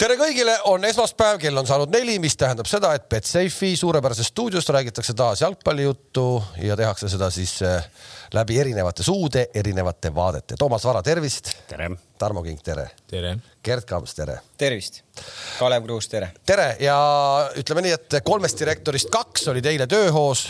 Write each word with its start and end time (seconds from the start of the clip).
tere 0.00 0.16
kõigile, 0.20 0.54
on 0.68 0.84
esmaspäev, 0.84 1.38
kell 1.40 1.56
on 1.56 1.68
saanud 1.68 1.92
neli, 1.92 2.18
mis 2.22 2.36
tähendab 2.36 2.68
seda, 2.68 2.92
et 2.96 3.06
Betsafe'i 3.10 3.76
suurepärasest 3.80 4.32
stuudiost 4.34 4.70
räägitakse 4.74 5.14
taas 5.16 5.40
jalgpallijuttu 5.40 6.26
ja 6.64 6.76
tehakse 6.76 7.08
seda 7.12 7.30
siis 7.32 7.54
äh, 7.64 7.86
läbi 8.36 8.58
erinevate 8.60 9.06
suude, 9.06 9.46
erinevate 9.54 10.12
vaadete. 10.14 10.58
Toomas 10.60 10.84
Vara, 10.84 11.02
tervist. 11.02 11.52
tere. 11.68 11.90
Tarmo 12.18 12.42
King, 12.44 12.60
tere. 12.64 12.86
tere. 13.08 13.34
Gerd 13.64 13.88
Kams, 13.88 14.14
tere. 14.16 14.38
tervist. 14.60 15.02
Kalev 15.58 15.84
Kruus, 15.88 16.08
tere. 16.12 16.30
tere 16.46 16.70
ja 16.80 16.96
ütleme 17.56 17.84
nii, 17.86 17.96
et 17.96 18.20
kolmest 18.24 18.60
direktorist 18.60 19.12
kaks 19.12 19.48
olid 19.52 19.68
eile 19.72 19.88
tööhoos. 19.88 20.46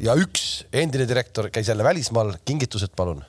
ja 0.00 0.16
üks 0.16 0.64
endine 0.72 1.08
direktor 1.08 1.50
käis 1.52 1.68
jälle 1.68 1.84
välismaal. 1.84 2.36
kingitused, 2.44 2.96
palun 2.96 3.24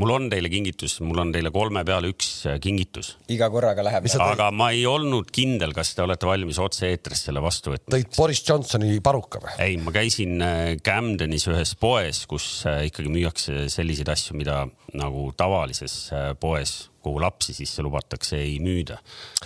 mul 0.00 0.12
on 0.14 0.28
teile 0.32 0.50
kingitus, 0.52 0.98
mul 1.04 1.20
on 1.22 1.32
teile 1.34 1.50
kolme 1.54 1.82
peale 1.86 2.10
üks 2.12 2.30
äh, 2.50 2.58
kingitus. 2.62 3.14
iga 3.32 3.48
korraga 3.52 3.84
läheb. 3.86 4.08
aga 4.22 4.50
ma 4.54 4.70
ei 4.74 4.84
olnud 4.88 5.30
kindel, 5.34 5.72
kas 5.76 5.94
te 5.96 6.04
olete 6.04 6.28
valmis 6.28 6.60
otse-eetris 6.62 7.26
selle 7.28 7.42
vastu 7.44 7.74
võtma. 7.74 7.92
tõid 7.96 8.10
Boris 8.16 8.42
Johnsoni 8.46 9.00
paruka 9.04 9.40
või? 9.42 9.54
ei, 9.62 9.78
ma 9.80 9.94
käisin 9.94 10.36
äh, 10.44 10.74
Camdenis 10.84 11.48
ühes 11.50 11.76
poes, 11.80 12.24
kus 12.30 12.48
äh, 12.68 12.84
ikkagi 12.90 13.12
müüakse 13.12 13.66
selliseid 13.72 14.12
asju, 14.12 14.36
mida 14.38 14.64
nagu 14.96 15.30
tavalises 15.36 15.96
poes 16.40 16.78
kuhu 17.06 17.22
lapsi 17.22 17.54
sisse 17.56 17.84
lubatakse, 17.86 18.38
ei 18.42 18.58
müüda. 18.62 18.98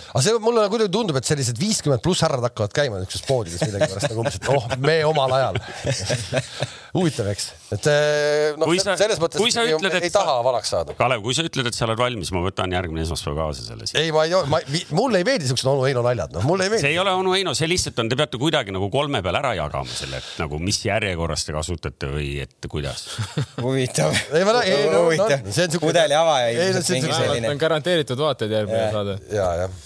aga 0.09 0.23
see 0.25 0.37
mulle 0.43 0.67
kuidagi 0.73 0.93
tundub, 0.93 1.21
et 1.21 1.29
sellised 1.29 1.59
viiskümmend 1.61 2.03
pluss 2.03 2.25
härrad 2.25 2.49
hakkavad 2.49 2.75
käima 2.75 3.01
niisuguses 3.01 3.27
poodides 3.29 3.65
millegipärast 3.67 4.11
nagu 4.11 4.23
umbes, 4.25 4.39
et 4.41 4.51
oh, 4.53 4.69
me 4.81 5.01
omal 5.07 5.37
ajal 5.37 5.61
huvitav, 6.95 7.29
eks, 7.31 7.45
et 7.71 7.87
eh, 7.87 8.57
noh, 8.59 8.71
selles 8.99 9.19
mõttes 9.21 9.39
kui 9.39 9.53
sa 9.53 9.63
ütled, 9.63 9.93
et 9.95 10.07
ei 10.09 10.11
taha 10.11 10.33
vanaks 10.43 10.71
saada. 10.73 10.95
Kalev, 10.97 11.21
kui 11.23 11.35
sa 11.37 11.45
ütled, 11.47 11.69
et 11.69 11.77
sa 11.77 11.85
oled 11.87 11.99
valmis, 11.99 12.31
ma 12.35 12.41
võtan 12.43 12.73
järgmine 12.75 13.05
esmaspäev 13.05 13.37
kaasa 13.37 13.63
selle 13.63 13.87
siia. 13.87 14.01
ei, 14.03 14.11
ma 14.15 14.25
ei, 14.27 14.35
ma, 14.51 14.59
mulle 14.97 15.21
ei 15.21 15.27
meeldi 15.27 15.47
siuksed 15.47 15.69
onu 15.71 15.85
Heino 15.87 16.03
naljad, 16.03 16.35
noh, 16.35 16.43
mulle 16.47 16.67
ei 16.67 16.73
meeldi. 16.73 16.83
see 16.83 16.93
ei 16.95 16.99
ole 16.99 17.13
onu 17.15 17.35
Heino, 17.35 17.53
see 17.57 17.69
lihtsalt 17.71 18.01
on, 18.03 18.11
te 18.11 18.19
peate 18.19 18.39
kuidagi 18.41 18.75
nagu 18.75 18.89
kolme 18.91 19.23
peale 19.23 19.39
ära 19.39 19.53
jagama 19.55 19.95
selle, 19.95 20.19
et 20.19 20.41
nagu 20.41 20.59
mis 20.59 20.81
järjekorras 20.83 21.47
te 21.47 21.55
kasutate 21.55 22.11
või 22.11 22.27
et 22.43 22.69
kuidas 22.71 23.05
huvitav. 23.63 24.11
ei, 24.35 24.43
ma 24.47 24.57
ei, 24.67 24.83
no, 24.91 25.05
no, 25.07 25.29
see 25.47 25.69
on 25.69 25.75
siuke. 25.77 25.85
pudeli 25.87 26.17
avaja 26.17 26.51
ilmselt 26.57 26.91
mingi 26.97 27.15
selline 27.15 27.50
on 27.53 27.61
garanteeritud 27.61 28.19
vaateid 28.19 28.57
järgmine 28.57 28.89
saade. 28.95 29.19
ja, 29.35 29.53
jah 29.63 29.79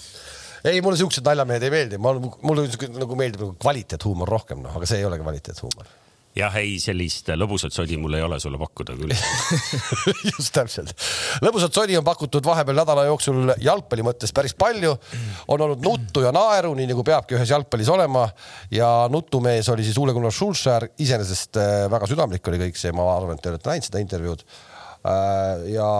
ei, 0.66 0.80
mulle 0.82 0.98
siuksed 0.98 1.22
naljamehed 1.26 1.62
ei 1.62 1.70
meeldi, 1.70 1.98
ma, 2.02 2.16
mulle 2.18 2.66
nagu 2.98 3.18
meeldib 3.18 3.44
nagu 3.44 3.54
kvaliteethuumor 3.62 4.34
rohkem, 4.36 4.64
noh, 4.64 4.74
aga 4.74 4.88
see 4.88 4.98
ei 5.02 5.06
ole 5.06 5.20
kvaliteethuumor 5.20 5.86
jah, 6.36 6.56
ei, 6.60 6.76
sellist 6.80 7.30
lõbusat 7.32 7.74
sodi 7.74 7.96
mul 8.00 8.16
ei 8.18 8.24
ole 8.24 8.38
sulle 8.42 8.58
pakkuda 8.60 8.96
küll 8.98 9.14
just 10.32 10.52
täpselt. 10.54 10.92
lõbusat 11.44 11.76
sodi 11.76 11.96
on 11.96 12.04
pakutud 12.06 12.44
vahepeal 12.46 12.76
nädala 12.82 13.06
jooksul 13.08 13.54
jalgpalli 13.62 14.04
mõttes 14.06 14.34
päris 14.36 14.56
palju. 14.58 14.92
on 15.48 15.66
olnud 15.68 15.84
nuttu 15.84 16.24
ja 16.26 16.32
naeru, 16.36 16.74
nii 16.76 16.90
nagu 16.92 17.04
peabki 17.06 17.38
ühes 17.38 17.52
jalgpallis 17.54 17.90
olema. 17.92 18.26
ja 18.70 18.90
nutumees 19.12 19.68
oli 19.72 19.86
siis 19.86 19.98
Ole 20.02 20.12
Gunnar 20.16 20.34
Solskjaer, 20.34 20.90
iseenesest 20.98 21.60
äh, 21.62 21.74
väga 21.92 22.10
südamlik 22.10 22.52
oli 22.52 22.66
kõik 22.66 22.80
see, 22.80 22.92
ma 22.96 23.08
arvan, 23.16 23.38
et 23.38 23.44
te 23.44 23.54
olete 23.54 23.72
näinud 23.72 23.88
seda 23.88 24.04
intervjuud. 24.04 24.44
Äh, 25.06 25.68
ja 25.72 25.90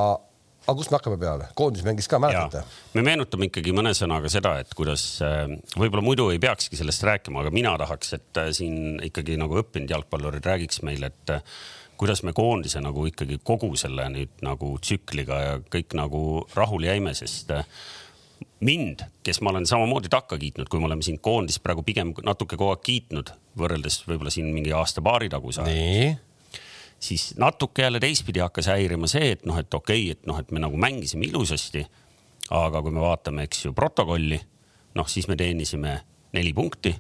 aga 0.67 0.77
kust 0.79 0.91
me 0.91 0.99
hakkame 0.99 1.19
peale, 1.21 1.49
koondis 1.59 1.85
mängis 1.87 2.09
ka, 2.11 2.19
mäletate? 2.23 2.63
me 2.97 3.05
meenutame 3.07 3.49
ikkagi 3.51 3.75
mõne 3.77 3.93
sõnaga 3.97 4.31
seda, 4.33 4.57
et 4.63 4.75
kuidas 4.77 5.05
äh, 5.25 5.47
võib-olla 5.79 6.05
muidu 6.05 6.29
ei 6.33 6.43
peakski 6.43 6.79
sellest 6.79 7.07
rääkima, 7.07 7.45
aga 7.45 7.53
mina 7.55 7.77
tahaks, 7.81 8.15
et 8.19 8.43
äh, 8.43 8.51
siin 8.57 8.99
ikkagi 9.07 9.39
nagu 9.41 9.61
õppinud 9.63 9.95
jalgpallurid 9.95 10.47
räägiks 10.47 10.83
meile, 10.87 11.13
et 11.15 11.35
äh, 11.37 11.61
kuidas 12.01 12.25
me 12.27 12.35
koondise 12.37 12.83
nagu 12.85 13.07
ikkagi 13.09 13.39
kogu 13.47 13.73
selle 13.79 14.09
nüüd 14.13 14.43
nagu 14.45 14.75
tsükliga 14.83 15.39
ja 15.43 15.55
kõik 15.73 15.97
nagu 15.97 16.21
rahule 16.57 16.91
jäime, 16.91 17.15
sest 17.17 17.55
mind, 18.67 19.07
kes 19.25 19.41
ma 19.41 19.55
olen 19.55 19.69
samamoodi 19.69 20.11
takka 20.13 20.37
kiitnud, 20.41 20.69
kui 20.69 20.83
me 20.83 20.91
oleme 20.91 21.05
siin 21.07 21.21
koondist 21.23 21.63
praegu 21.65 21.87
pigem 21.87 22.13
natuke 22.27 22.59
kogu 22.59 22.75
aeg 22.75 22.85
kiitnud, 22.85 23.33
võrreldes 23.57 24.03
võib-olla 24.09 24.35
siin 24.35 24.51
mingi 24.53 24.75
aasta-paari 24.77 25.31
taguse 25.33 25.65
ajaga 25.65 26.26
siis 27.01 27.35
natuke 27.39 27.83
jälle 27.83 28.01
teistpidi 28.01 28.41
hakkas 28.41 28.71
häirima 28.73 29.09
see, 29.11 29.33
et 29.37 29.47
noh, 29.47 29.59
et 29.59 29.75
okei 29.75 30.11
okay,, 30.11 30.17
et 30.17 30.27
noh, 30.27 30.39
et 30.41 30.51
me 30.51 30.63
nagu 30.63 30.77
mängisime 30.77 31.27
ilusasti. 31.29 31.87
aga 32.51 32.83
kui 32.83 32.95
me 32.95 33.01
vaatame, 33.03 33.43
eks 33.43 33.65
ju, 33.65 33.73
protokolli, 33.75 34.39
noh, 34.95 35.09
siis 35.11 35.27
me 35.29 35.37
teenisime 35.37 36.01
neli 36.33 36.53
punkti. 36.53 36.95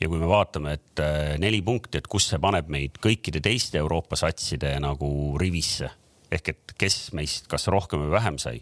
ja 0.00 0.08
kui 0.08 0.18
me 0.18 0.28
vaatame, 0.28 0.72
et 0.72 1.00
äh, 1.00 1.38
neli 1.38 1.62
punkti, 1.62 1.98
et 1.98 2.06
kus 2.06 2.28
see 2.28 2.38
paneb 2.38 2.68
meid 2.68 2.98
kõikide 3.00 3.40
teiste 3.40 3.78
Euroopa 3.78 4.16
satside 4.16 4.78
nagu 4.80 5.38
rivisse 5.38 5.90
ehk 6.34 6.52
et 6.52 6.74
kes 6.80 6.98
meist, 7.16 7.48
kas 7.50 7.68
rohkem 7.72 8.04
või 8.04 8.14
vähem 8.14 8.38
sai. 8.42 8.60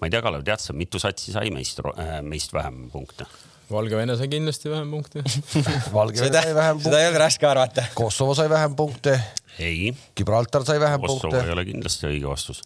ma 0.00 0.08
ei 0.08 0.12
tea, 0.12 0.20
Kalev, 0.20 0.44
tead 0.44 0.60
sa, 0.60 0.74
mitu 0.76 1.00
satsi 1.00 1.32
sai 1.32 1.50
meist, 1.54 1.80
äh, 1.96 2.18
meist 2.22 2.52
vähem 2.52 2.90
punkte? 2.92 3.26
Valgevene 3.70 4.14
sai 4.18 4.28
kindlasti 4.30 4.70
vähem 4.70 4.90
punkte 4.94 5.22
Valgevene 5.96 6.42
sai 6.42 6.54
vähem 6.54 6.76
punkte. 6.76 6.90
seda 6.90 7.00
ei 7.00 7.08
olnud 7.08 7.22
raske 7.24 7.48
arvata. 7.48 7.86
Kosovo 7.98 8.34
sai 8.38 8.50
vähem 8.50 8.76
punkte 8.78 9.16
ei. 9.58 9.94
Gibraltar 10.16 10.66
sai 10.68 10.80
vähem 10.80 11.00
Kosovo 11.02 11.30
punkte. 11.30 11.46
ei 11.46 11.54
ole 11.56 11.64
kindlasti 11.66 12.06
õige 12.10 12.28
vastus 12.30 12.62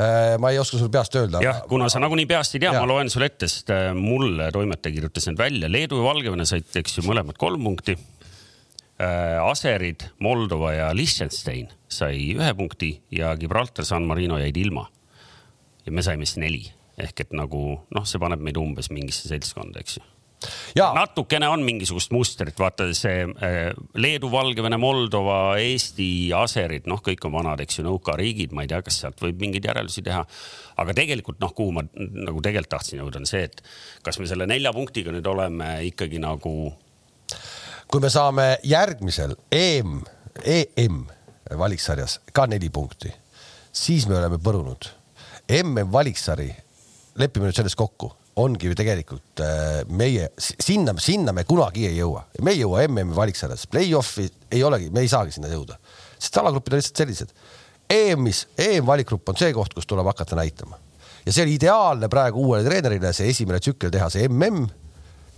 äh, 0.00 0.36
ma 0.40 0.52
ei 0.52 0.60
oska 0.62 0.78
sul 0.80 0.92
peast 0.92 1.16
öelda. 1.20 1.42
jah, 1.44 1.60
kuna 1.68 1.88
sa 1.92 2.00
nagunii 2.02 2.28
peast 2.30 2.56
ei 2.56 2.64
tea, 2.64 2.72
ma 2.76 2.86
loen 2.88 3.10
sulle 3.12 3.28
ette, 3.30 3.48
sest 3.50 3.72
äh, 3.74 3.90
mulle 3.96 4.50
toimetaja 4.54 4.96
kirjutas 4.96 5.28
need 5.28 5.40
välja. 5.40 5.68
Leedu 5.72 6.00
ja 6.00 6.08
Valgevene 6.08 6.46
said, 6.48 6.70
eks 6.80 6.98
ju, 6.98 7.04
mõlemad 7.08 7.38
kolm 7.40 7.64
punkti. 7.68 7.96
Äh, 9.00 9.36
Aserid, 9.44 10.08
Moldova 10.24 10.72
ja 10.76 10.90
Liechtenstein 10.96 11.70
sai 11.90 12.30
ühe 12.36 12.50
punkti 12.56 12.94
ja 13.16 13.32
Gibraltar, 13.40 13.84
San 13.88 14.08
Marino 14.08 14.38
jäid 14.40 14.56
ilma. 14.60 14.88
ja 15.86 15.92
me 15.92 16.02
saime 16.04 16.26
siis 16.28 16.36
neli 16.36 16.66
ehk 17.00 17.22
et 17.24 17.30
nagu 17.32 17.60
noh, 17.88 18.04
see 18.04 18.20
paneb 18.20 18.42
meid 18.44 18.58
umbes 18.60 18.90
mingisse 18.92 19.30
seltskonda, 19.30 19.80
eks 19.80 19.96
ju 19.96 20.02
natukene 20.94 21.48
on 21.48 21.62
mingisugust 21.64 22.12
mustrit, 22.14 22.56
vaata 22.58 22.86
see 22.96 23.24
äh, 23.24 23.58
Leedu, 24.00 24.30
Valgevene, 24.32 24.78
Moldova, 24.80 25.58
Eesti, 25.60 26.32
Aserid, 26.36 26.88
noh, 26.90 27.02
kõik 27.04 27.24
on 27.28 27.34
vanad, 27.34 27.60
eks 27.60 27.80
ju, 27.80 27.86
nõukariigid, 27.86 28.54
ma 28.56 28.64
ei 28.64 28.70
tea, 28.70 28.80
kas 28.86 29.00
sealt 29.02 29.20
võib 29.20 29.40
mingeid 29.42 29.68
järeldusi 29.68 30.04
teha. 30.06 30.24
aga 30.80 30.94
tegelikult 30.96 31.40
noh, 31.42 31.52
kuhu 31.52 31.74
ma 31.76 31.84
nagu 31.92 32.40
tegelikult 32.40 32.72
tahtsin 32.76 33.02
jõuda, 33.02 33.20
on 33.20 33.28
see, 33.28 33.44
et 33.50 33.60
kas 34.06 34.18
me 34.18 34.28
selle 34.30 34.46
nelja 34.48 34.72
punktiga 34.72 35.12
nüüd 35.12 35.26
oleme 35.28 35.72
ikkagi 35.90 36.22
nagu. 36.22 36.72
kui 37.90 38.00
me 38.00 38.10
saame 38.10 38.56
järgmisel 38.64 39.36
EM, 39.52 40.00
EM 40.44 41.02
valiksarjas 41.58 42.20
ka 42.32 42.46
neli 42.46 42.70
punkti, 42.70 43.12
siis 43.72 44.08
me 44.08 44.16
oleme 44.16 44.38
põrunud. 44.38 44.88
MM 45.50 45.90
valiksari, 45.92 46.48
lepime 47.18 47.48
nüüd 47.48 47.56
selles 47.58 47.74
kokku 47.76 48.12
ongi 48.40 48.70
ju 48.70 48.76
tegelikult 48.78 49.42
äh, 49.44 49.80
meie 49.88 50.30
sinna, 50.38 50.94
sinna 51.02 51.34
me 51.36 51.44
kunagi 51.48 51.86
ei 51.88 51.98
jõua, 52.00 52.26
me 52.44 52.54
ei 52.54 52.62
jõua 52.62 52.84
MM-i 52.88 53.16
valiksarjas, 53.16 53.66
play-off'i 53.70 54.28
ei 54.50 54.62
olegi, 54.66 54.90
me 54.94 55.04
ei 55.04 55.10
saagi 55.12 55.36
sinna 55.36 55.50
jõuda, 55.52 55.78
sest 56.18 56.40
alagrupid 56.42 56.74
on 56.74 56.82
lihtsalt 56.82 57.02
sellised. 57.04 57.34
EM-is, 57.90 58.44
EM-valikgrupp 58.60 59.32
on 59.32 59.38
see 59.40 59.54
koht, 59.54 59.74
kus 59.74 59.88
tuleb 59.90 60.06
hakata 60.12 60.38
näitama. 60.38 60.78
Ja 61.26 61.32
see 61.34 61.44
oli 61.44 61.56
ideaalne 61.58 62.08
praegu 62.08 62.44
uuele 62.46 62.64
treenerile 62.64 63.10
see 63.16 63.32
esimene 63.32 63.58
tsükkel 63.60 63.90
teha, 63.92 64.08
see 64.12 64.28
mm 64.28 64.79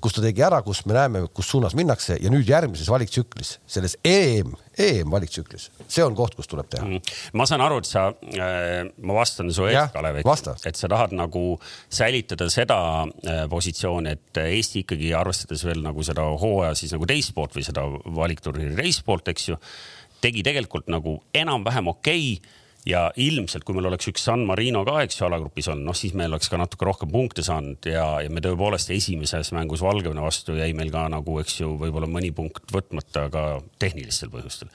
kus 0.03 0.17
ta 0.17 0.23
tegi 0.25 0.43
ära, 0.45 0.59
kus 0.67 0.83
me 0.89 0.97
näeme, 0.97 1.23
kus 1.35 1.49
suunas 1.53 1.77
minnakse 1.79 2.17
ja 2.21 2.31
nüüd 2.33 2.49
järgmises 2.49 2.89
valiktsüklis, 2.91 3.55
selles 3.71 3.95
EM, 4.07 4.53
EM 4.79 5.11
valiktsüklis, 5.13 5.69
see 5.87 6.05
on 6.05 6.17
koht, 6.19 6.35
kus 6.39 6.51
tuleb 6.51 6.69
teha. 6.73 6.87
Mm.. 6.89 7.15
ma 7.39 7.47
saan 7.49 7.65
aru, 7.65 7.79
et 7.83 7.89
sa 7.89 8.09
äh,, 8.11 8.91
ma 9.03 9.17
vastan 9.21 9.53
su 9.55 9.69
eest, 9.71 9.95
Kalev, 9.95 10.21
et, 10.23 10.51
et 10.69 10.79
sa 10.79 10.91
tahad 10.91 11.15
nagu 11.17 11.45
säilitada 11.93 12.49
seda 12.53 12.79
äh, 13.05 13.45
positsiooni, 13.53 14.17
et 14.17 14.43
Eesti 14.43 14.83
ikkagi 14.83 15.13
arvestades 15.17 15.63
veel 15.69 15.85
nagu 15.85 16.05
seda 16.07 16.25
hooaja 16.27 16.75
siis 16.79 16.95
nagu 16.97 17.07
teist 17.09 17.35
poolt 17.37 17.55
või 17.59 17.67
seda 17.67 17.87
valikturniiri 18.23 18.79
teist 18.81 19.07
poolt, 19.07 19.31
eks 19.33 19.53
ju, 19.53 19.61
tegi 20.23 20.43
tegelikult 20.47 20.91
nagu 20.93 21.21
enam-vähem 21.37 21.95
okei 21.95 22.35
okay 22.37 22.61
ja 22.89 23.03
ilmselt, 23.21 23.65
kui 23.65 23.77
meil 23.77 23.87
oleks 23.91 24.09
üks 24.11 24.25
San 24.27 24.43
Marino 24.47 24.83
ka, 24.87 24.99
eks 25.05 25.21
ju, 25.21 25.27
alagrupis 25.29 25.69
olnud, 25.71 25.87
noh, 25.87 25.97
siis 25.97 26.17
meil 26.19 26.33
oleks 26.33 26.51
ka 26.51 26.59
natuke 26.61 26.87
rohkem 26.89 27.13
punkte 27.13 27.45
saanud 27.47 27.87
ja, 27.89 28.07
ja 28.25 28.33
me 28.33 28.43
tõepoolest 28.45 28.91
esimeses 28.95 29.53
mängus 29.55 29.85
Valgevene 29.85 30.25
vastu 30.25 30.57
jäi 30.59 30.73
meil 30.79 30.91
ka 30.95 31.05
nagu, 31.13 31.39
eks 31.43 31.61
ju, 31.61 31.75
võib-olla 31.81 32.11
mõni 32.11 32.33
punkt 32.35 32.75
võtmata 32.75 33.29
ka 33.33 33.45
tehnilistel 33.83 34.33
põhjustel. 34.35 34.73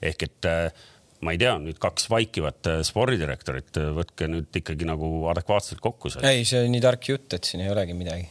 ehk 0.00 0.24
et 0.28 0.48
äh, 0.48 0.88
ma 1.20 1.34
ei 1.36 1.40
tea, 1.40 1.54
nüüd 1.60 1.80
kaks 1.82 2.08
vaikivat 2.12 2.70
äh, 2.70 2.80
spordidirektorit, 2.86 3.76
äh, 3.76 3.92
võtke 3.96 4.30
nüüd 4.30 4.60
ikkagi 4.62 4.88
nagu 4.88 5.12
adekvaatselt 5.32 5.84
kokku. 5.84 6.12
ei, 6.24 6.46
see 6.48 6.64
on 6.64 6.72
nii 6.72 6.84
tark 6.84 7.12
jutt, 7.12 7.28
et 7.36 7.44
siin 7.44 7.64
ei 7.66 7.72
olegi 7.72 7.96
midagi 7.96 8.28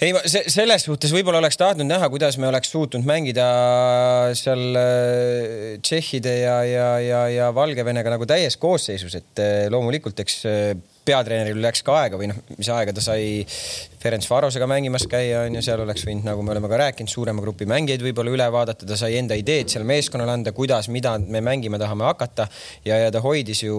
ei, 0.00 0.12
ma 0.14 0.22
selles 0.26 0.86
suhtes 0.86 1.12
võib-olla 1.14 1.40
oleks 1.42 1.58
tahtnud 1.60 1.88
näha, 1.88 2.08
kuidas 2.12 2.38
me 2.40 2.48
oleks 2.48 2.72
suutnud 2.74 3.06
mängida 3.06 3.46
seal 4.38 4.78
äh, 4.78 5.76
tšehhide 5.84 6.34
ja, 6.40 6.56
ja, 6.68 6.88
ja, 7.02 7.22
ja 7.32 7.52
Valgevenega 7.54 8.14
nagu 8.14 8.26
täies 8.28 8.58
koosseisus, 8.60 9.14
et 9.20 9.42
äh, 9.42 9.54
loomulikult, 9.72 10.20
eks 10.24 10.40
äh, 10.50 10.74
peatreeneril 11.04 11.60
läks 11.62 11.84
ka 11.84 11.98
aega 12.02 12.18
või 12.20 12.30
noh, 12.30 12.38
mis 12.56 12.70
aega 12.72 12.94
ta 12.96 13.04
sai 13.04 13.42
Ferenc 14.02 14.26
Varosega 14.28 14.68
mängimas 14.70 15.06
käia, 15.10 15.44
on 15.46 15.58
ju, 15.58 15.64
seal 15.64 15.82
oleks 15.84 16.06
võinud, 16.08 16.26
nagu 16.26 16.44
me 16.44 16.54
oleme 16.54 16.70
ka 16.70 16.80
rääkinud, 16.86 17.12
suurema 17.12 17.44
grupi 17.44 17.68
mängijaid 17.68 18.04
võib-olla 18.04 18.32
üle 18.34 18.48
vaadata, 18.52 18.88
ta 18.88 18.98
sai 18.98 19.18
enda 19.20 19.36
ideed 19.38 19.72
seal 19.72 19.86
meeskonnale 19.88 20.38
anda, 20.38 20.54
kuidas, 20.56 20.88
mida 20.92 21.16
me 21.20 21.44
mängima 21.44 21.80
tahame 21.80 22.08
hakata 22.08 22.48
ja, 22.88 23.04
ja 23.06 23.12
ta 23.14 23.22
hoidis 23.24 23.64
ju 23.66 23.76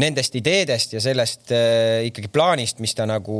nendest 0.00 0.34
ideedest 0.38 0.94
ja 0.96 1.00
sellest 1.02 1.52
äh, 1.54 2.02
ikkagi 2.08 2.30
plaanist, 2.32 2.80
mis 2.82 2.94
ta 2.96 3.06
nagu 3.08 3.36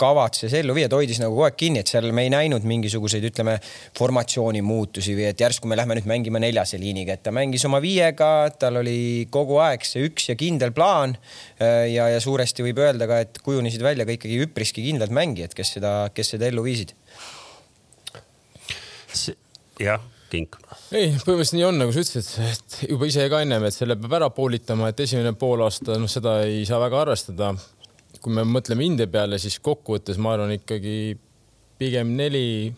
kavatses 0.00 0.54
ellu 0.60 0.76
viia, 0.76 0.88
ta 0.90 0.98
hoidis 1.00 1.18
nagu 1.22 1.34
kogu 1.34 1.46
aeg 1.48 1.56
kinni, 1.58 1.82
et 1.82 1.90
seal 1.90 2.06
me 2.14 2.26
ei 2.26 2.30
näinud 2.32 2.66
mingisuguseid, 2.68 3.24
ütleme, 3.32 3.56
formatsiooni 3.98 4.62
muutusi 4.64 5.16
või 5.18 5.26
et 5.30 5.42
järsku 5.42 5.70
me 5.70 5.78
lähme 5.78 5.96
nüüd 5.98 6.06
mängima 6.10 6.42
neljase 6.42 6.78
liiniga, 6.80 7.16
et 7.16 7.24
ta 7.26 7.34
mängis 7.34 7.66
oma 7.68 7.82
viiega, 7.82 8.30
tal 8.58 8.78
oli 8.82 9.26
kogu 9.34 9.58
aeg 9.64 9.86
see 9.88 10.06
üks 10.06 10.30
ja 10.30 10.38
kindel 10.38 10.74
plaan. 10.76 11.16
äh, 11.58 11.90
ja, 11.92 12.08
ja 12.12 12.22
suuresti 12.22 12.66
võib 12.66 12.78
öelda 12.82 13.10
ka, 13.10 13.22
et 13.26 13.42
kujunesid 13.42 13.82
välja 13.82 14.06
ka 14.06 14.14
ikkagi 14.14 14.38
üpriski 14.46 14.86
kindlad 14.86 15.10
mängijad, 15.14 15.56
kes 15.58 15.76
seda, 15.78 15.94
kes 16.14 16.34
seda 16.36 16.46
ellu 16.50 16.62
viisid. 16.66 16.94
jah, 19.82 20.00
Kink. 20.32 20.56
ei, 20.96 21.10
põhimõtteliselt 21.12 21.58
nii 21.58 21.66
on, 21.68 21.80
nagu 21.82 21.92
sa 21.92 22.04
ütlesid, 22.04 22.46
et 22.48 22.76
juba 22.88 23.08
ise 23.10 23.26
ka 23.28 23.42
ennem, 23.44 23.66
et 23.68 23.76
selle 23.76 23.98
peab 24.00 24.16
ära 24.16 24.30
poolitama, 24.32 24.88
et 24.88 25.02
esimene 25.04 25.34
poolaasta, 25.38 25.98
noh, 26.00 26.10
seda 26.10 26.38
ei 26.46 26.64
saa 26.68 26.80
väga 26.82 27.02
arvestada. 27.04 27.52
kui 28.22 28.32
me 28.32 28.44
mõtleme 28.46 28.84
India 28.86 29.08
peale, 29.10 29.38
siis 29.42 29.58
kokkuvõttes 29.58 30.18
ma 30.22 30.36
arvan 30.36 30.52
ikkagi 30.54 31.16
pigem 31.80 32.12
neli 32.14 32.72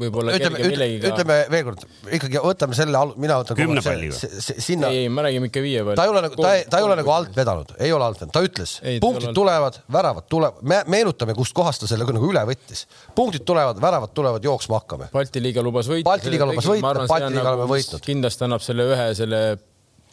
võib-olla 0.00 0.34
ütleme, 0.36 0.58
ütleme, 0.60 0.70
millegiga. 0.72 1.10
ütleme 1.12 1.36
veel 1.52 1.64
kord, 1.68 1.84
ikkagi 2.18 2.42
võtame 2.44 2.78
selle, 2.78 3.02
mina 3.16 3.38
võtan 3.42 3.58
Kümne 3.58 3.82
palliga. 3.84 4.16
sinna 4.40 4.90
ei, 4.92 5.04
ei, 5.04 5.12
me 5.12 5.24
räägime 5.26 5.50
ikka 5.50 5.62
viie 5.64 5.84
peale. 5.84 5.96
ta 5.98 6.06
ei 6.06 6.12
ole 6.14 6.24
nagu, 6.26 6.40
ta 6.40 6.54
ei, 6.56 6.64
ta 6.70 6.80
ei 6.80 6.88
ole 6.88 6.98
nagu 7.00 7.14
alt 7.16 7.36
vedanud, 7.36 7.76
ei 7.78 7.94
ole 7.96 8.08
alt 8.08 8.20
vedanud, 8.20 8.34
ta 8.36 8.44
ütles 8.46 8.74
punktid 9.04 9.30
alt- 9.30 9.38
tulevad, 9.40 9.78
väravad 9.98 10.28
tulevad, 10.32 10.66
me 10.72 10.82
meenutame, 10.96 11.36
kust 11.38 11.56
kohast 11.56 11.84
ta 11.84 11.90
selle 11.90 12.08
nagu 12.08 12.32
üle 12.32 12.42
võttis. 12.48 12.86
punktid 13.16 13.46
tulevad, 13.48 13.80
väravad 13.82 14.12
tulevad, 14.16 14.44
jooksma 14.44 14.82
hakkame. 14.82 15.08
Balti 15.14 15.42
liiga 15.44 15.64
lubas 15.64 15.88
võita. 15.90 16.08
Balti 16.10 16.32
liiga 16.34 16.48
lubas 16.48 16.68
võita, 16.68 17.06
Balti 17.06 17.32
liiga 17.32 17.54
oleme 17.54 17.70
võitnud. 17.70 18.04
kindlasti 18.04 18.46
annab 18.46 18.64
selle 18.64 18.90
ühe 18.92 19.08
selle 19.16 19.40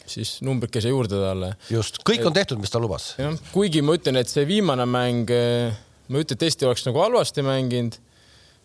siis 0.08 0.38
numbrikese 0.44 0.92
juurde 0.92 1.18
talle 1.20 1.54
just, 1.72 2.00
kõik 2.06 2.24
on 2.28 2.36
tehtud, 2.36 2.60
mis 2.60 2.72
ta 2.72 2.80
lubas. 2.82 3.12
jah, 3.20 3.36
kuigi 3.54 3.82
ma 3.84 3.96
ütlen, 3.96 4.18
et 4.20 4.30
see 4.30 4.44
viimane 4.48 4.86
mäng, 4.88 5.30
ma 5.32 6.18
ei 6.18 6.26
ütle, 6.26 6.36
et 6.36 6.46
Eesti 6.48 6.68
oleks 6.68 6.84
nagu 6.88 7.00
halvasti 7.00 7.44
mänginud, 7.46 7.96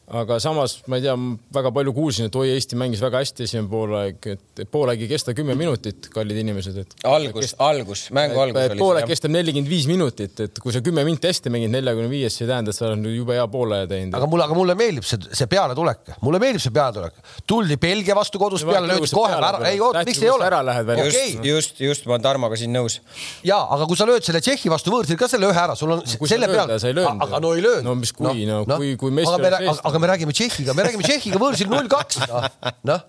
aga 0.09 0.39
samas 0.41 0.79
ma 0.89 0.97
ei 0.97 1.03
tea, 1.05 1.13
väga 1.53 1.71
palju 1.75 1.93
kuulsin, 1.93 2.29
et 2.29 2.35
oi, 2.39 2.47
Eesti 2.55 2.77
mängis 2.79 3.01
väga 3.03 3.19
hästi 3.21 3.45
esimene 3.45 3.69
poolaeg, 3.69 4.25
et 4.33 4.61
poolaeg 4.73 5.03
ei 5.05 5.09
kesta 5.11 5.35
kümme 5.37 5.53
minutit, 5.59 6.07
kallid 6.13 6.39
inimesed, 6.41 6.79
et. 6.81 6.95
algus, 7.05 7.53
algus, 7.61 8.05
mängu 8.15 8.39
algus 8.41 8.63
oli 8.71 8.79
poolaeg 8.79 9.09
kestab 9.09 9.33
nelikümmend 9.35 9.69
viis 9.69 9.85
minutit, 9.89 10.39
et 10.47 10.57
kui 10.63 10.73
sa 10.73 10.81
kümme 10.85 11.03
minti 11.05 11.29
hästi 11.29 11.51
mängid 11.53 11.73
neljakümne 11.75 12.09
viies, 12.11 12.37
see 12.39 12.47
ei 12.47 12.51
tähenda, 12.53 12.73
et 12.73 12.79
sa 12.79 12.87
oled 12.89 13.05
jube 13.13 13.37
hea 13.37 13.45
poole 13.51 13.83
teinud. 13.91 14.17
aga 14.17 14.29
mulle, 14.31 14.47
aga 14.49 14.57
mulle 14.57 14.75
meeldib 14.79 15.05
see, 15.07 15.19
see 15.41 15.49
pealetulek, 15.51 16.13
mulle 16.25 16.41
meeldib 16.41 16.63
see 16.65 16.73
pealetulek. 16.73 17.21
tuldi 17.49 17.77
Belgia 17.77 18.17
vastu 18.17 18.41
kodus 18.41 18.63
See 18.65 18.71
peale, 18.71 18.89
löödi 18.89 19.11
kohe 19.13 19.29
peale 19.35 19.51
ära, 19.53 19.61
ei 19.69 19.79
oota, 19.83 20.03
miks 20.09 20.23
ei 20.25 20.31
ole 20.33 20.43
sa 20.43 20.49
ära 20.49 20.63
lähed 20.65 20.89
välja. 20.89 21.05
okei 21.05 21.29
just, 21.35 21.45
just, 21.45 21.83
just 21.85 22.09
ma 22.09 22.17
olen 22.17 22.25
Tarmoga 22.25 22.57
siin 22.59 22.73
nõus. 22.73 22.97
ja, 23.45 23.61
aga 23.77 23.85
kui 23.87 23.99
sa 23.99 24.09
lööd 24.09 24.25
selle 24.25 24.41
Tšehhi 24.41 24.73
vastu 24.73 24.91
võõrsil 24.93 25.19
ka 25.21 25.29
selle 25.31 25.47
ühe 25.51 25.61
ära, 25.67 25.77
sul 25.79 25.93
on 25.95 26.03
kui 26.19 26.27
selle 26.31 26.49
peal, 26.49 26.73
aga 26.73 27.39
no 27.43 27.53
ei 27.55 27.63
löönud. 27.63 27.85
No 27.89 27.95
mis 27.99 28.11
kui, 28.15 28.43
no 28.49 28.63
kui- 28.65 28.95
kui 28.99 29.13
Messi 29.13 29.29
aga 29.99 30.07
me, 30.07 30.07
räägime 30.13 30.33
Tšehhiga, 30.33 30.73
me 30.73 30.83
räägime 30.85 31.03
Tšehhiga 31.03 31.39
võõrsil 31.41 31.69
null 31.69 31.89
kaks, 31.91 32.19
noh, 32.29 32.45
noh. 32.87 33.01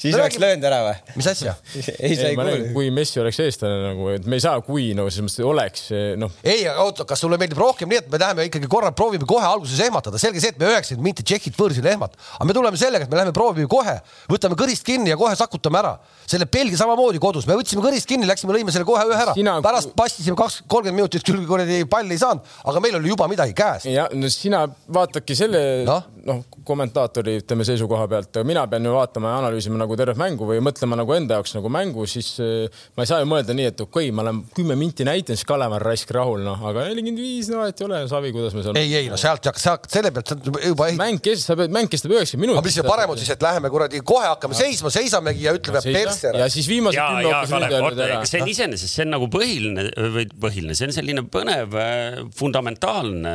siis 0.00 0.14
oleks 0.16 0.38
löönud 0.40 0.64
ära 0.66 0.80
või? 0.86 1.14
mis 1.18 1.28
asja? 1.30 1.54
ei, 2.04 2.16
sa 2.16 2.30
ei 2.30 2.38
ma 2.38 2.46
räägin, 2.46 2.70
kuule. 2.70 2.74
kui 2.74 2.90
Messi 2.94 3.20
oleks 3.22 3.40
eestlane 3.44 3.80
nagu, 3.90 4.08
et 4.14 4.26
me 4.30 4.38
ei 4.38 4.44
saa 4.44 4.60
kui 4.64 4.90
nagu 4.96 5.12
selles 5.12 5.28
mõttes 5.28 5.46
oleks 5.46 5.86
noh, 6.20 6.32
ei, 6.44 6.64
aga 6.70 6.86
oota, 6.86 7.06
kas 7.08 7.22
sulle 7.22 7.38
meeldib 7.40 7.60
rohkem 7.60 7.90
nii, 7.90 8.02
et 8.04 8.10
me 8.12 8.20
läheme 8.22 8.46
ikkagi 8.48 8.70
korra 8.70 8.92
proovime 8.96 9.28
kohe 9.28 9.46
alguses 9.46 9.80
ehmatada, 9.84 10.20
selge 10.22 10.42
see, 10.42 10.54
et 10.54 10.60
me 10.60 10.70
üheksakümmend 10.70 11.10
minti 11.10 11.26
Tšehhit 11.26 11.58
võõrsil 11.60 11.90
ehmat, 11.92 12.16
aga 12.38 12.48
me 12.48 12.56
tuleme 12.56 12.80
sellega, 12.80 13.08
et 13.08 13.12
me 13.12 13.20
läheme 13.20 13.34
proovime 13.36 13.68
kohe, 13.70 13.96
võtame 14.30 14.58
kõrist 14.60 14.86
kinni 14.86 15.12
ja 15.12 15.18
kohe 15.20 15.36
sakutame 15.38 15.82
ära. 15.82 15.96
selle 16.30 16.46
Belgia 16.46 16.78
samamoodi 16.78 17.18
kodus, 17.22 17.46
me 17.48 17.56
võtsime 17.58 17.82
kõrist 17.84 18.08
kinni, 18.08 18.28
läksime, 18.28 18.54
lõime 18.54 18.72
selle 18.72 18.86
kohe 18.88 19.02
ühe 19.08 19.18
ära 19.18 19.34
Sina-, 19.34 19.58
pärast 19.64 19.92
passisime 19.98 20.38
kaks, 20.38 20.60
kolmkümmend 20.70 21.02
minutit 21.02 21.26
küll 21.26 21.42
kuradi 21.48 21.82
palli 21.90 22.14
ei 22.14 22.22
saanud, 22.22 22.46
aga 22.70 22.82
meil 22.84 22.98
oli 23.00 23.10
juba 23.10 23.26
midagi 23.30 23.56
käes. 23.56 23.88
ja 23.90 24.06
no 24.14 24.30
sina 24.30 24.62
vaatadki 24.94 25.34
selle 25.38 25.60
Noh. 25.84 26.29
Noh 26.30 26.40
no,, 26.40 26.62
kommentaatori 26.66 27.38
ütleme 27.40 27.64
seisukoha 27.66 28.06
pealt, 28.10 28.40
mina 28.46 28.62
pean 28.70 28.86
ju 28.86 28.92
vaatama 28.94 29.32
ja 29.32 29.40
analüüsima 29.42 29.78
nagu 29.80 29.96
tervet 29.98 30.18
mängu 30.20 30.46
või 30.48 30.60
mõtlema 30.64 30.98
nagu 31.00 31.14
enda 31.16 31.38
jaoks 31.38 31.56
nagu 31.56 31.70
mängu, 31.72 32.06
siis 32.10 32.32
äh, 32.42 32.82
ma 32.96 33.04
ei 33.04 33.10
saa 33.10 33.20
ju 33.22 33.28
mõelda 33.30 33.56
nii, 33.56 33.70
et 33.72 33.82
okei 33.82 34.08
okay,, 34.08 34.14
ma 34.16 34.24
olen 34.24 34.42
kümme 34.56 34.76
minti 34.78 35.06
näitan, 35.08 35.38
siis 35.38 35.48
Kalev 35.48 35.74
on 35.76 35.82
raisk 35.82 36.12
rahul, 36.14 36.44
noh, 36.46 36.60
aga 36.70 36.86
nelikümmend 36.90 37.22
viis, 37.22 37.50
no 37.50 37.62
vahet 37.62 37.80
ei 37.80 37.88
ole, 37.88 38.02
savi, 38.10 38.32
kuidas 38.36 38.56
me 38.56 38.64
seal. 38.66 38.78
ei, 38.80 38.92
ei 39.02 39.10
no 39.10 39.18
sealt, 39.20 39.50
sealt 39.60 39.88
selle 39.90 40.12
pealt 40.14 40.34
juba 40.66 40.90
ei. 40.90 40.98
mäng 41.00 41.22
kestab, 41.24 41.54
sa 41.54 41.58
pead, 41.62 41.74
mäng 41.74 41.90
kestab 41.90 42.14
üheksakümmend 42.14 42.54
aga 42.54 42.66
mis 42.66 42.76
see 42.76 42.84
minutit. 42.84 42.94
parem 42.94 43.14
on 43.14 43.20
siis, 43.20 43.32
et 43.34 43.44
läheme 43.44 43.72
kuradi 43.72 44.02
kohe 44.06 44.28
hakkame 44.28 44.58
seisma, 44.58 44.92
seisamegi 44.94 45.46
ja 45.48 45.56
ütleme 45.56 45.82
persse 45.86 46.34
ja 46.36 46.48
siis 46.52 46.68
viimased 46.70 47.00
ja, 47.00 47.08
kümme 47.14 47.24
ja 47.26 47.82
hoopis 47.86 48.34
see 48.34 48.42
on 48.44 48.52
iseenesest, 48.52 48.94
see 48.94 49.06
on 49.06 49.14
nagu 49.16 49.30
põhiline 49.32 49.86
või 50.16 50.26
põhiline, 50.46 50.76
see 50.78 50.90
on 50.90 50.96
selline 50.96 51.24
põnev 51.32 51.76
äh, 51.80 52.20
fundamentaalne 52.36 53.34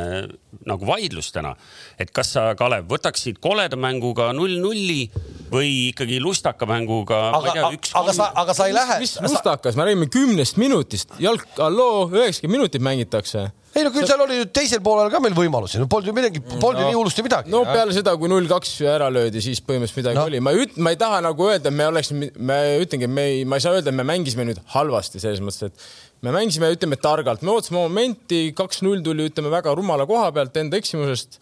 nagu 0.66 0.88
vaidlus 0.88 1.32
täna. 1.34 1.54
et 1.98 2.10
kas 2.14 2.32
sa, 2.36 2.48
Kalev, 2.58 2.85
võtaksid 2.90 3.40
koleda 3.42 3.78
mänguga 3.80 4.30
null-nulli 4.36 5.04
või 5.50 5.90
ikkagi 5.90 6.18
lustaka 6.22 6.66
mänguga, 6.66 7.20
ma 7.34 7.42
ei 7.42 7.52
tea, 7.52 7.68
aga, 7.68 7.92
aga 8.02 8.16
sa, 8.16 8.30
aga 8.42 8.56
sa 8.56 8.66
ei 8.66 8.74
lähe. 8.74 8.98
mis 9.02 9.14
lustakas, 9.22 9.78
me 9.78 9.86
räägime 9.86 10.10
kümnest 10.10 10.58
minutist, 10.58 11.14
jalg, 11.22 11.44
halloo, 11.60 12.08
üheksakümmend 12.10 12.58
minutit 12.58 12.82
mängitakse 12.82 13.48
ei 13.76 13.84
no 13.84 13.92
küll 13.92 14.06
seal 14.08 14.22
oli 14.24 14.38
nüüd 14.40 14.52
teisel 14.56 14.80
poolel 14.84 15.10
ka 15.12 15.20
meil 15.22 15.34
võimalusi, 15.36 15.78
no 15.80 15.88
polnud 15.90 16.08
ju 16.08 16.14
midagi, 16.16 16.40
polnud 16.46 16.80
ju 16.80 16.86
nii 16.88 16.96
hullusti 16.96 17.24
midagi. 17.26 17.52
no 17.52 17.60
peale 17.68 17.92
seda, 17.96 18.14
kui 18.16 18.30
null 18.32 18.48
kaks 18.48 18.72
ära 18.88 19.10
löödi, 19.12 19.42
siis 19.44 19.60
põhimõtteliselt 19.64 20.00
midagi 20.00 20.16
No. 20.16 20.22
no. 20.22 20.30
oli, 20.30 20.40
ma 20.40 20.54
ei 20.54 20.64
üt-, 20.64 20.78
ma 20.80 20.94
ei 20.94 21.00
taha 21.00 21.20
nagu 21.26 21.48
öelda, 21.50 21.72
me 21.74 21.88
oleks, 21.90 22.12
me 22.16 22.58
ütlengi, 22.80 23.10
me 23.10 23.26
ei, 23.32 23.44
ma 23.48 23.58
ei 23.58 23.66
saa 23.66 23.76
öelda, 23.76 23.92
me 23.92 24.06
mängisime 24.08 24.46
nüüd 24.48 24.62
halvasti 24.72 25.20
selles 25.20 25.42
mõttes, 25.44 25.68
et 25.68 26.24
me 26.24 26.32
mängisime, 26.32 26.70
ütleme 26.72 26.96
targalt, 27.00 27.44
me 27.44 27.52
ootasime 27.52 27.82
momenti, 27.82 28.46
kaks-null 28.56 29.04
tuli, 29.04 29.28
ütleme 29.28 29.52
väga 29.52 29.76
rumala 29.76 30.08
koha 30.08 30.30
pealt 30.36 30.56
enda 30.62 30.80
eksimusest 30.80 31.36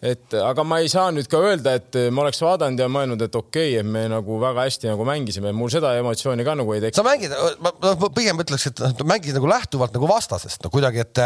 et 0.00 0.36
aga 0.40 0.64
ma 0.64 0.80
ei 0.80 0.88
saa 0.92 1.10
nüüd 1.12 1.28
ka 1.30 1.40
öelda, 1.44 1.74
et 1.76 1.98
ma 2.12 2.24
oleks 2.24 2.40
vaadanud 2.44 2.80
ja 2.80 2.88
mõelnud, 2.92 3.20
et 3.26 3.36
okei 3.36 3.74
okay,, 3.74 3.80
et 3.82 3.86
me 3.86 4.06
nagu 4.10 4.38
väga 4.40 4.64
hästi 4.66 4.90
nagu 4.90 5.04
mängisime, 5.08 5.52
mul 5.56 5.72
seda 5.72 5.92
emotsiooni 6.00 6.46
ka 6.46 6.56
nagu 6.58 6.74
ei 6.76 6.84
teki. 6.86 6.96
sa 6.96 7.04
mängid, 7.06 7.34
ma 7.60 7.72
ma 8.00 8.10
pigem 8.16 8.40
ütleks, 8.44 8.70
et 8.70 8.80
noh, 8.84 8.94
mängid 9.10 9.36
nagu 9.36 9.50
lähtuvalt 9.50 9.96
nagu 9.96 10.08
vastasest, 10.10 10.64
no 10.64 10.72
kuidagi, 10.72 11.04
et, 11.04 11.22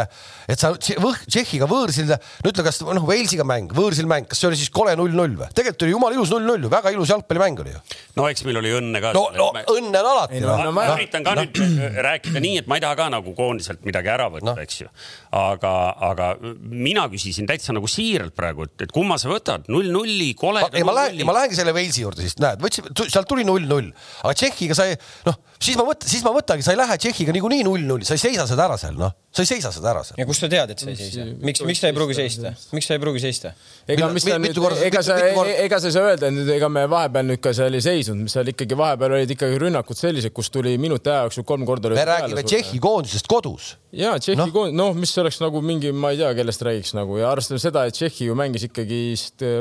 et 0.51 0.61
sa 0.61 0.73
Tšehhiga 0.75 1.69
võõrsil, 1.71 2.11
no 2.11 2.51
ütle, 2.51 2.67
kas 2.67 2.83
noh, 2.85 3.07
Walesiga 3.07 3.47
mäng, 3.47 3.73
võõrsil 3.75 4.09
mäng, 4.11 4.27
kas 4.31 4.43
see 4.43 4.51
oli 4.51 4.59
siis 4.61 4.73
kole 4.75 4.97
null-null 4.99 5.39
või? 5.39 5.51
tegelikult 5.55 5.87
oli 5.87 5.95
jumala 5.95 6.19
ilus 6.19 6.33
null-null 6.35 6.67
ju, 6.67 6.73
väga 6.73 6.93
ilus 6.95 7.13
jalgpallimäng 7.15 7.63
oli 7.65 7.75
ju. 7.75 7.83
no 8.19 8.27
eks 8.31 8.45
meil 8.49 8.61
oli 8.61 8.75
õnne 8.81 9.03
ka. 9.05 9.15
no, 9.17 9.29
no 9.35 9.51
õnne 9.55 10.01
on 10.01 10.11
alati. 10.11 10.39
Ei, 10.39 10.45
no, 10.45 10.51
ma, 10.51 10.67
no 10.67 10.75
ma 10.75 10.87
ma- 10.91 10.99
üritan 10.99 11.27
ka 11.27 11.37
no. 11.39 11.45
nüüd 11.45 11.61
äh, 11.63 11.99
rääkida 12.09 12.43
nii, 12.43 12.61
et 12.63 12.71
ma 12.71 12.79
ei 12.79 12.85
taha 12.85 12.99
ka 12.99 13.09
nagu 13.15 13.35
koondiselt 13.37 13.85
midagi 13.87 14.11
ära 14.13 14.29
võtta 14.33 14.51
Noh. 14.51 14.59
no., 14.59 14.65
eks 14.65 14.81
ju. 14.83 14.91
aga, 15.39 15.75
aga 16.11 16.31
mina 16.61 17.07
küsisin 17.13 17.49
täitsa 17.49 17.75
nagu 17.77 17.89
siiralt 17.91 18.35
praegu, 18.37 18.64
et, 18.67 18.87
et 18.87 18.95
kumma 18.95 19.19
sa 19.21 19.31
võtad, 19.31 19.67
null-nulli, 19.73 20.33
koleda 20.39 20.71
ei, 20.75 20.85
ma 20.87 20.95
lähen, 20.97 21.23
ma. 21.29 21.37
lähengi 21.39 21.59
selle 21.59 21.75
Walesi 21.77 22.05
juurde, 22.05 22.25
siis 22.25 22.39
näed, 22.43 22.63
võtsime, 22.65 22.93
sealt 23.03 23.29
tuli 23.31 23.47
null-null, 23.47 23.91
aga 24.23 24.35
Tšehhiga 24.41 24.77
sa 24.79 24.89
ei, 24.91 24.99
noh, 25.29 25.39
siis 25.59 25.79
ma 25.81 25.87
mõtlen, 25.89 26.11
siis 26.11 26.25
ma 26.27 26.33
mõtlengi, 26.35 26.67
sa 26.67 26.75
ei 26.75 26.81
lähe 26.81 26.99
Tšehhiga 27.01 27.35
niikuinii 27.37 27.67
null-nulli, 27.67 28.09
sa 28.09 28.19
ei 28.19 28.23
seisa 28.25 28.49
seda 28.51 28.67
ära 28.69 28.79
seal, 28.81 28.97
noh, 29.01 29.15
sa 29.35 29.45
ei 29.45 29.51
seisa 29.53 29.73
seda 29.75 29.93
ära 29.93 30.05
seal. 30.07 30.21
ja 30.21 30.29
kust 30.29 30.45
sa 30.45 30.51
tead, 30.53 30.75
et 30.75 30.85
sa 30.85 30.91
ei 30.93 30.99
seisa? 30.99 31.29
miks, 31.45 31.65
miks 31.69 31.85
sa 31.85 31.91
ei 31.91 31.97
pruugi 31.97 32.19
seista? 32.19 32.55
miks 32.77 32.91
sa 32.91 32.99
ei 32.99 33.03
pruugi 33.03 33.23
seista? 33.25 33.55
Ega 33.91 34.09
mis 34.15 34.25
ta 34.27 34.39
nüüd 34.41 34.59
ega 34.87 35.03
sa 35.05 35.17
ega 35.21 35.81
sa 35.81 35.91
ei 35.91 35.95
saa 35.95 36.11
öelda, 36.11 36.29
et 36.31 36.37
nüüd 36.37 36.51
ega 36.57 36.71
me 36.73 36.85
vahepeal 36.91 37.27
nüüd 37.29 37.43
ka 37.45 37.53
seal 37.57 37.77
ei 37.77 37.85
seisnud, 37.85 38.29
seal 38.33 38.49
ikkagi 38.53 38.79
vahepeal 38.79 39.17
olid 39.19 39.35
ikkagi 39.35 39.59
rünnakud 39.61 39.99
sellised, 39.99 40.33
kus 40.37 40.51
tuli 40.55 40.77
minuti 40.81 41.13
aja 41.13 41.27
jooksul 41.27 41.47
kolm 41.49 41.67
korda. 41.69 41.93
me 41.95 42.07
räägime 42.09 42.45
Tšehhi 42.47 42.81
koondisest 42.83 43.29
kodus. 43.31 43.75
ja 43.93 44.15
Tšehhi 44.19 44.41
no. 44.41 44.49
koond-, 44.55 44.77
noh, 44.79 44.95
mis 44.97 45.13
oleks 45.21 45.41
nagu 45.43 45.61
mingi, 45.65 45.93
ma 45.93 46.15
ei 46.15 46.21
tea, 46.23 46.33
kellest 46.39 46.65
räägiks 46.65 46.95
nagu 46.97 47.19
ja 47.21 47.31
arvestades 47.33 47.67
seda, 47.69 47.85
et 47.89 47.99
Tšehhi 47.99 48.31
ju 48.31 48.39
mängis 48.39 48.69
ikkagi 48.71 49.03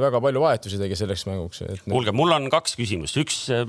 väga 0.04 0.24
palju 0.24 0.46
vahetusi 0.46 0.80
tegi 0.82 1.00
selleks 1.00 1.28
mänguks, 1.30 1.66
et 1.68 1.84
noh, 1.84 1.98
kuulge, 1.98 2.16
mul 2.16 2.32
on 2.38 2.48
kaks 2.54 2.78
küsimust, 2.80 3.20
üks 3.20 3.44
äh, 3.54 3.68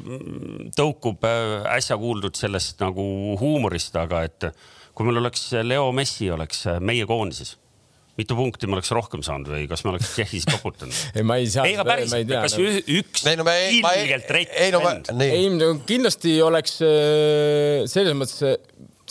tõukub 0.78 1.26
äh, 1.26 1.66
äsja 1.74 1.98
kuuldud 2.00 2.38
sellest 2.38 2.78
nagu 2.84 3.04
huumorist, 3.40 3.96
aga 3.98 4.24
et 4.28 4.50
kui 4.94 5.06
meil 5.08 5.18
oleks 5.24 5.50
Leo 5.66 5.90
Messi 5.96 6.30
oleks 6.30 6.66
äh, 6.70 6.80
meie 6.80 7.06
koondises, 7.10 7.56
mitu 8.18 8.36
punkti 8.38 8.68
me 8.70 8.78
oleks 8.78 8.92
rohkem 8.94 9.24
saanud 9.26 9.50
või 9.54 9.66
kas 9.70 9.84
me 9.84 9.94
oleks 9.94 10.12
Tšehhis 10.14 10.46
koputanud? 10.52 11.00
ei, 11.16 11.26
ma 11.26 11.38
ei 11.42 11.48
saa. 11.50 11.66
ei, 11.68 11.76
aga 11.78 11.86
päriselt, 11.88 12.30
kas 12.46 12.56
ü- 12.60 12.84
üks 13.00 13.26
ei 13.30 13.40
no 13.40 13.46
me 13.46 13.56
ei, 13.66 13.80
ma 13.84 13.94
ei, 13.96 14.06
ilgelt 14.06 14.30
rett 14.36 14.56
no 14.74 14.82
vend,, 14.84 15.12
ei, 15.24 15.48
no 15.54 15.72
kindlasti 15.88 16.38
oleks 16.44 16.78
äh, 16.86 17.84
selles 17.90 18.16
mõttes. 18.18 18.58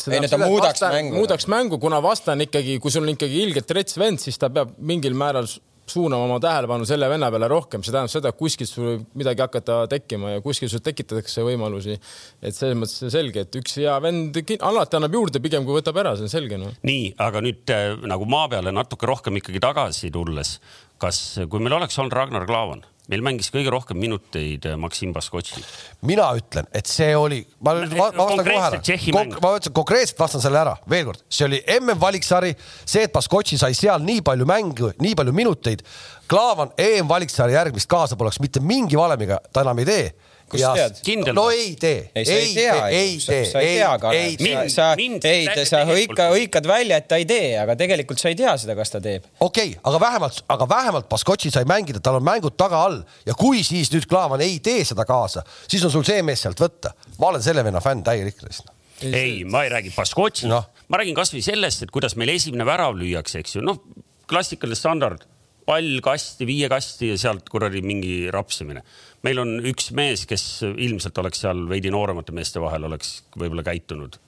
Ei, 0.09 0.17
no 0.17 0.25
ta 0.25 0.39
muudaks 0.41 0.81
mängu. 0.89 1.19
muudaks 1.19 1.45
mängu, 1.51 1.77
kuna 1.77 1.99
vastane 2.01 2.47
ikkagi, 2.47 2.79
kui 2.81 2.91
sul 2.91 3.05
on 3.05 3.13
ikkagi 3.13 3.43
ilgelt 3.43 3.69
rets 3.77 3.99
vend, 4.01 4.17
siis 4.23 4.39
ta 4.41 4.49
peab 4.49 4.71
mingil 4.81 5.13
määral 5.13 5.45
suunama 5.89 6.27
oma 6.27 6.39
tähelepanu 6.43 6.85
selle 6.87 7.09
venna 7.11 7.29
peale 7.31 7.49
rohkem, 7.51 7.83
see 7.83 7.93
tähendab 7.93 8.11
seda, 8.11 8.31
et 8.31 8.39
kuskilt 8.39 8.69
sul 8.69 8.85
võib 8.87 9.03
midagi 9.19 9.43
hakata 9.43 9.81
tekkima 9.91 10.35
ja 10.35 10.43
kuskil 10.43 10.71
sul 10.71 10.83
tekitatakse 10.83 11.43
võimalusi. 11.45 11.97
et 12.41 12.55
selles 12.55 12.77
mõttes 12.79 13.11
selge, 13.13 13.43
et 13.43 13.59
üks 13.59 13.77
hea 13.81 13.97
vend 14.03 14.39
alati 14.59 14.99
annab 14.99 15.19
juurde, 15.19 15.43
pigem 15.43 15.67
kui 15.67 15.77
võtab 15.79 15.99
ära, 15.99 16.15
see 16.15 16.29
on 16.29 16.33
selge 16.33 16.59
noh. 16.61 16.71
nii, 16.87 17.13
aga 17.23 17.43
nüüd 17.43 17.75
äh, 17.75 17.91
nagu 18.07 18.27
maa 18.29 18.47
peale 18.51 18.71
natuke 18.75 19.09
rohkem 19.09 19.41
ikkagi 19.41 19.61
tagasi 19.63 20.11
tulles, 20.13 20.57
kas, 21.01 21.21
kui 21.49 21.63
meil 21.63 21.79
oleks 21.79 21.99
olnud 21.99 22.15
Ragnar 22.15 22.47
Klavan, 22.47 22.85
meil 23.11 23.23
mängis 23.25 23.49
kõige 23.51 23.71
rohkem 23.73 23.99
minuteid 23.99 24.67
äh, 24.69 24.77
Maksim 24.79 25.11
Baskotši. 25.15 25.63
mina 26.07 26.29
ütlen, 26.39 26.67
et 26.71 26.87
see 26.87 27.11
oli, 27.17 27.41
ma, 27.59 27.75
ma, 27.75 28.09
ma 28.15 28.27
vastan 28.29 28.47
kohe 28.47 28.65
ära. 28.69 28.81
Kon, 29.11 29.33
ma 29.43 29.53
ütlen 29.59 29.75
konkreetselt 29.75 30.19
vastan 30.23 30.43
selle 30.43 30.61
ära, 30.61 30.75
veel 30.89 31.07
kord, 31.09 31.23
see 31.27 31.47
oli 31.49 31.61
mm 31.63 31.99
valiksari, 31.99 32.53
see, 32.85 33.03
et 33.03 33.15
Baskotši 33.15 33.59
sai 33.59 33.73
seal 33.77 34.03
nii 34.03 34.23
palju 34.25 34.47
mängu, 34.49 34.93
nii 35.03 35.17
palju 35.19 35.35
minuteid. 35.35 35.83
Klaavan 36.31 36.71
EM-valiksari 36.79 37.57
järgmist 37.57 37.89
kaasa 37.91 38.15
poleks 38.19 38.39
mitte 38.41 38.63
mingi 38.63 38.97
valemiga, 38.97 39.41
ta 39.51 39.65
enam 39.65 39.83
ei 39.83 39.89
tee 39.89 40.05
kust 40.53 40.63
ja, 40.63 40.73
tead? 40.77 40.99
kindel? 41.05 41.35
no 41.37 41.45
ei 41.53 41.73
tee. 41.79 42.05
ei, 42.15 42.25
sa 42.25 42.37
ei 42.37 42.51
tea, 42.55 42.75
ei 42.87 43.15
tee, 43.19 43.39
sa 43.49 43.63
ei 43.63 43.71
tea, 43.77 43.91
Kalev, 44.03 44.43
sa, 44.73 44.89
ei, 44.99 45.65
sa 45.69 45.83
hõika, 45.89 46.29
hõikad 46.33 46.69
välja, 46.69 46.99
et 47.01 47.09
ta 47.09 47.19
ei 47.21 47.27
tee, 47.29 47.55
aga 47.61 47.77
tegelikult 47.79 48.21
sa 48.21 48.31
ei 48.31 48.37
tea 48.39 48.53
seda, 48.61 48.77
kas 48.79 48.93
ta 48.93 49.01
teeb. 49.03 49.25
okei 49.39 49.73
okay,, 49.73 49.81
aga 49.89 50.03
vähemalt, 50.05 50.43
aga 50.55 50.69
vähemalt 50.69 51.09
Baskotši 51.11 51.53
sai 51.53 51.67
mängida, 51.69 52.01
tal 52.03 52.19
on 52.21 52.27
mängud 52.27 52.57
taga 52.59 52.83
all 52.87 53.01
ja 53.27 53.35
kui 53.37 53.65
siis 53.67 53.91
nüüd 53.93 54.07
Klaavan 54.09 54.45
ei 54.45 54.59
tee 54.63 54.85
seda 54.87 55.07
kaasa, 55.09 55.45
siis 55.67 55.83
on 55.87 55.93
sul 55.93 56.07
see 56.07 56.23
mees 56.25 56.45
sealt 56.45 56.61
võtta. 56.61 56.93
ma 57.19 57.33
olen 57.33 57.43
selle 57.43 57.65
venna 57.65 57.83
fänn 57.83 58.05
täielik 58.05 58.41
lihtsalt 58.45 58.71
ei, 59.03 59.43
ma 59.43 59.63
ei 59.65 59.73
räägi 59.73 59.91
Baskotšist 59.95 60.49
no., 60.51 60.63
ma 60.87 60.99
räägin 61.01 61.17
kasvõi 61.17 61.43
sellest, 61.43 61.83
et 61.83 61.91
kuidas 61.93 62.15
meil 62.19 62.33
esimene 62.35 62.65
värav 62.67 62.95
lüüakse, 62.97 63.41
eks 63.43 63.57
ju, 63.57 63.63
noh, 63.65 63.81
klassikaline 64.29 64.77
standard, 64.77 65.25
pall 65.65 65.99
kasti, 66.03 66.47
viie 66.49 66.69
kasti 66.71 67.13
ja 67.13 67.17
sealt 67.19 67.49
kuradi 67.49 67.83
mingi 67.85 68.27
rapsimine 68.33 68.83
meil 69.23 69.39
on 69.43 69.55
üks 69.71 69.91
mees, 69.95 70.27
kes 70.29 70.45
ilmselt 70.67 71.17
oleks 71.23 71.43
seal 71.45 71.65
veidi 71.69 71.91
nooremate 71.93 72.35
meeste 72.35 72.61
vahel 72.63 72.89
oleks 72.89 73.21
võib-olla 73.37 73.65
käitunud 73.65 74.19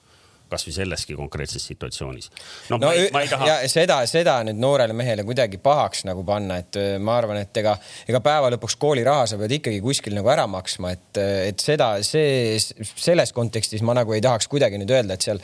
kasvõi 0.46 0.72
selleski 0.76 1.16
konkreetses 1.18 1.64
situatsioonis. 1.66 2.28
no, 2.70 2.78
no 2.78 2.86
ma, 2.86 3.06
ma 3.12 3.22
ei 3.24 3.30
taha. 3.30 3.56
seda, 3.70 3.96
seda 4.06 4.36
nüüd 4.46 4.60
noorele 4.62 4.94
mehele 4.94 5.24
kuidagi 5.26 5.58
pahaks 5.62 6.04
nagu 6.06 6.22
panna, 6.26 6.60
et 6.62 6.78
äh, 6.78 6.92
ma 7.02 7.16
arvan, 7.18 7.40
et 7.42 7.58
ega, 7.62 7.74
ega 8.06 8.20
päeva 8.22 8.52
lõpuks 8.54 8.78
kooliraha 8.78 9.26
sa 9.26 9.40
pead 9.40 9.56
ikkagi 9.58 9.80
kuskil 9.82 10.14
nagu 10.14 10.30
ära 10.30 10.46
maksma, 10.50 10.94
et, 10.94 11.22
et 11.50 11.66
seda, 11.66 11.96
see, 12.06 12.54
selles 12.94 13.34
kontekstis 13.34 13.82
ma 13.86 13.96
nagu 13.98 14.14
ei 14.14 14.22
tahaks 14.22 14.46
kuidagi 14.52 14.78
nüüd 14.78 14.94
öelda, 14.94 15.18
et 15.18 15.26
seal 15.26 15.42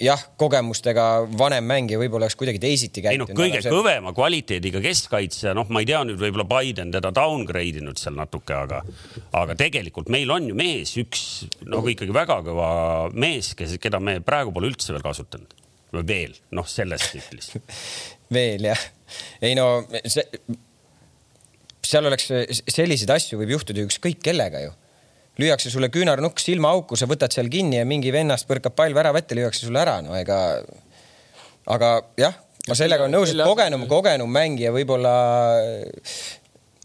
jah, 0.00 0.20
kogemustega 0.40 1.04
vanem 1.38 1.66
mängija 1.68 1.98
võib-olla 2.00 2.24
oleks 2.24 2.38
kuidagi 2.40 2.60
teisiti 2.62 3.02
käitunud. 3.04 3.28
ei 3.28 3.34
noh, 3.34 3.40
kõige 3.40 3.60
see... 3.64 3.72
kõvema 3.72 4.14
kvaliteediga 4.16 4.80
keskkaitsja, 4.84 5.52
noh, 5.56 5.68
ma 5.72 5.82
ei 5.82 5.88
tea 5.90 6.00
nüüd 6.08 6.20
võib-olla 6.20 6.46
Biden 6.48 6.92
teda 6.94 7.12
downgrade 7.14 7.82
inud 7.82 8.00
seal 8.00 8.16
natuke, 8.16 8.56
aga, 8.56 8.80
aga 9.36 9.56
tegelikult 9.60 10.08
meil 10.12 10.32
on 10.32 10.48
ju 10.50 10.56
mees, 10.58 10.94
üks 11.00 11.24
nagu 11.68 11.90
ikkagi 11.92 12.16
väga 12.16 12.40
kõva 12.46 12.70
mees, 13.12 13.52
kes, 13.58 13.76
keda 13.82 14.00
me 14.00 14.18
praegu 14.24 14.54
pole 14.54 14.72
üldse 14.72 14.94
veel 14.94 15.04
kasutanud. 15.04 15.52
Või 15.94 16.06
veel, 16.08 16.32
noh, 16.56 16.66
selles 16.66 17.04
tsüklis. 17.06 17.52
Veel 18.34 18.64
jah, 18.66 18.80
ei 19.44 19.52
no 19.54 19.84
see, 20.10 20.24
seal 21.84 22.08
oleks 22.08 22.24
selliseid 22.72 23.12
asju 23.14 23.38
võib 23.38 23.52
juhtuda 23.52 23.84
ükskõik 23.84 24.22
kellega 24.24 24.64
ju 24.64 24.72
lüüakse 25.40 25.72
sulle 25.72 25.90
küünarnukk 25.92 26.40
silmaauku, 26.42 26.98
sa 26.98 27.08
võtad 27.10 27.34
seal 27.34 27.50
kinni 27.52 27.80
ja 27.80 27.88
mingi 27.88 28.12
vennast 28.14 28.48
põrkab 28.50 28.76
pall 28.78 28.94
värava 28.96 29.22
ette, 29.22 29.36
lüüakse 29.38 29.66
sulle 29.66 29.82
ära, 29.82 29.98
no 30.04 30.14
ega. 30.18 30.38
aga 31.74 31.90
jah, 32.20 32.36
ma 32.68 32.78
sellega 32.78 33.06
olen 33.06 33.18
nõus, 33.18 33.34
et 33.34 33.42
kogenum, 33.42 33.86
kogenum 33.90 34.30
mängija 34.30 34.72
võib-olla 34.74 35.14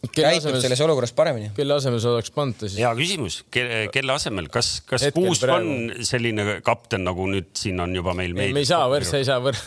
käitub 0.07 0.47
asemel, 0.47 0.61
selles 0.63 0.81
olukorras 0.85 1.11
paremini. 1.15 1.51
kelle 1.57 1.75
asemel 1.75 1.99
sa 2.01 2.13
oleks 2.15 2.31
pannud 2.35 2.57
ta 2.59 2.69
siis? 2.69 2.79
hea 2.79 2.91
küsimus, 2.97 3.41
kelle 3.51 4.15
asemel, 4.15 4.47
kas, 4.51 4.79
kas 4.87 5.09
Puusk 5.15 5.45
on 5.51 5.91
selline 6.07 6.59
kapten, 6.65 7.03
nagu 7.07 7.27
nüüd 7.29 7.51
siin 7.59 7.79
on 7.83 7.93
juba 7.95 8.15
meil 8.17 8.33
meedias? 8.37 8.55
me 8.55 8.63
ei 8.65 8.69
saa 8.69 8.87
võrd-, 8.91 9.09
sa 9.09 9.19
ei 9.19 9.27
saa 9.27 9.43
võrd-, 9.43 9.61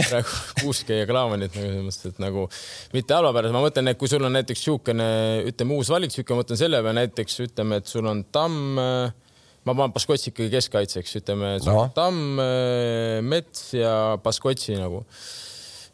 praegu 0.00 0.38
Kuuske 0.62 1.00
ja 1.00 1.08
Klaavanit 1.08 1.54
nagu 1.56 1.68
selles 1.68 1.84
mõttes, 1.86 2.14
et 2.14 2.22
nagu 2.22 2.46
mitte 2.94 3.16
halva 3.16 3.34
pärast, 3.36 3.56
ma 3.56 3.64
mõtlen, 3.64 3.92
et 3.92 4.00
kui 4.00 4.10
sul 4.10 4.24
on 4.26 4.34
näiteks 4.36 4.62
niisugune, 4.62 5.10
ütleme 5.50 5.78
uus 5.78 5.92
valik, 5.92 6.12
niisugune, 6.12 6.38
ma 6.38 6.44
mõtlen 6.44 6.60
selle 6.60 6.82
peale 6.82 6.98
näiteks 7.02 7.38
ütleme, 7.46 7.80
et 7.82 7.92
sul 7.92 8.08
on 8.10 8.24
Tamm, 8.32 8.82
ma 9.62 9.76
panen 9.76 9.94
Baskotsi 9.94 10.32
ikkagi 10.32 10.52
keskkaitseks, 10.56 11.16
ütleme 11.22 11.54
no., 11.68 11.86
Tamm, 11.96 12.42
Mets 13.28 13.72
ja 13.78 13.94
Baskotsi 14.22 14.78
nagu 14.80 15.04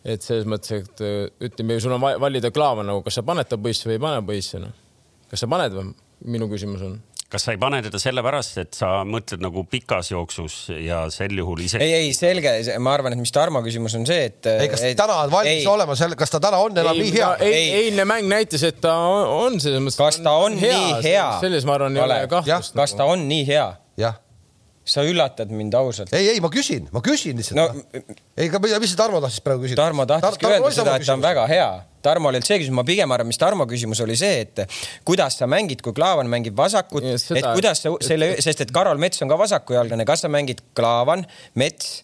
et 0.09 0.25
selles 0.25 0.47
mõttes, 0.49 0.85
et 0.85 1.49
ütleme, 1.49 1.79
sul 1.83 1.95
on 1.97 2.03
valida 2.23 2.53
Klaavan 2.55 2.87
nagu, 2.89 3.03
kas 3.05 3.19
sa 3.19 3.25
paned 3.27 3.49
ta 3.51 3.59
põisse 3.61 3.89
või 3.89 3.99
ei 3.99 4.03
pane 4.03 4.23
põisse, 4.27 4.61
noh. 4.63 4.75
kas 5.31 5.45
sa 5.45 5.51
paned 5.51 5.75
või? 5.75 5.91
minu 6.27 6.49
küsimus 6.51 6.83
on 6.83 6.97
kas 7.29 7.45
sa 7.45 7.53
ei 7.53 7.61
pane 7.61 7.81
teda 7.85 8.01
sellepärast, 8.01 8.61
et 8.63 8.77
sa 8.77 9.03
mõtled 9.09 9.43
nagu 9.45 9.65
pikas 9.69 10.13
jooksus 10.13 10.57
ja 10.81 11.03
sel 11.13 11.37
juhul 11.37 11.61
ise? 11.67 11.81
ei, 11.85 11.93
ei 12.01 12.15
selge, 12.17 12.55
ma 12.81 12.95
arvan, 12.97 13.17
et 13.17 13.21
mis 13.21 13.33
Tarmo 13.35 13.61
küsimus 13.65 13.97
on 13.99 14.07
see, 14.09 14.29
et. 14.31 14.49
ei, 14.55 14.71
kas 14.73 14.85
et, 14.89 14.97
täna 14.99 15.19
on 15.25 15.33
valmis 15.33 15.61
ei, 15.61 15.67
olema 15.69 15.97
selle, 15.99 16.17
kas 16.19 16.33
ta 16.33 16.41
täna 16.43 16.61
on 16.65 16.79
enam 16.85 16.97
ei, 16.97 17.05
nii 17.05 17.17
hea? 17.19 17.33
eilne 17.83 18.07
mäng 18.09 18.31
näitas, 18.31 18.65
et 18.69 18.81
ta 18.85 18.95
on 19.35 19.61
selles 19.61 19.85
mõttes. 19.85 20.01
kas 20.01 20.23
ta 20.25 20.39
on 20.41 20.57
hea, 20.61 20.79
nii 20.79 21.03
hea? 21.05 21.27
selles 21.43 21.69
ma 21.69 21.77
arvan, 21.77 22.01
ei 22.01 22.07
ole 22.07 22.23
kahtlust. 22.33 22.77
kas 22.79 22.97
ta 22.97 23.09
on 23.13 23.29
nii 23.29 23.45
hea? 23.51 23.69
jah 24.01 24.17
sa 24.89 25.05
üllatad 25.07 25.53
mind 25.55 25.77
ausalt. 25.79 26.13
ei, 26.17 26.31
ei, 26.33 26.41
ma 26.45 26.51
küsin, 26.53 26.89
ma 26.95 27.03
küsin 27.05 27.39
lihtsalt 27.39 27.59
no,. 27.59 27.69
ei, 28.39 28.49
aga 28.49 28.81
mis 28.81 28.93
see 28.93 28.99
Tarmo 28.99 29.21
tahtis 29.25 29.45
praegu 29.45 29.67
küsida? 29.67 29.85
Tarmo 29.85 30.07
tahtiski 30.09 30.47
Tar 30.47 30.57
öelda 30.57 30.73
seda, 30.75 30.97
et 30.97 31.07
ta 31.07 31.17
on 31.17 31.25
väga 31.25 31.47
hea. 31.51 31.69
Tarmol 32.05 32.37
ei 32.37 32.39
olnud 32.39 32.49
see 32.49 32.61
küsimus, 32.63 32.79
ma 32.79 32.85
pigem 32.89 33.15
arvan, 33.15 33.29
mis 33.29 33.41
Tarmo 33.41 33.67
küsimus 33.69 34.01
oli 34.05 34.17
see, 34.19 34.43
et 34.47 34.63
kuidas 35.09 35.39
sa 35.41 35.49
mängid, 35.51 35.83
kui 35.85 35.97
Klaavan 35.97 36.31
mängib 36.31 36.57
vasakut, 36.59 37.05
et 37.05 37.49
kuidas 37.53 37.85
sa 37.85 37.95
selle, 38.07 38.35
sest 38.45 38.65
et 38.65 38.75
Karol 38.75 39.01
Mets 39.03 39.25
on 39.25 39.31
ka 39.31 39.39
vasakujalgne, 39.41 40.07
kas 40.09 40.25
sa 40.25 40.33
mängid 40.33 40.63
Klaavan, 40.79 41.27
Mets 41.59 41.99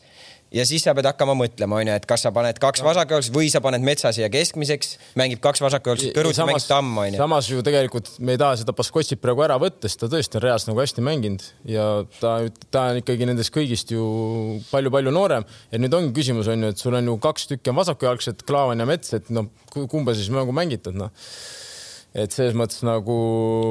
ja 0.54 0.64
siis 0.68 0.84
sa 0.87 0.94
pead 0.96 1.08
hakkama 1.08 1.34
mõtlema, 1.38 1.80
onju, 1.82 1.94
et 1.99 2.06
kas 2.08 2.25
sa 2.25 2.30
paned 2.34 2.58
kaks 2.62 2.82
vasakjoolist 2.84 3.34
või 3.34 3.50
sa 3.52 3.61
paned 3.64 3.82
metsa 3.84 4.12
siia 4.14 4.28
keskmiseks, 4.32 4.94
mängib 5.18 5.42
kaks 5.44 5.62
vasakjoolist 5.64 6.14
kõrvuti, 6.16 6.44
mängib 6.46 6.68
tamm, 6.68 6.92
onju. 7.02 7.18
samas 7.20 7.49
ju 7.50 7.64
tegelikult 7.66 8.12
me 8.25 8.37
ei 8.37 8.40
taha 8.40 8.61
seda 8.61 8.76
Baskotsit 8.76 9.23
praegu 9.23 9.44
ära 9.46 9.58
võtta, 9.61 9.88
sest 9.88 10.04
ta 10.04 10.11
tõesti 10.12 10.38
on 10.38 10.46
reaalselt 10.46 10.70
nagu 10.70 10.82
hästi 10.84 11.04
mänginud 11.08 11.49
ja 11.70 11.88
ta, 12.20 12.37
ta 12.75 12.87
on 12.92 13.02
ikkagi 13.02 13.28
nendest 13.30 13.54
kõigist 13.54 13.90
ju 13.94 14.06
palju-palju 14.70 15.14
noorem. 15.14 15.46
et 15.73 15.82
nüüd 15.82 15.99
ongi 15.99 16.14
küsimus 16.16 16.50
on 16.52 16.66
ju, 16.68 16.73
et 16.75 16.87
sul 16.87 16.94
on 16.94 17.12
ju 17.12 17.18
kaks 17.26 17.50
tükki 17.50 17.75
on 17.75 17.80
vasakujalgset, 17.82 18.46
Klaavan 18.46 18.82
ja 18.82 18.88
Mets, 18.88 19.14
et 19.18 19.30
noh, 19.34 19.50
kumba 19.75 20.14
siis 20.14 20.30
nagu 20.32 20.54
mängitad, 20.54 20.94
noh. 20.99 21.11
et 22.14 22.30
selles 22.30 22.54
mõttes 22.58 22.84
nagu 22.87 23.20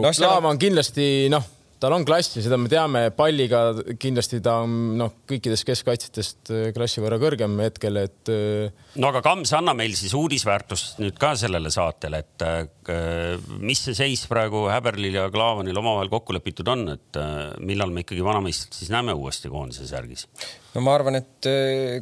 no, 0.04 0.12
Klaavan 0.12 0.56
on 0.56 0.62
kindlasti 0.62 1.30
noh 1.32 1.53
tal 1.84 1.96
on 1.98 2.06
klassi, 2.08 2.42
seda 2.44 2.58
me 2.60 2.70
teame, 2.72 3.04
palliga 3.16 3.64
kindlasti 4.00 4.40
ta 4.44 4.60
on 4.64 4.94
noh, 5.00 5.14
kõikidest 5.30 5.68
keskkaitsjatest 5.68 6.52
äh, 6.54 6.66
klassi 6.76 7.04
võrra 7.04 7.20
kõrgem 7.22 7.58
hetkel, 7.64 8.00
et. 8.06 8.32
Äh, 8.32 8.94
no 9.02 9.10
aga 9.12 9.24
Kams, 9.26 9.52
anna 9.58 9.76
meil 9.78 9.96
siis 10.00 10.16
uudisväärtust 10.18 11.02
nüüd 11.04 11.20
ka 11.20 11.34
sellele 11.40 11.72
saatele, 11.74 12.24
et 12.24 12.48
äh, 12.48 13.36
mis 13.60 13.84
see 13.84 13.98
seis 13.98 14.26
praegu 14.32 14.66
Häberlil 14.72 15.20
ja 15.20 15.28
Klaavanil 15.34 15.84
omavahel 15.84 16.12
kokku 16.14 16.36
lepitud 16.38 16.72
on, 16.72 16.88
et 16.96 17.22
millal 17.64 17.92
me 17.94 18.06
ikkagi 18.06 18.24
vanameistrit 18.26 18.80
siis 18.80 18.92
näeme 18.94 19.16
uuesti 19.18 19.52
koondise 19.52 19.88
särgis? 19.90 20.28
no 20.74 20.82
ma 20.86 20.96
arvan, 20.98 21.20
et 21.20 21.48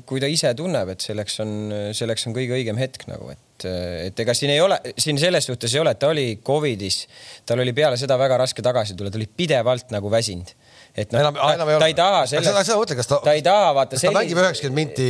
kui 0.07 0.21
ta 0.23 0.29
ise 0.31 0.53
tunneb, 0.57 0.93
et 0.93 1.03
selleks 1.03 1.41
on, 1.43 1.55
selleks 1.97 2.29
on 2.29 2.35
kõige 2.37 2.55
õigem 2.55 2.77
hetk 2.79 3.03
nagu, 3.09 3.33
et 3.33 3.41
et, 3.65 4.09
et 4.09 4.23
ega 4.23 4.35
siin 4.37 4.53
ei 4.53 4.61
ole, 4.63 4.79
siin 4.97 5.19
selles 5.21 5.47
suhtes 5.49 5.73
ei 5.75 5.81
ole, 5.81 5.93
et 5.95 6.01
ta 6.01 6.11
oli 6.11 6.39
Covidis, 6.45 7.03
tal 7.45 7.61
oli 7.63 7.73
peale 7.77 7.99
seda 7.99 8.17
väga 8.19 8.39
raske 8.41 8.63
tagasi 8.65 8.97
tulla, 8.97 9.11
ta 9.11 9.19
oli 9.21 9.29
pidevalt 9.29 9.93
nagu 9.95 10.11
väsinud 10.11 10.55
et 10.91 11.13
noh, 11.15 11.23
ta, 11.23 11.31
ta, 11.31 11.65
ta 11.79 11.87
ei 11.87 11.95
taha 11.95 12.23
sellest. 12.27 12.49
seda, 12.49 12.63
seda 12.67 12.77
mõtle, 12.81 12.95
kas 12.99 13.07
ta, 13.07 13.21
ta 13.23 13.35
ei 13.37 13.43
taha 13.45 13.71
vaata. 13.77 13.95
kas 13.95 14.03
ta 14.03 14.11
mängib 14.15 14.39
üheksakümmend 14.41 14.75
minti 14.75 15.07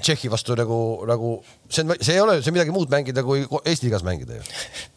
Tšehhi 0.00 0.30
vastu 0.32 0.56
nagu, 0.56 0.78
nagu 1.08 1.32
see 1.68 1.84
on, 1.84 1.96
see 2.00 2.14
ei 2.16 2.22
ole 2.22 2.38
see 2.40 2.54
midagi 2.56 2.72
muud 2.72 2.88
mängida 2.92 3.24
kui 3.26 3.42
Eesti 3.60 3.88
liigas 3.88 4.04
mängida 4.06 4.38
ju 4.38 4.46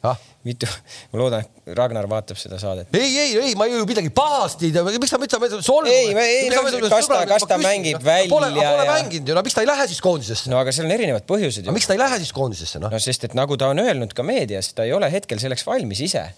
ah?. 0.07 0.19
mitu, 0.47 0.69
ma 1.11 1.19
loodan, 1.19 1.43
et 1.43 1.75
Ragnar 1.77 2.07
vaatab 2.09 2.39
seda 2.39 2.57
saadet. 2.61 2.88
ei, 2.95 3.11
ei, 3.11 3.33
ei, 3.41 3.57
ma 3.59 3.67
ju 3.67 3.83
midagi 3.89 4.13
pahasti 4.15 4.71
ei 4.71 4.85
miks 5.03 5.11
sa, 5.11 5.19
miks 5.21 5.35
sa 5.35 5.59
solvud? 5.59 5.91
ei, 5.91 6.15
ei, 6.15 6.47
kas 6.88 7.11
ta, 7.11 7.19
kas 7.29 7.47
ta 7.50 7.59
mängib 7.61 8.00
välja. 8.00 8.31
Pole, 8.31 8.53
pole 8.55 8.88
ja... 8.88 8.88
mänginud 9.01 9.33
ju, 9.33 9.35
no 9.35 9.43
miks 9.43 9.57
ta 9.57 9.65
ei 9.65 9.69
lähe 9.69 9.89
siis 9.91 10.00
koondisesse? 10.05 10.47
no 10.53 10.61
aga 10.63 10.71
seal 10.71 10.88
on 10.88 10.95
erinevad 10.95 11.27
põhjused 11.27 11.67
ju. 11.67 11.75
miks 11.75 11.91
ta 11.91 11.97
ei 11.97 12.01
lähe 12.05 12.23
siis 12.23 12.31
koondisesse 12.39 12.79
noh? 12.79 12.93
no 12.93 13.03
sest, 13.03 13.27
et 13.27 13.35
nagu 13.35 13.59
ta 13.59 13.73
on 13.75 13.83
öelnud 13.83 14.15
ka 14.15 14.23
meedias, 14.23 14.71
ta 14.77 14.88
ei 14.88 14.95
ole 14.95 15.11
hetkel 15.11 15.43
selleks 15.43 15.67
valmis 15.67 16.07
ise 16.07 16.29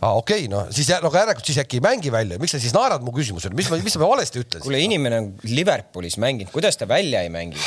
aa 0.00 0.10
ah,, 0.10 0.18
okei 0.20 0.44
okay,, 0.46 0.50
no 0.52 0.66
siis 0.74 0.90
no 1.02 1.10
järelikult 1.12 1.48
siis 1.48 1.60
äkki 1.62 1.80
ei 1.80 1.86
mängi 1.86 2.12
välja, 2.14 2.40
miks 2.42 2.56
sa 2.56 2.62
siis 2.62 2.74
naerad 2.76 3.04
mu 3.06 3.14
küsimusele, 3.16 3.56
mis 3.58 3.70
ma, 3.72 3.80
mis 3.84 3.98
ma 4.00 4.10
valesti 4.12 4.42
ütlen? 4.44 4.64
kuule, 4.64 4.82
inimene 4.84 5.22
on 5.22 5.32
Liverpoolis 5.48 6.18
mänginud, 6.22 6.52
kuidas 6.54 6.78
ta 6.80 6.88
välja 6.90 7.24
ei 7.26 7.32
mängi? 7.32 7.60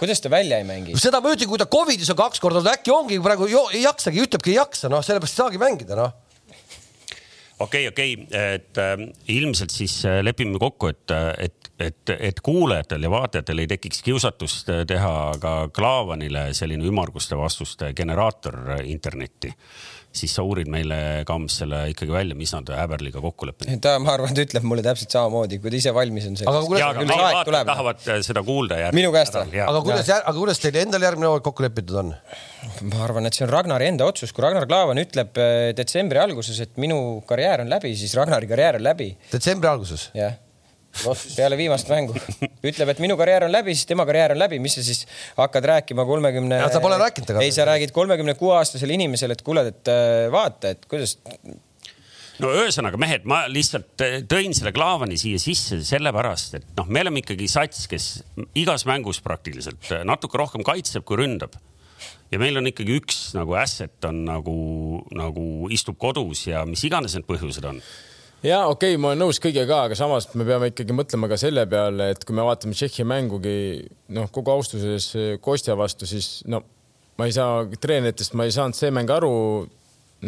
kuidas 0.00 0.22
ta 0.24 0.32
välja 0.32 0.58
ei 0.62 0.66
mängi? 0.68 0.98
seda 1.00 1.22
ma 1.22 1.34
ütlen, 1.34 1.50
kui 1.50 1.60
ta 1.60 1.68
Covidis 1.70 2.10
on 2.12 2.20
kaks 2.20 2.42
korda, 2.42 2.64
äkki 2.74 2.94
ongi 2.94 3.20
praegu 3.22 3.48
ei 3.72 3.84
jaksagi, 3.84 4.24
ütlebki 4.26 4.54
ei 4.54 4.60
jaksa, 4.60 4.92
noh, 4.92 5.04
sellepärast 5.04 5.38
ei 5.38 5.44
saagi 5.44 5.62
mängida, 5.62 5.98
noh 5.98 6.12
okei 7.62 7.88
okay,, 7.88 8.14
okei 8.14 8.24
okay., 8.24 8.54
et 8.54 8.78
äh, 8.78 8.96
ilmselt 9.28 9.70
siis 9.70 10.04
äh, 10.06 10.20
lepime 10.24 10.58
kokku, 10.58 10.90
et, 10.92 11.14
et, 11.38 11.70
et, 11.78 12.14
et 12.18 12.40
kuulajatel 12.44 13.06
ja 13.06 13.10
vaatajatel 13.12 13.62
ei 13.62 13.70
tekiks 13.70 14.02
kiusatust 14.06 14.70
äh, 14.72 14.84
teha 14.88 15.14
ka 15.42 15.54
Klaavanile 15.74 16.48
selline 16.56 16.86
ümmarguste 16.88 17.38
vastuste 17.38 17.92
generaator 17.98 18.58
internetti 18.84 19.52
siis 20.12 20.34
sa 20.36 20.44
uurid 20.46 20.68
meile, 20.72 20.96
Kams, 21.28 21.56
selle 21.62 21.82
ikkagi 21.92 22.12
välja, 22.12 22.36
mis 22.38 22.52
nad 22.54 22.68
Häberliga 22.76 23.22
kokku 23.24 23.48
leppinud. 23.48 23.80
ta, 23.84 23.94
ma 24.02 24.12
arvan, 24.14 24.34
ta 24.36 24.44
ütleb 24.44 24.66
mulle 24.68 24.84
täpselt 24.84 25.14
samamoodi, 25.14 25.58
kui 25.62 25.72
ta 25.72 25.80
ise 25.80 25.94
valmis 25.96 26.28
on. 26.28 26.38
aga 26.42 26.62
kuidas 26.68 27.50
tahavad 27.70 28.04
seda 28.28 28.44
kuulda. 28.46 28.80
minu 28.96 29.12
käest 29.14 29.38
või? 29.40 29.62
aga 29.64 29.82
kuidas, 29.86 30.12
aga 30.18 30.36
kuidas 30.38 30.62
teil 30.62 30.80
endal 30.84 31.08
järgmine 31.08 31.30
hooaeg 31.30 31.46
kokku 31.48 31.66
lepitud 31.66 31.98
on? 32.04 32.14
ma 32.92 33.02
arvan, 33.06 33.26
et 33.28 33.36
see 33.36 33.46
on 33.46 33.52
Ragnari 33.52 33.88
enda 33.90 34.06
otsus, 34.08 34.34
kui 34.36 34.44
Ragnar 34.44 34.68
Klavan 34.70 35.00
ütleb 35.02 35.40
eh, 35.40 35.72
detsembri 35.76 36.20
alguses, 36.22 36.60
et 36.62 36.76
minu 36.82 37.22
karjäär 37.28 37.64
on 37.64 37.72
läbi, 37.72 37.96
siis 37.98 38.14
Ragnari 38.18 38.50
karjäär 38.50 38.80
on 38.80 38.88
läbi. 38.92 39.12
detsembri 39.32 39.72
alguses? 39.72 40.10
jah 40.18 40.36
peale 41.36 41.56
viimast 41.56 41.88
mängu. 41.90 42.14
ütleb, 42.68 42.92
et 42.92 43.02
minu 43.02 43.16
karjäär 43.20 43.46
on 43.48 43.52
läbi, 43.54 43.74
siis 43.76 43.88
tema 43.88 44.06
karjäär 44.08 44.36
on 44.36 44.40
läbi, 44.42 44.60
mis 44.62 44.76
sa 44.78 44.84
siis 44.84 45.04
hakkad 45.38 45.66
rääkima 45.72 46.04
kolmekümne 46.08 46.60
30...? 46.60 46.76
sa 46.76 46.84
pole 46.84 47.00
rääkinud 47.00 47.30
temaga? 47.30 47.44
ei, 47.46 47.54
sa 47.54 47.66
räägid 47.68 47.94
kolmekümne 47.96 48.36
kuue 48.38 48.56
aastasele 48.58 48.96
inimesele, 48.98 49.38
et 49.38 49.44
kuule, 49.46 49.66
et 49.72 49.92
äh, 49.92 50.28
vaata, 50.32 50.74
et 50.76 50.86
kuidas. 50.90 51.16
no 52.42 52.52
ühesõnaga 52.60 53.00
mehed, 53.00 53.26
ma 53.28 53.42
lihtsalt 53.50 54.04
äh, 54.04 54.20
tõin 54.28 54.54
selle 54.56 54.74
Klaavani 54.76 55.18
siia 55.20 55.40
sisse 55.42 55.80
sellepärast, 55.88 56.60
et 56.60 56.70
noh, 56.78 56.88
me 56.92 57.04
oleme 57.06 57.24
ikkagi 57.24 57.48
sats, 57.50 57.88
kes 57.90 58.12
igas 58.58 58.86
mängus 58.88 59.22
praktiliselt 59.24 59.90
äh, 59.90 60.06
natuke 60.08 60.40
rohkem 60.40 60.66
kaitseb 60.66 61.08
kui 61.08 61.22
ründab 61.24 61.56
ja 62.32 62.40
meil 62.40 62.56
on 62.60 62.68
ikkagi 62.68 62.96
üks 63.00 63.24
nagu 63.36 63.56
asset 63.60 64.08
on 64.08 64.24
nagu, 64.28 64.56
nagu 65.16 65.68
istub 65.72 65.98
kodus 66.00 66.46
ja 66.48 66.64
mis 66.68 66.84
iganes 66.88 67.16
need 67.16 67.28
põhjused 67.28 67.66
on 67.68 67.80
ja 68.42 68.64
okei 68.66 68.94
okay,, 68.94 69.00
ma 69.00 69.12
olen 69.12 69.24
nõus 69.24 69.40
kõigega, 69.42 69.84
aga 69.86 69.98
samas 69.98 70.28
me 70.34 70.46
peame 70.48 70.72
ikkagi 70.72 70.96
mõtlema 70.96 71.30
ka 71.30 71.38
selle 71.40 71.66
peale, 71.70 72.12
et 72.14 72.24
kui 72.26 72.36
me 72.36 72.46
vaatame 72.46 72.76
Tšehhi 72.76 73.06
mängugi 73.08 73.56
noh, 74.16 74.30
kogu 74.34 74.54
austuses 74.54 75.12
Kostja 75.40 75.76
vastu, 75.78 76.08
siis 76.10 76.40
no 76.50 76.62
ma 77.18 77.28
ei 77.28 77.36
saa 77.36 77.64
treeneritest, 77.80 78.34
ma 78.38 78.48
ei 78.48 78.54
saanud 78.54 78.78
see 78.78 78.90
mäng 78.94 79.10
aru 79.12 79.32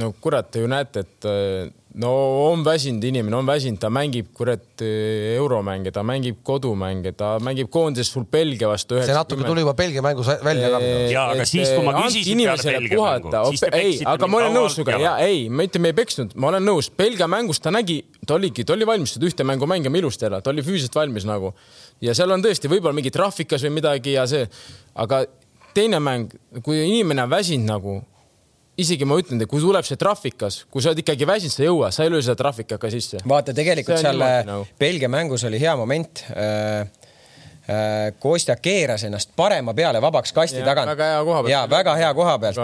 no 0.01 0.11
kurat, 0.21 0.51
te 0.51 0.63
ju 0.63 0.69
näete, 0.71 1.05
et 1.05 1.27
äh, 1.29 1.69
no 2.03 2.11
on 2.49 2.65
väsinud 2.67 3.05
inimene, 3.07 3.37
on 3.39 3.47
väsinud, 3.47 3.79
ta 3.83 3.91
mängib 3.95 4.33
kurat 4.35 4.83
äh, 4.83 5.35
euromänge, 5.37 5.93
ta 5.95 6.03
mängib 6.07 6.41
kodumänge, 6.47 7.13
ta 7.19 7.35
mängib 7.45 7.71
koondises 7.73 8.11
sul 8.13 8.25
Belgia 8.31 8.69
vastu. 8.71 8.99
see 8.99 9.15
natuke 9.15 9.47
tuli 9.47 9.63
juba 9.63 9.77
Belgia 9.79 10.03
mängus 10.03 10.31
välja 10.45 10.73
ka. 10.73 10.81
ja, 11.13 11.27
aga 11.35 11.47
siis, 11.47 11.71
kui 11.71 11.87
ma 11.87 11.95
küsisin 12.01 12.43
peale 12.43 12.67
Belgia 12.67 13.05
mängu, 13.05 13.35
siis 13.53 13.63
te 13.63 13.71
ei, 13.79 13.93
aga 14.15 14.31
ma 14.31 14.41
olen 14.41 14.59
nõus 14.59 14.79
sinuga 14.79 14.99
ja 15.03 15.15
ei, 15.23 15.47
ma 15.49 15.69
ütlen, 15.69 15.85
me 15.85 15.93
ei 15.95 15.99
peksnud, 16.01 16.35
ma 16.35 16.51
olen 16.51 16.67
nõus, 16.67 16.91
Belgia 16.99 17.29
mängus 17.31 17.63
ta 17.63 17.71
nägi, 17.75 18.01
ta 18.27 18.39
oligi, 18.39 18.67
ta 18.67 18.75
oli 18.75 18.89
valmis 18.89 19.15
seda 19.15 19.31
ühte 19.31 19.47
mängu 19.47 19.69
mängima 19.71 20.03
ilusti 20.03 20.27
ära, 20.27 20.43
ta 20.43 20.51
oli 20.51 20.67
füüsiliselt 20.67 20.99
valmis 20.99 21.29
nagu 21.29 21.55
ja 22.03 22.17
seal 22.19 22.35
on 22.35 22.43
tõesti 22.43 22.71
võib-olla 22.73 22.97
mingi 22.97 23.15
trahvikas 23.15 23.63
või 23.69 23.79
midagi 23.79 24.17
ja 24.17 24.27
see, 24.31 24.49
aga 24.99 25.23
teine 25.75 26.03
mäng, 26.03 26.35
kui 26.67 26.83
inimene 26.83 27.23
on 27.27 27.31
väsinud 27.31 27.71
nagu 27.71 28.01
isegi 28.81 29.07
ma 29.07 29.19
ütlen, 29.21 29.41
et 29.43 29.51
kui 29.51 29.63
tuleb 29.63 29.87
see 29.87 29.99
trahvikas, 30.01 30.65
kui 30.71 30.83
sa 30.83 30.91
oled 30.91 31.03
ikkagi 31.05 31.27
väsinud, 31.29 31.55
sa 31.55 31.63
ei 31.63 31.69
jõua, 31.69 31.91
sa 31.95 32.07
ei 32.07 32.13
löö 32.13 32.23
seda 32.25 32.37
trahvikaka 32.43 32.91
sisse. 32.91 33.23
vaata, 33.29 33.55
tegelikult 33.57 34.03
seal 34.03 34.19
nagu. 34.49 34.67
Belgia 34.81 35.09
mängus 35.13 35.47
oli 35.47 35.61
hea 35.63 35.77
moment 35.79 36.25
Äh, 36.35 36.87
Kostja 38.21 38.59
keeras 38.61 39.07
ennast 39.09 39.31
parema 39.37 39.73
peale 39.75 40.01
vabaks 40.05 40.35
kasti 40.37 40.59
ja, 40.59 40.67
tagant. 40.67 40.91
väga 40.91 41.07
hea 41.15 41.21
koha 41.25 41.39
pealt. 41.41 41.53
ja 41.53 41.61
väga 41.71 41.95
hea 41.97 42.11
koha 42.15 42.35
pealt. 42.43 42.59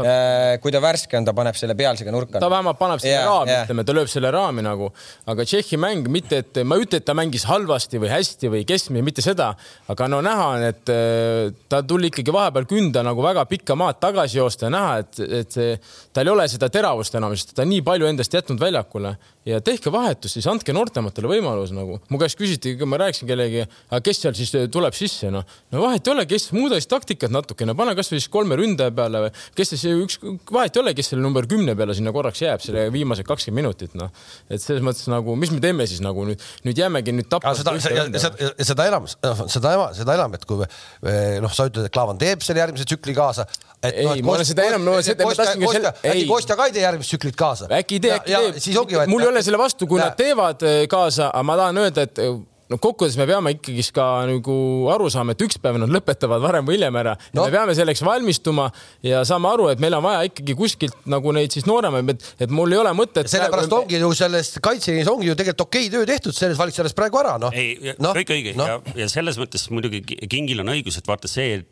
Äh, 0.00 0.56
kui 0.62 0.72
ta 0.72 0.80
värske 0.80 1.18
on, 1.18 1.26
ta 1.28 1.34
paneb 1.36 1.58
selle 1.58 1.76
pealsega 1.76 2.14
nurka. 2.14 2.40
ta 2.40 2.48
vähemalt 2.50 2.78
paneb 2.80 3.02
selle 3.02 3.18
ja, 3.18 3.26
raami, 3.28 3.52
ütleme, 3.66 3.84
ta 3.84 3.96
lööb 3.98 4.08
selle 4.08 4.30
raami 4.32 4.64
nagu, 4.64 4.88
aga 5.28 5.44
Tšehhi 5.44 5.76
mäng 5.80 6.08
mitte, 6.12 6.40
et 6.40 6.62
ma 6.64 6.78
ei 6.78 6.86
ütle, 6.86 7.02
et 7.02 7.08
ta 7.08 7.12
mängis 7.18 7.44
halvasti 7.50 8.00
või 8.00 8.14
hästi 8.14 8.52
või 8.54 8.64
keskmine, 8.68 9.04
mitte 9.04 9.24
seda, 9.24 9.50
aga 9.92 10.08
no 10.08 10.22
näha 10.24 10.48
on, 10.54 10.66
et 10.70 10.94
äh, 10.94 11.52
ta 11.68 11.82
tuli 11.84 12.08
ikkagi 12.08 12.32
vahepeal 12.32 12.68
künda 12.70 13.04
nagu 13.04 13.24
väga 13.24 13.44
pikka 13.50 13.76
maad 13.76 14.00
tagasi 14.00 14.40
joosta 14.40 14.70
ja 14.70 14.74
näha, 14.78 14.98
et, 15.04 15.20
et 15.42 15.60
see, 15.60 15.76
tal 16.16 16.30
ei 16.30 16.32
ole 16.32 16.48
seda 16.48 16.72
teravust 16.72 17.20
enam, 17.20 17.36
sest 17.36 17.52
ta 17.56 17.66
on 17.66 17.74
nii 17.74 17.84
palju 17.84 18.08
endast 18.08 18.40
jätnud 18.40 18.62
väljakule 18.62 19.18
ja 19.46 19.60
tehke 19.62 19.92
vahetus, 19.94 20.34
siis 20.34 20.46
andke 20.50 20.74
noortematele 20.74 21.28
võimalus 21.30 21.72
nagu. 21.74 22.00
mu 22.10 22.18
käest 22.18 22.38
küsiti, 22.38 22.74
kui 22.78 22.88
ma 22.88 22.98
rääkisin 23.04 23.28
kellegi, 23.30 23.62
aga 23.90 24.00
kes 24.02 24.24
seal 24.24 24.34
siis 24.34 24.45
tuleb 24.72 24.96
sisse, 24.96 25.30
noh. 25.32 25.44
no 25.72 25.82
vahet 25.84 26.06
ei 26.06 26.12
ole, 26.12 26.26
kes, 26.30 26.48
muuda 26.56 26.78
siis 26.80 26.88
taktikat 26.90 27.32
natukene, 27.34 27.74
pane 27.78 27.94
kasvõi 27.98 28.20
siis 28.20 28.32
kolme 28.32 28.58
ründaja 28.58 28.94
peale 28.96 29.26
või 29.26 29.32
kes 29.58 29.74
siis 29.74 29.86
üks, 29.90 30.18
vahet 30.52 30.76
ei 30.76 30.82
ole, 30.82 30.94
kes 30.96 31.12
selle 31.12 31.24
number 31.24 31.48
kümne 31.50 31.76
peale 31.78 31.96
sinna 31.96 32.12
korraks 32.14 32.42
jääb, 32.44 32.64
selle 32.64 32.86
viimased 32.94 33.26
kakskümmend 33.28 33.64
minutit, 33.66 33.94
noh. 33.98 34.12
et 34.50 34.62
selles 34.62 34.84
mõttes 34.84 35.06
nagu, 35.10 35.36
mis 35.40 35.52
me 35.54 35.62
teeme 35.64 35.86
siis 35.88 36.02
nagu 36.04 36.26
nüüd, 36.28 36.42
nüüd 36.66 36.82
jäämegi 36.82 37.14
nüüd 37.16 37.30
tapma. 37.32 37.54
seda, 37.56 37.76
seda, 37.80 38.50
seda 38.72 38.88
enam, 38.90 39.08
seda 39.08 39.76
enam, 39.76 39.94
seda 39.96 40.18
enam, 40.18 40.36
et 40.36 40.44
kui 40.48 40.60
noh, 40.60 41.54
sa 41.54 41.70
ütled, 41.70 41.88
et 41.88 41.94
Klaavan 41.94 42.20
teeb 42.20 42.44
selle 42.44 42.62
järgmise 42.62 42.88
tsükli 42.88 43.16
kaasa, 43.16 43.46
et 43.82 43.94
ei 44.02 44.06
no,, 44.06 44.16
ma 44.26 44.36
olen 44.36 44.48
seda 44.48 44.66
enam, 44.70 44.84
no 44.86 44.96
seda 45.04 45.26
ma 45.26 45.36
tahtsingi 45.36 45.70
selle. 45.72 45.92
äkki 46.12 46.26
Kostja 46.30 46.56
ka 46.58 46.68
ei 46.68 46.74
tee 46.74 46.84
järgmist 46.84 47.12
tsüklit 47.12 47.38
kaasa? 47.38 47.68
äkki 47.78 47.98
ei 47.98 48.04
tee, 48.06 48.12
äkki 48.16 48.34
teeb. 48.34 48.60
siis 48.62 49.08
mul 49.12 49.24
ei 49.24 49.30
ole 49.30 49.42
selle 49.46 49.60
vastu, 49.60 49.88
kui 49.90 50.00
ja. 50.00 50.10
nad 50.10 50.18
teevad 50.18 50.64
eh, 50.66 50.82
kaasa, 50.90 51.30
aga 51.30 51.46
ma 51.46 51.58
tahan 51.60 51.82
öelda, 51.84 52.06
et 52.08 52.22
eh, 52.22 52.36
no 52.72 52.78
kokkuvõttes 52.82 53.16
me 53.20 53.26
peame 53.28 53.52
ikkagist 53.54 53.94
ka 53.96 54.06
nagu 54.28 54.56
aru 54.92 55.08
saama, 55.12 55.36
et 55.36 55.44
üks 55.46 55.60
päev 55.62 55.78
nad 55.82 55.92
lõpetavad 55.92 56.42
varem 56.42 56.66
või 56.66 56.78
hiljem 56.78 56.98
ära 57.02 57.14
ja 57.18 57.38
no. 57.38 57.44
me 57.44 57.52
peame 57.54 57.76
selleks 57.78 58.02
valmistuma 58.06 58.68
ja 59.06 59.22
saame 59.28 59.50
aru, 59.52 59.68
et 59.74 59.82
meil 59.82 59.94
on 59.98 60.04
vaja 60.06 60.24
ikkagi 60.30 60.56
kuskilt 60.58 61.06
nagu 61.10 61.34
neid 61.36 61.54
siis 61.54 61.68
nooremaid, 61.68 62.16
et, 62.16 62.26
et 62.46 62.54
mul 62.54 62.74
ei 62.74 62.80
ole 62.82 62.92
mõtet. 62.98 63.30
sellepärast 63.30 63.70
praegu... 63.70 63.84
ongi 63.84 64.02
ju 64.02 64.10
sellest 64.18 64.60
kaitseliinis 64.64 65.12
ongi 65.12 65.30
ju 65.30 65.38
tegelikult 65.38 65.68
okei 65.68 65.92
töö 65.92 66.08
tehtud 66.08 66.36
selles 66.36 66.58
valitsuses 66.58 66.96
praegu 66.96 67.22
ära, 67.22 67.36
noh. 67.42 67.54
ei 67.54 67.94
no,, 68.02 68.12
kõik 68.16 68.34
õige 68.34 68.56
no. 68.58 68.68
ja, 68.72 68.80
ja 69.04 69.08
selles 69.12 69.38
mõttes 69.40 69.68
muidugi 69.70 70.02
Kingil 70.26 70.64
on 70.64 70.74
õigus, 70.74 70.98
et 70.98 71.08
vaata 71.08 71.30
see 71.30 71.62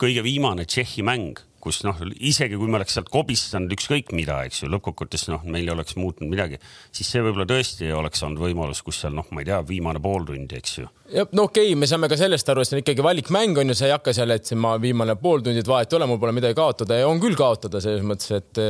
kõige 0.00 0.24
viimane 0.26 0.66
Tšehhi 0.66 1.06
mäng 1.06 1.38
kus 1.62 1.82
noh, 1.86 1.98
isegi 2.18 2.58
kui 2.58 2.70
me 2.70 2.80
oleks 2.80 2.96
sealt 2.96 3.10
kobistanud 3.12 3.72
ükskõik 3.76 4.10
mida, 4.16 4.40
eks 4.48 4.64
ju, 4.64 4.70
lõppkokkuvõttes 4.72 5.28
noh, 5.30 5.44
meil 5.46 5.68
ei 5.68 5.74
oleks 5.74 5.94
muutnud 5.98 6.30
midagi, 6.30 6.58
siis 6.94 7.12
see 7.12 7.22
võib-olla 7.22 7.46
tõesti 7.50 7.92
oleks 7.94 8.24
olnud 8.26 8.42
võimalus, 8.42 8.82
kus 8.82 8.98
seal 9.04 9.14
noh, 9.14 9.28
ma 9.30 9.44
ei 9.44 9.48
tea, 9.52 9.60
viimane 9.68 10.02
pool 10.02 10.26
tundi, 10.28 10.58
eks 10.58 10.76
ju. 10.80 10.90
no 11.36 11.46
okei 11.46 11.70
okay,, 11.70 11.78
me 11.78 11.88
saame 11.90 12.10
ka 12.10 12.18
sellest 12.18 12.50
aru, 12.50 12.64
et 12.64 12.70
see 12.70 12.78
on 12.78 12.82
ikkagi 12.82 13.06
valikmäng 13.06 13.62
on 13.62 13.70
ju, 13.70 13.78
sa 13.78 13.88
ei 13.88 13.94
hakka 13.94 14.16
seal, 14.16 14.34
et 14.34 14.52
ma 14.58 14.74
viimane 14.82 15.16
pool 15.22 15.44
tundi, 15.46 15.62
et 15.62 15.70
vahet 15.70 15.92
ei 15.92 16.00
ole, 16.00 16.10
mul 16.10 16.22
pole 16.22 16.34
midagi 16.36 16.58
kaotada 16.58 16.98
ja 16.98 17.08
on 17.10 17.22
küll 17.22 17.38
kaotada 17.38 17.82
selles 17.84 18.02
mõttes, 18.06 18.34
et 18.42 18.62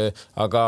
aga 0.44 0.64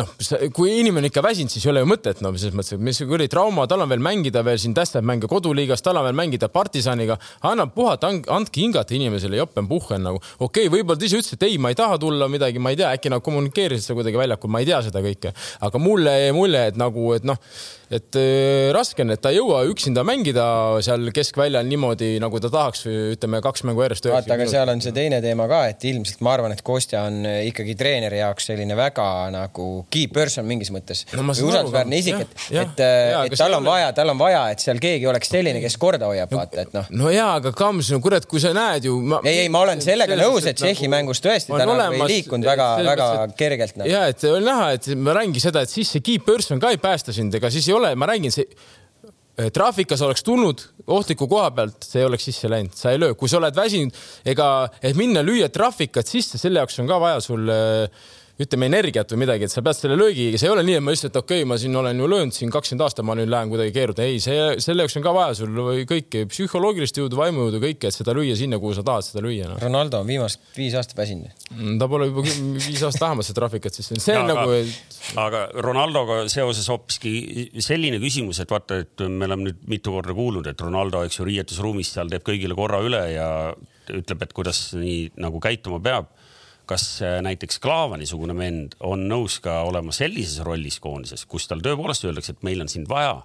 noh, 0.00 0.10
kui 0.56 0.72
inimene 0.80 1.10
ikka 1.10 1.22
väsinud, 1.24 1.52
siis 1.52 1.66
ei 1.66 1.72
ole 1.72 1.84
ju 1.84 1.88
mõtet, 1.90 2.20
no 2.24 2.32
selles 2.36 2.56
mõttes, 2.56 2.76
et 2.76 2.84
mis 2.84 3.00
kuradi 3.06 3.30
trauma, 3.32 3.66
tal 3.70 3.84
on 3.84 3.90
veel 3.92 4.02
mängida 4.04 4.42
veel 4.46 4.60
siin 4.60 4.74
tähtsamaid 4.76 5.08
mänge 5.10 5.30
koduliigas, 5.30 5.84
tal 5.84 6.00
on 6.00 6.06
veel 6.08 6.18
mängida 6.18 6.50
partisaniga, 6.52 7.18
annab 7.50 7.74
puhata, 7.76 8.10
andke 8.10 8.62
hingata 8.62 8.96
inimesele, 8.96 9.40
jopen 9.40 9.68
puhhen 9.70 10.04
nagu. 10.06 10.22
okei 10.38 10.68
okay,, 10.68 10.72
võib-olla 10.76 11.00
ta 11.00 11.08
ise 11.08 11.20
ütles, 11.20 11.36
et 11.36 11.48
ei, 11.48 11.58
ma 11.58 11.72
ei 11.72 11.78
taha 11.78 11.98
tulla 12.00 12.28
midagi, 12.32 12.62
ma 12.62 12.74
ei 12.74 12.80
tea, 12.80 12.92
äkki 12.96 13.12
nad 13.12 13.24
kommunikeerisid 13.26 13.90
seda 13.90 13.98
kuidagi 14.00 14.20
väljakul, 14.20 14.52
ma 14.52 14.62
ei 14.62 14.70
tea 14.70 14.80
seda 14.86 15.04
kõike, 15.04 15.34
aga 15.68 15.82
mulle 15.82 16.16
jäi 16.24 16.32
mulje, 16.36 16.64
et 16.72 16.80
nagu, 16.80 17.12
et 17.16 17.28
noh 17.28 17.38
et 17.90 18.16
äh, 18.18 18.70
raske 18.74 19.02
on, 19.02 19.10
et 19.10 19.20
ta 19.22 19.32
ei 19.32 19.40
jõua 19.40 19.64
üksinda 19.70 20.04
mängida 20.06 20.44
seal 20.84 21.10
keskväljal 21.14 21.66
niimoodi, 21.66 22.12
nagu 22.22 22.38
ta 22.42 22.50
tahaks, 22.52 22.84
ütleme 23.16 23.40
kaks 23.42 23.64
mängu 23.66 23.82
järjest. 23.82 24.06
vaata, 24.12 24.36
aga 24.36 24.46
seal 24.50 24.70
on 24.70 24.82
see 24.84 24.94
teine 24.94 25.18
teema 25.24 25.48
ka, 25.50 25.64
et 25.72 25.84
ilmselt 25.90 26.22
ma 26.22 26.36
arvan, 26.36 26.54
et 26.54 26.62
Kostja 26.66 27.02
on 27.08 27.24
ikkagi 27.26 27.74
treeneri 27.78 28.20
jaoks 28.22 28.46
selline 28.52 28.76
väga 28.78 29.08
nagu 29.34 29.66
key 29.92 30.08
person 30.12 30.46
mingis 30.46 30.70
mõttes 30.74 31.02
no,. 31.12 31.24
usaldusväärne 31.30 31.98
isik, 32.00 32.22
et, 32.24 32.34
et, 32.62 32.82
äh, 32.84 33.14
et 33.26 33.36
tal 33.38 33.56
on 33.58 33.66
vaja, 33.66 33.90
tal 33.96 34.12
on 34.12 34.20
vaja, 34.20 34.44
et 34.54 34.62
seal 34.62 34.80
keegi 34.82 35.08
oleks 35.10 35.32
selline, 35.32 35.60
kes 35.62 35.76
korda 35.80 36.10
hoiab, 36.10 36.32
vaata, 36.34 36.64
et 36.64 36.74
noh. 36.76 36.90
no 37.02 37.12
jaa, 37.12 37.32
aga 37.40 37.52
Kams, 37.56 37.90
no 37.94 38.00
kurat, 38.04 38.26
kui 38.30 38.42
sa 38.42 38.52
näed 38.56 38.88
ju 38.88 38.96
ma.... 39.02 39.20
ei, 39.26 39.44
ei, 39.44 39.52
ma 39.52 39.64
olen 39.66 39.82
sellega 39.84 40.18
nõus, 40.20 40.46
et 40.50 40.58
Tšehhi 40.60 40.86
nagu, 40.86 40.96
mängus 40.96 41.22
tõesti 41.24 41.54
ta 41.54 41.66
nagu 41.66 41.96
ei 42.00 42.10
liikunud 42.14 42.50
väga, 42.50 42.68
väga 42.90 43.08
kergelt 43.38 43.80
no.. 43.80 43.88
ja 43.90 44.06
et 44.12 44.26
oli 44.30 44.46
näha, 44.46 44.72
et 44.78 44.90
ma 44.98 45.16
räägingi 45.18 45.42
seda, 45.42 45.64
et 45.66 45.72
siis 45.72 45.90
see 45.96 46.04
key 46.04 46.22
person 46.24 46.62
ka 46.62 46.74
ei 46.74 46.82
päästa 46.82 47.14
sind, 47.16 47.34
ega 47.38 47.50
siis 47.52 47.68
ei 47.70 47.76
ole, 47.76 47.94
ma 47.98 48.08
räägin, 48.10 48.34
see 48.34 48.46
eh, 48.46 49.50
traafikas 49.54 50.06
oleks 50.06 50.24
tulnud 50.26 50.62
ohtliku 50.90 51.28
koha 51.30 51.50
pealt, 51.56 51.82
see 51.86 52.02
ei 52.02 52.08
oleks 52.08 52.30
sisse 52.30 52.50
läinud, 52.50 52.74
sa 52.76 52.94
ei 52.94 53.00
löö, 53.00 53.16
kui 53.18 53.30
sa 53.30 53.40
oled 53.40 53.56
väsinud, 53.56 53.98
ega, 54.28 54.48
et 54.82 54.98
minna 54.98 55.22
lüüa 55.26 55.50
traafikat 55.52 56.08
sisse, 56.10 56.40
selle 56.40 56.62
jaoks 56.62 56.80
on 56.82 56.90
ka 56.90 56.98
vaja 57.02 57.20
sul 57.24 57.50
äh, 57.52 58.08
ütleme, 58.40 58.68
energiat 58.70 59.12
või 59.12 59.22
midagi, 59.24 59.46
et 59.46 59.52
sa 59.52 59.62
pead 59.64 59.76
selle 59.76 59.96
löögiga, 59.98 60.38
see 60.40 60.48
ei 60.48 60.52
ole 60.52 60.64
nii, 60.66 60.78
et 60.78 60.84
ma 60.84 60.94
lihtsalt 60.94 61.16
okei 61.20 61.42
okay,, 61.42 61.48
ma 61.48 61.58
siin 61.60 61.76
olen 61.76 61.98
ju 62.00 62.08
löönud 62.10 62.36
siin 62.36 62.52
kakskümmend 62.52 62.84
aastat, 62.86 63.04
ma 63.06 63.16
nüüd 63.18 63.30
lähen 63.30 63.50
kuidagi 63.52 63.74
keeruda. 63.74 64.06
ei, 64.06 64.20
see, 64.22 64.36
selle 64.64 64.86
jaoks 64.86 64.96
on 65.00 65.04
ka 65.04 65.14
vaja 65.16 65.36
sul 65.40 65.60
kõike 65.90 66.24
psühholoogilist 66.30 67.00
jõudu, 67.00 67.18
vaimujõudu, 67.20 67.60
kõike, 67.64 67.90
et 67.90 67.96
seda 67.96 68.14
lüüa 68.16 68.36
sinna, 68.38 68.60
kuhu 68.62 68.76
sa 68.78 68.84
tahad 68.86 69.06
seda 69.06 69.24
lüüa 69.24 69.50
no.. 69.50 69.58
Ronaldo 69.62 70.00
on 70.00 70.08
viimast 70.08 70.40
viis 70.56 70.76
aastat 70.78 70.98
väsinud. 71.00 71.32
Mm, 71.56 71.76
ta 71.80 71.88
pole 71.90 72.08
juba 72.10 72.24
viis 72.26 72.84
aastat 72.86 73.04
vähemalt 73.06 73.28
seda 73.28 73.40
traafikat, 73.42 73.76
siis 73.76 73.92
see 73.92 74.16
on 74.16 74.24
ja, 74.24 74.28
nagu 74.32 74.46
aga, 74.46 74.62
et.... 74.62 75.10
aga 75.24 75.42
Ronaldoga 75.68 76.20
seoses 76.32 76.70
hoopiski 76.72 77.60
selline 77.60 78.00
küsimus, 78.02 78.40
et 78.40 78.52
vaata, 78.52 78.80
et 78.86 79.04
me 79.08 79.28
oleme 79.28 79.50
nüüd 79.50 79.66
mitu 79.70 79.92
korda 79.94 80.16
kuulnud, 80.16 80.48
et 80.48 80.64
Ronaldo, 80.64 81.04
eks 81.04 81.20
ju, 81.20 81.28
riietusruumis 81.28 81.92
seal 81.96 82.12
teeb 82.12 82.24
kõigile 82.26 82.56
korra 82.56 82.80
üle 82.84 83.04
ja 83.12 83.28
ütleb, 83.90 84.24
et 84.24 84.32
kuidas 84.36 84.70
nii 84.78 85.10
nagu 85.20 85.40
käituma 85.42 85.80
peab 85.82 86.08
kas 86.70 86.86
äh, 87.02 87.18
näiteks 87.26 87.58
Klaavani-sugune 87.62 88.36
vend 88.38 88.78
on 88.86 89.08
nõus 89.10 89.40
ka 89.42 89.60
olema 89.66 89.94
sellises 89.96 90.40
rollis 90.46 90.78
koondises, 90.82 91.26
kus 91.30 91.48
tal 91.50 91.62
tõepoolest 91.64 92.06
öeldakse, 92.06 92.36
et 92.36 92.46
meil 92.46 92.62
on 92.62 92.70
sind 92.70 92.88
vaja, 92.90 93.18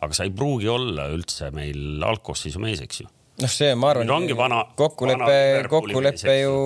aga 0.00 0.16
sa 0.16 0.26
ei 0.26 0.34
pruugi 0.34 0.68
olla 0.70 1.08
üldse 1.14 1.52
meil 1.54 2.02
algkoosseisu 2.10 2.62
mees, 2.62 2.82
eks 2.84 3.02
ju. 3.04 3.10
Noh, 3.40 3.48
see 3.48 3.70
ma 3.78 3.94
arvan, 3.94 4.10
kokkulepe, 4.76 5.36
kokkulepe 5.72 6.34
ju, 6.42 6.56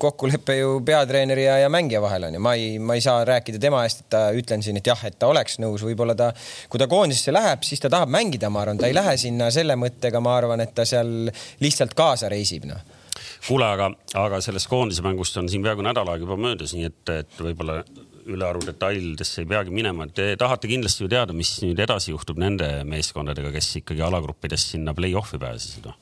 kokkulepe 0.00 0.56
ju 0.56 0.78
peatreeneri 0.86 1.44
ja, 1.44 1.58
ja 1.60 1.68
mängija 1.72 2.00
vahel 2.00 2.30
on 2.30 2.38
ju, 2.38 2.40
ma 2.40 2.54
ei, 2.56 2.78
ma 2.80 2.96
ei 2.96 3.04
saa 3.04 3.26
rääkida 3.28 3.60
tema 3.60 3.82
eest, 3.84 4.06
et 4.06 4.10
ta 4.14 4.22
ütlen 4.32 4.64
siin, 4.64 4.78
et 4.80 4.88
jah, 4.88 5.02
et 5.04 5.18
ta 5.20 5.28
oleks 5.28 5.58
nõus, 5.60 5.84
võib-olla 5.84 6.16
ta, 6.16 6.30
kui 6.72 6.80
ta 6.80 6.88
koondisesse 6.88 7.34
läheb, 7.34 7.66
siis 7.68 7.82
ta 7.82 7.92
tahab 7.92 8.14
mängida, 8.14 8.48
ma 8.48 8.64
arvan, 8.64 8.80
ta 8.80 8.88
ei 8.88 8.96
lähe 8.96 9.18
sinna 9.20 9.50
selle 9.52 9.76
mõttega, 9.76 10.22
ma 10.24 10.38
arvan, 10.38 10.64
et 10.64 10.72
ta 10.72 10.88
seal 10.88 11.28
lihtsalt 11.60 11.92
kaasa 11.98 12.32
reisib, 12.32 12.70
noh 12.72 13.02
kuule, 13.46 13.66
aga, 13.76 13.90
aga 14.18 14.40
sellest 14.44 14.68
koondise 14.70 15.04
mängust 15.04 15.36
on 15.40 15.50
siin 15.52 15.64
peaaegu 15.64 15.84
nädal 15.84 16.08
aega 16.12 16.26
juba 16.26 16.38
möödas, 16.40 16.74
nii 16.76 16.88
et, 16.88 17.02
et 17.12 17.40
võib-olla 17.40 17.82
ülearu 18.24 18.62
detailidesse 18.64 19.42
ei 19.42 19.48
peagi 19.50 19.74
minema. 19.74 20.06
Te 20.08 20.30
tahate 20.40 20.70
kindlasti 20.70 21.04
ju 21.04 21.10
teada, 21.12 21.36
mis 21.36 21.50
nüüd 21.64 21.80
edasi 21.84 22.14
juhtub 22.14 22.40
nende 22.40 22.68
meeskondadega, 22.88 23.52
kes 23.54 23.74
ikkagi 23.82 24.04
alagruppidest 24.06 24.74
sinna 24.74 24.96
play-off'i 24.96 25.40
pääsesid 25.42 25.90
või? 25.90 26.00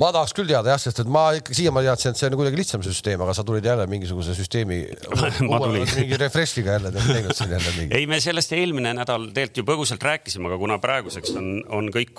Ma 0.00 0.10
tahaks 0.14 0.34
küll 0.36 0.48
teada 0.48 0.72
jah, 0.72 0.80
sest 0.80 1.02
et 1.02 1.10
ma 1.12 1.24
ikka 1.36 1.56
siiamaani 1.56 1.90
teadsin, 1.90 2.14
et 2.14 2.20
see 2.20 2.28
on 2.28 2.36
kuidagi 2.40 2.60
lihtsam 2.60 2.84
süsteem, 2.84 3.22
aga 3.24 3.34
sa 3.36 3.44
tulid 3.46 3.66
jälle 3.66 3.86
mingisuguse 3.90 4.36
süsteemi 4.38 4.78
mingi 5.42 6.20
refresh'iga 6.20 6.78
jälle 6.78 6.92
teinud 6.96 7.34
siin 7.36 7.56
jälle 7.56 7.74
mingi. 7.76 7.96
ei, 7.98 8.06
me 8.10 8.20
sellest 8.24 8.54
eelmine 8.56 8.94
nädal 8.98 9.28
tegelikult 9.30 9.60
ju 9.62 9.66
põgusalt 9.68 10.06
rääkisime, 10.06 10.48
aga 10.50 10.60
kuna 10.60 10.78
praeguseks 10.82 11.34
on, 11.40 11.50
on 11.80 11.90
kõik 11.94 12.14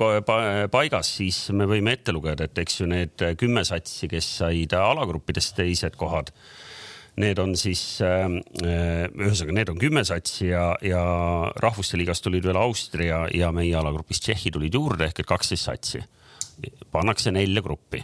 paigas, 0.73 1.15
siis 1.19 1.45
me 1.55 1.67
võime 1.69 1.97
ette 1.97 2.15
lugeda, 2.15 2.47
et 2.49 2.63
eks 2.65 2.81
ju 2.83 2.89
need 2.89 3.25
kümme 3.39 3.65
satsi, 3.67 4.09
kes 4.11 4.29
said 4.43 4.77
alagruppidest 4.77 5.57
teised 5.57 5.97
kohad 5.99 6.33
need 7.21 7.37
on 7.37 7.51
siis 7.57 7.81
äh,, 8.01 8.25
ühesõnaga, 8.63 9.53
need 9.53 9.69
on 9.69 9.77
kümme 9.81 10.01
satsi 10.07 10.47
ja, 10.49 10.71
ja 10.81 11.03
rahvuste 11.61 11.99
liigast 11.99 12.25
tulid 12.25 12.45
veel 12.47 12.57
Austria 12.57 13.27
ja 13.33 13.51
meie 13.53 13.75
alagrupist 13.77 14.25
Tšehhi 14.25 14.53
tulid 14.53 14.73
juurde 14.73 15.09
ehk 15.09 15.21
et 15.21 15.29
kaksteist 15.29 15.69
satsi 15.69 16.01
pannakse 16.91 17.31
nelja 17.31 17.61
gruppi 17.61 18.03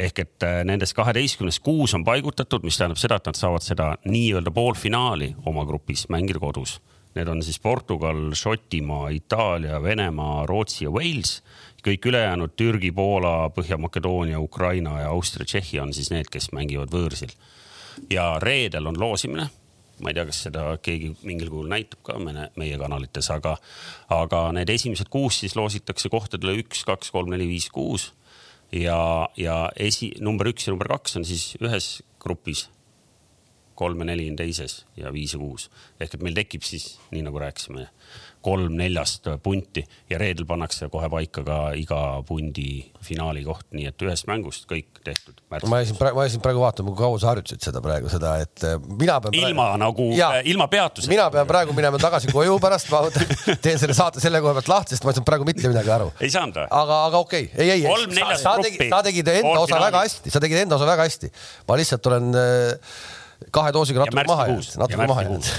ehk 0.00 0.22
et 0.22 0.44
äh, 0.46 0.60
nendest 0.64 0.94
kaheteistkümnest 0.96 1.62
kuus 1.64 1.94
on 1.94 2.04
paigutatud, 2.04 2.64
mis 2.64 2.78
tähendab 2.78 3.00
seda, 3.00 3.18
et 3.20 3.26
nad 3.28 3.36
saavad 3.36 3.64
seda 3.64 3.90
nii-öelda 4.08 4.52
poolfinaali 4.54 5.34
oma 5.50 5.66
grupis 5.68 6.06
mängida 6.08 6.40
kodus. 6.40 6.78
Need 7.14 7.28
on 7.28 7.42
siis 7.42 7.58
Portugal, 7.60 8.30
Šotimaa, 8.38 9.08
Itaalia, 9.10 9.82
Venemaa, 9.82 10.46
Rootsi 10.46 10.84
ja 10.84 10.90
Wales. 10.94 11.42
kõik 11.80 12.06
ülejäänud 12.06 12.52
Türgi, 12.56 12.92
Poola, 12.92 13.50
Põhja-Makedoonia, 13.50 14.40
Ukraina 14.40 15.00
ja 15.00 15.08
Austria, 15.08 15.44
Tšehhi 15.44 15.80
on 15.80 15.94
siis 15.96 16.10
need, 16.10 16.28
kes 16.30 16.52
mängivad 16.52 16.92
võõrsil. 16.92 17.32
ja 18.10 18.38
reedel 18.38 18.86
on 18.86 19.00
loosimine 19.00 19.50
ma 20.02 20.10
ei 20.10 20.18
tea, 20.18 20.26
kas 20.28 20.42
seda 20.46 20.64
keegi 20.82 21.12
mingil 21.26 21.50
kujul 21.52 21.70
näitab 21.70 22.02
ka 22.06 22.16
meie, 22.22 22.48
meie 22.60 22.78
kanalites, 22.80 23.30
aga, 23.34 23.56
aga 24.14 24.42
need 24.56 24.72
esimesed 24.72 25.10
kuus 25.12 25.42
siis 25.42 25.56
loositakse 25.58 26.10
kohtadele 26.12 26.58
üks, 26.62 26.84
kaks, 26.88 27.12
kolm, 27.14 27.32
neli, 27.34 27.48
viis, 27.50 27.70
kuus. 27.74 28.10
ja, 28.72 29.28
ja 29.36 29.62
esi, 29.76 30.12
number 30.22 30.50
üks 30.52 30.68
ja 30.68 30.74
number 30.74 30.90
kaks 30.92 31.18
on 31.20 31.26
siis 31.28 31.54
ühes 31.62 32.00
grupis. 32.22 32.68
kolm 33.74 34.02
ja 34.02 34.10
neli 34.10 34.26
on 34.28 34.36
teises 34.36 34.84
ja 34.96 35.08
viis 35.12 35.32
ja 35.32 35.38
kuus 35.40 35.70
ehk 36.00 36.14
et 36.14 36.22
meil 36.22 36.34
tekib 36.36 36.62
siis 36.62 36.98
nii 37.14 37.22
nagu 37.24 37.38
rääkisime 37.40 37.86
kolm-neljast 38.44 39.28
punti 39.42 39.82
ja 40.10 40.18
reedel 40.20 40.46
pannakse 40.48 40.88
kohe 40.92 41.08
paika 41.12 41.42
ka 41.44 41.58
iga 41.76 41.98
pundi 42.26 42.86
finaali 43.04 43.42
koht, 43.44 43.66
nii 43.76 43.88
et 43.90 44.04
ühest 44.04 44.28
mängust 44.30 44.64
kõik 44.70 45.00
tehtud. 45.04 45.42
ma 45.68 45.80
jäin 45.82 45.98
praegu, 45.98 46.16
ma 46.16 46.24
jäin 46.26 46.42
praegu 46.44 46.62
vaatama, 46.62 46.92
kui 46.92 47.00
kaua 47.02 47.20
sa 47.20 47.30
harjutasid 47.32 47.68
seda 47.68 47.82
praegu, 47.84 48.08
seda, 48.12 48.34
et 48.44 48.64
äh, 48.64 48.78
mina 48.80 49.18
pean. 49.20 49.36
ilma 49.36 49.68
praegu... 49.68 49.82
nagu, 49.84 50.08
äh, 50.16 50.40
ilma 50.52 50.68
peatuseta. 50.72 51.12
mina 51.12 51.28
pean 51.34 51.48
praegu 51.50 51.76
minema 51.76 52.00
tagasi 52.00 52.32
koju 52.32 52.56
pärast, 52.62 52.90
ma 52.92 53.04
võtan, 53.06 53.36
teen 53.64 53.80
selle 53.82 53.96
saate 53.96 54.24
selle 54.24 54.40
koha 54.44 54.56
pealt 54.58 54.72
lahti, 54.72 54.96
sest 54.96 55.04
ma 55.04 55.12
ei 55.12 55.20
saanud 55.20 55.30
praegu 55.30 55.48
mitte 55.48 55.68
midagi 55.68 55.96
aru. 56.00 56.10
ei 56.20 56.32
saanud 56.32 56.60
või? 56.62 56.68
aga, 56.80 57.00
aga 57.10 57.24
okei 57.26 57.48
okay., 57.52 57.68
ei, 57.68 57.84
ei, 57.84 58.18
sa, 58.18 58.34
sa 58.40 58.58
tegid, 58.64 58.86
sa 58.88 59.04
tegid 59.04 59.32
enda 59.36 59.56
osa 59.60 59.84
väga 59.84 60.04
hästi, 60.08 60.32
sa 60.32 60.44
tegid 60.44 60.64
enda 60.64 60.80
osa 60.80 60.88
väga 60.88 61.08
hästi. 61.08 61.32
ma 61.68 61.80
lihtsalt 61.80 62.12
olen 62.12 62.30
äh, 62.40 62.92
kahe 63.52 63.72
doosiga 63.76 64.04
natuke 64.04 64.28
maha 64.28 64.48
jäänud, 64.48 64.76
natuke 64.84 65.10
maha 65.10 65.26
jäänud 65.28 65.50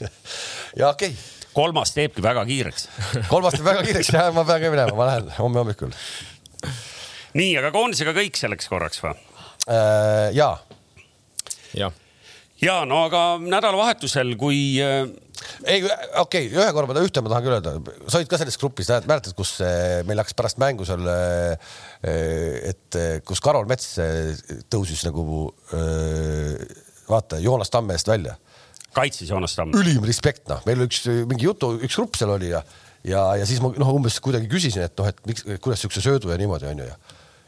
ja 0.80 0.92
okei 0.92 1.14
okay 1.14 1.31
kolmas 1.56 1.94
teebki 1.96 2.24
väga 2.24 2.44
kiireks 2.48 2.88
kolmas 3.32 3.56
teeb 3.56 3.66
väga 3.66 3.86
kiireks 3.86 4.12
ja 4.14 4.28
ma 4.34 4.44
pean 4.48 4.62
ka 4.62 4.72
minema, 4.72 4.96
ma 4.98 5.08
lähen 5.10 5.32
homme 5.38 5.62
hommikul. 5.62 5.92
nii, 7.38 7.56
aga 7.60 7.72
koondisega 7.74 8.14
kõik 8.16 8.38
selleks 8.40 8.70
korraks 8.72 9.02
või 9.04 9.16
äh,? 9.68 10.30
ja. 10.36 10.54
jah 11.76 11.98
ja 12.62 12.82
no 12.86 13.04
aga 13.08 13.22
nädalavahetusel, 13.42 14.36
kui 14.40 14.60
äh.... 14.82 15.02
ei, 15.66 15.82
okei 15.82 16.46
okay,, 16.46 16.48
ühe 16.54 16.68
korra 16.74 16.88
ma 16.88 17.02
ühte 17.02 17.24
ma 17.24 17.32
tahan 17.32 17.46
küll 17.46 17.56
öelda, 17.56 17.74
sa 18.06 18.20
olid 18.20 18.30
ka 18.30 18.40
selles 18.40 18.58
grupis, 18.60 18.92
mäletad, 19.08 19.34
kus 19.38 19.56
äh, 19.64 20.00
meil 20.08 20.22
hakkas 20.22 20.38
pärast 20.38 20.62
mängu 20.62 20.86
seal, 20.88 21.04
äh, 21.10 21.74
et 22.70 23.00
kus 23.26 23.42
Karol 23.44 23.68
Mets 23.70 23.96
tõusis 24.72 25.04
nagu 25.08 25.50
vaata 27.08 27.38
Joonas 27.42 27.70
Tamme 27.72 27.98
eest 27.98 28.08
välja 28.10 28.38
kaitses 28.96 29.30
Joonas 29.30 29.56
Tamm. 29.58 29.74
ülim 29.78 30.04
respekt, 30.08 30.46
noh, 30.50 30.62
meil 30.68 30.84
üks 30.86 31.04
mingi 31.28 31.48
jutu, 31.48 31.74
üks 31.82 31.98
grupp 31.98 32.18
seal 32.18 32.34
oli 32.34 32.52
ja, 32.52 32.62
ja, 33.06 33.24
ja 33.40 33.48
siis 33.48 33.62
ma 33.64 33.72
noh, 33.76 33.96
umbes 33.96 34.20
kuidagi 34.24 34.50
küsisin, 34.52 34.86
et 34.88 34.96
noh, 35.00 35.10
et 35.10 35.26
miks, 35.28 35.46
kuidas 35.64 35.82
siukse 35.84 36.04
söödu 36.04 36.32
ja 36.32 36.38
niimoodi 36.40 36.70
onju 36.72 36.88
ja 36.90 37.00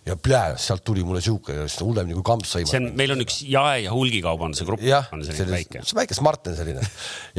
ja 0.05 0.17
plää, 0.21 0.57
sealt 0.61 0.85
tuli 0.85 1.05
mulle 1.05 1.21
siuke 1.25 1.55
hullemini 1.81 2.17
kui 2.19 2.25
kamps 2.29 2.51
sõimata. 2.53 2.75
see 2.75 2.81
on, 2.83 2.91
meil 2.99 3.15
on 3.15 3.25
üks 3.25 3.39
jae- 3.49 3.85
ja 3.87 3.93
hulgikaubanduse 3.95 4.67
grupp. 4.69 4.83
jah, 4.85 5.09
selline 5.09 5.55
väike. 5.55 5.81
see 5.81 5.97
väike 5.97 6.17
Smarten 6.17 6.57
selline 6.59 6.85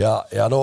ja, 0.03 0.15
ja 0.33 0.47
no 0.49 0.61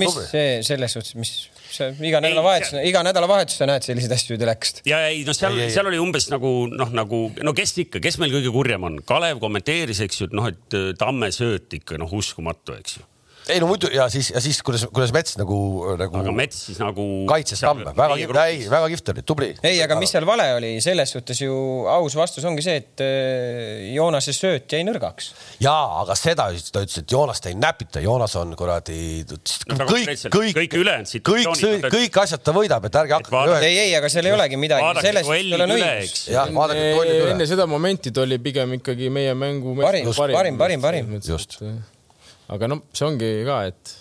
mis 0.00 0.18
see 0.32 0.56
selles 0.66 0.96
suhtes, 0.98 1.14
mis 1.14 1.30
see 1.76 2.08
iga 2.08 2.20
nädalavahetus, 2.24 2.74
iga 2.88 3.04
nädalavahetus 3.06 3.60
sa 3.60 3.68
näed 3.70 3.86
selliseid 3.86 4.16
asju 4.16 4.38
telekast. 4.40 4.82
ja 4.88 5.04
ei 5.10 5.22
no 5.28 5.36
seal, 5.36 5.58
seal 5.72 5.88
oli 5.90 6.00
umbes 6.02 6.28
nagu 6.32 6.52
noh, 6.72 6.92
nagu 6.94 7.24
no 7.42 7.54
kes 7.56 7.76
ikka, 7.86 8.02
kes 8.04 8.20
meil 8.22 8.34
kõige 8.34 8.52
kurjem 8.54 8.88
on, 8.88 9.00
Kalev 9.06 9.40
kommenteeris, 9.42 10.02
eks 10.06 10.22
ju, 10.22 10.30
et 10.30 10.36
noh, 10.36 10.50
et 10.50 10.78
äh, 10.78 10.92
Tamme 10.98 11.32
sööt 11.34 11.72
ikka 11.80 12.00
noh, 12.00 12.12
uskumatu, 12.18 12.76
eks 12.78 13.00
ju 13.00 13.08
ei 13.50 13.58
no 13.62 13.66
muidu 13.66 13.88
ja 13.90 14.06
siis, 14.12 14.30
ja 14.30 14.40
siis 14.42 14.60
kuidas, 14.62 14.84
kuidas 14.94 15.12
Mets 15.14 15.34
nagu, 15.40 15.56
nagu. 15.98 16.18
aga 16.20 16.34
Mets 16.36 16.60
siis 16.68 16.78
nagu. 16.78 17.04
kaitses 17.30 17.62
Tamme, 17.64 17.90
väga 17.96 18.18
kihvt, 18.20 18.38
ei, 18.44 18.58
väga 18.70 18.90
kihvt 18.92 19.10
oli, 19.12 19.24
tubli. 19.26 19.48
ei, 19.66 19.80
aga 19.82 19.96
mis 19.98 20.12
seal 20.14 20.26
vale 20.28 20.46
oli, 20.58 20.72
selles 20.84 21.14
suhtes 21.16 21.42
ju 21.42 21.54
aus 21.90 22.14
vastus 22.18 22.46
ongi 22.48 22.62
see, 22.62 22.78
et 22.82 23.02
äh, 23.02 23.88
Joonase 23.96 24.34
sööt 24.36 24.70
jäi 24.70 24.84
nõrgaks. 24.86 25.32
ja, 25.64 25.74
aga 26.02 26.16
seda 26.18 26.48
ta 26.52 26.84
ütles, 26.84 27.00
et 27.02 27.14
Joonast 27.16 27.48
ei 27.50 27.56
näpita, 27.58 28.02
Joonas 28.04 28.36
on 28.38 28.54
kuradi 28.58 28.98
no,. 29.26 29.88
kõik, 29.90 30.12
kõik, 30.28 30.52
kõik 30.60 30.76
ülejäänud 30.78 31.10
situatsioonid. 31.10 31.88
kõik, 31.88 31.96
kõik 31.96 32.20
asjad 32.22 32.44
ta 32.46 32.54
võidab, 32.56 32.86
et 32.86 33.00
ärge 33.02 33.18
hakake. 33.18 33.56
ei, 33.66 33.80
ei, 33.88 33.96
aga 33.98 34.12
seal 34.12 34.30
ei 34.30 34.36
olegi 34.36 34.60
midagi, 34.60 34.92
selles 35.08 35.26
suhtes 35.26 35.56
olen 35.58 35.74
õigus. 35.78 36.28
jah, 36.30 36.52
vaadake 36.54 36.86
duellid 36.92 37.18
üle. 37.18 37.34
enne 37.34 37.48
seda 37.50 37.66
momenti 37.70 38.14
ta 38.14 38.22
oli 38.22 38.38
pigem 38.42 38.78
ikkagi 38.78 39.10
meie 39.10 39.34
mängu. 39.34 39.74
parim, 39.82 40.14
parim, 40.14 40.62
parim, 40.62 40.86
parim. 40.86 41.18
just 41.26 41.58
aga 42.52 42.68
noh, 42.70 42.86
see 42.92 43.06
ongi 43.08 43.30
ka, 43.48 43.58
et 43.70 43.98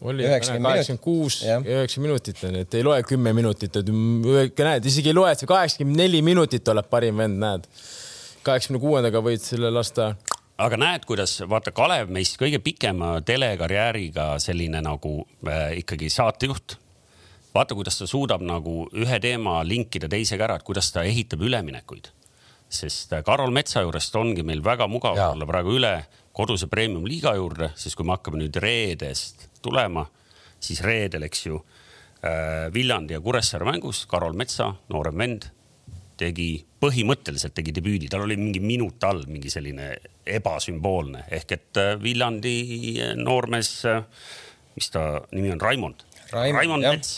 oli 0.00 0.24
kaheksakümmend 0.24 1.00
kuus 1.00 1.42
ja 1.44 1.58
üheksa 1.60 2.00
minutit 2.00 2.42
on, 2.48 2.56
et 2.62 2.74
ei 2.74 2.84
loe 2.84 3.02
kümme 3.06 3.32
minutit, 3.36 3.76
et 3.76 3.90
näed, 4.64 4.88
isegi 4.88 5.12
ei 5.12 5.16
loe, 5.16 5.32
et 5.32 5.44
kaheksakümmend 5.48 6.00
neli 6.00 6.22
minutit 6.24 6.68
oled 6.72 6.88
parim 6.90 7.20
vend, 7.20 7.40
näed. 7.42 7.66
kaheksakümne 8.46 8.80
kuuendaga 8.80 9.22
võid 9.24 9.42
selle 9.44 9.72
lasta. 9.74 10.14
aga 10.58 10.78
näed, 10.80 11.04
kuidas 11.08 11.36
vaata 11.48 11.72
Kalev 11.76 12.12
meist 12.12 12.38
kõige 12.40 12.62
pikema 12.64 13.18
telekarjääriga 13.26 14.32
selline 14.40 14.80
nagu 14.84 15.18
äh, 15.48 15.76
ikkagi 15.82 16.10
saatejuht. 16.10 16.78
vaata, 17.54 17.74
kuidas 17.74 17.98
ta 17.98 18.06
suudab 18.06 18.40
nagu 18.40 18.86
ühe 18.96 19.20
teema 19.20 19.60
linkida 19.64 20.08
teisega 20.08 20.48
ära, 20.48 20.56
et 20.56 20.64
kuidas 20.64 20.92
ta 20.92 21.04
ehitab 21.04 21.44
üleminekuid. 21.44 22.08
sest 22.70 23.12
äh, 23.12 23.24
Karol 23.24 23.52
Metsa 23.52 23.84
juurest 23.84 24.16
ongi 24.16 24.42
meil 24.42 24.64
väga 24.64 24.88
mugav 24.88 25.16
ja. 25.16 25.30
olla 25.34 25.46
praegu 25.46 25.76
üle 25.76 25.98
koduse 26.32 26.68
premium-liiga 26.70 27.34
juurde, 27.38 27.70
siis 27.78 27.96
kui 27.98 28.06
me 28.06 28.14
hakkame 28.14 28.40
nüüd 28.40 28.56
reedest 28.62 29.48
tulema, 29.62 30.06
siis 30.62 30.82
reedel, 30.84 31.26
eks 31.26 31.46
ju 31.46 31.60
äh,, 31.60 32.68
Viljandi 32.74 33.16
ja 33.16 33.22
Kuressaare 33.24 33.66
mängus 33.68 34.04
Karol 34.10 34.36
Metsa, 34.38 34.70
noorem 34.92 35.18
vend, 35.20 35.48
tegi, 36.20 36.50
põhimõtteliselt 36.80 37.54
tegi 37.56 37.72
debüüdi, 37.76 38.10
tal 38.12 38.26
oli 38.26 38.36
mingi 38.40 38.60
minut 38.62 39.02
all 39.08 39.24
mingi 39.28 39.50
selline 39.52 39.94
ebasümboolne 40.28 41.24
ehk 41.32 41.56
et 41.56 41.80
äh, 41.80 41.94
Viljandi 42.02 42.54
noormees 43.18 43.72
äh,, 43.88 44.04
mis 44.76 44.92
ta 44.94 45.24
nimi 45.32 45.50
on, 45.54 45.60
Raimond. 45.60 46.06
Raimond, 46.30 46.60
Raimond 46.60 46.86
Mets. 46.86 47.16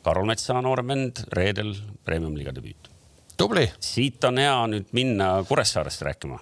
Karol 0.00 0.24
Metsa 0.24 0.56
noorem 0.64 0.94
vend, 0.94 1.26
reedel 1.36 1.74
premium-liiga 2.06 2.54
debüüt. 2.56 2.88
tubli. 3.36 3.66
siit 3.80 4.24
on 4.24 4.40
hea 4.40 4.56
nüüd 4.72 4.88
minna 4.96 5.34
Kuressaarest 5.48 6.02
rääkima 6.08 6.40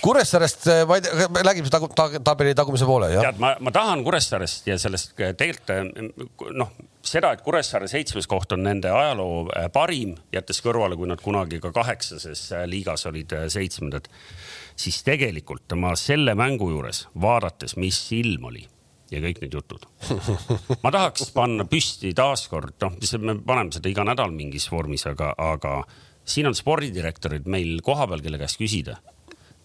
Kuressaarest, 0.00 0.66
äh, 0.70 0.84
ma 0.86 0.96
ei 0.98 1.02
tea, 1.02 1.26
räägime 1.42 1.70
tagu, 1.72 1.88
ta, 1.94 2.06
tabeli 2.24 2.54
tagumise 2.54 2.86
poole, 2.86 3.08
jah? 3.10 3.26
tead, 3.26 3.40
ma, 3.42 3.52
ma 3.58 3.72
tahan 3.74 4.04
Kuressaarest 4.06 4.70
ja 4.70 4.78
sellest 4.78 5.16
tegelikult 5.18 6.54
noh, 6.54 6.70
seda, 7.02 7.32
et 7.34 7.42
Kuressaare 7.46 7.88
seitsmes 7.90 8.30
koht 8.30 8.54
on 8.54 8.62
nende 8.68 8.92
ajaloo 8.94 9.48
parim, 9.74 10.14
jättes 10.34 10.62
kõrvale, 10.62 10.98
kui 10.98 11.10
nad 11.10 11.22
kunagi 11.24 11.58
ka 11.62 11.72
kaheksases 11.74 12.46
liigas 12.70 13.06
olid 13.10 13.34
seitsmendad, 13.50 14.06
siis 14.78 15.02
tegelikult 15.06 15.74
ma 15.80 15.96
selle 15.98 16.36
mängu 16.38 16.70
juures 16.70 17.08
vaadates, 17.20 17.74
mis 17.80 18.04
ilm 18.14 18.46
oli 18.52 18.68
ja 19.10 19.20
kõik 19.22 19.40
need 19.42 19.54
jutud. 19.58 19.86
ma 20.84 20.92
tahaks 20.94 21.32
panna 21.34 21.66
püsti 21.68 22.12
taaskord, 22.16 22.76
noh, 22.82 22.96
me 23.24 23.36
paneme 23.46 23.74
seda 23.74 23.90
iga 23.90 24.06
nädal 24.06 24.32
mingis 24.34 24.68
vormis, 24.70 25.06
aga, 25.10 25.32
aga 25.34 25.80
siin 26.24 26.50
on 26.50 26.56
spordidirektorid 26.56 27.48
meil 27.50 27.80
kohapeal, 27.84 28.22
kelle 28.24 28.40
käest 28.40 28.60
küsida. 28.60 29.00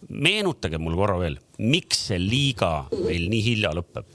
Meenutage 0.09 0.79
mul 0.81 0.97
korra 0.99 1.17
veel, 1.21 1.39
miks 1.59 2.07
see 2.09 2.19
liiga 2.21 2.87
meil 2.91 3.29
nii 3.31 3.43
hilja 3.49 3.73
lõpeb? 3.75 4.07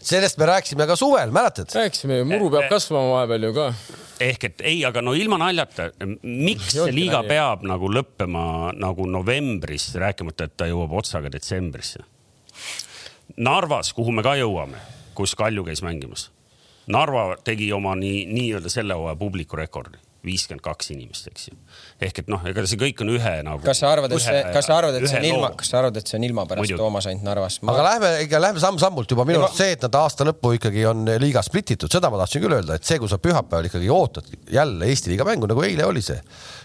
sellest 0.00 0.38
me 0.40 0.46
rääkisime 0.48 0.86
ka 0.88 0.96
suvel, 0.96 1.32
mäletad? 1.34 1.68
rääkisime, 1.74 2.22
muru 2.28 2.50
peab 2.54 2.70
kasvama 2.72 3.16
vahepeal 3.16 3.48
ju 3.48 3.52
ka. 3.56 3.66
ehk 4.26 4.46
et 4.48 4.64
ei, 4.72 4.84
aga 4.88 5.02
no 5.04 5.14
ilma 5.16 5.40
naljata, 5.42 5.90
miks 6.22 6.72
see 6.76 6.92
liiga 6.94 7.22
peab 7.28 7.66
nagu 7.68 7.90
lõppema 7.92 8.72
nagu 8.76 9.06
novembris, 9.08 9.90
rääkimata, 10.00 10.48
et 10.48 10.56
ta 10.56 10.70
jõuab 10.70 10.96
otsaga 11.02 11.32
detsembrisse 11.32 12.04
Narvas, 13.40 13.92
kuhu 13.94 14.12
me 14.12 14.24
ka 14.26 14.34
jõuame, 14.36 14.80
kus 15.14 15.36
Kalju 15.38 15.62
käis 15.64 15.84
mängimas. 15.86 16.26
Narva 16.90 17.36
tegi 17.46 17.70
oma 17.72 17.94
nii, 17.96 18.24
nii-öelda 18.26 18.72
selle 18.72 18.96
hooaja 18.98 19.16
publiku 19.16 19.56
rekordi 19.56 20.00
viiskümmend 20.26 20.62
kaks 20.64 20.90
inimest, 20.92 21.30
eks 21.30 21.48
ju. 21.48 21.54
Ehk 22.00 22.22
et 22.22 22.30
noh, 22.32 22.42
ega 22.48 22.64
see 22.68 22.80
kõik 22.80 23.02
on 23.04 23.12
ühe 23.14 23.32
nagu. 23.46 23.62
kas 23.64 23.82
sa 23.82 23.90
arvad, 23.92 24.12
et 24.16 24.24
see, 24.24 24.42
kas 24.54 24.68
sa 24.70 24.78
arvad, 24.78 24.96
et 24.96 25.08
see 25.10 25.20
on 25.20 25.26
ilma, 25.30 25.50
kas 25.58 25.72
sa 25.72 25.80
arvad, 25.82 25.98
et 26.00 26.12
see 26.12 26.16
on 26.20 26.26
ilma 26.30 26.46
pärast 26.48 26.64
Muidu. 26.64 26.78
Toomas 26.80 27.08
ainult 27.10 27.26
Narvas 27.28 27.58
ma...? 27.62 27.74
aga 27.74 27.86
lähme 27.88 28.40
lähme 28.46 28.62
samm-sammult 28.62 29.12
juba 29.12 29.26
minu 29.28 29.42
arust 29.44 29.60
see, 29.60 29.74
et 29.76 29.84
nad 29.84 30.00
aasta 30.00 30.26
lõppu 30.28 30.54
ikkagi 30.56 30.86
on 30.88 31.04
liiga 31.20 31.44
splititud, 31.44 31.92
seda 31.92 32.12
ma 32.12 32.22
tahtsin 32.22 32.44
küll 32.44 32.56
öelda, 32.56 32.78
et 32.80 32.88
see, 32.88 33.00
kui 33.02 33.10
sa 33.10 33.20
pühapäeval 33.20 33.68
ikkagi 33.68 33.92
ootad 33.92 34.32
jälle 34.50 34.88
Eesti 34.90 35.12
liiga 35.12 35.28
mängu, 35.28 35.50
nagu 35.50 35.66
eile 35.66 35.86
oli 35.88 36.04
see 36.04 36.18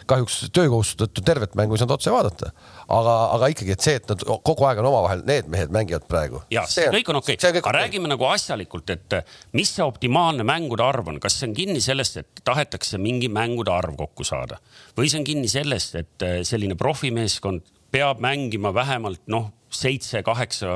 kahjuks 0.09 0.37
töökohustuse 0.53 1.05
tõttu 1.05 1.23
tervet 1.25 1.55
mängu 1.57 1.75
ei 1.75 1.81
saanud 1.81 1.95
otse 1.97 2.13
vaadata. 2.13 2.51
aga, 2.85 3.13
aga 3.35 3.47
ikkagi, 3.49 3.73
et 3.73 3.81
see, 3.81 3.95
et 3.97 4.11
nad 4.11 4.21
kogu 4.45 4.67
aeg 4.69 4.79
on 4.83 4.89
omavahel, 4.91 5.23
need 5.25 5.47
mehed 5.49 5.73
mängivad 5.73 6.05
praegu. 6.09 6.41
ja 6.53 6.65
see 6.69 6.85
on, 6.89 6.97
kõik 6.99 7.09
on 7.09 7.19
okei 7.21 7.37
okay., 7.39 7.49
aga 7.49 7.63
okay. 7.63 7.77
räägime 7.79 8.11
nagu 8.11 8.27
asjalikult, 8.29 8.93
et 8.93 9.17
mis 9.57 9.71
see 9.73 9.85
optimaalne 9.85 10.45
mängude 10.47 10.85
arv 10.85 11.09
on, 11.09 11.19
kas 11.23 11.39
see 11.39 11.49
on 11.49 11.55
kinni 11.57 11.81
sellest, 11.81 12.21
et 12.21 12.43
tahetakse 12.45 13.01
mingi 13.01 13.31
mängude 13.33 13.73
arv 13.73 13.97
kokku 13.97 14.27
saada 14.27 14.59
või 14.97 15.09
see 15.09 15.23
on 15.23 15.24
kinni 15.27 15.49
sellest, 15.51 15.95
et 15.99 16.27
selline 16.47 16.77
profimeeskond 16.79 17.65
peab 17.95 18.21
mängima 18.23 18.73
vähemalt 18.75 19.23
noh, 19.31 19.51
seitse-kaheksa 19.75 20.75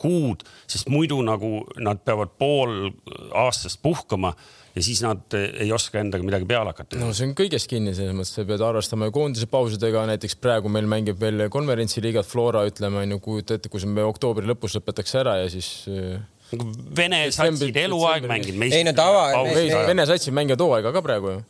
kuud, 0.00 0.42
sest 0.70 0.88
muidu 0.90 1.20
nagu 1.22 1.60
nad 1.82 2.00
peavad 2.06 2.32
pool 2.40 2.90
aastast 3.36 3.80
puhkama 3.82 4.32
ja 4.74 4.82
siis 4.82 5.02
nad 5.02 5.34
ei 5.34 5.70
oska 5.74 6.00
endaga 6.02 6.24
midagi 6.26 6.46
peale 6.50 6.72
hakata. 6.72 6.98
no 6.98 7.12
see 7.16 7.28
on 7.28 7.36
kõigest 7.38 7.70
kinni, 7.70 7.94
selles 7.96 8.14
mõttes 8.16 8.34
sa 8.38 8.46
pead 8.46 8.62
arvestama 8.64 9.08
ju 9.08 9.14
koondise 9.14 9.48
pausidega, 9.50 10.04
näiteks 10.10 10.38
praegu 10.42 10.70
meil 10.72 10.88
mängib 10.90 11.18
veel 11.20 11.46
konverentsiliigat 11.52 12.28
Flora, 12.28 12.64
ütleme 12.70 13.02
on 13.02 13.16
ju, 13.16 13.22
kujuta 13.24 13.58
ette, 13.58 13.70
kui 13.72 13.82
me 13.90 14.06
oktoobri 14.06 14.46
lõpus 14.50 14.78
lõpetatakse 14.78 15.22
ära 15.24 15.40
ja 15.42 15.48
siis 15.52 15.70
äh, 15.90 16.18
nagu 16.54 16.70
Vene 16.96 17.24
satsid 17.34 17.80
eluaeg 17.82 18.26
mänginud. 18.30 18.66
ei 18.70 18.86
no 18.86 18.94
tava. 18.96 19.44
Vene 19.86 20.06
satsid 20.10 20.34
mängivad 20.34 20.62
hooaega 20.66 20.94
ka 20.94 21.02
praegu 21.06 21.34
ju 21.36 21.42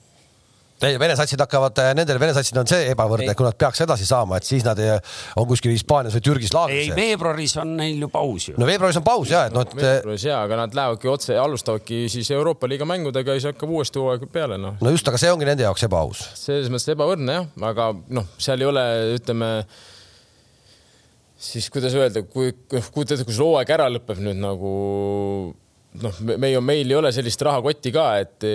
ei, 0.87 0.99
Vene 1.01 1.17
satsid 1.19 1.41
hakkavad, 1.43 1.79
eh, 1.83 1.91
nendel 1.99 2.21
Vene 2.21 2.35
satsid 2.37 2.57
on 2.61 2.69
see 2.71 2.89
ebavõrdne, 2.93 3.35
kui 3.37 3.47
nad 3.47 3.57
peaks 3.61 3.83
edasi 3.85 4.07
saama, 4.09 4.39
et 4.41 4.49
siis 4.49 4.65
nad 4.67 4.79
ei, 4.81 4.97
on 5.41 5.49
kuskil 5.51 5.75
Hispaanias 5.75 6.17
või 6.17 6.25
Türgis 6.29 6.55
laagris. 6.57 6.89
ei, 6.89 6.95
veebruaris 6.97 7.57
on 7.63 7.77
neil 7.81 8.01
ju 8.07 8.11
paus 8.13 8.49
ju. 8.51 8.57
no 8.61 8.69
veebruaris 8.69 9.01
on 9.01 9.07
paus 9.07 9.33
ja, 9.33 9.45
et 9.51 9.57
noh, 9.57 9.67
et. 9.67 9.77
veebruaris 9.77 10.27
ja, 10.29 10.41
aga 10.47 10.63
nad 10.63 10.77
lähevadki 10.77 11.13
otse, 11.13 11.39
alustavadki 11.39 12.03
siis 12.13 12.31
Euroopa 12.37 12.69
liiga 12.71 12.89
mängudega 12.89 13.37
ja 13.37 13.43
siis 13.43 13.53
hakkab 13.53 13.77
uuesti 13.77 14.03
hooaeg 14.03 14.27
peale 14.33 14.59
noh. 14.61 14.77
no 14.81 14.95
just, 14.95 15.09
aga 15.09 15.21
see 15.21 15.33
ongi 15.33 15.49
nende 15.49 15.67
jaoks 15.67 15.87
ebaaus. 15.89 16.27
selles 16.41 16.73
mõttes 16.73 16.93
ebavõrdne 16.95 17.41
jah, 17.41 17.49
aga 17.71 17.93
noh, 18.09 18.29
seal 18.41 18.65
ei 18.65 18.71
ole, 18.71 18.85
ütleme 19.17 19.51
siis 21.41 21.71
kuidas 21.73 21.97
öelda, 21.97 22.23
kui, 22.29 22.53
kujuta 22.69 23.17
ette, 23.17 23.25
kui 23.25 23.35
see 23.37 23.45
hooaeg 23.45 23.77
ära 23.77 23.89
lõpeb 23.93 24.21
nüüd 24.21 24.41
nagu 24.41 24.73
noh, 25.99 26.19
me 26.39 26.51
ju, 26.53 26.61
meil 26.63 26.91
ei 26.91 26.97
ole 26.97 27.11
sellist 27.15 27.43
rahakotti 27.43 27.91
ka, 27.95 28.05
et, 28.23 28.47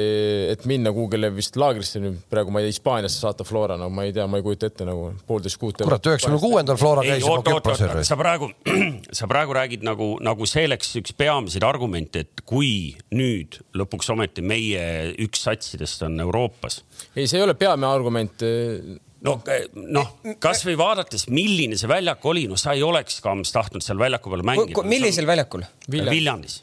et 0.53 0.65
minna 0.69 0.91
kuhugile 0.95 1.29
vist 1.35 1.57
laagrisse 1.59 1.99
nüüd 2.03 2.21
praegu, 2.31 2.53
ma 2.53 2.61
ei 2.61 2.69
tea, 2.69 2.75
Hispaaniasse 2.75 3.19
saata 3.19 3.45
Flora, 3.47 3.77
no 3.79 3.89
ma 3.93 4.05
ei 4.07 4.13
tea, 4.15 4.27
ma 4.31 4.39
ei 4.39 4.45
kujuta 4.45 4.69
ette 4.71 4.87
nagu 4.87 5.09
poolteist 5.27 5.59
kuud. 5.61 5.81
kurat, 5.81 6.11
üheksakümne 6.11 6.39
kuuendal 6.41 6.79
Flora 6.79 7.03
käis 7.05 7.25
juba 7.25 7.41
Küprosel. 7.59 7.95
sa 8.07 8.17
praegu, 8.19 8.49
sa 9.19 9.29
praegu 9.31 9.55
räägid 9.57 9.85
nagu, 9.87 10.13
nagu 10.23 10.49
see 10.49 10.67
oleks 10.69 10.93
üks 11.01 11.15
peamiseid 11.17 11.65
argumente, 11.67 12.25
et 12.25 12.45
kui 12.47 12.93
nüüd 13.15 13.59
lõpuks 13.75 14.13
ometi 14.15 14.45
meie 14.45 14.85
üks 15.25 15.43
satsidest 15.49 16.07
on 16.07 16.21
Euroopas. 16.23 16.83
ei, 17.15 17.27
see 17.27 17.41
ei 17.41 17.47
ole 17.47 17.57
peamine 17.59 17.91
argument 17.91 18.45
no, 19.25 19.39
noh, 19.75 20.13
kasvõi 20.39 20.77
vaadates, 20.79 21.27
milline 21.33 21.75
see 21.79 21.91
väljak 21.91 22.23
oli, 22.31 22.45
no 22.47 22.59
sa 22.59 22.77
ei 22.77 22.85
oleks 22.85 23.19
Kams 23.25 23.51
tahtnud 23.51 23.83
seal 23.83 23.99
väljaku 23.99 24.31
peal 24.31 24.45
mängida. 24.47 24.87
millisel 24.87 25.27
väljakul? 25.27 25.67
Viljandis 25.91 26.61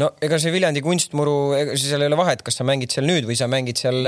no 0.00 0.08
ega 0.24 0.38
see 0.40 0.52
Viljandi 0.54 0.82
kunstmuru, 0.84 1.34
ega 1.58 1.76
seal 1.78 2.04
ei 2.04 2.08
ole 2.10 2.18
vahet, 2.18 2.42
kas 2.46 2.56
sa 2.60 2.66
mängid 2.66 2.92
seal 2.94 3.06
nüüd 3.08 3.26
või 3.28 3.36
sa 3.38 3.48
mängid 3.50 3.80
seal. 3.80 4.00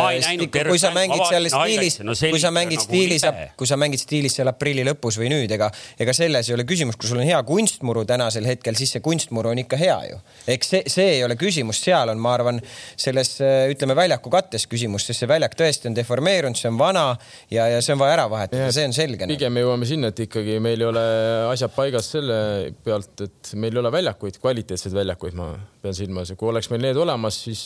kui 0.69 0.81
sa 0.81 0.93
mängid 0.95 1.25
seal 1.29 1.49
stiilis, 1.53 1.99
kui 2.23 2.41
sa 2.43 2.53
mängid 2.55 2.81
nagu 2.81 2.87
stiilis, 2.87 3.27
kui 3.59 3.69
sa 3.69 3.79
mängid 3.81 4.03
stiilis 4.03 4.37
seal 4.39 4.51
aprilli 4.51 4.85
lõpus 4.89 5.19
või 5.21 5.31
nüüd, 5.33 5.53
ega, 5.57 5.69
ega 6.01 6.15
selles 6.17 6.49
ei 6.49 6.57
ole 6.57 6.67
küsimus, 6.69 6.99
kui 7.01 7.11
sul 7.11 7.21
on 7.21 7.29
hea 7.29 7.41
kunstmuru 7.47 8.05
tänasel 8.09 8.49
hetkel, 8.49 8.79
siis 8.79 8.95
see 8.97 9.05
kunstmuru 9.05 9.53
on 9.53 9.63
ikka 9.63 9.79
hea 9.81 9.99
ju. 10.09 10.21
eks 10.55 10.73
see, 10.75 10.83
see 10.93 11.09
ei 11.19 11.25
ole 11.27 11.37
küsimus, 11.41 11.81
seal 11.83 12.13
on, 12.13 12.21
ma 12.23 12.35
arvan, 12.39 12.63
selles 12.97 13.35
ütleme 13.43 13.97
väljaku 13.99 14.33
kattes 14.33 14.67
küsimus, 14.71 15.07
sest 15.09 15.25
see 15.25 15.31
väljak 15.31 15.57
tõesti 15.59 15.91
on 15.91 15.99
deformeerunud, 15.99 16.59
see 16.59 16.71
on 16.73 16.81
vana 16.81 17.05
ja, 17.53 17.69
ja 17.75 17.83
see 17.85 17.97
on 17.97 18.03
vaja 18.03 18.17
ära 18.17 18.29
vahetada, 18.33 18.71
see 18.75 18.89
on 18.89 18.97
selge. 18.97 19.29
Pigem 19.29 19.55
me 19.55 19.67
jõuame 19.67 19.89
sinna, 19.89 20.13
et 20.13 20.25
ikkagi 20.27 20.59
meil 20.63 20.81
ei 20.81 20.89
ole 20.89 21.05
asjad 21.51 21.75
paigas 21.77 22.09
selle 22.15 22.39
pealt, 22.85 23.27
et 23.27 23.53
meil 23.61 23.77
ei 23.77 23.83
ole 23.83 23.93
väljakuid, 23.93 24.41
kvaliteetseid 24.43 24.97
väljakuid, 24.97 25.37
ma 25.39 25.53
pean 25.83 25.97
silmas 25.97 26.31
ja 26.31 26.37
kui 26.39 26.49
oleks 26.51 26.69
meil 26.71 26.83
need 26.85 26.99
olemas, 27.01 27.37
siis 27.47 27.61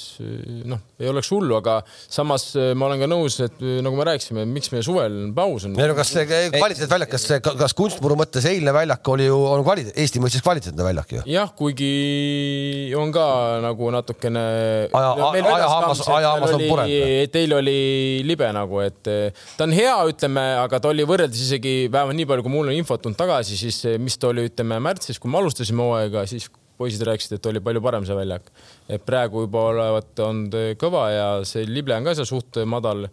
noh, 0.69 0.81
ei 1.01 1.11
oleks 1.11 1.29
hullu, 1.35 1.59
aga 1.59 1.79
samas 1.87 2.49
eh, 2.57 2.73
ma 2.79 2.89
olen 2.89 3.03
ka 3.03 3.09
nõus, 3.11 3.37
et 3.45 3.61
eh, 3.61 3.79
nagu 3.85 3.99
me 3.99 4.07
rääkisime, 4.09 4.47
miks 4.49 4.73
meie 4.73 4.85
suvel 4.87 5.19
paus 5.37 5.67
on. 5.69 5.77
ei 5.77 5.91
no 5.91 5.97
kas 5.99 6.13
see 6.15 6.25
kvaliteetväljak, 6.55 7.13
kas, 7.13 7.27
kas 7.61 7.77
kunstmuru 7.77 8.19
mõttes 8.19 8.49
eilne 8.49 8.73
väljak 8.77 9.13
oli 9.13 9.29
ju, 9.29 9.37
on 9.53 9.65
kvaliteet, 9.67 9.97
Eesti 10.01 10.23
mõistes 10.23 10.45
kvaliteetne 10.45 10.87
väljak 10.87 11.15
ju? 11.19 11.25
jah, 11.31 11.53
kuigi 11.59 12.93
on 12.97 13.13
ka 13.15 13.27
nagu 13.65 13.93
natukene. 13.95 14.45
aja, 14.89 15.15
ajahammas, 15.37 16.05
ajahammas 16.19 16.57
on 16.57 16.67
purenud. 16.67 16.99
et 17.27 17.41
eile 17.43 17.61
oli 17.61 17.79
libe 18.27 18.49
nagu, 18.57 18.81
et 18.85 19.13
eh, 19.13 19.47
ta 19.59 19.69
on 19.69 19.77
hea, 19.77 19.97
ütleme, 20.13 20.47
aga 20.65 20.81
ta 20.81 20.93
oli 20.93 21.05
võrreldes 21.09 21.47
isegi 21.49 21.79
vähemalt 21.93 22.17
nii 22.17 22.31
palju, 22.33 22.49
kui 22.49 22.57
mul 22.57 22.73
on 22.73 22.79
infot 22.81 23.03
tulnud 23.03 23.21
tagasi, 23.21 23.59
siis 23.61 23.83
mis 24.01 24.17
ta 24.17 24.33
oli, 24.33 24.49
ütleme 24.49 24.81
märtsis, 24.81 25.21
kui 25.21 25.33
me 25.33 25.43
alustasime 25.43 25.85
hooaega, 25.85 26.25
siis 26.31 26.49
poisid 26.79 27.03
rääkisid, 27.07 27.39
et 27.39 27.49
oli 27.51 27.63
palju 27.65 27.83
parem 27.85 28.07
see 28.07 28.17
väljak. 28.17 28.51
et 28.89 29.03
praegu 29.07 29.47
juba 29.47 29.65
olevat 29.73 30.23
olnud 30.23 30.55
kõva 30.81 31.09
ja 31.13 31.27
see 31.49 31.67
lible 31.69 31.97
on 31.97 32.07
ka 32.07 32.15
seal 32.19 32.29
suht 32.29 32.61
madal. 32.69 33.09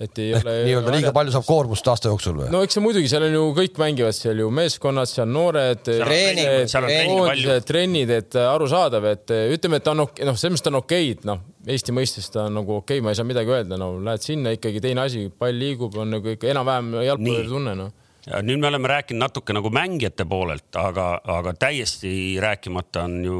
et 0.00 0.18
ei 0.20 0.34
Ehk 0.36 0.44
ole. 0.44 0.54
nii-öelda 0.68 0.94
liiga 0.94 1.12
palju 1.16 1.32
saab 1.32 1.46
koormust 1.48 1.88
aasta 1.88 2.12
jooksul 2.12 2.36
või? 2.42 2.50
no 2.52 2.62
eks 2.66 2.76
see 2.76 2.84
muidugi, 2.84 3.10
seal 3.10 3.26
on 3.26 3.36
ju 3.38 3.44
kõik 3.56 3.80
mängivad 3.80 4.16
seal 4.16 4.44
ju 4.44 4.50
meeskonnad, 4.52 5.10
seal 5.10 5.28
noored. 5.28 5.82
treenid, 5.82 7.66
trennid, 7.66 8.14
et 8.20 8.40
arusaadav, 8.44 9.10
et 9.12 9.36
ütleme, 9.56 9.80
et 9.80 9.86
ta 9.86 9.96
on 9.96 10.06
okei, 10.06 10.28
noh, 10.28 10.36
selles 10.36 10.56
mõttes 10.56 10.68
ta 10.68 10.74
on 10.74 10.82
okeid, 10.84 11.28
noh, 11.28 11.44
Eesti 11.66 11.90
mõistes 11.90 12.28
ta 12.30 12.44
on 12.46 12.60
nagu 12.60 12.76
okei 12.76 13.00
okay,, 13.00 13.02
ma 13.02 13.10
ei 13.10 13.18
saa 13.18 13.26
midagi 13.26 13.50
öelda, 13.50 13.74
no 13.80 13.96
lähed 13.98 14.22
sinna 14.22 14.52
ikkagi 14.54 14.78
teine 14.84 15.02
asi, 15.02 15.24
pall 15.34 15.56
liigub, 15.58 15.96
on 15.98 16.12
nagu 16.14 16.36
ikka 16.36 16.52
enam-vähem 16.52 16.92
jalgpalli 17.08 17.48
tunne, 17.50 17.74
noh 17.80 17.94
ja 18.26 18.40
nüüd 18.42 18.60
me 18.60 18.70
oleme 18.70 18.88
rääkinud 18.90 19.22
natuke 19.22 19.54
nagu 19.54 19.70
mängijate 19.70 20.26
poolelt, 20.28 20.68
aga, 20.76 21.20
aga 21.24 21.54
täiesti 21.54 22.10
rääkimata 22.42 23.04
on 23.06 23.20
ju 23.24 23.38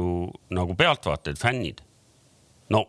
nagu 0.55 0.75
pealtvaatajad, 0.75 1.37
fännid. 1.41 1.83
no 2.69 2.85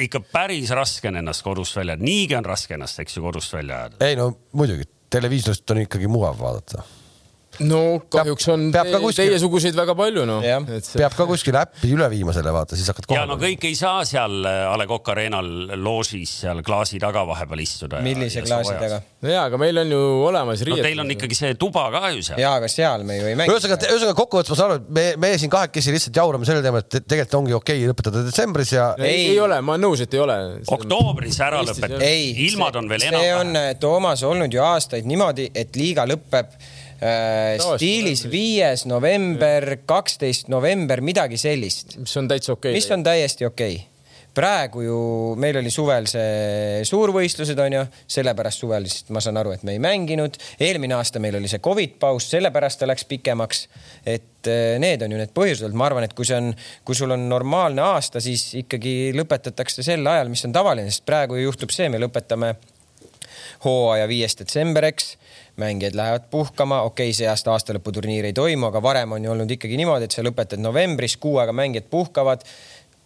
ikka 0.00 0.20
päris 0.32 0.70
raske 0.70 1.08
on 1.08 1.20
ennast 1.20 1.42
kodust 1.42 1.76
välja, 1.76 1.96
niigi 1.96 2.36
on 2.36 2.44
raske 2.44 2.74
ennast, 2.74 3.00
eks 3.02 3.16
ju, 3.16 3.22
kodust 3.22 3.52
välja 3.52 3.76
ajada. 3.76 4.00
ei 4.06 4.16
no 4.16 4.32
muidugi, 4.52 4.88
televiisorist 5.10 5.70
on 5.70 5.84
ikkagi 5.84 6.08
mugav 6.08 6.38
vaadata 6.40 6.86
no 7.66 7.80
kahjuks 8.12 8.48
on 8.54 8.68
peab 8.74 8.88
ka 8.92 9.00
te- 9.00 9.12
teiesuguseid 9.20 9.76
väga 9.76 9.94
palju 9.98 10.24
noh 10.28 10.40
see 10.44 11.00
peab 11.00 11.14
ka 11.16 11.26
kuskile 11.28 11.60
äppi 11.64 11.92
üle 11.94 12.08
viima 12.12 12.32
selle 12.36 12.52
vaata, 12.54 12.78
siis 12.78 12.88
hakkad 12.92 13.10
ja 13.14 13.26
no 13.28 13.36
kõik 13.40 13.64
ei 13.68 13.76
saa 13.78 14.04
seal 14.08 14.40
äh, 14.48 14.70
A 14.70 14.76
Le 14.80 14.86
Coq 14.90 15.10
Arena'l 15.12 15.76
loožis 15.80 16.32
seal 16.44 16.62
klaasi 16.66 17.00
taga 17.02 17.24
vahepeal 17.28 17.62
istuda. 17.64 18.00
millise 18.04 18.44
klaasi 18.46 18.76
taga?? 18.80 19.00
no 19.20 19.32
jaa, 19.34 19.44
aga 19.50 19.60
meil 19.60 19.82
on 19.82 19.92
ju 19.92 20.00
olemas 20.30 20.62
no 20.62 20.70
riietused. 20.70 20.88
teil 20.88 21.04
on 21.04 21.14
ikkagi 21.16 21.38
see 21.38 21.54
tuba 21.60 21.86
ka 21.94 22.12
ju 22.14 22.24
seal. 22.24 22.40
jaa, 22.40 22.54
aga 22.60 22.70
seal 22.72 23.04
me 23.08 23.18
ju 23.20 23.28
ei 23.30 23.36
mängi. 23.38 23.52
ühesõnaga, 23.54 23.90
ühesõnaga 23.92 24.18
kokkuvõttes 24.22 24.54
ma 24.54 24.60
saan 24.62 24.74
aru, 24.74 24.80
et 24.82 24.90
me, 24.98 25.06
me 25.26 25.32
siin 25.42 25.52
kahekesi 25.52 25.94
lihtsalt 25.96 26.20
jaurame 26.22 26.48
selle 26.48 26.64
teema, 26.64 26.82
et 26.84 26.88
te- 26.88 27.04
tegelikult 27.04 27.38
ongi 27.42 27.56
okei 27.60 27.84
lõpetada 27.90 28.24
detsembris 28.26 28.74
ja 28.76 28.90
ei, 28.98 29.10
Ei. 29.10 29.24
ei 29.34 29.40
ole, 29.44 29.60
ma 29.60 29.76
olen 29.76 29.86
nõus, 29.88 30.04
et 30.04 30.14
ei 30.16 30.22
ole. 30.24 30.38
oktoobris 30.78 31.40
ära 31.44 31.62
lõpetada 31.66 32.00
ei, 32.06 32.30
ilmad 32.48 32.80
on 32.80 32.88
veel 32.90 33.04
see 33.04 33.12
on 33.12 33.50
enam-vähem. 33.52 33.80
Toomas 33.80 34.22
olnud 34.26 34.52
ju 34.54 34.62
aastaid 34.64 35.06
niimoodi, 35.08 35.50
et 35.56 35.76
liiga 35.78 36.06
lõpeb 36.08 36.54
äh, 36.56 36.79
stiilis 37.00 38.24
novembris. 38.24 38.32
viies 38.32 38.86
november, 38.86 39.76
kaksteist 39.88 40.50
november, 40.52 41.00
midagi 41.00 41.38
sellist, 41.40 41.96
mis 42.00 42.16
on 42.20 42.28
täitsa 42.28 42.52
okei 42.56 42.74
mis 42.76 42.90
on 42.92 43.04
täiesti 43.06 43.46
okei 43.48 43.78
okay. 43.78 43.86
praegu 44.36 44.82
ju 44.84 44.98
meil 45.40 45.56
oli 45.62 45.72
suvel 45.72 46.04
see 46.10 46.82
suurvõistlused 46.84 47.58
onju, 47.64 47.86
sellepärast 48.04 48.64
suvel 48.64 48.88
siis 48.90 49.08
ma 49.16 49.22
saan 49.24 49.40
aru, 49.40 49.54
et 49.56 49.64
me 49.64 49.72
ei 49.76 49.80
mänginud. 49.82 50.36
eelmine 50.60 50.98
aasta 50.98 51.22
meil 51.24 51.38
oli 51.40 51.48
see 51.48 51.62
Covid 51.64 51.96
paus, 52.02 52.28
sellepärast 52.34 52.82
ta 52.82 52.90
läks 52.90 53.08
pikemaks. 53.08 53.62
et 54.04 54.50
eh, 54.52 54.76
need 54.78 55.00
on 55.02 55.16
ju 55.16 55.22
need 55.22 55.32
põhjused, 55.36 55.72
ma 55.72 55.88
arvan, 55.88 56.04
et 56.04 56.12
kui 56.12 56.28
see 56.28 56.36
on, 56.36 56.52
kui 56.84 56.98
sul 56.98 57.16
on 57.16 57.28
normaalne 57.32 57.80
aasta, 57.80 58.20
siis 58.20 58.50
ikkagi 58.60 59.14
lõpetatakse 59.16 59.82
sel 59.86 60.04
ajal, 60.06 60.28
mis 60.28 60.44
on 60.44 60.52
tavaline, 60.52 60.92
sest 60.92 61.08
praegu 61.08 61.40
ju 61.40 61.48
juhtub 61.48 61.72
see, 61.72 61.88
me 61.88 62.02
lõpetame 62.02 62.54
hooaja 63.64 64.08
viies 64.08 64.36
detsember, 64.38 64.86
eks. 64.90 65.14
Mängijad 65.60 65.96
lähevad 65.98 66.26
puhkama, 66.32 66.82
okei 66.88 67.10
okay,, 67.10 67.18
see 67.20 67.28
aasta 67.30 67.52
aastalõputurniir 67.54 68.30
ei 68.30 68.36
toimu, 68.36 68.70
aga 68.70 68.82
varem 68.82 69.16
on 69.16 69.24
ju 69.24 69.32
olnud 69.36 69.56
ikkagi 69.56 69.78
niimoodi, 69.80 70.08
et 70.08 70.16
sa 70.16 70.24
lõpetad 70.26 70.62
novembris, 70.62 71.18
kuu 71.20 71.38
aega 71.42 71.54
mängijad 71.56 71.90
puhkavad 71.92 72.46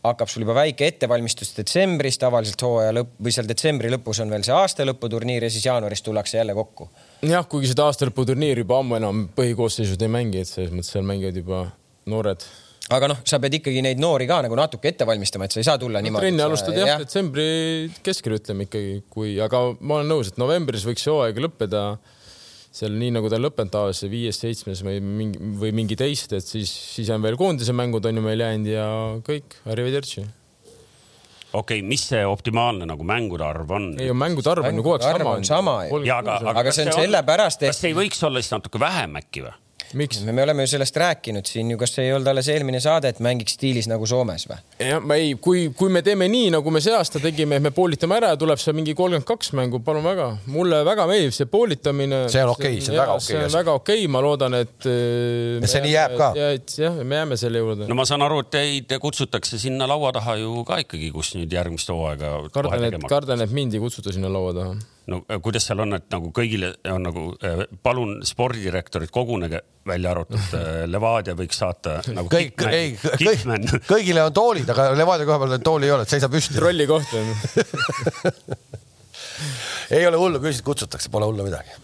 hakkab 0.04 0.28
sul 0.28 0.44
juba 0.44 0.56
väike 0.58 0.88
ettevalmistus 0.92 1.54
detsembris, 1.56 2.18
tavaliselt 2.20 2.60
hooaja 2.66 2.92
lõpp 2.98 3.14
või 3.24 3.32
seal 3.34 3.48
detsembri 3.48 3.92
lõpus 3.94 4.20
on 4.24 4.32
veel 4.32 4.44
see 4.44 4.54
aastalõputurniir 4.56 5.46
ja 5.46 5.52
siis 5.52 5.64
jaanuaris 5.64 6.04
tullakse 6.04 6.38
jälle 6.38 6.56
kokku. 6.56 6.88
jah, 7.24 7.46
kuigi 7.48 7.72
seda 7.72 7.88
aastalõputurniiri 7.88 8.64
juba 8.66 8.82
ammu 8.82 8.98
enam 9.00 9.24
põhikoosseisud 9.36 10.04
ei 10.04 10.12
mängi, 10.12 10.44
et 10.44 10.50
selles 10.50 10.74
mõttes 10.74 10.92
seal 10.92 11.06
mängivad 11.08 11.40
juba 11.40 11.62
noored. 12.12 12.44
aga 12.92 13.08
noh, 13.14 13.22
sa 13.24 13.40
pead 13.40 13.56
ikkagi 13.60 13.84
neid 13.86 14.02
noori 14.02 14.28
ka 14.28 14.42
nagu 14.44 14.58
natuke 14.60 14.92
ette 14.92 15.06
valmistama, 15.08 15.48
et 15.48 15.56
sa 15.56 15.62
ei 15.62 15.68
saa 15.70 15.80
tulla 15.80 16.04
niimoodi. 16.04 16.26
trenni 16.26 16.44
alustad 16.44 16.76
jah, 16.76 17.00
detsembri 17.00 17.48
keskel 18.04 18.36
ütleme 18.36 18.68
ikkagi, 18.68 18.98
kui, 19.08 19.38
aga 19.40 19.70
ma 19.80 20.02
olen 20.02 20.12
nõus, 20.12 20.34
et 20.34 20.40
novembris 20.42 20.84
võiks 20.84 21.06
see 21.06 21.14
hooaeg 21.14 21.40
lõppeda 21.46 21.86
seal 22.74 22.94
nii 22.98 23.12
nagu 23.14 23.28
ta 23.30 23.38
on 23.38 23.44
lõppenud 23.46 23.70
tavaliselt 23.70 24.10
viies, 24.10 24.38
seitsmes 24.42 24.80
või 24.86 24.98
mingi 25.04 25.50
või 25.60 25.70
mingi 25.76 25.98
teist, 25.98 26.32
et 26.34 26.46
siis, 26.46 26.70
siis 26.96 27.10
on 27.14 27.22
veel 27.22 27.36
koondise 27.38 27.74
mängud 27.76 28.06
on 28.10 28.18
ju 28.18 28.24
meil 28.24 28.42
jäänud 28.42 28.70
ja 28.72 28.86
kõik, 29.26 29.58
arrivederci. 29.70 30.24
okei 31.54 31.78
okay,, 31.78 31.82
mis 31.86 32.06
see 32.10 32.24
optimaalne 32.26 32.88
nagu 32.90 33.06
mängude 33.06 33.46
arv 33.46 33.70
on? 33.78 33.92
ei, 34.02 34.10
mängude 34.10 34.50
arv 34.50 34.66
on 34.66 34.80
ju 34.80 34.86
kogu 34.86 34.96
aeg 34.98 35.06
sama. 35.06 35.36
on 35.38 35.44
sama 35.46 35.76
aga, 35.86 36.40
aga, 36.40 36.56
Aga 36.64 36.72
see 36.74 36.88
on 36.88 36.94
on- 36.96 37.00
sellepärast, 37.04 37.62
et- 37.62 37.70
kas 37.70 37.84
ei 37.86 37.94
võiks 37.94 38.26
olla 38.26 38.42
siis 38.42 38.50
natuke 38.56 38.82
vähem 38.82 39.20
äkki 39.22 39.46
või? 39.46 39.54
miks? 39.98 40.22
me 40.24 40.42
oleme 40.42 40.66
ju 40.66 40.74
sellest 40.74 40.96
rääkinud 41.00 41.48
siin 41.48 41.70
ju, 41.74 41.78
kas 41.80 41.96
ei 42.02 42.12
olnud 42.14 42.28
alles 42.32 42.48
eelmine 42.52 42.80
saade, 42.82 43.12
et 43.14 43.20
mängiks 43.24 43.56
stiilis 43.58 43.88
nagu 43.90 44.06
Soomes 44.08 44.46
või? 44.50 44.58
jah, 44.80 45.02
ma 45.04 45.18
ei, 45.20 45.34
kui, 45.40 45.66
kui 45.76 45.92
me 45.92 46.02
teeme 46.06 46.28
nii, 46.30 46.50
nagu 46.56 46.74
me 46.74 46.82
see 46.84 46.94
aasta 46.96 47.22
tegime, 47.22 47.60
et 47.60 47.64
me 47.64 47.72
poolitame 47.74 48.18
ära 48.18 48.32
ja 48.34 48.40
tuleb 48.40 48.60
seal 48.62 48.76
mingi 48.76 48.96
kolmkümmend 48.98 49.28
kaks 49.28 49.52
mängu, 49.58 49.80
palun 49.84 50.06
väga. 50.06 50.30
mulle 50.52 50.82
väga 50.86 51.06
meeldib 51.10 51.34
see 51.36 51.48
poolitamine. 51.50 52.24
See 52.32 52.44
on 52.44 52.54
okei, 52.54 52.80
see 52.84 52.94
on 52.94 53.02
väga 53.02 53.18
okei 53.18 53.34
see 53.34 53.42
on 53.44 53.54
väga 53.58 53.76
okei, 53.80 54.06
ma 54.10 54.22
loodan, 54.24 54.58
et. 54.60 54.88
Ja 54.88 55.70
see 55.70 55.84
nii 55.84 55.94
jääb 55.94 56.16
ka. 56.20 56.30
et 56.54 56.76
jah, 56.78 56.98
me 57.02 57.20
jääme 57.20 57.38
selle 57.40 57.62
juurde 57.62 57.88
no 57.90 57.98
ma 57.98 58.06
saan 58.08 58.24
aru, 58.26 58.42
et 58.44 58.50
teid 58.54 58.96
kutsutakse 59.02 59.58
sinna 59.60 59.88
laua 59.90 60.12
taha 60.16 60.38
ju 60.40 60.64
ka 60.68 60.80
ikkagi, 60.84 61.10
kus 61.14 61.34
nüüd 61.38 61.52
järgmist 61.54 61.90
hooaega 61.92 62.36
kardan, 62.54 62.88
et 62.90 63.08
kardan, 63.10 63.44
et 63.44 63.54
mind 63.54 63.76
ei 63.76 63.82
kutsuta 63.82 64.14
sinna 64.14 64.32
laua 64.32 64.54
taha. 64.56 64.76
No 65.10 65.20
äh, 65.28 65.40
kuidas 65.44 65.66
seal 65.68 65.82
on, 65.84 65.96
et 65.98 66.06
nagu 66.12 66.30
kõigile 66.34 66.72
on 66.90 67.04
nagu 67.04 67.24
äh, 67.44 67.64
palun 67.84 68.18
spordidirektorid 68.26 69.12
kogunege, 69.14 69.60
välja 69.86 70.14
arvatud 70.14 70.56
äh, 70.58 70.84
Levadia 70.92 71.36
võiks 71.38 71.60
saata 71.60 71.98
nagu 72.14 72.30
kõik, 72.32 72.66
ei, 72.70 72.94
kõik 73.00 73.46
kõigile 73.92 74.26
on 74.28 74.36
toolid, 74.36 74.70
aga 74.74 74.90
Levadia 74.96 75.28
koha 75.28 75.40
peal 75.44 75.64
tooli 75.64 75.90
ei 75.90 75.96
ole, 75.96 76.06
et 76.06 76.14
seisa 76.14 76.30
püsti. 76.32 76.56
trolli 76.58 76.88
koht 76.90 77.16
on. 77.18 77.32
ei 79.98 80.06
ole 80.08 80.20
hullu, 80.20 80.40
küll 80.40 80.56
sind 80.56 80.66
kutsutakse, 80.66 81.12
pole 81.12 81.28
hullu 81.28 81.46
midagi. 81.46 81.83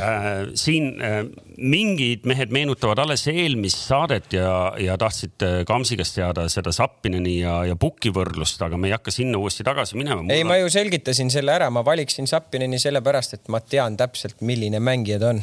Äh, 0.00 0.50
siin 0.54 1.00
äh, 1.00 1.24
mingid 1.56 2.26
mehed 2.28 2.52
meenutavad 2.52 3.00
alles 3.00 3.24
eelmist 3.32 3.80
saadet 3.88 4.34
ja, 4.36 4.50
ja 4.80 4.96
tahtsid 5.00 5.42
äh, 5.42 5.54
Kamsi 5.68 5.96
käest 5.96 6.18
teada 6.18 6.44
seda 6.52 6.72
Sappineni 6.72 7.38
ja, 7.38 7.54
ja 7.64 7.76
Puki 7.80 8.12
võrdlust, 8.14 8.60
aga 8.62 8.76
me 8.80 8.90
ei 8.90 8.94
hakka 8.96 9.14
sinna 9.14 9.40
uuesti 9.40 9.64
tagasi 9.64 9.96
minema. 9.96 10.26
ei, 10.32 10.44
ma 10.44 10.58
ju 10.60 10.68
selgitasin 10.72 11.32
selle 11.32 11.54
ära, 11.56 11.70
ma 11.72 11.84
valiksin 11.84 12.28
Zappineni 12.28 12.80
sellepärast, 12.82 13.38
et 13.38 13.52
ma 13.52 13.62
tean 13.64 13.96
täpselt, 13.96 14.42
milline 14.44 14.80
mängija 14.84 15.20
ta 15.22 15.32
on. 15.32 15.42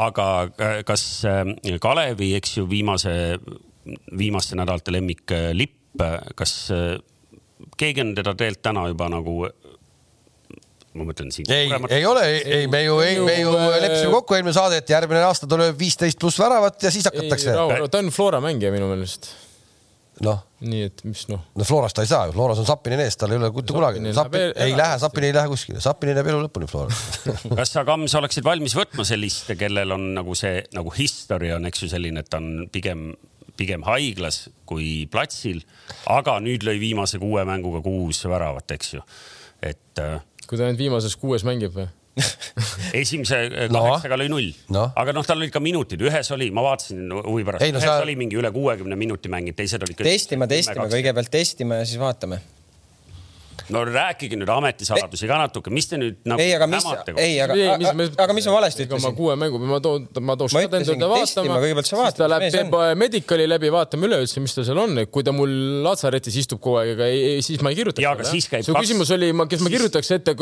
aga 0.00 0.28
kas 0.88 1.04
Kalevi, 1.80 2.32
eks 2.40 2.58
ju, 2.58 2.68
viimase, 2.70 3.14
viimaste 4.18 4.56
nädalate 4.56 4.94
lemmik 4.94 5.36
Lipp, 5.52 6.00
kas 6.34 6.56
keegi 7.76 8.02
on 8.02 8.16
teda 8.16 8.34
tegelikult 8.34 8.64
täna 8.64 8.88
juba 8.90 9.12
nagu, 9.12 9.36
ma 10.94 11.06
mõtlen 11.08 11.32
siin. 11.34 11.48
ei, 11.52 11.70
ei 11.90 12.04
ole, 12.06 12.24
ei, 12.38 12.66
me 12.70 12.84
ju, 12.84 12.98
ei, 13.02 13.18
me 13.22 13.38
ju 13.40 13.54
leppisime 13.54 14.12
kokku 14.14 14.36
eelmine 14.36 14.54
saade, 14.56 14.78
et 14.82 14.92
järgmine 14.94 15.24
aasta 15.26 15.48
ta 15.50 15.58
lööb 15.58 15.78
viisteist 15.78 16.20
pluss 16.22 16.38
väravat 16.40 16.86
ja 16.86 16.92
siis 16.94 17.08
hakatakse. 17.10 17.56
ta 17.90 18.00
on 18.00 18.12
Flora 18.14 18.40
mängija 18.44 18.70
minu 18.74 18.88
meelest. 18.92 19.32
noh, 20.24 20.44
nii 20.62 20.84
et 20.86 21.02
mis 21.02 21.24
noh, 21.26 21.42
no 21.58 21.66
Florast 21.66 21.98
ta 21.98 22.04
ei 22.04 22.10
saa 22.10 22.28
ju, 22.28 22.34
Floras 22.36 22.60
on 22.62 22.68
Sapini 22.68 23.00
ees, 23.02 23.16
tal 23.18 23.34
ei 23.34 23.40
ole 23.40 23.50
mitte 23.50 23.74
kunagi 23.74 24.02
läheb 24.04 24.36
ei 24.38 24.76
lähe, 24.78 24.98
Sapini 25.02 25.32
ei 25.32 25.34
lähe 25.34 25.50
kuskile, 25.50 25.82
Sapini 25.82 26.14
jääb 26.14 26.30
elu 26.30 26.44
lõpuni 26.44 26.68
Floras. 26.70 27.00
kas 27.58 27.74
sa, 27.74 27.82
Kams, 27.88 28.14
oleksid 28.20 28.46
valmis 28.46 28.76
võtma 28.78 29.06
sellist, 29.08 29.50
kellel 29.58 29.96
on 29.96 30.12
nagu 30.20 30.36
see 30.38 30.62
nagu 30.76 30.94
history 30.94 31.50
on, 31.56 31.66
eks 31.66 31.82
ju, 31.82 31.90
selline, 31.90 32.22
et 32.22 32.30
ta 32.30 32.38
on 32.38 32.68
pigem, 32.74 33.08
pigem 33.58 33.82
haiglas 33.88 34.44
kui 34.70 35.08
platsil, 35.10 35.64
aga 36.14 36.38
nüüd 36.44 36.62
lõi 36.66 36.78
viimase 36.82 37.18
kuue 37.22 37.42
mänguga 37.48 37.82
kuus 37.82 38.22
väravat, 38.30 38.70
eks 38.78 38.94
ju. 38.94 39.02
et 39.66 40.04
äh, 40.04 40.22
kui 40.48 40.58
ta 40.60 40.68
nüüd 40.70 40.80
viimases 40.80 41.16
kuues 41.20 41.44
mängib 41.46 41.74
või? 41.76 41.86
esimese 42.94 43.38
äh, 43.48 43.68
No. 43.72 43.80
kaheksaga 43.88 44.18
lõi 44.20 44.28
null 44.30 44.50
Noh. 44.74 44.92
aga 45.00 45.14
noh, 45.16 45.24
tal 45.26 45.40
olid 45.42 45.50
ka 45.54 45.60
minutid, 45.62 46.02
ühes 46.06 46.30
oli, 46.34 46.50
ma 46.54 46.62
vaatasin 46.62 47.08
huvi 47.26 47.42
pärast, 47.48 47.64
no 47.74 47.80
ühes 47.80 47.88
sa- 47.88 48.00
oli 48.04 48.14
mingi 48.20 48.38
üle 48.38 48.50
kuuekümne 48.54 48.94
minuti 48.98 49.30
mänginud, 49.32 49.56
teised 49.58 49.82
olid. 49.82 49.98
testima, 49.98 50.46
testima, 50.50 50.86
kõigepealt 50.92 51.32
testima 51.34 51.80
ja 51.82 51.88
siis 51.88 51.98
vaatame. 52.02 52.38
No 53.72 53.84
rääkige 53.88 54.36
nüüd 54.38 54.50
ametisaladusi 54.52 55.28
ka 55.30 55.38
natuke, 55.40 55.72
mis 55.74 55.88
te 55.88 55.98
nüüd 56.00 56.20
nagu 56.28 56.42
ei, 56.42 56.52
aga 56.56 56.68
mis, 56.70 56.86
ei, 57.16 57.38
aga, 57.44 57.56
aga 58.26 58.36
mis 58.36 58.48
ma 58.50 58.56
valesti 58.58 58.84
ega 58.84 58.96
ma 58.96 59.00
ütlesin? 59.00 59.16
kuue 59.18 59.36
mängu, 59.40 59.60
ma 59.62 59.80
toon, 59.84 60.06
ma 60.20 60.36
toon 60.40 60.52
endale 60.58 60.84
testima, 60.84 61.08
vaatama, 61.14 61.58
kõigepealt 61.64 61.90
sa 61.90 62.00
siis 62.02 62.18
ta 62.18 62.28
läheb, 62.30 62.46
teeb 62.54 62.76
medical'i 63.00 63.48
läbi, 63.48 63.72
vaatame 63.74 64.10
üleüldse, 64.10 64.42
mis 64.44 64.56
tal 64.56 64.68
seal 64.68 64.80
on, 64.84 64.98
et 65.04 65.12
kui 65.14 65.26
ta 65.26 65.34
mul 65.36 65.54
latsaretis 65.86 66.38
istub 66.44 66.62
kogu 66.64 66.82
aeg, 66.82 66.94
ega 66.96 67.08
ei, 67.10 67.40
siis 67.44 67.64
ma 67.64 67.72
ei 67.72 67.80
kirjutaks. 67.80 68.04
Jaa, 68.04 68.14
aga 68.18 68.28
siis 68.28 68.48
käib 68.52 68.66
su 68.66 68.74
kaks- 68.74 68.88
küsimus 68.88 69.12
oli, 69.16 69.32
kes 69.50 69.64
ma 69.64 69.74
kirjutaks 69.74 70.14
ette, 70.18 70.36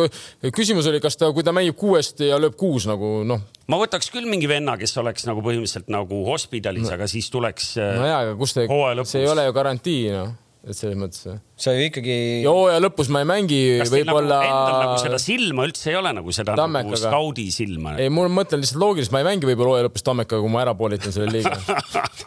küsimus 0.50 0.90
oli, 0.90 1.02
kas 1.04 1.18
ta, 1.20 1.30
kui 1.34 1.46
ta 1.46 1.54
mängib 1.54 1.78
kuuest 1.78 2.22
ja 2.26 2.40
lööb 2.42 2.58
kuus 2.58 2.88
nagu 2.90 3.20
noh, 3.28 3.42
ma 3.70 3.78
võtaks 3.80 4.10
küll 4.12 4.28
mingi 4.30 4.50
venna, 4.50 4.76
kes 4.80 4.96
oleks 5.02 5.26
nagu 5.28 5.44
põhimõtteliselt 5.44 5.90
nagu 5.92 6.22
hospitalis 6.26 6.90
aga 6.92 7.08
siis 7.10 7.30
tuleks. 7.32 7.74
no 7.78 8.06
jaa, 8.08 8.22
aga 8.26 8.36
kus 8.38 8.56
te 8.56 8.66
see 9.08 9.22
ei 9.22 9.30
ole 9.30 9.46
ju 9.46 9.54
garantii 9.56 10.00
noh, 10.14 10.32
et 10.62 10.78
selles 10.78 10.94
mõttes. 10.98 11.38
sa 11.58 11.72
ju 11.74 11.86
ikkagi, 11.88 12.16
ja 12.44 12.50
hooaja 12.54 12.82
lõpus 12.84 13.08
ma 13.10 13.22
ei 13.24 13.26
mängi 13.26 13.58
kas 13.80 13.90
teil 13.90 14.06
nagu 14.06 14.20
võib-olla 14.20 14.38
endal 14.46 14.76
nagu 14.78 15.00
seda 15.02 15.18
silma 15.22 15.66
üldse 15.66 15.90
ei 15.90 15.96
ole 15.98 16.12
nagu 16.14 16.34
seda 16.34 16.54
Tammekaga. 16.58 16.92
nagu 16.92 17.00
skaudi 17.02 17.46
silma? 17.54 17.96
ei, 17.98 18.12
mul 18.14 18.30
mõtlen 18.30 18.62
lihtsalt 18.62 18.78
loogiliselt, 18.82 19.14
ma 19.16 19.24
ei 19.24 19.28
mängi 19.32 19.48
võib-olla 19.50 19.74
hooaja 19.74 19.88
lõpus 19.88 20.06
Tammekaga, 20.06 20.44
kui 20.44 20.54
ma 20.54 20.62
ära 20.62 20.76
poolitan 20.78 21.14
selle 21.14 21.34
liiga. 21.34 21.56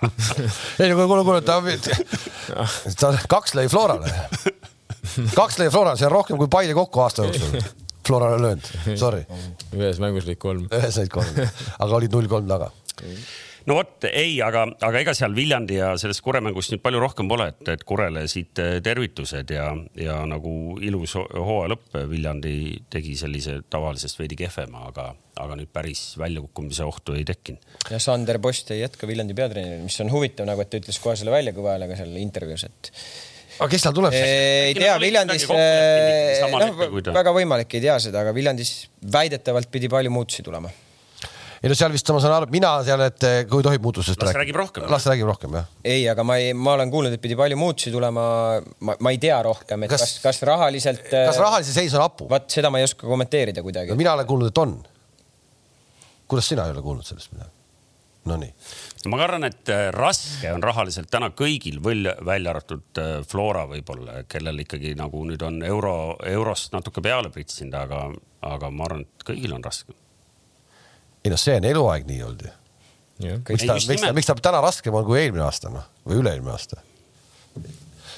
ei 0.84 0.92
no 0.92 1.00
kuule, 1.00 1.24
kuule, 1.24 1.40
ta, 1.48 1.62
ta 3.00 3.14
kaks 3.32 3.56
lõi 3.56 3.72
Florale. 3.72 4.12
kaks 5.40 5.62
lõi 5.62 5.72
Florale, 5.72 5.96
see 5.96 6.10
on 6.10 6.16
rohkem 6.18 6.42
kui 6.42 6.52
Paide 6.52 6.76
kokku 6.76 7.06
aasta 7.06 7.30
jooksul. 7.30 7.64
Flora 8.06 8.36
on 8.36 8.44
löönud, 8.44 8.68
sorry, 9.00 9.24
ühes 9.74 10.04
mängus 10.04 10.28
lõid 10.28 10.44
kolm. 10.44 10.68
ühes 10.76 11.00
lõid 11.00 11.16
kolm, 11.16 11.40
aga 11.80 12.02
olid 12.02 12.20
null 12.20 12.28
kolm 12.30 12.52
taga. 12.52 12.68
No 13.66 13.76
vot, 13.80 14.06
ei, 14.12 14.36
aga, 14.46 14.64
aga 14.86 15.00
ega 15.02 15.14
seal 15.18 15.34
Viljandi 15.38 15.80
ja 15.80 15.92
sellest 15.98 16.22
Kure 16.26 16.42
mängust 16.46 16.74
nüüd 16.74 16.84
palju 16.86 17.00
rohkem 17.02 17.30
pole, 17.32 17.48
et, 17.54 17.62
et 17.74 17.84
Kurele 17.88 18.26
siit 18.32 18.62
eh, 18.62 18.78
tervitused 18.86 19.52
ja, 19.56 19.68
ja 20.00 20.20
nagu 20.30 20.78
ilus 20.86 21.16
ho- 21.18 21.28
hooaja 21.34 21.72
lõpp. 21.74 22.00
Viljandi 22.12 22.56
tegi 22.94 23.16
sellise 23.20 23.60
tavalisest 23.74 24.20
veidi 24.22 24.38
kehvema, 24.40 24.86
aga, 24.92 25.08
aga 25.42 25.58
nüüd 25.60 25.72
päris 25.74 26.04
väljakukkumise 26.22 26.86
ohtu 26.86 27.18
ei 27.18 27.26
tekkinud. 27.28 27.64
ja 27.92 28.00
Sander 28.04 28.40
Post 28.44 28.70
ei 28.76 28.84
jätka 28.84 29.10
Viljandi 29.10 29.38
peatreenerina, 29.38 29.84
mis 29.88 30.00
on 30.06 30.14
huvitav 30.14 30.48
nagu, 30.50 30.62
et 30.62 30.70
ta 30.74 30.82
ütles 30.84 31.02
kohe 31.02 31.18
selle 31.20 31.34
välja 31.34 31.56
kõva 31.58 31.74
häälega 31.76 31.98
seal 32.00 32.14
intervjuus, 32.22 32.68
et 32.70 32.92
aga 33.60 33.70
kes 33.72 33.86
seal 33.88 33.94
tuleb? 33.98 34.14
ei 34.14 34.72
Äkki 34.74 34.82
tea 34.84 34.96
olid 34.96 35.08
Viljandis, 35.10 35.46
samal 36.42 36.66
noh 36.70 37.14
väga 37.16 37.34
võimalik, 37.36 37.78
ei 37.78 37.86
tea 37.88 37.98
seda, 38.04 38.22
aga 38.26 38.34
Viljandis 38.36 38.74
väidetavalt 39.14 39.72
pidi 39.74 39.90
palju 39.92 40.12
muutusi 40.14 40.44
tulema. 40.46 40.70
Ei 41.66 41.72
no 41.72 41.76
seal 41.78 41.94
vist 41.96 42.10
ma 42.14 42.20
saan 42.22 42.36
aru, 42.36 42.48
mina 42.54 42.72
seal, 42.86 43.02
et 43.08 43.26
eh, 43.26 43.40
kui 43.50 43.64
tohib 43.66 43.82
muutusest 43.82 44.22
las 44.22 44.36
räägib 44.38 44.58
rohkem. 44.60 44.86
las 44.92 45.08
räägib 45.10 45.26
rohkem 45.32 45.56
jah. 45.58 45.72
ei, 45.82 46.04
aga 46.12 46.26
ma 46.28 46.38
ei, 46.38 46.52
ma 46.54 46.76
olen 46.78 46.92
kuulnud, 46.94 47.16
et 47.18 47.24
pidi 47.24 47.38
palju 47.40 47.58
muutusi 47.58 47.94
tulema. 47.94 48.26
ma, 48.86 48.98
ma 49.02 49.14
ei 49.14 49.18
tea 49.22 49.40
rohkem, 49.48 49.88
et 49.88 49.96
Kas- 49.96 50.04
kas, 50.06 50.20
kas, 50.22 50.42
rahaliselt. 50.46 51.08
kas 51.10 51.42
rahalise 51.42 51.74
seis 51.74 51.96
on 51.98 52.06
hapu? 52.06 52.30
vot 52.30 52.46
seda 52.54 52.70
ma 52.70 52.82
ei 52.82 52.86
oska 52.86 53.10
kommenteerida 53.10 53.66
kuidagi 53.66 53.96
no. 53.96 53.98
mina 53.98 54.14
olen 54.14 54.30
kuulnud, 54.30 54.54
et 54.54 54.62
on. 54.62 54.78
kuidas 56.30 56.54
sina 56.54 56.70
ei 56.70 56.78
ole 56.78 56.86
kuulnud 56.86 57.10
sellest 57.10 57.34
midagi? 57.34 57.52
Nonii, 58.26 58.54
ma 59.14 59.20
arvan, 59.22 59.46
et 59.46 59.70
äh, 59.70 59.88
raske 59.94 60.50
on 60.54 60.64
rahaliselt 60.66 61.12
täna 61.14 61.32
kõigil, 61.38 61.78
välja 61.86 62.54
arvatud 62.54 63.04
Flora 63.30 63.68
võib-olla, 63.70 64.24
kellel 64.30 64.64
ikkagi 64.66 64.96
nagu 64.98 65.22
nüüd 65.30 65.46
on 65.46 65.62
euro, 65.66 65.98
eurost 66.30 66.74
natuke 66.74 67.06
peale 67.06 67.30
pritsinud, 67.34 67.78
aga, 67.78 68.08
aga 68.54 68.74
ma 68.74 68.90
arvan, 68.90 69.06
et 69.06 69.30
kõigil 69.30 69.54
on 69.54 69.66
raske. 69.66 69.94
Ei 71.26 71.34
noh, 71.34 71.42
see 71.42 71.58
on 71.60 71.70
eluaeg 71.72 72.06
nii 72.10 72.22
olnud 72.26 72.46
ju. 72.46 73.40
miks 73.50 73.66
ta, 73.66 73.78
miks 73.80 74.04
ta, 74.04 74.14
miks 74.16 74.30
ta 74.30 74.36
täna 74.50 74.62
raskem 74.66 74.96
on 74.96 75.08
kui 75.08 75.22
eelmine 75.24 75.46
aasta 75.48 75.72
noh, 75.74 75.88
või 76.08 76.22
üle-eelmine 76.22 76.54
aasta? 76.54 76.82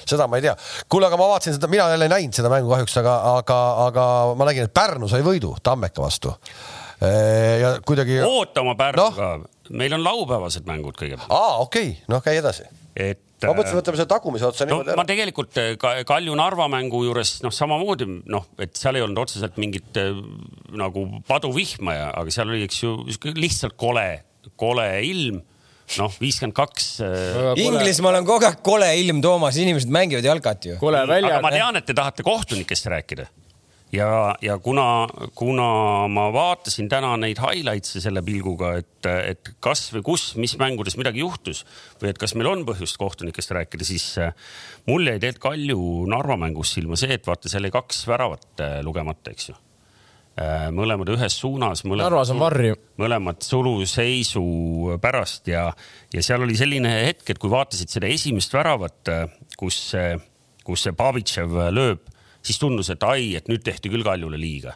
seda 0.08 0.26
ma 0.30 0.38
ei 0.38 0.46
tea. 0.46 0.56
kuule, 0.88 1.08
aga 1.08 1.20
ma 1.20 1.28
vaatasin 1.34 1.56
seda, 1.58 1.70
mina 1.70 1.88
jälle 1.92 2.08
ei 2.08 2.14
näinud 2.14 2.36
seda 2.36 2.50
mängu 2.52 2.72
kahjuks, 2.72 2.96
aga, 3.02 3.14
aga, 3.36 3.60
aga 3.86 4.08
ma 4.38 4.48
nägin, 4.48 4.68
et 4.68 4.74
Pärnu 4.74 5.08
sai 5.10 5.24
võidu 5.26 5.54
Tammeka 5.62 6.02
vastu. 6.02 6.34
ja 7.60 7.76
kuidagi, 7.86 8.20
oota 8.24 8.64
oma 8.64 8.74
Pärnuga 8.78 9.30
no., 9.44 9.54
meil 9.78 9.92
on 9.94 10.04
laupäevased 10.04 10.68
mängud 10.68 10.96
kõigepealt, 10.98 11.30
aa, 11.30 11.58
okei 11.64 11.90
okay., 11.92 12.04
noh, 12.12 12.24
käi 12.24 12.38
edasi. 12.40 12.68
et. 12.96 13.22
Ma 13.46 13.54
mõtlesin, 13.54 13.78
võtame 13.78 13.98
selle 14.00 14.10
tagumise 14.10 14.46
otsa 14.48 14.66
no 14.66 14.70
niimoodi 14.80 14.94
ma 14.96 15.02
ära. 15.04 15.08
tegelikult 15.12 15.58
äh, 15.62 15.68
ka- 15.80 16.02
Kalju-Narva 16.08 16.66
mängu 16.72 17.04
juures 17.06 17.36
noh, 17.44 17.54
samamoodi 17.54 18.08
noh, 18.26 18.48
et 18.58 18.74
seal 18.78 18.98
ei 18.98 19.04
olnud 19.06 19.22
otseselt 19.22 19.60
mingit 19.62 20.00
äh, 20.00 20.10
nagu 20.78 21.04
paduvihma 21.28 21.94
ja, 21.94 22.08
aga 22.18 22.34
seal 22.34 22.50
oli, 22.50 22.64
eks 22.66 22.82
ju, 22.82 22.96
lihtsalt 23.38 23.76
kole, 23.78 24.08
kole 24.58 24.88
ilm. 25.06 25.38
noh, 25.98 26.16
viiskümmend 26.20 26.56
kaks. 26.58 26.88
äh, 27.06 27.52
Inglismaal 27.62 28.18
on 28.20 28.26
kogu 28.28 28.48
aeg 28.48 28.58
kole 28.66 28.90
ilm, 29.00 29.22
Toomas, 29.24 29.56
inimesed 29.62 29.88
mängivad 29.94 30.26
jalkat 30.26 30.66
ju. 30.72 30.78
aga. 31.38 31.44
ma 31.46 31.54
tean, 31.54 31.78
et 31.80 31.86
te 31.88 31.96
tahate 31.96 32.26
kohtunikest 32.26 32.90
rääkida 32.90 33.28
ja, 33.92 34.34
ja 34.42 34.58
kuna, 34.58 35.08
kuna 35.34 35.68
ma 36.12 36.28
vaatasin 36.32 36.88
täna 36.90 37.14
neid 37.20 37.40
highlights'e 37.42 38.02
selle 38.04 38.22
pilguga, 38.26 38.74
et, 38.82 39.08
et 39.08 39.52
kas 39.64 39.88
või 39.94 40.04
kus, 40.10 40.26
mis 40.40 40.56
mängudes 40.60 40.98
midagi 41.00 41.22
juhtus 41.22 41.64
või 42.02 42.12
et 42.12 42.20
kas 42.20 42.36
meil 42.36 42.50
on 42.52 42.66
põhjust 42.68 42.98
kohtunikest 43.00 43.54
rääkida, 43.56 43.86
siis 43.88 44.10
äh, 44.22 44.34
mul 44.88 45.08
jäi 45.08 45.16
tegelikult 45.16 45.46
Kalju 45.48 45.80
Narva 46.10 46.36
mängus 46.40 46.74
silma 46.76 46.98
see, 46.98 47.14
et 47.16 47.26
vaata, 47.26 47.48
seal 47.48 47.68
jäi 47.68 47.72
kaks 47.74 48.04
väravat 48.10 48.64
äh, 48.64 48.78
lugemata, 48.86 49.32
eks 49.32 49.50
ju. 49.52 49.56
mõlemad 50.70 51.08
ühes 51.10 51.34
suunas. 51.40 51.80
Narvas 51.82 52.30
on 52.30 52.38
varju. 52.38 52.76
mõlemad 53.00 53.40
suluseisu 53.42 54.42
pärast 55.02 55.48
ja, 55.50 55.64
ja 56.14 56.22
seal 56.22 56.44
oli 56.44 56.54
selline 56.58 56.92
hetk, 57.08 57.24
et 57.32 57.40
kui 57.42 57.50
vaatasid 57.50 57.90
seda 57.90 58.06
esimest 58.06 58.54
väravat, 58.54 59.10
kus, 59.58 59.80
kus 60.62 60.86
see 60.86 60.94
Pavitšev 60.94 61.58
lööb, 61.74 62.06
siis 62.48 62.60
tundus, 62.60 62.90
et 62.94 63.04
ai, 63.04 63.34
et 63.38 63.50
nüüd 63.50 63.64
tehti 63.64 63.92
küll 63.92 64.06
Kaljule 64.06 64.40
liiga. 64.40 64.74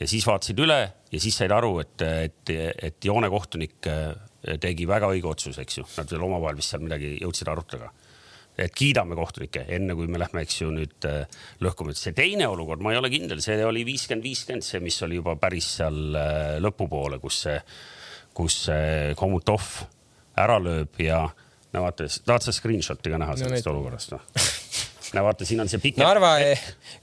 ja 0.00 0.08
siis 0.08 0.26
vaatasid 0.28 0.60
üle 0.60 0.80
ja 1.12 1.20
siis 1.20 1.36
said 1.40 1.52
aru, 1.52 1.78
et, 1.80 2.04
et, 2.04 2.52
et 2.90 3.04
joonekohtunik 3.04 3.90
tegi 4.60 4.86
väga 4.88 5.10
õige 5.12 5.28
otsuse, 5.28 5.64
eks 5.64 5.80
ju, 5.80 5.84
nad 5.98 6.12
veel 6.12 6.22
omavahel 6.24 6.60
vist 6.60 6.72
seal 6.72 6.84
midagi 6.84 7.16
jõudsid 7.20 7.50
arutada 7.52 7.90
et 8.64 8.74
kiidame 8.76 9.16
kohtunikke, 9.18 9.64
enne 9.76 9.94
kui 9.96 10.08
me 10.10 10.20
lähme, 10.20 10.44
eks 10.44 10.60
ju 10.62 10.70
nüüd 10.74 11.06
äh, 11.08 11.40
lõhkume, 11.64 11.94
see 11.96 12.14
teine 12.16 12.48
olukord, 12.50 12.82
ma 12.84 12.94
ei 12.94 13.00
ole 13.00 13.10
kindel, 13.12 13.42
see 13.44 13.58
oli 13.64 13.84
viiskümmend, 13.88 14.26
viiskümmend, 14.26 14.66
see, 14.66 14.82
mis 14.84 14.98
oli 15.06 15.20
juba 15.20 15.36
päris 15.40 15.70
seal 15.78 16.00
äh, 16.18 16.56
lõpupoole, 16.62 17.20
kus 17.22 17.42
see, 17.46 17.58
kus 18.36 18.62
see 18.68 19.14
Komutov 19.18 19.68
ära 20.40 20.58
lööb 20.62 21.00
ja 21.02 21.22
no 21.74 21.84
vaata, 21.86 22.08
tahad 22.26 22.46
sa 22.46 22.54
screenshot'i 22.54 23.12
ka 23.12 23.20
näha 23.20 23.36
sellest 23.38 23.60
näita. 23.60 23.72
olukorrast 23.74 24.16
või? 24.16 24.24
no 24.24 24.58
vaata, 25.18 25.46
siin 25.48 25.62
on 25.62 25.70
see 25.70 25.80
pikk. 25.82 25.98
Narva, 26.02 26.36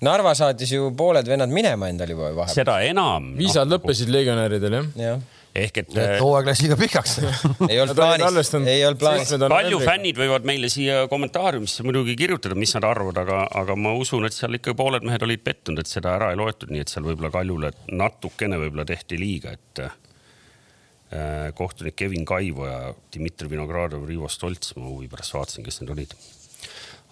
Narva 0.05 0.33
saatis 0.37 0.71
ju 0.71 0.91
pooled 0.97 1.27
vennad 1.27 1.51
minema 1.51 1.89
endal 1.91 2.13
juba 2.13 2.29
vahepeal. 2.31 2.55
seda 2.55 2.77
enam. 2.87 3.33
viisad 3.37 3.67
lõppesid 3.71 4.11
legionäridel 4.13 4.77
jah. 4.77 4.87
jah, 5.01 5.19
ehk 5.57 5.81
et 5.81 5.91
et 5.97 6.13
hooaeg 6.21 6.47
läks 6.47 6.63
liiga 6.63 6.77
pikaks. 6.79 7.17
ei 7.71 7.81
olnud 7.83 7.97
plaanis 7.97 8.53
ei 8.61 8.85
olnud 8.87 9.01
plaanis. 9.01 9.33
palju 9.51 9.81
fännid 9.83 10.19
võivad 10.21 10.47
meile 10.47 10.71
siia 10.71 11.03
kommentaariumisse 11.11 11.85
muidugi 11.87 12.15
kirjutada, 12.19 12.57
mis 12.59 12.73
nad 12.77 12.87
arvavad, 12.87 13.21
aga, 13.25 13.43
aga 13.63 13.77
ma 13.79 13.93
usun, 13.99 14.27
et 14.29 14.37
seal 14.37 14.59
ikka 14.59 14.75
pooled 14.77 15.05
mehed 15.07 15.27
olid 15.27 15.43
pettunud, 15.45 15.83
et 15.83 15.91
seda 15.91 16.15
ära 16.15 16.31
ei 16.33 16.39
loetud, 16.39 16.71
nii 16.73 16.85
et 16.85 16.93
seal 16.93 17.05
võib-olla 17.07 17.33
Kaljule 17.33 17.73
natukene 17.91 18.61
võib-olla 18.63 18.87
tehti 18.87 19.19
liiga, 19.19 19.57
et 19.57 19.83
äh, 19.83 21.51
kohtunik 21.57 21.99
Kevin 21.99 22.25
Kaivo 22.27 22.67
ja 22.69 22.81
Dmitri 23.15 23.51
Vinogradov, 23.51 24.07
Rivo 24.07 24.31
Stolts, 24.31 24.75
ma 24.79 24.87
huvi 24.87 25.11
pärast 25.11 25.35
vaatasin, 25.35 25.67
kes 25.67 25.81
need 25.83 25.95
olid. 25.97 26.19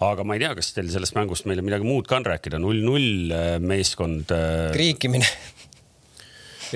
Aga 0.04 0.24
ma 0.28 0.36
ei 0.36 0.42
tea, 0.42 0.52
kas 0.58 0.72
teil 0.76 0.90
sellest 0.92 1.16
mängust 1.16 1.46
meile 1.48 1.64
midagi 1.64 1.86
muud 1.88 2.08
ka 2.08 2.18
on 2.18 2.26
rääkida, 2.28 2.60
null-null 2.60 3.32
meeskond 3.64 4.32
äh,. 4.34 4.72
kriikimine. 4.74 5.28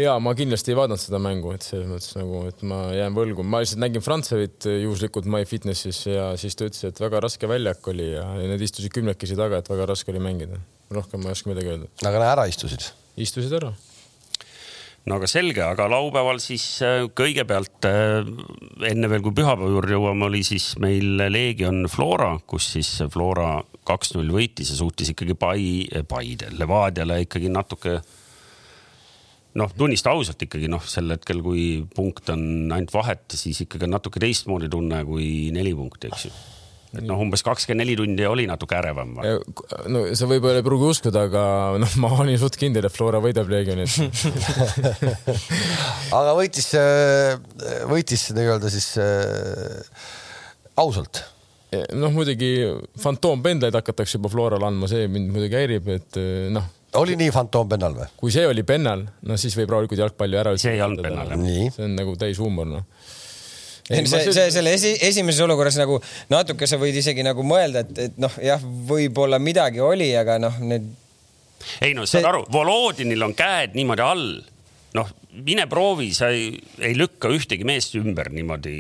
ja 0.01 0.14
ma 0.23 0.33
kindlasti 0.39 0.73
ei 0.73 0.79
vaadanud 0.79 1.03
seda 1.03 1.21
mängu, 1.23 1.53
et 1.57 1.66
selles 1.66 1.89
mõttes 1.91 2.14
nagu, 2.16 2.45
et 2.49 2.64
ma 2.66 2.81
jään 2.97 3.16
võlgu, 3.16 3.45
ma 3.45 3.61
lihtsalt 3.62 3.83
nägin 3.85 4.05
Frantsevit 4.05 4.68
juhuslikult 4.71 5.29
MyFitnessis 5.31 6.05
ja 6.09 6.31
siis 6.41 6.57
ta 6.57 6.68
ütles, 6.71 6.87
et 6.89 7.03
väga 7.03 7.21
raske 7.27 7.51
väljak 7.51 7.93
oli 7.93 8.12
ja 8.14 8.25
need 8.41 8.64
istusid 8.64 8.95
kümnekesi 8.95 9.39
taga, 9.39 9.61
et 9.61 9.71
väga 9.71 9.91
raske 9.93 10.14
oli 10.14 10.23
mängida. 10.25 10.61
rohkem 10.91 11.23
ma 11.23 11.31
ei 11.31 11.37
oska 11.37 11.53
midagi 11.53 11.75
öelda. 11.75 11.93
aga 12.09 12.27
ära 12.33 12.49
istusid. 12.51 12.89
istusid 13.21 13.53
ära. 13.61 13.75
No 15.09 15.17
aga 15.17 15.29
selge, 15.31 15.63
aga 15.65 15.89
laupäeval 15.91 16.41
siis 16.43 16.65
äh, 16.85 17.07
kõigepealt 17.17 17.89
äh, 17.89 18.29
enne 18.91 19.11
veel, 19.11 19.25
kui 19.25 19.37
pühapäeva 19.37 19.73
juurde 19.73 19.97
jõuame, 19.97 20.29
oli 20.29 20.43
siis 20.47 20.73
meil 20.83 21.25
Leegion 21.31 21.87
Flora, 21.91 22.35
kus 22.47 22.73
siis 22.77 22.93
Flora 23.13 23.59
kaks-null 23.89 24.33
võitis 24.35 24.75
ja 24.75 24.81
suutis 24.81 25.15
ikkagi 25.15 25.37
Pai, 25.39 25.63
Paide, 26.09 26.53
Levadiale 26.59 27.23
ikkagi 27.25 27.51
natuke 27.53 28.01
noh, 29.59 29.73
tunnista 29.77 30.13
ausalt 30.15 30.43
ikkagi 30.47 30.71
noh, 30.71 30.85
sel 30.87 31.11
hetkel, 31.15 31.43
kui 31.45 31.65
punkt 31.95 32.31
on 32.35 32.71
ainult 32.71 32.95
vahet, 32.95 33.27
siis 33.35 33.65
ikkagi 33.65 33.89
on 33.89 33.97
natuke 33.97 34.23
teistmoodi 34.23 34.71
tunne 34.71 35.03
kui 35.09 35.51
neli 35.55 35.75
punkti, 35.77 36.11
eks 36.11 36.29
ju. 36.29 36.35
Et 36.91 37.05
noh, 37.07 37.20
umbes 37.22 37.45
kakskümmend 37.47 37.84
neli 37.84 37.95
tundi 37.99 38.24
oli 38.26 38.47
natuke 38.51 38.74
ärevam. 38.78 39.12
no 39.95 40.03
sa 40.18 40.28
võib-olla 40.30 40.59
ei 40.59 40.66
pruugi 40.66 40.88
uskuda, 40.91 41.26
aga 41.28 41.43
noh, 41.80 41.97
ma 42.03 42.11
olin 42.18 42.38
suht 42.41 42.59
kindel, 42.61 42.88
et 42.88 42.95
Flora 42.95 43.20
võidab 43.22 43.51
Legionit. 43.53 43.95
aga 46.18 46.34
võitis, 46.38 46.72
võitis 47.91 48.26
nii-öelda 48.34 48.72
siis 48.74 48.91
äh, 49.03 50.09
ausalt. 50.82 51.22
noh, 51.95 52.11
muidugi 52.11 52.53
fantoompendleid 52.99 53.78
hakatakse 53.78 54.18
juba 54.18 54.32
Florale 54.32 54.66
andma, 54.66 54.91
see 54.91 55.07
mind 55.07 55.30
muidugi 55.30 55.61
häirib, 55.61 55.91
et 55.95 56.18
noh, 56.51 56.66
oli 56.99 57.14
nii 57.18 57.30
fantoompennal 57.34 57.95
või? 57.95 58.09
kui 58.18 58.34
see 58.34 58.47
oli 58.51 58.64
pennal, 58.66 59.05
no 59.26 59.38
siis 59.38 59.55
võib 59.59 59.70
rahulikult 59.70 60.01
jalgpalli 60.03 60.38
ära. 60.41 60.57
See 60.59 60.74
ei 60.74 60.82
olnud 60.82 61.05
pennal, 61.07 61.30
jah. 61.30 61.74
see 61.76 61.86
on 61.86 61.95
nagu 61.99 62.16
täis 62.18 62.41
huumor, 62.43 62.66
noh. 62.66 63.00
see, 63.91 64.24
see 64.30 64.49
selle 64.55 64.74
esi, 64.78 64.95
esimeses 65.11 65.43
olukorras 65.45 65.78
nagu 65.80 65.99
natuke 66.32 66.68
sa 66.70 66.78
võid 66.80 66.99
isegi 67.01 67.24
nagu 67.26 67.45
mõelda, 67.47 67.84
et, 67.84 68.03
et 68.09 68.18
noh, 68.22 68.41
jah, 68.45 68.62
võib-olla 68.62 69.41
midagi 69.43 69.82
oli, 69.84 70.12
aga 70.16 70.38
noh, 70.43 70.59
need 70.62 70.88
ei 71.84 71.95
no 71.97 72.07
saad 72.09 72.28
aru, 72.30 72.45
Volodinil 72.53 73.26
on 73.26 73.34
käed 73.36 73.76
niimoodi 73.78 74.05
all. 74.05 74.28
noh, 74.97 75.11
mine 75.47 75.66
proovi, 75.70 76.09
sa 76.16 76.32
ei, 76.34 76.55
ei 76.82 76.97
lükka 76.99 77.30
ühtegi 77.30 77.66
meest 77.68 77.95
ümber 77.99 78.32
niimoodi, 78.34 78.74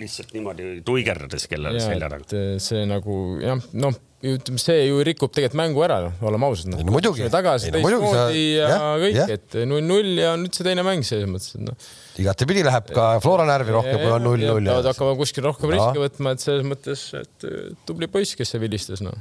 lihtsalt 0.00 0.32
niimoodi 0.34 0.80
tuigerdades 0.86 1.46
kella 1.50 1.74
selja 1.78 2.08
taga. 2.10 2.26
eh, 2.34 2.56
see 2.62 2.82
nagu 2.90 3.38
jah, 3.42 3.60
noh, 3.78 4.00
ütleme, 4.26 4.58
see 4.58 4.88
ju 4.88 5.04
rikub 5.06 5.30
tegelikult 5.34 5.60
mängu 5.60 5.84
ära, 5.86 6.00
noh, 6.08 6.26
oleme 6.26 6.48
ausad 6.48 6.72
no.. 6.72 6.80
Ei 6.80 6.88
no 6.88 6.96
muidugi. 6.96 7.28
tagasi 7.30 7.70
Ei 7.70 7.76
no 7.76 7.84
teistmoodi 7.84 8.44
ja 8.56 8.72
jah, 8.72 8.88
kõik 9.04 9.34
et 9.36 9.58
null-null 9.70 10.12
ja 10.24 10.34
nüüd 10.40 10.58
see 10.58 10.66
teine 10.66 10.86
mäng 10.86 11.06
selles 11.06 11.30
mõttes, 11.30 11.54
et 11.54 11.66
noh. 11.68 11.88
Igatepidi 12.18 12.64
läheb 12.66 12.92
ka 12.94 13.08
Flora 13.24 13.46
närvi 13.48 13.74
rohkem, 13.74 13.98
kui 14.02 14.12
on 14.14 14.24
null-null. 14.26 14.68
peavad 14.68 14.90
hakkama 14.90 15.16
kuskil 15.18 15.46
rohkem 15.46 15.72
riske 15.74 16.02
võtma, 16.02 16.34
et 16.34 16.44
selles 16.44 16.66
mõttes, 16.66 17.04
et 17.18 17.48
tubli 17.88 18.10
poiss, 18.10 18.36
kes 18.38 18.54
see 18.54 18.62
vilistas, 18.62 19.02
noh. 19.04 19.16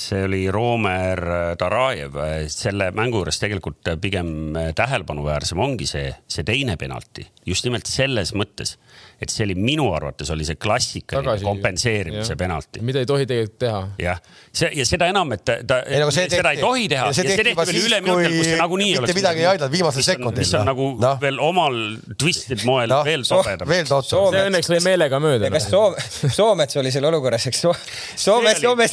See 0.00 0.22
oli 0.24 0.42
Romer 0.50 1.20
Tarajev, 1.60 2.14
selle 2.50 2.90
mängu 2.96 3.20
juures 3.20 3.38
tegelikult 3.42 3.90
pigem 4.00 4.30
tähelepanuväärsem 4.76 5.58
ongi 5.60 5.86
see, 5.86 6.08
see 6.30 6.44
teine 6.48 6.76
penalti 6.80 7.26
just 7.50 7.64
nimelt 7.66 7.88
selles 7.88 8.30
mõttes, 8.36 8.74
et 9.20 9.28
see 9.32 9.44
oli 9.46 9.54
minu 9.58 9.88
arvates 9.96 10.28
oli 10.32 10.44
see 10.46 10.56
klassikaline 10.60 11.26
Tagasi- 11.26 11.44
kompenseerimise 11.46 12.32
jah. 12.34 12.38
penalti. 12.38 12.80
mida 12.86 13.00
ei 13.02 13.06
tohi 13.08 13.26
tegelikult 13.26 13.58
teha. 13.58 13.80
jah, 14.00 14.20
see 14.52 14.70
ja 14.78 14.84
seda 14.88 15.08
enam, 15.12 15.32
et 15.36 15.44
ta, 15.44 15.56
ta 15.66 15.80
Ei, 15.86 15.98
nagu 16.00 16.12
see 16.14 16.26
seda 16.28 16.42
tehti- 16.48 16.56
ei 16.56 16.64
tohi 16.64 16.88
teha 16.92 17.06
ja 17.06 17.12
see 17.16 17.24
tehti 17.28 17.54
veel 17.56 17.80
üle 17.84 18.00
minutil, 18.04 18.36
kus 18.38 18.46
see 18.50 18.58
nagunii 18.60 18.88
mitte 18.90 19.02
oleks 19.04 19.18
midagi 19.20 19.44
ei 19.44 19.48
aidanud 19.52 19.72
viimasel 19.76 20.06
sekundil, 20.06 20.40
mis 20.44 20.54
on 20.60 20.66
nagu 20.70 20.88
Noh. 21.00 21.20
veel 21.20 21.40
omal 21.44 21.78
twisted 22.20 22.64
moel 22.68 22.88
noh, 22.92 23.04
veel 23.04 23.24
tobedam. 23.28 23.68
veel 23.68 23.84
Soome- 23.90 24.08
totter. 24.08 24.38
see 24.38 24.48
õnneks 24.50 24.72
lõi 24.74 24.80
meelega 24.88 25.20
mööda 25.22 25.50
kas 25.52 25.68
noh. 25.70 25.94
Soome, 25.96 26.30
Soomets 26.40 26.76
oli 26.80 26.90
seal 26.94 27.04
olukorras, 27.10 27.46
eks 27.50 27.60
Soo- 27.66 27.76
Soomes, 28.16 28.60
See 28.60 28.68
oli- 28.68 28.88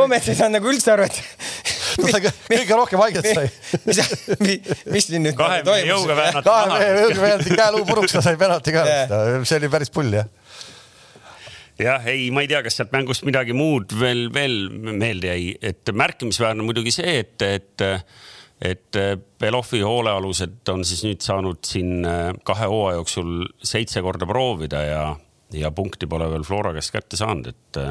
Soomes, 0.00 0.28
ei 0.32 0.38
saanud 0.38 0.56
nagu 0.58 0.72
üldse 0.72 0.92
aru, 0.94 1.06
et 1.06 1.20
ta 2.00 2.10
sai 2.14 2.20
kõ- 2.24 2.34
kõige 2.48 2.76
rohkem 2.80 3.00
haiget 3.04 3.30
sai. 3.36 3.46
mis, 4.40 4.74
mis 4.94 5.08
siin 5.10 5.24
nüüd 5.26 5.36
kahe 5.38 5.60
mehe 5.66 5.86
jõuga 5.90 6.16
väänati 6.18 6.46
kahe 6.48 6.68
mehe 6.74 7.00
jõuga 7.04 7.24
väänati 7.26 7.56
käeluu 7.60 7.84
puruks 7.88 8.16
ja 8.16 8.22
sai 8.24 8.36
penalti 8.40 8.74
ka 8.76 8.84
Jah.. 8.88 9.14
see 9.44 9.58
oli 9.60 9.70
päris 9.72 9.90
pull 9.94 10.14
jah. 10.16 10.28
jah, 11.80 12.04
ei, 12.12 12.28
ma 12.34 12.42
ei 12.44 12.50
tea, 12.50 12.60
kas 12.66 12.76
sealt 12.80 12.92
mängust 12.94 13.24
midagi 13.28 13.54
muud 13.56 13.92
veel, 14.00 14.26
veel 14.34 14.56
meelde 14.72 15.32
jäi, 15.32 15.54
et 15.72 15.92
märkimisväärne 15.96 16.64
muidugi 16.66 16.92
see, 16.94 17.14
et, 17.24 17.42
et, 17.46 17.84
et 18.70 19.00
Belovi 19.40 19.80
hoolealused 19.86 20.68
on 20.74 20.84
siis 20.84 21.02
nüüd 21.08 21.24
saanud 21.24 21.60
siin 21.66 22.04
äh, 22.04 22.30
kahe 22.44 22.68
hooaja 22.70 22.98
jooksul 23.00 23.34
seitse 23.64 24.02
korda 24.04 24.28
proovida 24.28 24.82
ja, 24.84 25.04
ja 25.56 25.72
punkti 25.72 26.08
pole 26.10 26.28
veel 26.32 26.44
Flora 26.48 26.74
käest 26.76 26.92
kätte 26.94 27.16
saanud, 27.20 27.48
et, 27.54 27.82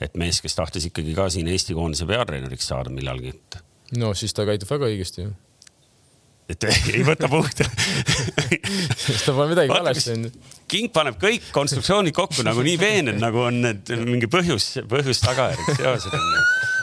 et 0.00 0.16
mees, 0.20 0.40
kes 0.44 0.56
tahtis 0.58 0.88
ikkagi 0.90 1.14
ka 1.16 1.28
siin 1.32 1.50
Eesti 1.50 1.76
koondise 1.76 2.06
peatreeneriks 2.08 2.70
saada 2.70 2.92
millalgi, 2.94 3.34
no 3.98 4.14
siis 4.18 4.34
ta 4.36 4.46
käitub 4.48 4.70
väga 4.70 4.90
õigesti 4.92 5.24
ju. 5.24 5.34
et 6.48 6.68
ei 6.94 7.02
võta 7.06 7.28
punkte 7.30 7.66
siis 7.68 9.22
ta 9.26 9.34
pole 9.34 9.50
midagi 9.52 9.72
valesti 9.72 10.12
teinud. 10.12 10.38
king 10.70 10.92
paneb 10.94 11.18
kõik 11.20 11.50
konstruktsioonid 11.54 12.16
kokku 12.16 12.46
nagu 12.46 12.64
nii 12.64 12.78
veened, 12.80 13.20
nagu 13.20 13.46
on 13.48 13.62
need 13.66 13.92
mingi 14.04 14.30
põhjus, 14.30 14.70
põhjus-tagajärg 14.88 15.74
seosed 15.76 16.18
on 16.18 16.26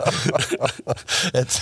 et 1.42 1.60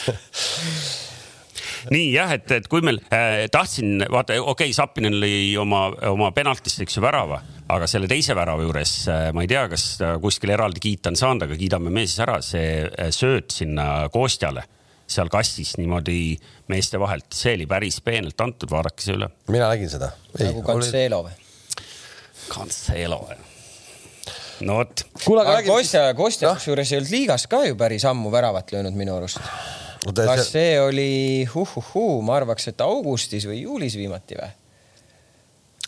nii 1.91 2.11
jah, 2.13 2.31
et, 2.35 2.51
et 2.55 2.67
kui 2.71 2.83
meil 2.85 3.01
äh, 3.09 3.45
tahtsin 3.51 4.05
vaata, 4.11 4.37
okei 4.39 4.69
okay,, 4.69 4.75
Zappinen 4.75 5.17
lõi 5.21 5.55
oma, 5.59 5.87
oma 6.11 6.31
penaltist, 6.35 6.83
eks 6.85 6.97
ju, 6.97 7.03
värava, 7.03 7.41
aga 7.73 7.89
selle 7.89 8.07
teise 8.11 8.35
värava 8.37 8.63
juures 8.65 8.93
äh, 9.11 9.25
ma 9.35 9.43
ei 9.43 9.51
tea, 9.51 9.65
kas 9.71 9.87
ta 9.99 10.13
kuskil 10.23 10.53
eraldi 10.55 10.83
kiita 10.83 11.11
on 11.13 11.19
saanud, 11.19 11.47
aga 11.47 11.59
kiidame 11.59 11.93
me 11.93 12.05
siis 12.07 12.23
ära, 12.23 12.39
see 12.45 12.85
äh, 12.87 13.11
sööt 13.15 13.51
sinna 13.55 14.07
Kostjale 14.13 14.67
seal 15.13 15.29
kastis 15.31 15.75
niimoodi 15.77 16.35
meeste 16.71 16.99
vahelt, 17.01 17.27
see 17.35 17.55
oli 17.57 17.67
päris 17.69 17.99
peenelt 18.05 18.39
antud, 18.41 18.71
vaadake 18.71 19.03
see 19.03 19.17
üle. 19.17 19.29
mina 19.51 19.69
nägin 19.71 19.91
seda. 19.91 20.13
nagu 20.39 20.63
Cancelo 20.65 21.23
või? 21.27 21.35
Cancelo. 22.49 23.19
no 24.63 24.79
vot, 24.79 25.05
kuule, 25.23 25.43
aga 25.43 25.57
räägime 25.59 25.75
Kostja, 25.75 26.03
Kostja 26.17 26.53
kusjuures 26.57 26.91
ei 26.91 27.01
olnud 27.01 27.15
liigas 27.17 27.47
ka 27.51 27.63
ju 27.67 27.77
päris 27.79 28.05
ammu 28.09 28.31
väravat 28.31 28.71
löönud 28.75 28.95
minu 28.97 29.17
arust. 29.17 29.41
Kas 30.11 30.51
see 30.51 30.75
oli 30.81 31.11
huhuhuu, 31.53 32.21
ma 32.25 32.37
arvaks, 32.41 32.67
et 32.73 32.83
augustis 32.83 33.47
või 33.49 33.63
juulis 33.63 33.97
viimati 33.99 34.39
või? 34.39 34.51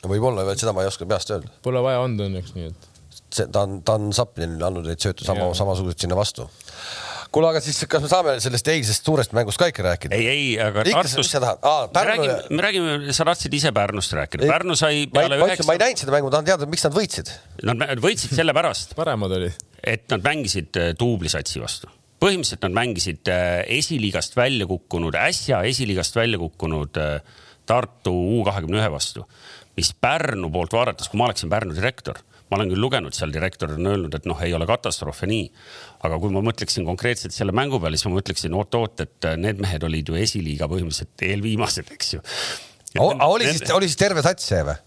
võib-olla, 0.06 0.46
seda 0.60 0.74
ma 0.76 0.84
ei 0.86 0.92
oska 0.92 1.08
peast 1.10 1.32
öelda. 1.34 1.50
Pole 1.66 1.82
vaja 1.84 2.04
anda 2.06 2.28
õnneks 2.30 2.54
nii, 2.56 2.70
et 2.70 2.92
see, 3.34 3.50
ta 3.52 3.66
on, 3.66 3.82
ta 3.86 3.98
on 4.00 4.14
Sapinile 4.16 4.68
andnud 4.68 4.88
neid 4.88 5.02
sööte 5.02 5.26
sama, 5.28 5.50
Jaa. 5.50 5.58
samasuguseid 5.62 6.06
sinna 6.06 6.18
vastu. 6.18 6.48
kuule, 7.36 7.50
aga 7.52 7.60
siis 7.64 7.82
kas 7.92 8.04
me 8.06 8.10
saame 8.12 8.36
sellest 8.44 8.70
eilsest 8.72 9.10
suurest 9.10 9.34
mängust 9.36 9.60
ka 9.60 9.68
ikka 9.72 9.84
rääkida? 9.90 10.16
ei, 10.16 10.28
ei, 10.32 10.46
aga 10.62 10.86
ikka, 10.86 11.02
Tartus 11.02 11.18
mis 11.20 11.32
sa 11.34 11.42
tahad? 11.44 11.60
aa, 11.68 11.88
me 11.88 11.94
Pärnu 11.98 12.14
räägime, 12.14 12.38
me 12.50 12.66
räägime, 12.68 13.18
sa 13.18 13.28
tahtsid 13.28 13.58
ise 13.60 13.74
Pärnust 13.76 14.16
rääkida, 14.16 14.48
Pärnu 14.52 14.78
sai 14.80 15.06
peale 15.12 15.40
ütlesin, 15.42 15.68
ma 15.68 15.76
ei 15.76 15.82
üheksa, 15.82 15.84
näinud 15.84 16.06
seda 16.06 16.16
mängu, 16.16 16.32
tahan 16.34 16.48
teada, 16.52 16.70
miks 16.72 16.88
nad 16.88 16.96
võitsid. 16.96 17.34
nad 17.72 18.04
võitsid 18.04 18.36
sellepärast, 18.38 18.96
paremad 19.00 19.36
olid. 19.40 19.68
et 19.84 20.08
nad 20.14 20.24
mängisid 20.26 20.82
äh, 20.82 20.94
duublisatsi 21.00 21.64
vastu. 21.64 21.92
Põhimõtteliselt 22.22 22.64
nad 22.66 22.78
mängisid 22.78 23.32
äh, 23.32 23.64
esiliigast 23.78 24.38
välja 24.38 24.68
kukkunud, 24.70 25.18
äsja 25.20 25.64
esiliigast 25.68 26.16
välja 26.16 26.40
kukkunud 26.42 27.02
äh, 27.02 27.42
Tartu 27.66 28.14
U 28.14 28.44
kahekümne 28.46 28.80
ühe 28.80 28.92
vastu, 28.94 29.26
mis 29.78 29.92
Pärnu 30.02 30.52
poolt 30.54 30.76
vaadates, 30.76 31.10
kui 31.10 31.20
ma 31.20 31.28
oleksin 31.30 31.52
Pärnu 31.52 31.76
direktor, 31.76 32.22
ma 32.50 32.60
olen 32.60 32.72
küll 32.72 32.84
lugenud 32.86 33.16
seal, 33.18 33.34
direktor 33.34 33.74
on 33.76 33.90
öelnud, 33.92 34.16
et 34.16 34.28
noh, 34.30 34.40
ei 34.46 34.54
ole 34.54 34.68
katastroof 34.70 35.24
ja 35.26 35.32
nii. 35.32 35.50
aga 36.06 36.20
kui 36.22 36.34
ma 36.34 36.44
mõtleksin 36.46 36.86
konkreetselt 36.86 37.34
selle 37.34 37.56
mängu 37.56 37.82
peale, 37.82 37.98
siis 37.98 38.08
ma 38.10 38.20
mõtleksin 38.20 38.56
oot-oot, 38.56 39.06
et 39.06 39.30
äh, 39.32 39.38
need 39.42 39.62
mehed 39.64 39.84
olid 39.88 40.14
ju 40.14 40.20
esiliiga 40.22 40.70
põhimõtteliselt 40.72 41.28
eelviimased, 41.30 41.94
eks 41.98 42.14
ju. 42.16 42.26
oli 43.02 43.50
siis, 43.50 43.66
oli 43.74 43.90
siis 43.90 44.00
terve 44.00 44.24
sats 44.26 44.54
see 44.54 44.62
või? 44.68 44.78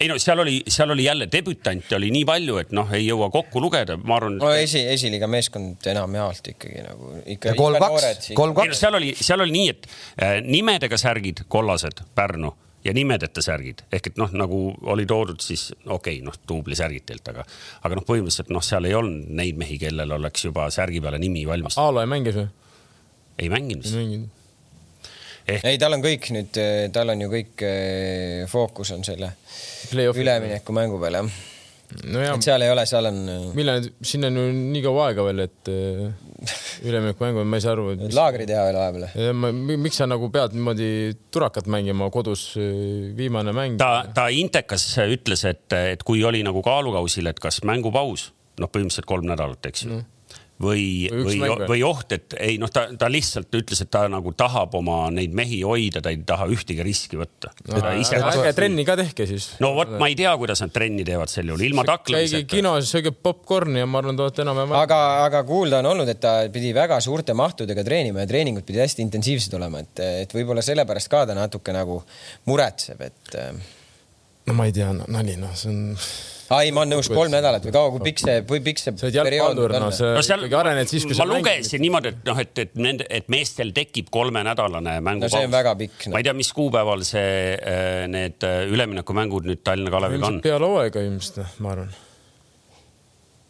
Ei 0.00 0.08
no 0.08 0.18
seal 0.18 0.42
oli, 0.42 0.56
seal 0.68 0.90
oli 0.90 1.04
jälle 1.04 1.28
debütante 1.32 1.96
oli 1.96 2.10
nii 2.14 2.24
palju, 2.28 2.58
et 2.62 2.74
noh, 2.76 2.90
ei 2.96 3.06
jõua 3.06 3.30
kokku 3.32 3.62
lugeda, 3.62 3.96
ma 3.96 4.18
arvan. 4.18 4.38
no 4.42 4.50
esi, 4.58 4.82
esiliiga 4.94 5.28
meeskond 5.30 5.86
enamjaolt 5.92 6.50
ikkagi 6.54 6.82
nagu 6.86 7.14
ikka. 7.36 7.54
kolm-kaks, 7.58 8.32
kolm-kaks. 8.34 8.80
seal 8.80 8.98
oli, 8.98 9.14
seal 9.20 9.44
oli 9.44 9.54
nii, 9.54 9.72
et 9.74 9.88
äh, 9.88 10.36
nimedega 10.44 10.98
särgid 11.00 11.44
kollased 11.48 12.04
Pärnu 12.14 12.52
ja 12.84 12.92
nimedeta 12.96 13.42
särgid 13.42 13.84
ehk 13.92 14.10
et 14.12 14.20
noh, 14.20 14.32
nagu 14.36 14.60
oli 14.92 15.06
toodud 15.08 15.40
siis 15.44 15.70
okei 15.86 16.18
okay,, 16.18 16.24
noh, 16.26 16.36
duublisärgid 16.48 17.06
teilt, 17.08 17.30
aga, 17.32 17.46
aga 17.82 18.00
noh, 18.00 18.06
põhimõtteliselt 18.08 18.52
noh, 18.54 18.64
seal 18.64 18.90
ei 18.90 18.98
olnud 18.98 19.30
neid 19.40 19.60
mehi, 19.60 19.78
kellel 19.80 20.18
oleks 20.18 20.48
juba 20.48 20.68
särgi 20.74 21.00
peale 21.04 21.22
nimi 21.22 21.46
valmis. 21.48 21.78
Aalo 21.80 22.04
ei 22.04 22.10
mängis 22.10 22.40
või? 22.42 22.48
ei 23.38 23.50
mänginud 23.50 23.86
ei. 23.88 24.18
mänginud. 25.46 25.64
ei, 25.70 25.78
tal 25.80 25.96
on 25.96 26.04
kõik 26.04 26.30
nüüd, 26.34 26.60
tal 26.92 27.14
on 27.14 27.24
ju 27.24 27.32
kõik 27.32 27.64
eh, 27.66 28.44
fookus 28.50 28.94
on 28.96 29.04
selle 29.04 29.32
ülemineku 29.92 30.72
mängu 30.76 31.00
peal 31.02 31.18
jah. 31.20 31.34
nojah 32.10 32.36
et, 32.38 32.46
seal 32.46 32.64
ei 32.64 32.70
ole, 32.72 32.86
seal 32.88 33.08
on 33.10 33.18
millal, 33.54 33.84
siin 34.02 34.24
on 34.30 34.38
ju 34.40 34.46
nii 34.56 34.82
kaua 34.84 35.10
aega 35.10 35.26
veel, 35.26 35.42
et 35.44 35.70
äh, 35.70 36.54
üleminekumängud, 36.88 37.46
ma 37.48 37.60
ei 37.60 37.64
saa 37.64 37.74
aru, 37.76 37.90
mis, 38.00 38.14
laagri 38.16 38.46
teha 38.48 38.64
veel 38.66 38.78
vahepeal. 38.80 39.04
Ja 39.20 39.34
ma, 39.36 39.50
mi- 39.54 39.78
miks 39.84 40.00
sa 40.00 40.08
nagu 40.10 40.28
pead 40.34 40.56
niimoodi 40.56 40.88
turakat 41.34 41.68
mängima 41.70 42.08
kodus 42.14 42.46
viimane 43.16 43.54
mäng? 43.56 43.78
ta, 43.80 44.06
ta 44.16 44.26
Intekas 44.32 44.86
ütles, 45.04 45.44
et, 45.48 45.66
et 45.94 46.02
kui 46.06 46.24
oli 46.26 46.42
nagu 46.46 46.64
kaalukausil, 46.64 47.28
et 47.30 47.40
kas 47.42 47.60
mängupaus, 47.68 48.30
noh, 48.60 48.70
põhimõtteliselt 48.72 49.08
kolm 49.08 49.28
nädalat, 49.30 49.70
eks 49.70 49.86
ju. 49.86 49.92
või, 49.94 50.04
Või 50.62 51.08
või 51.10 51.40
või? 51.66 51.80
oht, 51.82 52.12
et 52.14 52.34
ei 52.38 52.60
noh, 52.62 52.70
ta, 52.70 52.84
ta 52.94 53.08
lihtsalt 53.10 53.50
ütles, 53.58 53.80
et 53.82 53.88
ta 53.90 54.04
nagu 54.06 54.30
tahab 54.38 54.76
oma 54.78 55.08
neid 55.10 55.32
mehi 55.34 55.58
hoida, 55.66 55.98
ta 56.04 56.12
ei 56.14 56.20
taha 56.26 56.46
ühtegi 56.54 56.84
riski 56.86 57.18
võtta 57.18 57.50
no,. 57.72 57.80
ärge 57.82 58.52
trenni 58.54 58.84
ka 58.86 58.94
tehke 59.00 59.26
siis. 59.26 59.48
no 59.64 59.72
vot, 59.74 59.96
ma 59.98 60.06
ei 60.12 60.14
tea, 60.18 60.30
kuidas 60.38 60.62
nad 60.62 60.70
trenni 60.74 61.02
teevad 61.06 61.32
sel 61.32 61.50
juhul, 61.50 61.64
ilma 61.66 61.82
käige 61.82 61.96
taklemiseta. 61.98 62.50
kinos, 62.54 62.92
sööge 62.94 63.10
popkorni 63.10 63.82
ja 63.82 63.88
ma 63.90 63.98
arvan, 63.98 64.14
te 64.14 64.26
olete 64.28 64.44
enam-vähem. 64.46 64.76
aga, 64.78 65.00
aga 65.24 65.42
kuulda 65.48 65.80
on 65.82 65.90
olnud, 65.90 66.14
et 66.14 66.22
ta 66.22 66.36
pidi 66.54 66.70
väga 66.76 67.00
suurte 67.02 67.34
mahtudega 67.34 67.82
treenima 67.86 68.22
ja 68.22 68.30
treeningud 68.30 68.62
pidid 68.68 68.84
hästi 68.84 69.02
intensiivsed 69.08 69.58
olema, 69.58 69.82
et, 69.82 70.04
et 70.26 70.38
võib-olla 70.38 70.62
sellepärast 70.62 71.10
ka 71.10 71.24
ta 71.26 71.34
natuke 71.34 71.74
nagu 71.74 71.98
muretseb, 72.46 73.02
et 73.10 73.40
äh, 73.42 73.50
no 74.46 74.54
ma 74.54 74.70
ei 74.70 74.76
tea, 74.76 74.94
nali 74.94 75.34
noh, 75.40 75.58
see 75.58 75.74
on, 75.74 75.82
ai, 76.58 76.70
ma 76.74 76.84
olen 76.84 76.94
nõus, 76.96 77.10
kolm 77.12 77.32
nädalat 77.34 77.64
või 77.66 77.74
kaua, 77.74 77.92
kui 77.94 78.04
pikk 78.08 78.22
see, 78.24 78.36
kui 78.48 78.62
pikk 78.64 78.82
see 78.82 78.94
sa 79.00 79.08
oled 79.08 79.18
jalgpallur, 79.18 79.76
no 79.82 79.90
sa 79.94 80.14
no 80.16 80.24
seal 80.26 80.46
ikkagi 80.46 80.60
arened 80.60 80.90
siis, 80.90 81.06
kui 81.06 81.14
ma 81.14 81.20
sa 81.20 81.28
mängid. 81.30 81.48
lugesin 81.48 81.84
niimoodi, 81.84 82.14
et 82.14 82.30
noh, 82.30 82.40
et, 82.44 82.62
et 82.64 82.80
nende, 82.86 83.08
et 83.20 83.28
meestel 83.32 83.74
tekib 83.76 84.10
kolmenädalane 84.14 84.96
mängupaus. 85.00 85.34
No 85.34 85.40
see 85.40 85.50
on 85.50 85.54
väga 85.54 85.76
pikk, 85.80 86.08
no. 86.08 86.16
ma 86.16 86.22
ei 86.22 86.28
tea, 86.28 86.36
mis 86.38 86.52
kuupäeval 86.56 87.04
see, 87.06 87.36
need 88.14 88.48
äh, 88.48 88.64
üleminekumängud 88.70 89.50
nüüd 89.50 89.62
Tallinna 89.66 89.92
Kaleviga 89.94 90.30
on 90.30 90.42
peale 90.44 90.68
hooaega 90.70 91.04
ilmselt, 91.04 91.44
ma 91.64 91.74
arvan. 91.76 91.94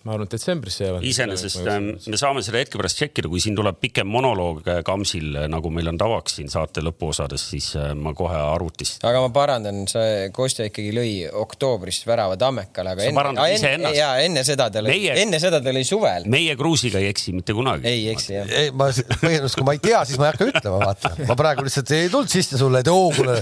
Ma 0.05 0.13
arvan, 0.13 0.29
et 0.29 0.35
detsembris 0.37 0.77
jäävad. 0.83 1.05
iseenesest 1.09 1.63
äh, 1.65 1.79
me 2.13 2.19
saame 2.21 2.43
seda 2.45 2.61
hetke 2.61 2.77
pärast 2.77 2.99
tšekkida, 2.99 3.29
kui 3.33 3.41
siin 3.41 3.57
tuleb 3.57 3.79
pikem 3.81 4.09
monoloog 4.13 4.61
äh, 4.69 4.81
Kamsil, 4.85 5.31
nagu 5.49 5.71
meil 5.73 5.89
on 5.89 6.01
tavaks 6.01 6.37
siin 6.39 6.51
saate 6.53 6.83
lõpuosades, 6.85 7.47
siis 7.55 7.71
äh, 7.81 7.95
ma 7.97 8.13
kohe 8.17 8.37
arvutist. 8.37 9.01
aga 9.09 9.23
ma 9.25 9.31
parandan, 9.33 9.87
see 9.89 10.29
Kostja 10.37 10.69
ikkagi 10.69 10.93
lõi 10.97 11.13
oktoobris 11.45 12.03
värava 12.09 12.37
Tammekale, 12.41 12.93
aga 12.93 13.07
parandad 13.17 13.49
enne, 13.49 13.57
iseennast. 13.57 13.97
ja 13.97 14.11
enne 14.27 14.43
seda 14.45 14.69
ta 14.75 14.83
lõi 14.85 14.93
Meie-, 14.93 15.15
enne 15.25 15.41
seda 15.41 15.63
ta 15.65 15.73
lõi 15.73 15.87
suvel. 15.89 16.29
meie 16.37 16.59
Kruusiga 16.61 17.01
ei 17.01 17.09
eksi 17.15 17.33
mitte 17.37 17.57
kunagi. 17.57 17.89
ei 17.89 18.05
eksi 18.13 18.37
jah. 18.37 18.55
ei, 18.61 18.75
ma 18.77 18.91
põhjendust, 19.25 19.57
kui 19.57 19.69
ma 19.71 19.77
ei 19.79 19.83
tea, 19.89 20.05
siis 20.05 20.21
ma 20.21 20.29
ei 20.29 20.35
hakka 20.35 20.51
ütlema, 20.53 20.83
vaata. 20.85 21.15
ma 21.31 21.39
praegu 21.41 21.65
lihtsalt 21.65 21.95
ei 21.97 22.13
tulnud 22.13 22.35
sisse 22.37 22.61
sulle, 22.61 22.85
et 22.85 22.93
oo, 22.93 23.09
kuule, 23.17 23.41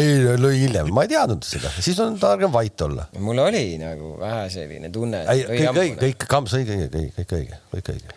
ei 0.00 0.34
lõi 0.42 0.56
hiljem, 0.64 0.90
ma 0.90 1.06
ei 1.06 1.14
teadnud 1.14 1.46
seda, 1.46 1.70
siis 1.78 2.02
on 2.02 2.18
targem 2.18 2.50
vait 2.50 2.86
olla. 2.88 3.06
mul 3.22 3.46
oli 3.46 3.64
nagu 3.78 4.16
vähe 4.18 4.50
selline 4.50 4.90
tunne. 4.90 5.22
kõik 5.30 5.70
õige, 5.70 5.99
kõik, 6.00 6.26
Kams 6.30 6.56
õige, 6.58 6.78
kõik, 6.92 7.12
kõik 7.18 7.36
õige, 7.38 7.60
kõik 7.74 7.90
õige. 7.94 8.16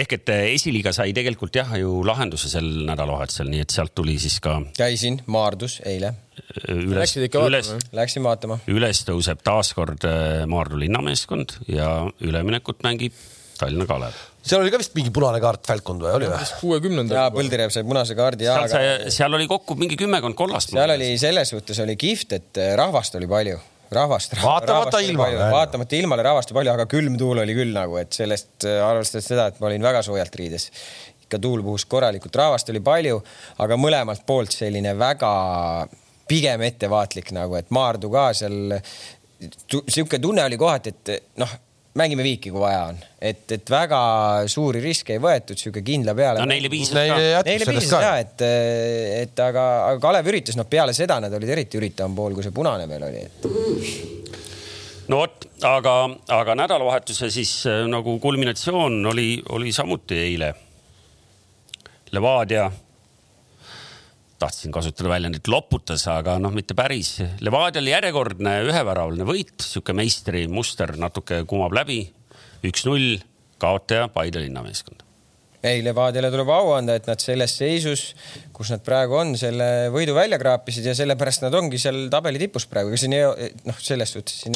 ehk 0.00 0.14
et 0.18 0.32
äh, 0.34 0.44
esiliiga 0.54 0.92
sai 0.96 1.14
tegelikult 1.16 1.56
jah 1.56 1.70
ju 1.80 2.02
lahenduse 2.06 2.50
sel 2.52 2.66
nädalavahetusel, 2.88 3.48
nii 3.52 3.64
et 3.64 3.74
sealt 3.74 3.94
tuli 3.96 4.18
siis 4.20 4.38
ka 4.44 4.58
käisin 4.76 5.20
Maardus 5.26 5.78
eile, 5.88 6.12
äh, 6.38 6.74
üles 6.74 7.00
Läksid, 7.04 7.28
ikka 7.30 7.46
üles 7.48 7.72
vaatama,, 7.72 7.96
läksin 8.02 8.26
vaatama. 8.26 8.60
üles 8.74 9.02
tõuseb 9.08 9.42
taaskord 9.46 10.06
äh, 10.08 10.44
Maardu 10.50 10.80
linnameeskond 10.84 11.58
ja 11.72 11.90
üleminekut 12.20 12.84
mängib 12.86 13.16
Tallinna 13.58 13.88
Kalev. 13.90 14.18
seal 14.46 14.62
oli 14.62 14.70
ka 14.70 14.78
vist 14.78 14.94
mingi 14.94 15.10
punane 15.14 15.40
kaart 15.42 15.66
Falcon 15.66 15.98
või 16.02 16.12
oli 16.14 16.28
või? 16.30 16.52
kuuekümnendal. 16.60 17.18
ja 17.18 17.32
Põldirev 17.34 17.72
sai 17.74 17.82
punase 17.88 18.14
kaardi 18.18 18.46
ja, 18.46 18.54
seal 18.54 18.68
aga 18.68 18.76
sai, 19.08 19.16
seal 19.16 19.34
oli 19.40 19.48
kokku 19.50 19.74
mingi 19.80 19.98
kümmekond 19.98 20.38
kollast. 20.38 20.76
seal 20.76 20.94
oli 20.94 21.10
selles 21.18 21.50
suhtes 21.56 21.82
oli 21.82 21.96
kihvt, 21.98 22.36
et 22.38 22.62
rahvast 22.78 23.18
oli 23.18 23.26
palju, 23.30 23.58
rahvast. 23.94 24.36
Vaatamata 24.42 25.00
ilmale. 25.04 25.50
vaatamata 25.52 25.96
ilmale 25.96 26.24
rahvast 26.26 26.52
palju, 26.56 26.72
aga 26.74 26.88
külm 26.90 27.18
tuul 27.20 27.42
oli 27.44 27.54
küll 27.56 27.74
nagu, 27.76 27.96
et 28.00 28.12
sellest 28.16 28.66
äh, 28.68 28.80
arvestades 28.84 29.30
seda, 29.32 29.48
et 29.48 29.60
ma 29.60 29.70
olin 29.70 29.86
väga 29.90 30.02
soojalt 30.06 30.34
riides. 30.40 30.70
ikka 31.28 31.38
tuul 31.44 31.62
puhus 31.62 31.84
korralikult, 31.84 32.36
rahvast 32.40 32.70
oli 32.72 32.80
palju, 32.80 33.20
aga 33.64 33.76
mõlemalt 33.76 34.24
poolt 34.26 34.54
selline 34.56 34.94
väga 34.98 35.32
pigem 36.28 36.62
ettevaatlik 36.64 37.32
nagu, 37.36 37.56
et 37.56 37.70
Maardu 37.72 38.10
ka 38.12 38.28
seal, 38.36 38.76
sihuke 39.88 40.20
tunne 40.20 40.44
oli 40.44 40.56
kohati, 40.60 40.92
et 40.94 41.32
noh, 41.40 41.52
mängime 41.98 42.24
viiki, 42.26 42.52
kui 42.54 42.62
vaja 42.62 42.84
on, 42.92 43.00
et, 43.20 43.44
et 43.56 43.72
väga 43.72 44.00
suuri 44.50 44.82
riske 44.84 45.16
ei 45.16 45.22
võetud, 45.22 45.58
sihuke 45.58 45.82
kindla 45.86 46.14
peale. 46.18 46.42
no 46.42 46.48
neile 46.50 46.70
piisas 46.72 46.96
Neile 46.96 47.18
ka. 47.34 47.42
Neile 47.48 47.68
piisas 47.68 47.92
ka 47.92 48.14
et, 48.22 48.46
et 49.24 49.44
aga, 49.44 49.66
aga 49.90 50.02
Kalev 50.02 50.30
üritas, 50.32 50.58
noh, 50.58 50.68
peale 50.70 50.96
seda 50.96 51.18
nad 51.22 51.34
olid 51.34 51.54
eriti 51.56 51.80
üritavam 51.80 52.16
pool, 52.18 52.38
kui 52.38 52.46
see 52.46 52.54
punane 52.54 52.88
veel 52.90 53.08
oli, 53.10 53.24
et 53.26 53.48
no 55.08 55.22
vot, 55.22 55.46
aga, 55.66 55.94
aga 56.38 56.56
nädalavahetuse 56.62 57.30
siis 57.32 57.52
äh, 57.68 57.84
nagu 57.90 58.18
kulminatsioon 58.22 59.00
oli, 59.12 59.30
oli 59.56 59.72
samuti 59.72 60.18
eile. 60.20 60.52
Levadia, 62.12 62.70
tahtsin 64.38 64.72
kasutada 64.74 65.10
väljendit 65.10 65.48
loputas, 65.50 66.04
aga 66.10 66.36
noh, 66.42 66.54
mitte 66.54 66.76
päris. 66.78 67.16
Levadial 67.44 67.90
järjekordne 67.90 68.54
üheväravaline 68.68 69.26
võit, 69.28 69.56
sihuke 69.64 69.96
meistrimuster 69.96 70.94
natuke 71.00 71.42
kumab 71.48 71.74
läbi. 71.76 72.04
üks-null, 72.66 73.20
kaotaja 73.62 74.08
Paide 74.10 74.42
linnameeskond. 74.42 75.04
ei, 75.62 75.82
Levadiale 75.82 76.30
tuleb 76.30 76.50
au 76.54 76.72
anda, 76.76 76.94
et 76.98 77.06
nad 77.10 77.18
selles 77.22 77.56
seisus, 77.58 78.14
kus 78.54 78.70
nad 78.70 78.82
praegu 78.86 79.18
on, 79.18 79.34
selle 79.38 79.88
võidu 79.94 80.14
välja 80.14 80.38
kraapisid 80.38 80.86
ja 80.86 80.94
sellepärast 80.94 81.42
nad 81.42 81.54
ongi 81.58 81.80
seal 81.82 82.06
tabeli 82.10 82.38
tipus 82.38 82.66
praegu, 82.70 82.92
ega 82.92 83.02
siin 83.02 83.16
ei, 83.18 83.50
noh, 83.66 83.82
selles 83.82 84.14
suhtes 84.14 84.46
muud 84.46 84.54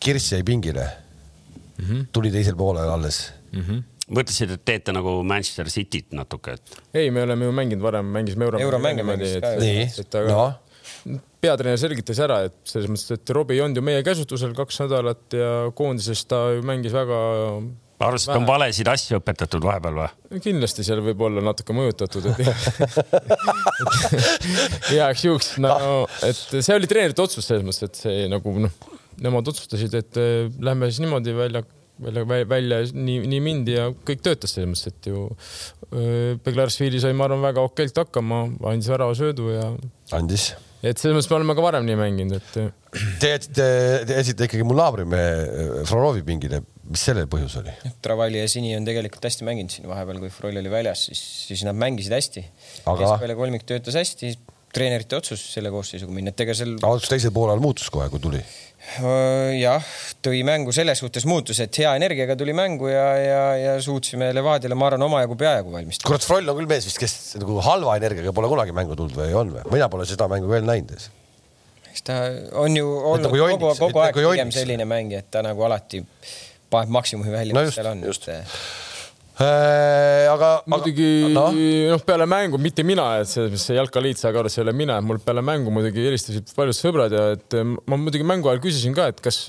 Kirss 0.00 0.32
jäi 0.32 0.42
pingile 0.44 0.88
mm. 0.88 1.84
-hmm. 1.84 2.06
tuli 2.12 2.32
teisel 2.32 2.56
poolel 2.56 2.88
alles 2.88 3.26
mm. 3.52 3.60
-hmm. 3.60 3.82
mõtlesid, 4.10 4.56
et 4.56 4.64
teete 4.66 4.94
nagu 4.94 5.20
Manchester 5.26 5.70
Cityt 5.72 6.14
natuke, 6.18 6.56
et 6.58 6.80
ei, 6.98 7.12
me 7.14 7.24
oleme 7.26 7.48
ju 7.48 7.54
mänginud 7.56 7.84
varem, 7.84 8.10
mängisime 8.14 8.48
euromänge. 8.48 8.66
Euromänge 8.66 9.06
mängisime 9.06 9.42
ka 9.44 9.52
ju. 9.54 9.60
nii, 9.64 10.30
noh, 10.30 11.20
peatreener 11.40 11.80
selgitas 11.80 12.20
ära, 12.22 12.42
et 12.48 12.56
selles 12.68 12.90
mõttes, 12.90 13.14
et 13.16 13.34
Robbie 13.36 13.58
ei 13.58 13.64
olnud 13.64 13.80
ju 13.80 13.84
meie 13.86 14.02
käsutusel 14.06 14.52
kaks 14.56 14.82
nädalat 14.84 15.38
ja 15.38 15.52
koondises 15.76 16.24
ta 16.28 16.48
ju 16.56 16.64
mängis 16.66 16.94
väga 16.94 17.20
arvasid, 18.00 18.30
et 18.32 18.38
on 18.40 18.46
valesid 18.48 18.88
asju 18.90 19.20
õpetatud 19.20 19.64
vahepeal 19.64 19.98
või? 20.02 20.40
kindlasti 20.44 20.84
seal 20.86 21.02
võib 21.04 21.24
olla 21.26 21.44
natuke 21.44 21.76
mõjutatud, 21.76 22.28
et 22.30 22.38
heaks 24.92 25.26
juhuks, 25.26 25.52
no 25.62 25.74
et 26.26 26.40
see 26.60 26.76
oli 26.76 26.90
treenerite 26.90 27.24
otsus 27.24 27.48
selles 27.48 27.64
mõttes, 27.66 27.88
et 27.88 28.02
see 28.04 28.28
nagu 28.32 28.56
noh, 28.66 28.88
nemad 29.24 29.52
otsustasid, 29.52 29.96
et 30.00 30.20
eh, 30.20 30.48
lähme 30.60 30.90
siis 30.90 31.04
niimoodi 31.04 31.36
välja, 31.36 31.64
välja, 32.04 32.44
välja 32.48 32.80
nii, 32.94 33.20
nii 33.30 33.42
mindi 33.44 33.76
ja 33.76 33.90
kõik 33.92 34.24
töötas 34.24 34.56
selles 34.56 34.70
mõttes, 34.72 34.90
et 34.90 35.10
ju 35.10 35.28
Beglarsvili 36.44 37.00
sai, 37.02 37.14
ma 37.18 37.26
arvan, 37.26 37.42
väga 37.42 37.62
okeilt 37.66 37.96
hakkama, 37.98 38.44
andis 38.70 38.90
väravasöödu 38.92 39.48
ja 39.56 39.70
andis. 40.16 40.52
et 40.82 41.00
selles 41.00 41.16
mõttes 41.16 41.30
me 41.32 41.40
oleme 41.40 41.56
ka 41.58 41.64
varem 41.64 41.88
nii 41.88 41.98
mänginud, 41.98 42.38
et 42.38 42.76
Te 42.90 43.28
jätsite, 43.30 43.64
te 44.06 44.16
jätsite 44.18 44.46
ikkagi 44.48 44.64
mu 44.66 44.74
naabrimehe 44.74 45.84
Frolovi 45.86 46.24
pingile, 46.26 46.58
mis 46.90 47.04
selle 47.06 47.22
põhjus 47.30 47.54
oli? 47.60 47.74
Travali 48.02 48.40
ja 48.40 48.48
Sini 48.50 48.72
on 48.74 48.86
tegelikult 48.88 49.28
hästi 49.28 49.46
mänginud 49.46 49.70
siin 49.70 49.86
vahepeal, 49.90 50.18
kui 50.24 50.32
Froll 50.34 50.58
oli 50.58 50.72
väljas, 50.72 51.04
siis, 51.06 51.20
siis 51.46 51.62
nad 51.68 51.78
mängisid 51.78 52.16
hästi. 52.16 52.42
Aga- 52.82 53.04
keskpeale 53.04 53.36
kolmik 53.38 53.66
töötas 53.68 53.98
hästi, 54.00 54.32
treenerite 54.74 55.20
otsus 55.20 55.44
selle 55.54 55.70
koosseisuga 55.70 56.14
minna, 56.14 56.34
et 56.34 56.42
ega 56.42 56.56
seal 56.58 56.74
alguses 56.78 57.12
teisel 57.14 57.34
poolel 57.34 57.62
muutus 57.62 57.90
kohe, 57.94 58.08
kui 58.10 58.22
tuli. 58.22 58.42
jah, 59.60 59.88
tõi 60.24 60.40
mängu 60.46 60.72
selles 60.74 61.00
suhtes 61.02 61.26
muutus, 61.28 61.60
et 61.62 61.78
hea 61.82 61.92
energiaga 61.98 62.36
tuli 62.38 62.54
mängu 62.56 62.88
ja, 62.90 63.06
ja, 63.20 63.42
ja 63.60 63.74
suutsime 63.84 64.30
Levadiale, 64.34 64.78
ma 64.78 64.88
arvan, 64.88 65.04
omajagu 65.06 65.36
peajagu 65.40 65.74
valmistada. 65.74 66.08
kurat, 66.08 66.24
Froll 66.26 66.48
on 66.48 66.58
küll 66.58 66.70
mees 66.70 66.88
vist, 66.88 67.00
kes 67.00 67.16
nagu 67.42 67.60
halva 67.64 67.98
energiaga 68.00 68.32
pole 68.36 68.50
kunagi 68.50 68.74
mängu 68.76 68.96
tulnud 68.98 69.16
või 69.20 69.34
on 69.36 69.52
või? 69.56 69.64
mina 69.76 69.90
pole 69.92 70.08
seda 70.08 70.30
mängu 70.32 70.48
veel 70.50 70.64
näinud. 70.68 71.08
eks 71.90 72.06
ta 72.08 72.20
on 72.62 72.76
ju 72.76 72.86
olnud 72.88 73.28
nagu 73.28 73.34
kogu, 73.36 73.42
jonniks, 73.44 73.82
kogu 73.84 73.92
et 73.92 74.04
aeg 74.06 74.20
nagu 74.22 74.32
pigem 74.32 74.54
selline 74.56 74.88
mängija, 74.88 75.24
et 75.26 75.30
ta 75.36 75.44
nagu 75.44 75.68
alati 75.68 76.02
paneb 76.72 76.96
maksimumi 76.96 77.34
välja 77.36 77.56
No 77.56 77.66
mis 77.66 77.76
seal 77.76 77.92
on, 77.92 78.06
aga, 79.40 80.50
muidugi 80.68 81.08
noh, 81.32 81.54
noh, 81.92 82.02
peale 82.04 82.26
mängu, 82.28 82.58
mitte 82.60 82.84
mina, 82.86 83.06
et 83.22 83.30
selles 83.30 83.48
mõttes 83.52 83.66
see 83.70 83.78
jalkaliit 83.78 84.20
see 84.20 84.30
ei 84.30 84.64
ole 84.64 84.74
mina, 84.76 84.98
mul 85.04 85.20
peale 85.24 85.44
mängu 85.44 85.72
muidugi 85.72 86.04
helistasid 86.04 86.52
paljud 86.56 86.76
sõbrad 86.76 87.14
ja 87.16 87.24
et 87.36 87.56
eh, 87.56 87.64
ma 87.64 87.98
muidugi 88.00 88.26
mängu 88.26 88.50
ajal 88.50 88.62
küsisin 88.64 88.96
ka, 88.96 89.08
et 89.14 89.22
kas, 89.24 89.46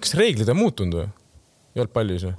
kas 0.00 0.16
reeglid 0.18 0.48
on 0.52 0.60
muutunud 0.60 1.00
või? 1.02 1.10
Jalgpallis 1.76 2.24
või? 2.30 2.36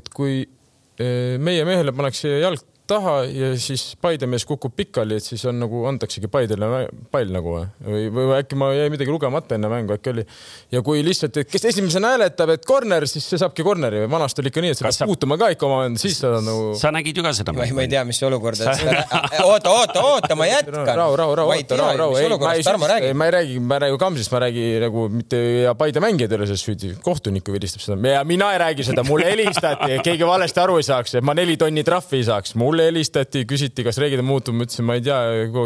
et 0.00 0.08
kui 0.14 0.38
eh, 0.42 1.36
meie 1.36 1.66
mehele 1.68 1.92
pannakse 1.96 2.32
jalg 2.40 2.64
taha 2.88 3.16
ja 3.28 3.52
siis 3.60 3.84
Paide 4.00 4.28
mees 4.30 4.44
kukub 4.48 4.74
pikali, 4.76 5.18
et 5.20 5.24
siis 5.24 5.44
on 5.48 5.58
nagu 5.62 5.84
antaksegi 5.90 6.30
Paidele 6.32 6.86
pall 7.12 7.32
nagu 7.34 7.54
või, 7.56 8.06
või, 8.12 8.26
äkki 8.38 8.58
ma 8.58 8.70
jäin 8.76 8.92
midagi 8.94 9.12
lugemata 9.12 9.56
enne 9.56 9.70
mängu, 9.72 9.96
äkki 9.96 10.12
oli. 10.12 10.26
ja 10.72 10.82
kui 10.86 11.02
lihtsalt, 11.06 11.36
et 11.42 11.50
kes 11.50 11.68
esimesena 11.72 12.14
hääletab, 12.14 12.54
et 12.56 12.66
corner, 12.68 13.06
siis 13.10 13.26
see 13.26 13.40
saabki 13.40 13.64
corner'i 13.66 14.04
või 14.04 14.12
vanasti 14.16 14.42
oli 14.44 14.52
ikka 14.52 14.64
nii, 14.64 14.74
et 14.74 14.80
sa 14.80 14.88
pead 14.88 14.98
sa- 14.98 15.08
puutuma 15.10 15.38
ka 15.40 15.50
ikka 15.54 15.68
oma, 15.68 15.82
siis 16.00 16.20
sa 16.22 16.36
nagu. 16.44 16.74
sa 16.78 16.92
nägid 16.94 17.18
ju 17.18 17.26
ka 17.26 17.34
seda 17.36 17.54
ma 17.56 17.66
ei, 17.66 17.90
tea, 17.92 18.04
mis 18.08 18.20
see 18.20 18.28
olukord 18.28 18.60
on. 18.62 18.72
oota, 19.50 19.72
oota, 19.72 20.02
oota, 20.02 20.38
ma 20.38 20.48
jätkan. 20.48 20.92
rahu, 20.96 21.16
rahu, 21.18 21.34
rahu, 21.42 21.54
oota, 21.56 21.80
rahu,, 21.80 21.98
rahu, 22.02 22.16
ei, 22.20 22.30
ma 22.38 22.54
ei 22.54 23.14
ma 23.14 23.28
ei 23.28 23.34
räägi, 23.36 23.58
ma 23.60 23.78
ei 23.78 23.84
räägi 23.86 23.98
Kamsist, 23.98 24.32
ma 24.32 24.42
räägin 24.46 24.80
nagu 24.86 25.08
mitte 25.12 25.40
ja 25.66 25.74
Paide 25.74 26.00
mängijad 26.00 26.32
ei 26.32 26.40
ole 26.40 26.48
selles 26.50 26.64
süüdi, 26.66 26.92
kohtunik 27.04 27.48
ju 27.48 27.54
vilistab 27.56 27.82
seda 27.84 28.14
ja 28.14 28.24
mina 28.24 28.52
ei 28.54 28.58
räägi 28.62 28.86
seda, 28.90 29.04
mulle 29.06 29.28
helistati, 29.30 29.98
keegi 30.04 30.26
valesti 30.28 30.62
aru 30.62 30.78
ei 30.80 30.86
saaks, 30.86 31.16
et 31.18 31.26
ma 31.26 31.34
neli 31.36 31.56
tonni 31.60 31.84
trahvi 31.86 32.20
ei 32.20 32.26
saaks, 32.28 32.54
mulle 32.76 32.90
helistati, 32.90 33.44
küsiti, 33.48 33.84
kas 33.86 33.98
reeglid 34.02 34.22
on 34.22 34.28
muutunud, 34.28 34.60
ma 34.60 34.66
ütlesin, 34.68 34.86
ma 34.86 34.96
ei 34.98 35.04
tea, 35.04 35.20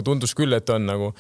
tundus 0.06 0.34
küll, 0.38 0.54
et 0.56 0.70
on 0.70 0.86
nagu. 0.86 1.14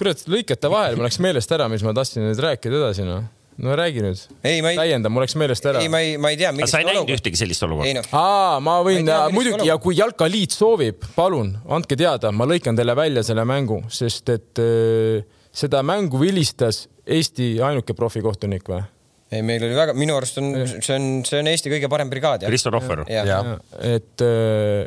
kurat, 0.00 0.22
lõikate 0.30 0.70
vahele, 0.72 0.98
mul 0.98 1.08
läks 1.08 1.20
meelest 1.22 1.52
ära, 1.54 1.68
mis 1.72 1.84
ma 1.84 1.94
tahtsin 1.96 2.24
nüüd 2.24 2.40
rääkida 2.42 2.80
edasi 2.80 3.06
noh. 3.06 3.26
no 3.58 3.74
räägi 3.78 4.04
nüüd, 4.04 4.20
ei, 4.46 4.60
täienda, 4.62 5.10
mul 5.12 5.24
läks 5.26 5.34
meelest 5.38 5.64
ära 5.66 5.82
ei, 5.82 5.90
ma 5.92 6.00
ei, 6.04 6.12
ma 6.20 6.30
ei 6.32 6.38
tea, 6.40 6.52
sa 6.64 6.80
ei 6.80 6.86
näinud 6.86 7.02
olukorda. 7.02 7.18
ühtegi 7.18 7.40
sellist 7.40 7.64
ei 7.64 7.68
olukorda? 7.68 7.94
noh, 7.98 8.12
aa, 8.20 8.60
ma 8.64 8.76
võin 8.86 9.10
muidugi 9.34 9.66
ja 9.66 9.74
olukorda. 9.74 9.80
kui 9.84 9.98
jalkaliit 9.98 10.54
soovib, 10.54 11.08
palun 11.16 11.56
andke 11.76 11.98
teada, 11.98 12.32
ma 12.32 12.46
lõikan 12.48 12.78
teile 12.78 12.94
välja 12.98 13.24
selle 13.26 13.44
mängu, 13.48 13.82
sest 13.92 14.30
et 14.34 14.62
äh, 14.62 15.26
seda 15.52 15.82
mängu 15.86 16.22
vilistas 16.22 16.86
Eesti 17.08 17.56
ainuke 17.64 17.96
profikohtunik 17.96 18.68
või? 18.68 18.84
ei, 19.32 19.42
meil 19.42 19.64
oli 19.66 19.74
väga, 19.76 19.96
minu 19.98 20.14
arust 20.16 20.38
on, 20.40 20.54
see 20.78 20.94
on, 20.94 21.10
see 21.26 21.42
on 21.42 21.50
Eesti 21.50 21.72
kõige 21.72 21.90
parem 21.90 22.08
brigaad. 22.12 22.46
Kristo 22.48 22.72
Rohver. 22.72 23.04
et 23.08 24.24
äh, 24.24 24.86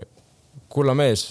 kulla 0.72 0.95
mees, 0.95 1.26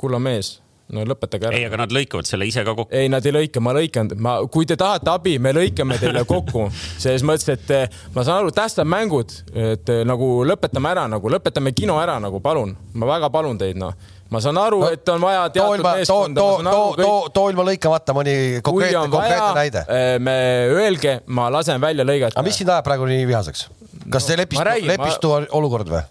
kulla 0.00 0.20
mees, 0.22 0.56
no 0.94 1.02
lõpetage 1.06 1.48
ei, 1.50 1.64
ära. 1.64 1.70
aga 1.70 1.80
nad 1.82 1.94
lõikavad 1.94 2.28
selle 2.28 2.46
ise 2.48 2.62
ka 2.66 2.74
kokku. 2.76 2.94
ei, 2.94 3.10
nad 3.12 3.24
ei 3.26 3.34
lõika, 3.34 3.62
ma 3.64 3.74
lõikan, 3.76 4.10
ma, 4.22 4.36
kui 4.52 4.68
te 4.68 4.78
tahate 4.78 5.10
abi, 5.12 5.36
me 5.42 5.52
lõikame 5.56 5.98
teile 6.00 6.22
kokku. 6.28 6.68
selles 7.02 7.24
mõttes, 7.26 7.48
et 7.52 7.72
eh, 7.74 8.02
ma 8.14 8.24
saan 8.26 8.44
aru, 8.44 8.54
tähtsad 8.54 8.88
mängud, 8.88 9.34
et 9.52 9.92
eh, 9.92 10.04
nagu 10.08 10.30
lõpetame 10.48 10.92
ära 10.94 11.06
nagu, 11.10 11.32
lõpetame 11.32 11.74
kino 11.76 11.98
ära 12.02 12.20
nagu, 12.22 12.40
palun, 12.44 12.76
ma 12.94 13.10
väga 13.16 13.32
palun 13.34 13.58
teid, 13.60 13.78
noh. 13.82 13.94
ma 14.30 14.42
saan 14.42 14.58
aru 14.62 14.80
no,, 14.84 14.90
et 14.94 15.12
on 15.12 15.22
vaja 15.22 15.44
too 15.50 15.58
teatud 15.58 15.78
ilma, 15.80 15.90
too, 15.90 16.00
meeskonda, 16.00 16.40
too 16.40 16.56
saan 16.56 16.70
too 16.70 16.88
too 16.96 17.20
kõik,, 17.20 17.32
too 17.36 17.46
ilma 17.52 17.68
lõikamata 17.70 18.16
mõni 18.16 18.36
konkreetne, 18.66 19.06
konkreetne 19.12 19.52
näide., 19.60 19.86
me 20.22 20.36
öelge, 20.74 21.20
ma 21.26 21.50
lasen 21.54 21.82
välja 21.82 22.06
lõigata 22.06 22.38
aga 22.38 22.46
mis. 22.46 22.58
sind 22.62 22.72
ajab 22.72 22.88
praegu 22.88 23.06
nii 23.10 23.26
vihaseks? 23.30 23.68
kas 24.10 24.26
see 24.26 24.38
lepistu 24.38 24.62
ma, 24.62 24.70
räägin, 24.72 24.90
lepistu 24.94 25.34
ma... 25.34 25.46
olukord 25.58 25.94
või? 25.94 26.02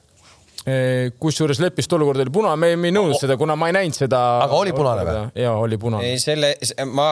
Kusjuures 1.21 1.59
lepist 1.61 1.93
olukord 1.93 2.23
oli 2.23 2.31
punane, 2.33 2.57
me 2.57 2.75
me 2.75 2.89
ei 2.89 2.95
nõudnud 2.95 3.19
seda, 3.21 3.35
kuna 3.37 3.53
ma 3.59 3.69
ei 3.69 3.75
näinud 3.75 3.97
seda. 3.97 4.21
Aga 4.45 4.57
oli 4.57 4.73
punane 4.73 5.03
või? 5.05 5.19
ja 5.43 5.51
oli 5.61 5.77
punane. 5.81 6.09
ei 6.09 6.21
selle, 6.21 6.55
ma. 6.89 7.11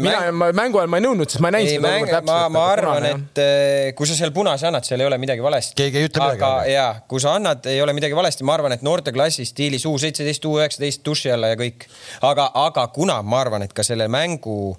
mina, 0.00 0.30
ma 0.32 0.48
mängu 0.56 0.80
ajal 0.80 0.92
ma 0.92 1.00
ei 1.00 1.04
nõudnud, 1.04 1.28
sest 1.28 1.42
ma 1.44 1.50
ei 1.50 1.56
näinud 1.58 1.72
ei 1.72 1.78
seda 1.80 1.90
mäng, 1.90 2.28
ma, 2.30 2.38
ma 2.54 2.64
arvan, 2.72 3.08
et 3.10 3.42
eh, 3.44 3.90
kui 3.98 4.08
sa 4.08 4.16
seal 4.16 4.32
punase 4.36 4.68
annad, 4.70 4.88
seal 4.88 5.04
ei 5.04 5.08
ole 5.10 5.18
midagi 5.20 5.44
valesti. 5.44 5.76
Keegi 5.82 6.00
ei 6.00 6.08
ütle 6.08 6.24
midagi, 6.24 6.40
aga 6.40 6.50
on 6.54 6.64
ju? 6.64 6.72
ja 6.72 6.86
kui 7.12 7.24
sa 7.24 7.36
annad, 7.38 7.68
ei 7.74 7.82
ole 7.84 7.96
midagi 7.96 8.16
valesti, 8.16 8.48
ma 8.48 8.56
arvan, 8.56 8.76
et 8.76 8.86
noorteklassi 8.86 9.44
stiilis 9.48 9.84
U 9.90 9.92
seitseteist, 10.00 10.48
U 10.48 10.56
üheksateist 10.58 11.04
duši 11.04 11.34
alla 11.34 11.52
ja 11.52 11.60
kõik. 11.60 11.84
aga, 12.24 12.48
aga 12.64 12.88
kuna 12.94 13.20
ma 13.22 13.44
arvan, 13.44 13.68
et 13.68 13.76
ka 13.76 13.84
selle 13.86 14.08
mängu, 14.08 14.74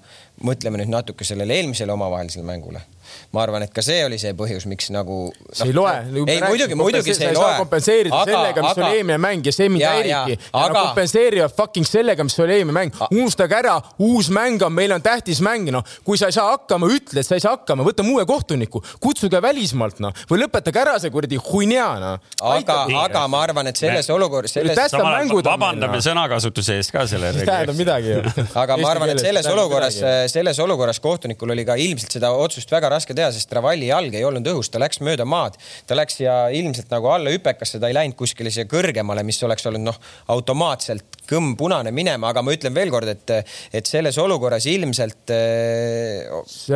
mõtleme 0.46 0.82
nüüd 0.82 0.92
natuke 0.98 1.28
sellele 1.28 1.62
eelmisele 1.62 1.94
omavahelisele 1.94 2.46
mängule, 2.48 2.82
ma 3.36 3.44
arvan, 3.44 3.66
et 3.66 3.74
ka 3.76 3.84
see 3.86 4.02
oli 4.06 4.18
see 4.22 4.34
põhjus, 4.38 4.66
miks 4.72 4.90
nagu. 4.96 5.20
see 5.52 5.70
ei 5.70 5.76
loe. 5.76 5.94
ei 6.24 6.40
muidugi, 6.44 6.78
muidugi 6.80 7.16
see 7.18 7.30
ei 7.32 7.38
loe. 7.38 7.54
kompenseerida 7.60 8.16
aga, 8.22 8.32
sellega, 8.32 8.64
mis 8.66 8.72
aga, 8.72 8.86
oli 8.86 9.00
eelmine 9.00 9.20
mäng 9.22 9.50
ja 9.50 9.54
see 9.56 9.70
ja 9.82 9.94
nad 10.26 10.46
aga- 10.62 10.84
kompenseerivad 10.86 11.56
fucking 11.58 11.88
sellega, 11.90 12.26
mis 12.28 12.38
oli 12.40 12.60
eelmine 12.60 12.78
mäng. 12.80 12.96
unustage 13.12 13.58
ära, 13.60 13.76
uus 14.00 14.30
mäng 14.34 14.64
on, 14.66 14.74
meil 14.76 14.96
on 14.96 15.04
tähtis 15.04 15.42
mäng, 15.46 15.72
noh. 15.76 15.86
kui 16.08 16.20
sa 16.22 16.30
ei 16.32 16.38
saa 16.38 16.54
hakkama, 16.54 16.90
ütle, 16.96 17.22
et 17.22 17.28
sa 17.28 17.38
ei 17.38 17.44
saa 17.44 17.56
hakkama, 17.58 17.86
võta 17.88 18.06
uue 18.06 18.26
kohtuniku, 18.30 18.84
kutsuge 19.04 19.42
välismaalt, 19.44 20.02
noh. 20.04 20.16
või 20.30 20.44
lõpetage 20.46 20.84
ära 20.84 20.96
see 21.02 21.14
kuradi 21.14 21.40
hunnia, 21.52 21.90
noh. 22.02 22.32
aga, 22.54 22.80
aga 23.04 23.26
ma 23.32 23.44
arvan, 23.46 23.72
et 23.72 23.80
selles 23.80 24.10
olukorras, 24.14 24.56
selles, 24.56 24.80
vabandame 24.96 26.00
noh. 26.00 26.06
sõnakasutuse 26.06 26.80
eest 26.80 26.94
ka 26.96 27.06
selle. 27.10 27.32
see 27.36 27.48
tähendab 27.48 27.78
midagi 27.80 28.14
ju. 28.14 28.24
aga 28.62 28.78
ma 28.82 28.92
arvan, 28.94 29.14
et 29.16 29.24
selles 29.24 29.50
olukorras, 29.52 30.00
selles 30.32 30.60
olukorras 30.64 31.02
kohtunikul 31.04 31.54
oli 31.56 31.66
ka 31.68 31.78
ilmselt 31.80 32.18
seda 32.18 32.32
otsust 32.36 32.72
väga 32.72 32.92
raske 32.96 33.16
teha, 33.18 33.25
sest 33.34 33.50
Travalli 33.52 33.90
jalg 33.90 34.16
ei 34.16 34.26
olnud 34.28 34.48
õhus, 34.54 34.70
ta 34.72 34.82
läks 34.82 35.02
mööda 35.06 35.26
maad, 35.30 35.58
ta 35.88 35.98
läks 35.98 36.20
ja 36.22 36.38
ilmselt 36.54 36.92
nagu 36.94 37.10
alla 37.14 37.34
hüpekasse, 37.34 37.80
ta 37.82 37.92
ei 37.92 37.98
läinud 37.98 38.18
kuskile 38.20 38.54
siia 38.54 38.68
kõrgemale, 38.70 39.24
mis 39.26 39.42
oleks 39.46 39.66
olnud 39.70 39.86
noh, 39.90 40.00
automaatselt 40.36 41.22
kõmm 41.30 41.56
punane 41.58 41.92
minema, 41.96 42.30
aga 42.30 42.44
ma 42.46 42.54
ütlen 42.54 42.74
veel 42.76 42.92
kord, 42.94 43.10
et, 43.10 43.34
et 43.76 43.90
selles 43.90 44.18
olukorras 44.22 44.68
ilmselt 44.70 45.34
äh, 45.34 46.30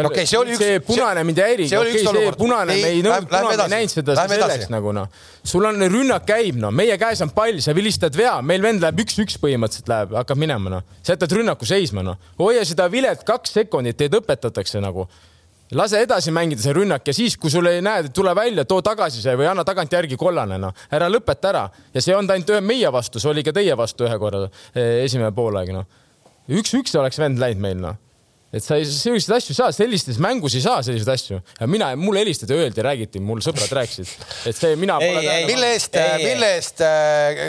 Okei, 0.03 0.25
see 0.25 0.39
oli 0.39 0.55
üks- 0.55 0.63
see 0.63 0.79
punane 0.85 1.23
mind 1.27 1.41
oli 1.45 1.67
okei 1.69 2.03
see 2.03 2.33
punane, 2.39 2.77
me 2.79 2.93
ei 2.95 3.03
nõudnud, 3.05 3.29
punane, 3.29 3.55
ei 3.55 3.73
näinud 3.75 3.93
seda 3.93 4.17
selleks 4.29 4.69
nagu 4.73 4.93
noh. 4.95 5.09
sul 5.43 5.65
on 5.69 5.81
rünnak 5.85 6.25
käib, 6.29 6.57
noh, 6.61 6.73
meie 6.75 6.97
käes 7.01 7.21
on 7.25 7.33
pall, 7.35 7.61
sa 7.63 7.75
vilistad 7.77 8.15
vea, 8.17 8.39
meil 8.45 8.63
vend 8.65 8.83
läheb 8.83 9.03
üks-üks 9.05 9.39
põhimõtteliselt 9.41 9.91
läheb, 9.91 10.15
hakkab 10.19 10.41
minema, 10.41 10.79
noh. 10.79 10.99
sa 11.03 11.15
jätad 11.15 11.37
rünnaku 11.37 11.69
seisma, 11.69 12.05
noh. 12.05 12.19
hoia 12.41 12.65
seda 12.67 12.89
vilet 12.91 13.25
kaks 13.27 13.57
sekundit, 13.61 13.99
teid 13.99 14.17
õpetatakse 14.19 14.81
nagu 14.83 15.07
lase 15.77 16.01
edasi 16.01 16.33
mängida 16.33 16.63
see 16.63 16.73
rünnak 16.73 17.07
ja 17.07 17.13
siis, 17.13 17.37
kui 17.37 17.51
sul 17.53 17.69
ei 17.69 17.81
näe, 17.85 18.09
tule 18.15 18.33
välja, 18.35 18.65
too 18.65 18.81
tagasi 18.85 19.21
see 19.21 19.35
või 19.37 19.49
anna 19.51 19.65
tagantjärgi 19.67 20.17
kollane, 20.17 20.57
noh. 20.61 20.75
ära 20.91 21.09
lõpeta 21.11 21.51
ära 21.51 21.63
ja 21.93 22.01
see 22.01 22.13
ei 22.13 22.17
olnud 22.17 22.35
ainult 22.35 22.53
ühe 22.55 22.61
meie 22.65 22.91
vastu, 22.93 23.21
see 23.21 23.31
oli 23.31 23.45
ka 23.45 23.53
teie 23.55 23.77
vastu 23.77 24.07
ühe 24.09 24.19
korra 24.21 24.45
eh, 24.73 25.03
esimene 25.05 25.31
poolaeg, 25.35 25.73
noh. 25.75 25.89
üks-üks 26.49 26.95
oleks 26.99 27.21
vend 27.21 27.41
läinud 27.41 27.65
meil, 27.65 27.81
noh 27.85 28.05
et 28.49 28.65
sa 28.65 28.79
ei, 28.79 28.85
selliseid 28.89 29.35
asju 29.37 29.53
ei 29.53 29.57
saa, 29.59 29.73
sellistes 29.75 30.17
mängus 30.21 30.55
ei 30.57 30.63
saa 30.63 30.79
selliseid 30.85 31.11
asju 31.13 31.37
ja 31.37 31.67
mina, 31.69 31.91
mulle 31.99 32.23
helistati, 32.23 32.55
öeldi, 32.57 32.81
räägiti, 32.85 33.21
mul 33.21 33.43
sõbrad 33.45 33.69
rääkisid, 33.77 34.09
et 34.49 34.57
see 34.57 34.73
mina 34.79 34.97
Ei, 35.03 35.11
pole 35.13 35.35
ei, 35.35 35.45
mille 35.49 35.69
eest 35.75 35.97
Ei,, 35.99 36.09
ei. 36.15 36.25
mille 36.33 36.49
eest 36.55 36.81
äh, 36.85 37.43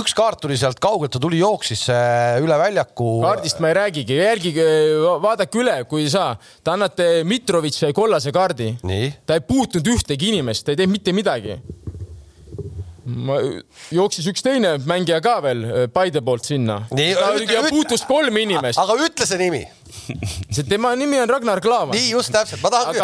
üks 0.00 0.14
kaart 0.18 0.40
tuli 0.42 0.58
sealt 0.58 0.80
kaugelt, 0.82 1.12
ta 1.14 1.22
tuli, 1.22 1.38
jooksis 1.38 1.84
äh, 1.94 2.40
üle 2.42 2.58
väljaku. 2.58 3.10
kaardist 3.22 3.62
ma 3.62 3.70
ei 3.70 3.78
räägigi, 3.78 4.18
jälgige, 4.18 4.66
vaadake 5.22 5.60
üle, 5.62 5.76
kui 5.90 6.04
ei 6.06 6.12
saa. 6.12 6.34
Te 6.64 6.74
annate 6.74 7.08
Mitrovic 7.28 7.76
sai 7.76 7.94
kollase 7.96 8.32
kaardi. 8.34 8.72
Nii. 8.86 9.12
ta 9.26 9.38
ei 9.38 9.44
puutunud 9.46 9.86
ühtegi 9.94 10.32
inimest, 10.34 10.66
ta 10.66 10.74
ei 10.74 10.80
teinud 10.80 10.98
mitte 10.98 11.14
midagi. 11.16 11.60
ma, 13.10 13.38
jooksis 13.90 14.26
üks 14.30 14.44
teine 14.44 14.76
mängija 14.86 15.18
ka 15.24 15.38
veel 15.44 15.64
äh, 15.66 15.84
Paide 15.92 16.22
poolt 16.26 16.46
sinna. 16.46 16.82
Puutus 17.70 18.04
kolm 18.08 18.36
inimest. 18.42 18.78
aga 18.78 18.98
ütle 19.06 19.26
see 19.28 19.40
nimi. 19.40 19.64
see 20.54 20.66
tema 20.68 20.92
nimi 20.98 21.20
on 21.20 21.30
Ragnar 21.30 21.60
Klavan. 21.64 21.94
nii 21.96 22.10
just 22.12 22.32
täpselt, 22.34 22.62
ma 22.64 22.72
tahan 22.74 22.98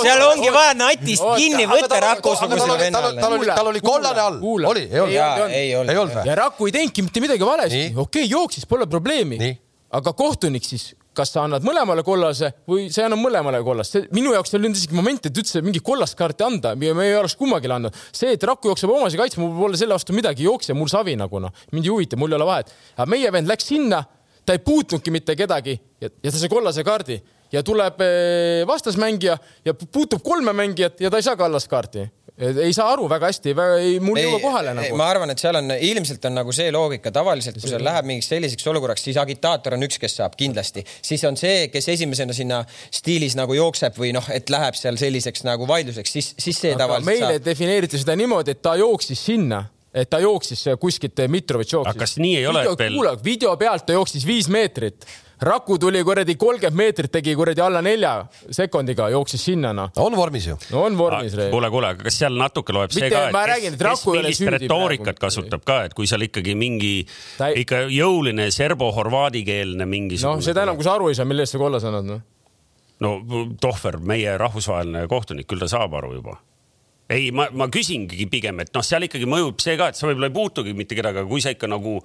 seal 0.00 0.24
ongi 0.28 0.52
vaja 0.54 0.74
natist 0.78 1.24
kinni 1.36 1.68
võtta 1.70 2.00
Raku-sugusele 2.08 2.66
tal 2.66 2.82
vennale. 2.84 3.38
oli, 3.38 3.50
tal 3.52 3.72
oli 3.72 3.84
kollane 3.84 4.24
all, 4.24 4.40
oli, 4.42 4.86
ei 4.90 5.00
olnud? 5.04 5.56
Ei 5.56 5.74
olnud. 5.76 6.20
ja 6.26 6.38
Raku 6.42 6.68
ei 6.70 6.76
teinudki 6.78 7.06
mitte 7.06 7.22
midagi 7.24 7.46
valesti. 7.46 7.86
Okei 7.96 8.28
jooksis, 8.30 8.66
pole 8.68 8.86
probleemi. 8.90 9.56
Aga 9.96 10.12
kohtunik 10.18 10.64
siis, 10.66 10.90
kas 11.16 11.30
sa 11.32 11.44
annad 11.46 11.64
mõlemale 11.64 12.02
kollase 12.04 12.50
või 12.68 12.88
sa 12.92 13.04
ei 13.04 13.06
anna 13.06 13.16
mõlemale 13.20 13.62
kollast, 13.64 13.96
minu 14.16 14.32
jaoks 14.34 14.52
ei 14.52 14.58
olnud 14.58 14.76
isegi 14.76 14.96
momenti, 14.98 15.30
et 15.30 15.38
üldse 15.40 15.62
mingi 15.64 15.80
kollast 15.84 16.18
kaarti 16.18 16.44
anda, 16.44 16.74
me 16.76 16.90
ei 17.06 17.14
oleks 17.16 17.36
kummagile 17.38 17.78
andnud. 17.78 17.94
see, 18.10 18.34
et 18.34 18.44
Raku 18.50 18.72
jookseb 18.72 18.92
omasi 18.92 19.20
kaitsma, 19.20 19.46
mul 19.46 19.68
pole 19.68 19.80
selle 19.80 19.96
vastu 19.96 20.16
midagi, 20.16 20.44
jooksja 20.44 20.74
mul 20.76 20.90
savi 20.92 21.14
nagu 21.16 21.40
noh, 21.40 21.54
mind 21.72 21.86
ei 21.86 21.94
huvita, 21.94 22.18
mul 22.20 22.34
ei 22.34 22.40
ole 22.40 22.50
vahet. 22.50 22.74
aga 22.96 23.08
meie 23.14 23.32
vend 23.32 23.48
läks 23.48 23.70
sinna, 23.70 24.02
ta 24.46 24.54
ei 24.54 24.62
puutnudki 24.62 25.10
mitte 25.14 25.36
kedagi 25.36 25.76
ja, 26.00 26.10
ja 26.10 26.30
ta 26.30 26.38
sai 26.38 26.52
kollase 26.52 26.84
kaardi 26.86 27.20
ja 27.52 27.62
tuleb 27.62 28.00
eh, 28.00 28.66
vastasmängija 28.66 29.38
ja 29.64 29.74
puutub 29.74 30.22
kolme 30.24 30.52
mängijat 30.52 31.00
ja 31.00 31.10
ta 31.10 31.20
ei 31.20 31.26
saa 31.26 31.36
kallast 31.36 31.68
kaarti. 31.68 32.06
ei 32.36 32.72
saa 32.72 32.90
aru 32.92 33.06
väga 33.08 33.30
hästi, 33.30 33.54
mul 34.04 34.18
ei 34.20 34.26
jõua 34.26 34.40
kohale 34.42 34.74
nagu. 34.76 34.96
ma 34.98 35.06
arvan, 35.08 35.30
et 35.32 35.40
seal 35.40 35.56
on 35.56 35.70
ilmselt 35.72 36.24
on 36.28 36.34
nagu 36.36 36.52
see 36.52 36.68
loogika 36.74 37.08
tavaliselt, 37.14 37.56
kui 37.60 37.70
seal 37.70 37.84
läheb 37.84 38.04
mingiks 38.04 38.28
selliseks 38.28 38.66
olukorraks, 38.72 39.06
siis 39.08 39.16
agitaator 39.22 39.78
on 39.78 39.86
üks, 39.86 39.96
kes 40.02 40.18
saab 40.18 40.36
kindlasti, 40.36 40.84
siis 40.84 41.24
on 41.24 41.38
see, 41.40 41.70
kes 41.72 41.88
esimesena 41.94 42.36
sinna 42.36 42.58
stiilis 42.92 43.38
nagu 43.40 43.56
jookseb 43.56 43.96
või 43.96 44.12
noh, 44.16 44.28
et 44.34 44.52
läheb 44.52 44.76
seal 44.76 45.00
selliseks 45.00 45.46
nagu 45.48 45.68
vaidluseks, 45.70 46.12
siis, 46.12 46.34
siis 46.36 46.60
see 46.60 46.74
aga 46.74 46.84
tavaliselt 46.84 47.08
meile 47.08 47.32
saab. 47.38 47.48
defineeriti 47.48 48.02
seda 48.04 48.18
niimoodi, 48.20 48.52
et 48.52 48.62
ta 48.68 48.76
jooksis 48.82 49.24
sinna, 49.30 49.64
et 49.96 50.10
ta 50.12 50.18
jooksis 50.20 50.66
kuskilt, 50.80 51.22
Mitrovic 51.32 51.72
jooksis. 51.72 51.94
Aga 51.94 52.04
kas 52.04 52.18
nii 52.20 52.34
ei 52.42 52.46
ole, 52.50 52.62
et 52.68 52.78
veel- 52.78 52.94
kuule, 52.98 53.14
video 53.24 53.56
pealt 53.56 53.86
ta 53.88 53.96
jooksis 53.96 54.26
viis 54.28 54.48
meetrit. 54.52 55.06
Raku 55.36 55.74
tuli 55.78 56.00
kuradi 56.04 56.32
kolmkümmend 56.40 56.76
meetrit, 56.80 57.10
tegi 57.12 57.34
kuradi 57.36 57.60
alla 57.60 57.82
nelja 57.84 58.12
sekundiga, 58.56 59.10
jooksis 59.12 59.42
sinna 59.50 59.72
noh. 59.76 59.90
on 60.00 60.14
vormis 60.16 60.46
ju. 60.48 60.54
no 60.72 60.84
on 60.86 60.96
vormis. 60.96 61.34
kuule, 61.50 61.68
kuule, 61.70 61.90
aga 61.92 62.06
kas 62.06 62.16
seal 62.22 62.32
natuke 62.40 62.72
loeb 62.72 62.90
see 62.94 63.02
Mitte- 63.04 63.18
ka, 63.18 63.32
ma 63.34 63.42
et 63.44 63.50
räägin, 63.50 63.74
et 63.74 63.78
kes, 63.78 63.82
kes 63.82 63.90
Raku 63.90 64.14
ei 64.14 64.18
ole 64.18 64.30
millist 64.30 64.48
retoorikat 64.56 65.04
praegu. 65.18 65.20
kasutab 65.26 65.64
ka, 65.68 65.76
et 65.90 65.94
kui 65.94 66.06
seal 66.08 66.24
ikkagi 66.24 66.54
mingi 66.56 66.94
Ta 67.36 67.50
ei- 67.52 67.60
ikka 67.66 67.82
jõuline 67.92 68.48
serbo-horvaadikeelne 68.50 69.84
mingisugune. 69.86 70.36
noh, 70.40 70.42
seda 70.48 70.62
enam, 70.64 70.76
kui 70.80 70.84
sa 70.88 70.94
aru 70.96 71.08
ei 71.12 71.14
saa, 71.20 71.24
mille 71.28 71.44
eest 71.44 71.52
sa 71.52 71.58
kollase 71.60 71.86
annad 71.92 72.04
noh. 72.04 72.20
no 73.00 73.12
Tohver, 73.60 73.98
meie 74.00 74.38
rahvusvaheline 74.40 75.04
kohtunik, 75.08 75.46
küll 75.46 75.60
ta 75.60 75.68
saab 75.68 75.92
aru 76.00 76.14
juba. 76.16 76.38
ei, 77.12 77.30
ma, 77.34 77.46
ma 77.54 77.68
küsingi 77.72 78.26
pigem, 78.30 78.64
et 78.64 78.72
noh, 78.74 78.84
seal 78.86 79.06
ikkagi 79.06 79.28
mõjub 79.30 79.62
see 79.62 79.76
ka, 79.78 79.92
et 79.92 79.98
sa 79.98 80.08
võib-olla 80.08 80.30
ei 80.30 80.34
puutugi 80.34 80.74
mitte 80.76 80.98
kedagi, 80.98 81.22
aga 81.22 81.30
kui 81.30 81.44
sa 81.44 81.54
ikka 81.54 81.70
nagu 81.70 82.00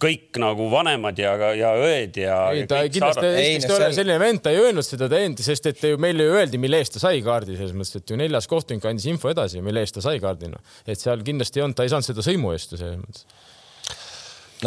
kõik 0.00 0.38
nagu 0.40 0.66
vanemad 0.72 1.18
ja, 1.20 1.34
ja 1.56 1.74
õed 1.76 2.16
ja. 2.22 2.36
ei, 2.56 2.64
ta 2.68 2.80
ei 2.84 2.92
kindlasti, 2.92 3.26
Ei, 3.26 3.50
esiteks 3.58 3.68
ta 3.68 3.74
ei 3.74 3.84
ole 3.84 3.96
selline 3.98 4.16
vend, 4.22 4.42
ta 4.44 4.54
ei 4.54 4.62
öelnud 4.62 4.86
seda, 4.86 5.10
enda, 5.18 5.44
sest 5.44 5.68
et 5.68 5.84
ju 5.90 6.00
meile 6.00 6.24
ju 6.24 6.38
öeldi, 6.38 6.60
mille 6.62 6.80
eest 6.80 6.96
ta 6.96 7.02
sai 7.02 7.20
kaardi, 7.24 7.58
selles 7.58 7.76
mõttes, 7.76 8.00
et 8.00 8.12
ju 8.12 8.16
neljas 8.16 8.48
kohtunik 8.50 8.86
andis 8.88 9.10
info 9.12 9.32
edasi, 9.32 9.60
mille 9.64 9.84
eest 9.84 9.98
ta 9.98 10.04
sai 10.04 10.22
kaardi, 10.22 10.48
noh. 10.54 10.72
et 10.88 11.00
seal 11.00 11.20
kindlasti 11.26 11.60
ei 11.60 11.66
olnud, 11.66 11.76
ta 11.76 11.84
ei 11.84 11.92
saanud 11.92 12.08
seda 12.08 12.24
sõimu 12.24 12.54
eest 12.56 12.72
ju 12.72 12.80
selles 12.80 12.96
mõttes. 13.02 13.26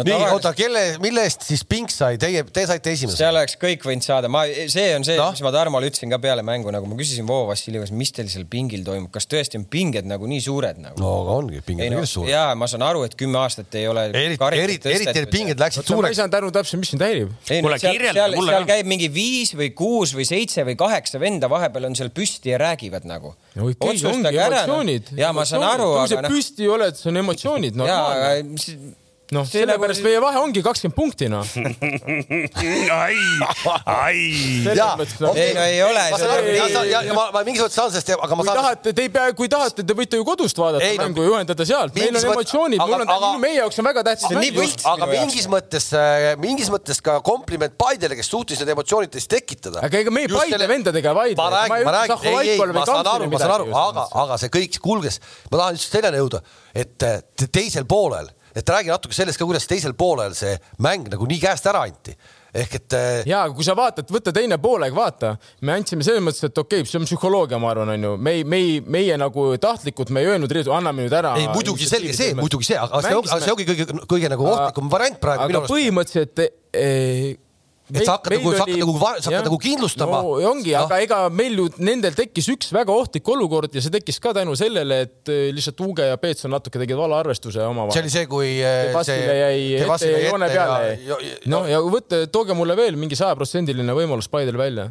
nii, 0.02 0.26
oota, 0.34 0.50
kelle, 0.56 0.82
mille 1.02 1.22
eest 1.26 1.44
siis 1.46 1.62
Pink 1.68 1.92
sai, 1.92 2.16
teie, 2.20 2.42
te 2.54 2.64
saite 2.66 2.94
esimese? 2.94 3.18
seal 3.20 3.36
oleks 3.36 3.54
kõik 3.60 3.84
võinud 3.86 4.04
saada, 4.06 4.30
ma, 4.32 4.42
see 4.48 4.88
on 4.96 5.06
see 5.06 5.16
Noh. 5.18 5.30
no?, 5.30 5.36
mis 5.36 5.44
ma 5.46 5.52
Tarmole 5.54 5.90
ütlesin 5.90 6.10
ka 6.10 6.18
peale 6.22 6.42
mängu, 6.46 6.72
nagu 6.74 6.88
ma 6.90 6.98
küsisin 6.98 7.28
Voo 7.28 7.44
Vassiljevas, 7.48 7.92
mis 7.94 8.10
teil 8.14 8.30
seal 8.32 8.48
pingil 8.50 8.82
toimub, 8.86 9.12
kas 9.14 9.28
tõesti 9.30 9.60
on 9.60 9.66
pinged 9.70 10.08
nagu 10.10 10.26
nii 10.30 10.42
suured 10.44 10.80
nagu? 10.82 10.98
no 11.02 11.12
aga 11.22 11.36
ongi, 11.38 11.62
pinged 11.66 11.86
on 11.86 11.98
no 11.98 12.02
küll 12.02 12.10
suured. 12.10 12.32
ja 12.32 12.46
ma 12.58 12.68
saan 12.70 12.86
aru, 12.86 13.04
et 13.06 13.14
kümme 13.20 13.38
aastat 13.42 13.78
ei 13.78 13.86
ole. 13.90 14.08
eriti, 14.10 14.50
eriti, 14.64 14.94
eriti 14.96 15.16
need 15.20 15.30
pinged 15.32 15.62
läksid 15.62 15.84
ma 15.84 15.86
ei 15.86 15.94
suureks. 15.94 16.20
saanud 16.22 16.38
aru 16.40 16.50
täpselt, 16.58 16.82
mis 16.82 16.94
sind 16.94 17.06
häirib. 17.06 17.30
ei 17.50 17.62
no 17.62 17.68
Kuule, 17.68 17.78
seal, 17.84 17.98
kirjelda 17.98 18.24
seal, 18.24 18.36
mulle 18.40 18.56
seal 18.56 18.68
käib 18.72 18.90
mingi 18.90 19.10
viis 19.14 19.54
või 19.58 19.70
kuus 19.78 20.16
või 20.18 20.26
seitse 20.28 20.66
või 20.66 20.78
kaheksa 20.80 21.22
venda 21.22 21.50
vahepeal 21.52 21.90
on 21.90 21.98
seal 21.98 22.10
püsti 22.14 22.54
ja 22.54 22.60
räägivad 22.64 23.06
nagu. 23.08 23.34
no 23.54 23.70
okei, 23.70 24.02
ongi 24.10 24.34
emotsioonid. 24.34 25.14
ja 25.20 25.30
ma 25.36 25.46
saan 25.48 25.68
aru, 25.70 25.92
kui 26.00 26.10
sa 26.10 26.18
aga 26.18 26.26
noh, 26.26 26.34
püsti 26.34 26.68
oled, 26.70 26.98
see 26.98 27.10
on 27.12 27.22
emotsioonid, 27.22 27.78
ja 27.78 27.84
normaalne. 27.84 29.02
noh, 29.32 29.44
sellepärast 29.48 30.00
nagu- 30.02 30.08
meie 30.10 30.20
vahe 30.20 30.38
ongi 30.42 30.62
kakskümmend 30.62 30.96
punkti, 30.96 31.28
noh. 31.32 31.44
ai, 33.04 33.16
ai. 33.86 34.20
jaa, 34.76 34.96
Ei, 35.34 35.54
no 35.54 35.62
ei 35.64 35.80
ole, 35.82 36.02
ma 36.10 36.18
see 36.18 36.26
saan 36.26 36.34
aru, 36.36 36.84
ja, 36.90 37.00
ma, 37.16 37.24
ma 37.34 37.42
mingis 37.46 37.62
mõttes 37.64 37.78
saan 37.78 37.90
sellest, 37.94 38.10
aga 38.14 38.36
ma 38.36 38.42
kui 38.44 38.48
saan. 38.50 38.58
tahate, 38.60 38.92
te 38.96 39.06
ei 39.06 39.10
pea, 39.14 39.30
kui 39.38 39.48
tahate, 39.50 39.84
te 39.86 39.96
võite 39.96 40.20
ju 40.20 40.26
kodust 40.28 40.58
vaadata 40.60 40.84
Ei, 40.84 40.98
no- 40.98 41.06
mängu 41.08 41.24
ja 41.24 41.30
juhendada 41.32 41.66
sealt, 41.68 41.96
meil 41.96 42.12
on 42.20 42.28
emotsioonid, 42.34 42.82
mul 42.84 43.06
on 43.30 43.40
meie 43.42 43.56
jaoks 43.62 43.80
on 43.80 43.88
väga 43.88 44.04
tähtis 44.10 44.28
aga 44.92 45.08
mingis 45.10 45.48
mõttes, 45.50 45.88
mingis 46.44 46.70
mõttes 46.72 47.00
ka 47.04 47.18
kompliment 47.24 47.74
Paidele, 47.80 48.16
kes 48.18 48.28
suutis 48.30 48.60
need 48.62 48.70
emotsioonid 48.76 49.12
tõesti 49.14 49.32
tekitada. 49.38 49.82
aga 49.88 50.04
ega 50.04 50.12
meie 50.14 50.28
Paide 50.30 50.68
vendadega 50.70 51.10
ei 51.14 51.18
vaidle. 51.22 51.40
ma 51.42 51.50
räägin, 51.56 51.84
ma 51.88 51.96
räägin, 51.98 52.30
ei, 52.30 52.54
ei, 52.54 52.58
ma 52.76 52.86
saan 52.86 53.12
aru, 53.16 53.30
ma 53.32 53.38
saan 53.42 53.56
aru, 53.58 53.68
aga 53.74 54.06
aga 54.24 54.38
see 54.44 54.52
kõik 54.60 54.78
kulges, 54.84 55.20
ma 55.50 55.58
tahan 55.64 55.78
just 55.80 55.92
selleni 55.94 56.20
jõuda, 56.22 56.40
et 56.74 56.96
te- 56.98 57.48
teisel 57.54 57.84
poolel, 57.88 58.28
et 58.54 58.68
räägi 58.70 58.92
natuke 58.92 59.16
sellest 59.16 59.40
ka, 59.40 59.46
kuidas 59.48 59.66
teisel 59.70 59.94
poolel 59.98 60.34
see 60.38 60.54
mäng 60.84 61.10
nagu 61.12 61.26
nii 61.28 61.40
käest 61.42 61.66
ära 61.70 61.84
anti. 61.88 62.14
ehk 62.54 62.74
et 62.78 62.94
eh, 62.94 63.22
ja 63.26 63.40
kui 63.50 63.66
sa 63.66 63.74
vaatad, 63.74 64.06
võta 64.14 64.30
teine 64.34 64.60
poolega, 64.62 64.94
vaata, 64.94 65.32
me 65.66 65.74
andsime 65.74 66.06
selles 66.06 66.22
mõttes, 66.22 66.44
et 66.46 66.58
okei 66.58 66.84
okay,, 66.84 66.90
see 66.90 67.00
on 67.00 67.08
psühholoogia, 67.08 67.58
ma 67.58 67.72
arvan, 67.72 67.90
onju, 67.96 68.12
me 68.14 68.36
ei, 68.38 68.44
me 68.46 68.60
ei, 68.62 68.76
meie 68.86 69.16
nagu 69.18 69.48
tahtlikult, 69.58 70.12
me 70.14 70.22
ei 70.22 70.30
öelnud, 70.34 70.54
anname 70.70 71.08
nüüd 71.08 71.16
ära. 71.18 71.34
ei 71.40 71.48
muidugi 71.50 71.88
selge 71.90 72.14
see, 72.14 72.36
muidugi 72.38 72.70
see, 72.70 72.78
aga 72.78 73.02
see 73.02 73.18
ongi, 73.18 73.32
see 73.34 73.56
ongi 73.56 73.66
kõige, 73.72 73.88
kõige 74.14 74.30
nagu 74.36 74.46
ohtlikum 74.52 74.92
variant 74.92 75.18
praegu 75.22 75.48
aga 75.48 75.64
põhimõtteliselt 75.66 76.44
eh, 76.46 77.34
Et 77.92 78.00
sa 78.06 78.14
hakkad 78.16 78.32
nagu- 78.38 78.52
sa 78.56 78.64
hakkad 78.64 78.78
nagu 78.80 78.94
sa 78.98 79.28
hakkad 79.28 79.44
nagu 79.44 79.58
kindlustama. 79.60 80.22
no 80.24 80.38
ongi 80.50 80.72
no., 80.72 80.84
aga 80.86 80.98
ega 81.04 81.18
meil 81.28 81.52
ju 81.58 81.66
nendel 81.84 82.14
tekkis 82.16 82.48
üks 82.48 82.70
väga 82.72 82.88
ohtlik 82.94 83.28
olukord 83.28 83.74
ja 83.76 83.82
see 83.84 83.92
tekkis 83.92 84.16
ka 84.24 84.32
tänu 84.32 84.54
sellele, 84.56 85.02
et 85.04 85.28
eh, 85.28 85.50
lihtsalt 85.52 85.80
Uge 85.84 86.06
ja 86.08 86.16
Peetson 86.16 86.50
natuke 86.50 86.80
tegid 86.80 86.96
valearvestuse 86.96 87.60
omavahel. 87.60 87.92
see 87.92 88.00
oli 88.06 88.10
see, 88.14 88.26
kui 88.26 88.54
eh, 88.64 88.88
Vassile 88.94 89.36
jäi 89.36 89.82
ette 89.84 90.08
jäi 90.14 90.24
joone 90.30 90.48
ja- 90.48 90.54
peale 90.54 90.98
ja- 91.04 91.18
ja-. 91.28 91.36
no 91.52 91.66
ja 91.68 91.82
võtte, 91.84 92.24
tooge 92.32 92.56
mulle 92.56 92.76
veel 92.76 92.96
mingi 92.96 93.16
sajaprotsendiline 93.20 93.92
võimalus 93.92 94.30
Paidel 94.32 94.56
välja. 94.56 94.88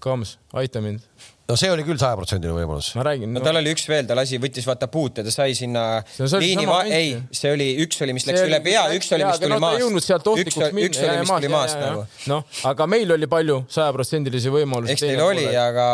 Kams, 0.00 0.38
aita 0.54 0.80
mind, 0.80 1.00
no 1.48 1.56
see 1.56 1.70
oli 1.72 1.84
küll 1.86 1.96
sajaprotsendiline 2.00 2.56
võimalus. 2.60 2.90
ma 2.98 3.04
räägin 3.08 3.32
no 3.32 3.40
no,. 3.40 3.44
tal 3.46 3.58
oli 3.60 3.72
üks 3.72 3.86
veel, 3.88 4.04
ta 4.08 4.16
lasi, 4.18 4.36
võttis 4.42 4.66
vaata 4.68 4.88
puute, 4.92 5.24
ta 5.24 5.32
sai 5.32 5.56
sinna 5.56 5.84
See 6.04 6.28
see 6.28 6.42
liini 6.44 6.66
sama, 6.66 6.82
ei 6.92 7.14
see 7.32 7.54
oli, 7.54 7.70
üks 7.86 8.04
oli, 8.04 8.16
mis 8.16 8.26
See 8.26 8.34
läks 8.34 8.44
oli- 8.44 8.52
üle 8.52 8.60
pea, 8.66 8.84
üks 8.98 9.08
oli, 9.16 9.24
mis 9.24 9.40
tuli 9.40 9.54
no 9.54 9.60
maast 9.64 9.80
üks 9.88 10.10
üks 10.44 10.60
oli, 10.60 11.18
mis 11.24 11.32
tuli 11.32 11.52
maast 11.52 11.80
nagu. 11.80 12.04
noh, 12.28 12.60
aga 12.68 12.88
meil 12.90 13.16
oli 13.16 13.30
palju 13.30 13.62
sajaprotsendilisi 13.72 14.52
võimalusi. 14.52 14.92
eks 14.92 15.06
teil 15.06 15.24
oli, 15.24 15.48
aga, 15.56 15.88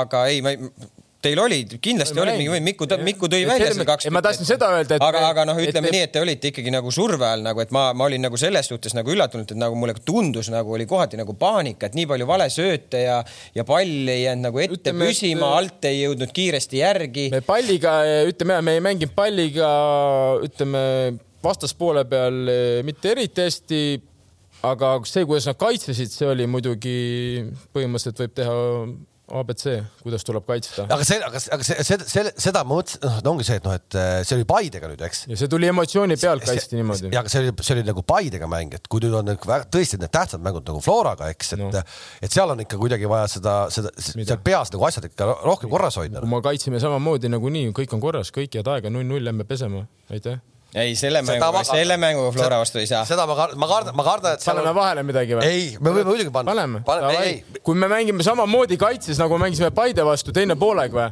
aga 0.00 0.26
ei, 0.32 0.40
ma 0.44 0.56
ei, 0.56 0.72
teil 1.24 1.40
olid, 1.40 1.76
kindlasti 1.82 2.20
olid 2.20 2.38
mingi 2.38 2.52
võim, 2.52 2.66
Miku, 2.68 2.88
Miku 3.04 3.30
tõi 3.32 3.42
välja 3.48 3.70
selle 3.72 3.86
kaks. 3.88 4.08
ma 4.14 4.22
tahtsin 4.24 4.48
seda 4.48 4.70
öelda, 4.76 4.98
et. 4.98 5.04
aga, 5.04 5.24
aga 5.30 5.46
noh, 5.48 5.60
ütleme 5.60 5.90
et... 5.90 5.96
nii, 5.96 6.04
et 6.08 6.14
te 6.14 6.22
olite 6.22 6.50
ikkagi 6.52 6.72
nagu 6.74 6.92
surve 6.94 7.26
all 7.28 7.44
nagu, 7.46 7.62
et 7.64 7.74
ma, 7.74 7.86
ma 7.96 8.08
olin 8.08 8.24
nagu 8.26 8.40
selles 8.40 8.70
suhtes 8.70 8.96
nagu 8.96 9.12
üllatunud, 9.14 9.48
et 9.50 9.60
nagu 9.60 9.78
mulle 9.78 9.96
tundus 10.04 10.50
nagu 10.52 10.76
oli 10.76 10.86
kohati 10.90 11.20
nagu 11.20 11.36
paanika, 11.40 11.90
et 11.90 11.98
nii 11.98 12.08
palju 12.10 12.28
valesööte 12.30 13.04
ja, 13.04 13.20
ja 13.56 13.66
pall 13.68 14.14
ei 14.14 14.24
jäänud 14.24 14.48
nagu 14.50 14.64
ette 14.64 14.80
ütleme, 14.80 15.10
püsima 15.10 15.50
et..., 15.50 15.60
alt 15.60 15.90
ei 15.90 16.00
jõudnud 16.02 16.34
kiiresti 16.34 16.82
järgi. 16.82 17.28
me 17.34 17.44
palliga, 17.46 17.98
ütleme, 18.28 18.60
me 18.64 18.78
ei 18.78 18.84
mänginud 18.84 19.14
palliga, 19.16 19.70
ütleme 20.44 20.82
vastaspoole 21.44 22.06
peal 22.08 22.44
eh, 22.48 22.82
mitte 22.86 23.12
eriti 23.12 23.44
hästi 23.44 23.80
aga 24.64 24.94
see, 25.08 25.24
kuidas 25.28 25.48
nad 25.48 25.58
kaitsesid, 25.60 26.12
see 26.12 26.28
oli 26.30 26.46
muidugi 26.50 26.94
põhimõtteliselt 27.74 28.22
võib 28.24 28.38
teha 28.38 28.54
abc, 29.32 29.62
kuidas 30.02 30.24
tuleb 30.26 30.44
kaitsta. 30.44 30.84
aga 30.84 31.04
see, 31.06 31.16
aga, 31.24 31.40
aga 31.56 31.64
see, 31.64 31.84
see, 31.86 31.96
see, 32.12 32.32
seda 32.44 32.60
ma 32.66 32.76
mõtlesin, 32.76 33.00
noh, 33.04 33.30
ongi 33.32 33.46
see, 33.48 33.56
et 33.60 33.64
noh, 33.64 33.76
et 33.78 33.96
äh, 33.96 34.18
see 34.26 34.36
oli 34.36 34.46
Paidega 34.48 34.90
nüüd, 34.90 35.04
eks. 35.06 35.24
ja 35.30 35.38
see 35.40 35.50
tuli 35.50 35.70
emotsiooni 35.70 36.18
pealt 36.20 36.44
kaitsti 36.44 36.76
niimoodi. 36.76 37.08
ja 37.14 37.22
aga 37.24 37.32
see 37.32 37.40
oli, 37.40 37.54
see 37.64 37.76
oli 37.78 37.86
nagu 37.88 38.04
Paidega 38.04 38.48
mäng, 38.50 38.76
et 38.76 38.88
kui 38.92 39.00
nüüd 39.04 39.16
on 39.16 39.30
nagu 39.32 39.58
tõesti 39.72 40.00
need 40.02 40.12
tähtsad 40.12 40.44
mängud 40.44 40.68
nagu 40.68 40.84
Floraga, 40.84 41.30
eks, 41.32 41.54
et 41.56 41.64
no., 41.64 41.72
et 42.20 42.36
seal 42.36 42.52
on 42.52 42.64
ikka 42.66 42.80
kuidagi 42.80 43.08
vaja 43.08 43.30
seda, 43.38 43.58
seda, 43.74 43.94
seal 43.96 44.40
peas 44.44 44.74
nagu 44.74 44.88
asjad 44.90 45.08
ikka 45.08 45.30
rohkem 45.40 45.72
korras 45.72 45.96
hoida. 46.00 46.20
kui 46.20 46.34
me 46.34 46.44
kaitsime 46.44 46.82
samamoodi 46.84 47.32
nagunii, 47.32 47.70
kõik 47.76 47.96
on 47.96 48.04
korras, 48.04 48.34
kõik 48.34 48.60
head 48.60 48.74
aega, 48.76 48.92
null-null, 48.92 49.24
lähme 49.24 49.48
pesema, 49.48 49.86
aitäh 50.12 50.42
ei, 50.74 50.96
selle 50.98 51.22
mänguga, 51.22 51.62
selle 51.68 51.96
mänguga 52.00 52.32
Flora 52.34 52.58
vastu 52.62 52.80
ei 52.82 52.88
saa. 52.90 53.04
seda 53.08 53.26
ma 53.30 53.36
kardan, 53.38 53.60
ma 53.60 53.68
kardan, 53.70 53.96
ma 53.98 54.06
kardan, 54.06 54.38
et 54.38 54.46
paneme 54.46 54.72
on... 54.72 54.78
vahele 54.78 55.04
midagi 55.06 55.38
või? 55.38 55.46
ei, 55.46 55.68
me 55.78 55.92
võime 55.92 56.08
muidugi 56.10 56.34
panna. 56.34 56.50
paneme, 56.50 56.82
paneme., 56.86 57.60
kui 57.66 57.78
me 57.78 57.90
mängime 57.92 58.26
samamoodi 58.26 58.78
kaitses, 58.80 59.20
nagu 59.22 59.38
mängisime 59.40 59.70
Paide 59.74 60.06
vastu, 60.06 60.34
teine 60.34 60.58
poolek 60.58 60.94
või? 60.94 61.08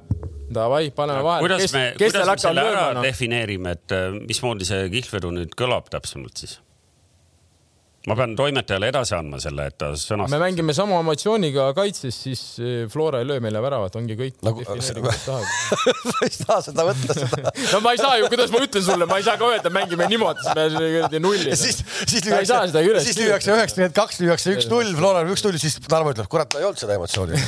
Davai, 0.52 0.90
paneme 0.96 1.22
vahele. 1.24 1.46
kuidas 1.46 1.76
me, 1.76 1.86
kuidas 2.00 2.28
me 2.28 2.36
selle 2.42 2.66
ära 2.72 2.90
no? 2.98 3.06
defineerime, 3.06 3.78
et 3.78 3.96
äh, 3.96 4.10
mismoodi 4.18 4.68
see 4.68 4.90
kihlvedu 4.92 5.32
nüüd 5.38 5.56
kõlab 5.58 5.88
täpsemalt 5.94 6.42
siis? 6.44 6.58
Ma 8.10 8.16
pean 8.18 8.32
toimetajale 8.34 8.88
edasi 8.90 9.14
andma 9.14 9.38
selle, 9.42 9.66
et 9.70 9.76
ta 9.78 9.92
sõnastab. 9.98 10.32
me 10.34 10.38
mängime 10.42 10.74
sama 10.74 10.98
emotsiooniga 11.04 11.68
kaitses, 11.76 12.16
siis 12.24 12.42
eh, 12.58 12.82
Flora 12.90 13.20
ei 13.22 13.28
löö 13.28 13.38
meile 13.44 13.62
väravat, 13.62 13.94
ongi 14.00 14.16
kõik 14.18 14.40
nagu.... 14.42 14.64
ma 16.10 16.18
ei 16.26 16.32
saa 16.34 16.58
seda 16.66 16.86
võtta 16.88 17.16
seda 17.20 17.52
no 17.72 17.82
ma 17.84 17.94
ei 17.94 18.02
saa 18.02 18.18
ju, 18.18 18.26
kuidas 18.32 18.50
ma 18.54 18.62
ütlen 18.66 18.86
sulle, 18.88 19.06
ma 19.10 19.20
ei 19.22 19.26
saa 19.26 19.38
ka 19.38 19.50
öelda, 19.52 19.70
mängime 19.74 20.08
niimoodi, 20.10 20.42
siis 20.42 20.54
me 20.58 20.64
kuradi 20.82 21.18
nulli. 21.22 21.50
siis, 21.58 21.82
siis 22.02 22.22
lüüakse, 22.26 22.54
siis 23.06 23.20
lüüakse 23.22 23.54
üheksakümmend 23.54 23.94
kaks, 24.00 24.22
lüüakse 24.24 24.56
üks-null, 24.58 24.90
Flora 24.98 25.22
on 25.22 25.30
üks-null, 25.36 25.58
siis 25.62 25.78
Tarmo 25.86 26.10
ütleb, 26.14 26.30
kurat, 26.32 26.50
ei 26.58 26.66
olnud 26.66 26.82
seda 26.82 26.98
emotsiooni 26.98 27.38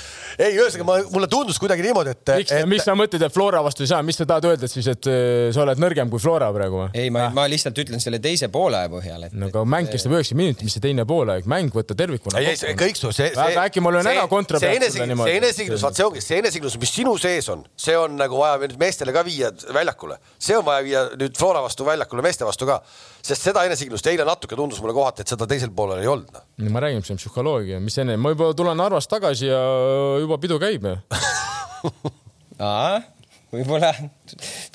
ei, 0.38 0.54
ühesõnaga 0.56 0.86
ma, 0.86 0.96
mulle 1.14 1.28
tundus 1.30 1.58
kuidagi 1.62 1.84
niimoodi, 1.84 2.14
et. 2.14 2.32
miks 2.40 2.54
et..., 2.54 2.68
mis 2.70 2.84
sa 2.86 2.94
mõtled, 2.98 3.24
et 3.26 3.34
Flora 3.34 3.62
vastu 3.64 3.84
ei 3.84 3.90
saa, 3.90 4.02
mis 4.06 4.18
sa 4.20 4.26
tahad 4.28 4.48
öelda 4.50 4.68
siis, 4.70 4.88
et 4.92 5.08
äh, 5.10 5.48
sa 5.54 5.64
oled 5.64 5.80
nõrgem 5.82 6.10
kui 6.12 6.22
Flora 6.22 6.50
praegu 6.54 6.82
või? 6.84 6.88
ei, 6.94 7.12
ma, 7.14 7.28
ma 7.34 7.46
lihtsalt 7.50 7.78
ütlen 7.82 8.02
selle 8.02 8.20
teise 8.22 8.50
poole 8.52 8.82
põhjal, 8.92 9.26
et. 9.28 9.36
no 9.36 9.50
aga 9.50 9.64
mäng 9.68 9.90
kestab 9.92 10.14
üheksakümmend 10.16 10.50
minutit, 10.50 10.66
mis 10.68 10.76
see 10.76 10.84
teine 10.84 11.06
poolaeg, 11.08 11.48
mäng 11.50 11.74
võtta 11.74 11.96
tervikuna. 11.98 12.42
ei, 12.42 12.54
ei, 12.54 12.76
kõik 12.78 13.00
su, 13.00 13.12
see, 13.16 13.30
see. 13.32 13.44
aga 13.44 13.66
äkki 13.68 13.84
ma 13.84 13.94
löön 13.94 14.10
ära 14.10 14.26
kontra 14.30 14.60
pealt 14.62 14.86
sulle 14.90 15.08
niimoodi. 15.10 15.32
see 15.32 15.42
enesekindlus, 15.42 15.84
vaat 15.86 16.00
see 16.00 16.08
ongi, 16.08 16.24
see 16.24 16.40
enesekindlus, 16.42 16.78
mis 16.82 16.94
sinu 17.00 17.16
sees 17.20 17.50
on, 17.52 17.64
see 17.88 17.96
on 17.98 18.18
nagu 18.20 18.40
vaja 18.40 18.60
nüüd 18.64 18.78
meestele 18.80 19.14
ka 19.16 19.24
viia 19.26 19.52
väljakule, 19.74 20.20
see 20.38 20.58
on 20.58 20.66
vaja 20.66 20.86
viia 20.86 21.06
nüüd 21.20 21.38
Flora 21.38 21.64
vastu 21.64 21.86
väljakule, 21.88 22.24
meeste 22.26 22.48
vastu 22.48 22.68
ka 22.70 22.80
sest 23.22 23.48
seda 23.48 23.64
enesekindlust 23.68 24.06
eile 24.12 24.26
natuke 24.28 24.58
tundus 24.58 24.80
mulle 24.82 24.94
kohati, 24.96 25.24
et 25.24 25.32
seda 25.34 25.48
teisel 25.50 25.72
poolel 25.76 26.02
ei 26.02 26.10
olnud. 26.10 26.42
no 26.64 26.74
ma 26.74 26.82
räägin, 26.84 27.04
see 27.06 27.14
on 27.16 27.20
psühholoogia, 27.22 27.80
mis 27.84 27.98
enne, 28.02 28.16
ma 28.20 28.34
juba 28.34 28.52
tulen 28.56 28.78
Narvast 28.80 29.10
tagasi 29.12 29.50
ja 29.50 29.60
juba 30.22 30.40
pidu 30.42 30.60
käib 30.62 30.86
võib-olla 33.50 33.90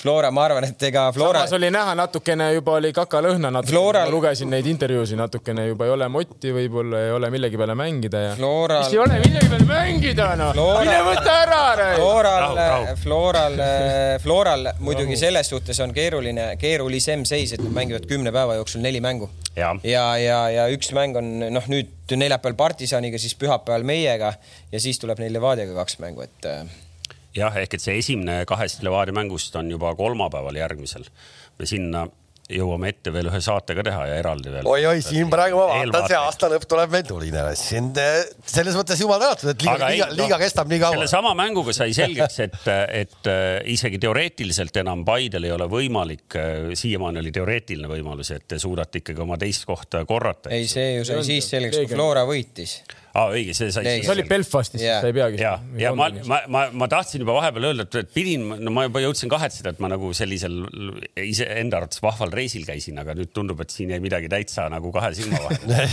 Flora, 0.00 0.30
ma 0.34 0.44
arvan, 0.44 0.66
et 0.68 0.82
ega 0.88 1.06
Flora. 1.14 1.44
samas 1.44 1.56
oli 1.56 1.70
näha 1.72 1.94
natukene 1.96 2.50
juba 2.58 2.76
oli 2.76 2.92
kakalõhna 2.96 3.50
natuke 3.54 3.72
Flora... 3.72 4.04
ma 4.04 4.12
lugesin 4.12 4.50
neid 4.52 4.68
intervjuusid 4.68 5.18
natukene 5.20 5.64
juba 5.70 5.88
ei 5.88 5.94
ole 5.94 6.08
motti, 6.12 6.52
võib-olla 6.52 7.00
ei 7.06 7.14
ole 7.16 7.30
millegi 7.32 7.60
peale 7.60 7.76
mängida 7.78 8.22
ja 8.26 8.34
Flora.... 8.36 8.82
mis 8.84 8.92
ei 8.92 9.00
ole 9.00 9.18
millegi 9.24 9.50
peale 9.52 9.68
mängida 9.70 10.28
noh 10.40 10.52
Flora..., 10.52 10.84
mine 10.84 11.00
võta 11.08 11.36
ära. 11.46 11.62
Floral, 11.96 12.60
Floral, 13.00 13.58
Floral 14.24 14.70
muidugi 14.84 15.16
selles 15.20 15.48
suhtes 15.50 15.80
on 15.84 15.94
keeruline, 15.96 16.52
keerulisem 16.60 17.24
seis, 17.28 17.56
et 17.56 17.64
nad 17.64 17.72
mängivad 17.80 18.08
kümne 18.10 18.32
päeva 18.34 18.58
jooksul 18.60 18.84
neli 18.84 19.00
mängu. 19.00 19.30
ja, 19.56 19.72
ja, 19.84 20.06
ja, 20.20 20.40
ja 20.52 20.66
üks 20.72 20.92
mäng 20.96 21.16
on 21.16 21.38
noh, 21.48 21.70
nüüd 21.72 21.94
neljapäeval 22.12 22.58
Partisaniga, 22.58 23.18
siis 23.18 23.34
pühapäeval 23.40 23.86
meiega 23.88 24.34
ja 24.72 24.80
siis 24.82 25.00
tuleb 25.02 25.22
neil 25.22 25.32
Levadiaga 25.34 25.74
kaks 25.80 25.98
mängu, 26.04 26.26
et 26.26 26.50
jah, 27.36 27.56
ehk 27.62 27.78
et 27.78 27.82
see 27.82 27.98
esimene 28.02 28.44
kahest 28.48 28.84
Levadia 28.86 29.16
mängust 29.16 29.56
on 29.60 29.70
juba 29.70 29.94
kolmapäeval 29.98 30.62
järgmisel. 30.62 31.08
me 31.58 31.66
sinna 31.66 32.06
jõuame 32.46 32.90
ette 32.92 33.10
veel 33.10 33.26
ühe 33.26 33.38
saate 33.42 33.74
ka 33.74 33.82
teha 33.86 34.02
ja 34.06 34.18
eraldi 34.20 34.52
veel. 34.52 34.68
oi-oi, 34.70 35.00
siin 35.02 35.30
praegu 35.30 35.58
ma 35.58 35.66
vaatan, 35.72 36.06
see 36.06 36.18
aasta 36.18 36.50
lõpp 36.52 36.66
tuleb 36.70 36.92
meil 36.94 37.06
tuline. 37.08 37.42
siin 37.58 37.88
selles 37.96 38.76
mõttes 38.78 39.02
jumal 39.02 39.22
tänatud, 39.22 39.50
et 39.50 39.64
liiga, 39.66 39.88
liiga, 39.90 40.08
liiga 40.12 40.36
no, 40.36 40.40
kestab 40.44 40.70
nii 40.70 40.82
kaua. 40.82 40.98
sellesama 40.98 41.32
mänguga 41.38 41.74
sai 41.76 41.96
selgeks, 41.96 42.38
et, 42.46 42.60
et 43.00 43.30
äh, 43.32 43.46
isegi 43.74 43.98
teoreetiliselt 44.02 44.78
enam 44.82 45.02
Paidel 45.06 45.48
ei 45.48 45.56
ole 45.56 45.66
võimalik, 45.70 46.28
äh, 46.38 46.70
siiamaani 46.78 47.22
oli 47.24 47.34
teoreetiline 47.34 47.90
võimalus, 47.90 48.30
et 48.36 48.46
te 48.54 48.60
suudate 48.62 49.02
ikkagi 49.02 49.26
oma 49.26 49.40
teist 49.42 49.66
kohta 49.66 50.04
korrata. 50.06 50.54
ei, 50.54 50.70
see 50.70 51.00
ju 51.00 51.08
sai 51.08 51.26
siis 51.26 51.50
selgeks, 51.50 51.82
kui 51.82 51.96
Flora 51.96 52.22
võitis 52.28 52.78
aa, 53.16 53.30
õige, 53.32 53.54
see 53.56 53.72
sai. 53.74 53.84
see 54.02 54.12
oli 54.12 54.24
Belfastis 54.28 54.82
yeah., 54.82 55.00
sa 55.02 55.10
ei 55.10 55.16
peagi. 55.16 55.40
ja, 55.40 55.54
ja 55.80 55.92
ma, 55.96 56.08
ma, 56.28 56.40
ma, 56.52 56.64
ma 56.76 56.88
tahtsin 56.90 57.22
juba 57.24 57.36
vahepeal 57.38 57.70
öelda, 57.70 57.86
et 58.00 58.12
pidin, 58.14 58.44
no 58.60 58.72
ma 58.74 58.86
juba 58.86 59.02
jõudsin 59.04 59.32
kahetseda, 59.32 59.72
et 59.74 59.82
ma 59.82 59.90
nagu 59.92 60.10
sellisel 60.16 60.58
iseenda 61.22 61.80
arvates 61.80 62.02
vahval 62.04 62.32
reisil 62.34 62.66
käisin, 62.68 62.98
aga 63.02 63.16
nüüd 63.16 63.32
tundub, 63.36 63.60
et 63.64 63.72
siin 63.72 63.92
jäi 63.94 64.00
midagi 64.04 64.30
täitsa 64.32 64.68
nagu 64.72 64.92
kahe 64.94 65.12
silma 65.16 65.40
vahele 65.46 65.88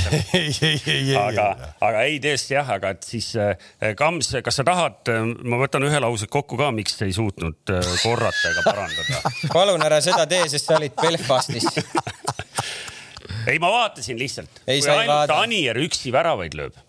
aga, 1.28 1.48
aga 1.80 2.06
ei 2.10 2.20
tõesti 2.24 2.58
jah, 2.58 2.74
aga 2.78 2.94
et 2.98 3.08
siis 3.08 3.32
äh, 3.40 3.56
Kams, 4.00 4.34
kas 4.44 4.60
sa 4.60 4.68
tahad, 4.68 5.02
äh, 5.14 5.24
ma 5.48 5.62
võtan 5.64 5.88
ühe 5.88 6.04
lause 6.04 6.30
kokku 6.32 6.60
ka, 6.60 6.72
miks 6.76 7.00
ei 7.06 7.16
suutnud 7.16 7.74
äh, 7.74 7.92
korrata 8.04 8.52
ega 8.52 8.66
parandada 8.68 9.36
palun 9.56 9.84
ära 9.86 10.02
seda 10.04 10.28
tee, 10.30 10.46
sest 10.52 10.70
sa 10.70 10.80
olid 10.80 10.96
Belfastis 11.00 11.70
ei, 13.50 13.60
ma 13.60 13.70
vaatasin 13.72 14.20
lihtsalt. 14.20 14.64
kui 14.66 14.80
ainult 14.80 15.12
vaada. 15.14 15.44
Anier 15.44 15.80
üksi 15.84 16.12
väravaid 16.16 16.58
lööb 16.58 16.82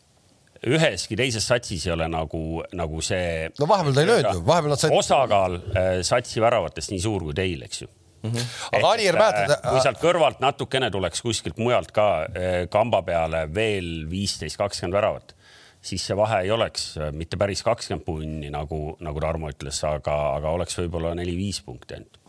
üheski 0.70 1.16
teises 1.18 1.46
satsis 1.48 1.84
ei 1.88 1.92
ole 1.94 2.06
nagu, 2.10 2.62
nagu 2.76 3.02
see. 3.04 3.50
no 3.60 3.68
vahepeal 3.70 3.96
ta 3.96 4.04
ei 4.04 4.10
löönud 4.10 4.38
ju, 4.38 4.46
vahepeal 4.46 4.74
nad 4.74 4.80
said. 4.80 4.96
osakaal 4.96 5.58
äh, 5.60 5.90
satsi 6.06 6.42
väravatest 6.44 6.94
nii 6.94 7.04
suur 7.04 7.28
kui 7.28 7.36
teil, 7.36 7.62
eks 7.66 7.84
ju 7.84 7.88
mm. 7.88 8.30
-hmm. 8.30 8.50
aga 8.78 8.92
Anier 8.94 9.18
mäletad? 9.18 9.54
Äh, 9.56 9.70
kui 9.70 9.84
sealt 9.84 10.02
kõrvalt 10.02 10.42
natukene 10.44 10.90
tuleks 10.94 11.22
kuskilt 11.24 11.60
mujalt 11.60 11.92
ka 11.92 12.08
äh, 12.24 12.58
kamba 12.72 13.02
peale 13.02 13.46
veel 13.54 14.08
viisteist, 14.10 14.58
kakskümmend 14.60 14.96
väravat, 14.96 15.36
siis 15.84 16.06
see 16.06 16.16
vahe 16.16 16.42
ei 16.46 16.50
oleks 16.50 16.94
mitte 17.12 17.36
päris 17.40 17.62
kakskümmend 17.62 18.06
punni, 18.06 18.50
nagu, 18.50 18.96
nagu 19.00 19.20
Tarmo 19.20 19.52
ütles, 19.52 19.82
aga, 19.88 20.18
aga 20.38 20.56
oleks 20.56 20.78
võib-olla 20.78 21.14
neli-viis 21.18 21.60
punkti 21.66 21.98
ainult 21.98 22.20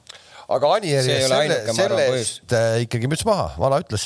aga 0.45 0.75
Anieri 0.75 1.15
selle, 1.25 1.73
selle 1.73 2.03
eest 2.19 2.53
ikkagi 2.83 3.07
müts 3.09 3.25
maha, 3.25 3.47
vana 3.57 3.79
ütles 3.81 4.03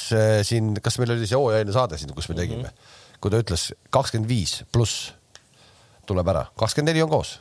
siin, 0.48 0.72
kas 0.80 0.96
meil 1.02 1.18
oli 1.18 1.28
see 1.28 1.36
hooajaline 1.36 1.76
saade 1.76 1.98
siin, 2.00 2.14
kus 2.16 2.30
me 2.30 2.38
tegime 2.38 2.64
mm. 2.64 2.72
-hmm 2.72 2.98
kui 3.20 3.32
ta 3.34 3.42
ütles 3.44 3.70
kakskümmend 3.94 4.30
viis 4.30 4.60
pluss 4.74 5.12
tuleb 6.10 6.32
ära, 6.32 6.48
kakskümmend 6.60 6.94
neli 6.94 7.04
on 7.06 7.12
koos. 7.12 7.38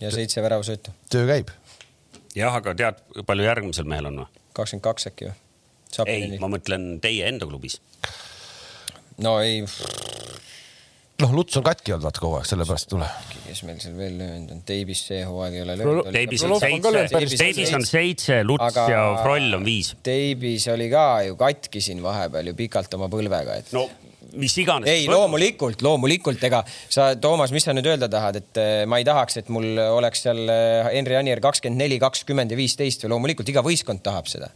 ja 0.00 0.10
seitse 0.14 0.42
väravasöötu. 0.42 0.94
töö 1.10 1.26
käib. 1.28 1.52
jah, 2.36 2.54
aga 2.54 2.74
tead, 2.74 3.04
palju 3.26 3.48
järgmisel 3.48 3.88
mehel 3.90 4.10
on 4.12 4.24
või? 4.24 4.42
kakskümmend 4.56 4.86
kaks 4.86 5.10
äkki 5.10 5.30
või? 5.30 5.38
ei, 6.06 6.38
ma 6.40 6.50
mõtlen 6.52 6.92
teie 7.02 7.26
enda 7.28 7.48
klubis. 7.50 7.80
no 9.18 9.38
ei. 9.42 9.64
noh, 11.20 11.34
Luts 11.34 11.58
on 11.58 11.66
katki 11.66 11.96
olnud 11.96 12.06
vaata 12.06 12.22
kogu 12.22 12.38
aeg, 12.38 12.46
sellepärast 12.52 12.88
ei 12.88 12.94
tule. 12.94 13.08
kes 13.48 13.64
meil 13.66 13.80
seal 13.82 13.96
veel 13.98 14.14
löönud 14.22 14.54
on, 14.54 14.62
Teibis 14.68 15.02
see 15.10 15.24
hooaeg 15.26 15.58
ei 15.58 15.64
ole 15.64 15.76
löönud. 15.80 16.12
Teibis 16.14 16.46
on 16.46 16.54
seitse, 16.62 17.34
Teibis 17.34 17.74
on 17.80 17.88
seitse, 17.88 18.44
Luts 18.46 18.68
aga 18.70 18.86
ja 18.94 19.02
Froll 19.24 19.58
on 19.58 19.66
viis. 19.66 19.96
Teibis 20.06 20.70
oli 20.70 20.86
ka 20.92 21.08
ju 21.26 21.36
katki 21.40 21.82
siin 21.84 22.00
vahepeal 22.06 22.52
ju 22.52 22.56
pikalt 22.62 22.94
oma 23.00 23.10
põlvega, 23.12 23.58
et 23.60 23.74
no 23.76 23.88
mis 24.40 24.56
iganes. 24.62 24.90
ei, 24.90 25.06
loomulikult, 25.10 25.82
loomulikult, 25.86 26.42
ega 26.48 26.62
sa, 26.66 27.12
Toomas, 27.20 27.54
mis 27.54 27.66
sa 27.66 27.74
nüüd 27.76 27.88
öelda 27.90 28.10
tahad, 28.12 28.40
et 28.40 28.60
eh, 28.60 28.74
ma 28.90 29.00
ei 29.00 29.06
tahaks, 29.08 29.40
et 29.42 29.48
mul 29.52 29.78
oleks 29.86 30.26
seal 30.26 30.44
eh, 30.46 30.90
Henri 30.96 31.18
Anier 31.20 31.42
kakskümmend 31.44 31.84
neli, 31.84 31.98
kakskümmend 32.02 32.52
ja 32.54 32.60
viisteist 32.60 33.06
või 33.06 33.16
loomulikult 33.16 33.50
iga 33.52 33.64
võistkond 33.66 34.04
tahab 34.04 34.30
seda. 34.30 34.52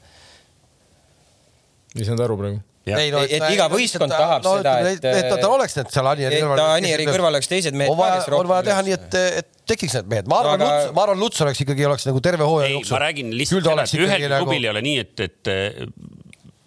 ei 1.94 2.06
saanud 2.06 2.24
aru 2.26 2.38
praegu 2.40 2.62
ei, 2.84 3.10
no, 3.12 3.22
et, 3.24 3.32
et 3.38 3.44
iga 3.54 3.66
võistkond 3.72 4.12
et, 4.12 4.20
tahab 4.20 4.44
no, 4.44 4.54
seda, 4.60 4.74
et. 4.90 5.06
et 5.08 5.30
ta 5.30 5.48
oleks 5.48 5.76
need 5.78 5.92
seal 5.94 6.08
Anieri 6.10 6.40
kõrval. 6.42 6.58
et 6.60 6.82
Anieri 6.82 7.06
kõrval 7.08 7.30
oleks 7.32 7.48
teised 7.48 7.76
mehed. 7.78 7.92
on 7.92 7.98
vaja, 7.98 8.18
on 8.36 8.50
vaja 8.50 8.66
teha 8.68 8.82
nii, 8.84 8.98
et, 8.98 9.16
et 9.40 9.48
tekiks 9.72 9.96
need 9.98 10.10
mehed. 10.12 10.28
ma 10.28 10.42
arvan 10.42 10.60
no,, 10.60 10.68
aga... 10.68 10.82
Luts, 10.82 10.96
ma 10.96 11.04
arvan, 11.06 11.22
Luts 11.22 11.44
oleks 11.46 11.62
ikkagi, 11.64 11.86
oleks 11.88 12.04
nagu 12.10 12.20
terve 12.24 12.48
hooaja 12.48 12.74
jooksul. 12.74 12.96
ma 12.96 13.00
räägin 13.06 13.32
lihtsalt 13.38 13.64
seda, 13.70 13.86
et 13.86 14.04
ühel 14.04 14.26
nagu... 14.26 14.44
klubil 14.44 14.68
ei 14.68 14.72
ole 14.74 14.84
nii, 14.84 15.06
et, 15.06 15.24
et 15.24 15.52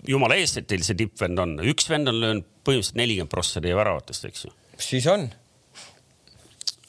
jumala 0.07 0.37
eest, 0.39 0.61
et 0.61 0.69
teil 0.69 0.85
see 0.85 0.97
tippvend 0.99 1.39
on, 1.43 1.57
üks 1.67 1.89
vend 1.91 2.11
on 2.11 2.21
löönud 2.21 2.47
põhimõtteliselt 2.67 2.99
nelikümmend 2.99 3.31
prossa 3.31 3.63
teie 3.63 3.75
väravatest, 3.77 4.29
eks 4.29 4.47
ju. 4.47 4.53
siis 4.81 5.07
on 5.11 5.27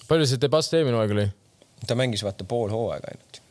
palju 0.09 0.29
see 0.29 0.41
Debast 0.43 0.75
eelmine 0.77 0.99
hooaeg 0.99 1.15
oli? 1.17 1.27
ta 1.87 1.97
mängis 1.99 2.25
vaata 2.27 2.47
pool 2.49 2.73
hooaega 2.73 3.13
ainult. 3.13 3.43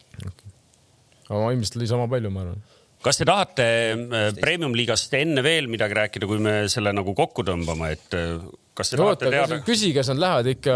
aga 1.29 1.43
ma 1.43 1.51
ilmselt 1.55 1.79
lõi 1.81 1.89
sama 1.89 2.07
palju, 2.11 2.31
ma 2.33 2.43
arvan. 2.45 2.63
kas 3.05 3.21
te 3.21 3.27
tahate 3.29 3.67
äh, 3.93 4.29
premium-liigast 4.39 5.13
enne 5.19 5.43
veel 5.45 5.69
midagi 5.71 5.97
rääkida, 5.99 6.29
kui 6.29 6.41
me 6.43 6.57
selle 6.71 6.93
nagu 6.95 7.13
kokku 7.17 7.45
tõmbame, 7.47 7.93
et 7.95 8.17
äh, 8.17 8.33
kas 8.77 8.91
te 8.91 8.99
tahate 8.99 9.29
oota, 9.29 9.35
teada, 9.37 9.61
küsi, 9.67 9.93
kas 9.95 10.11
nad 10.13 10.23
lähevad 10.23 10.51
ikka 10.55 10.75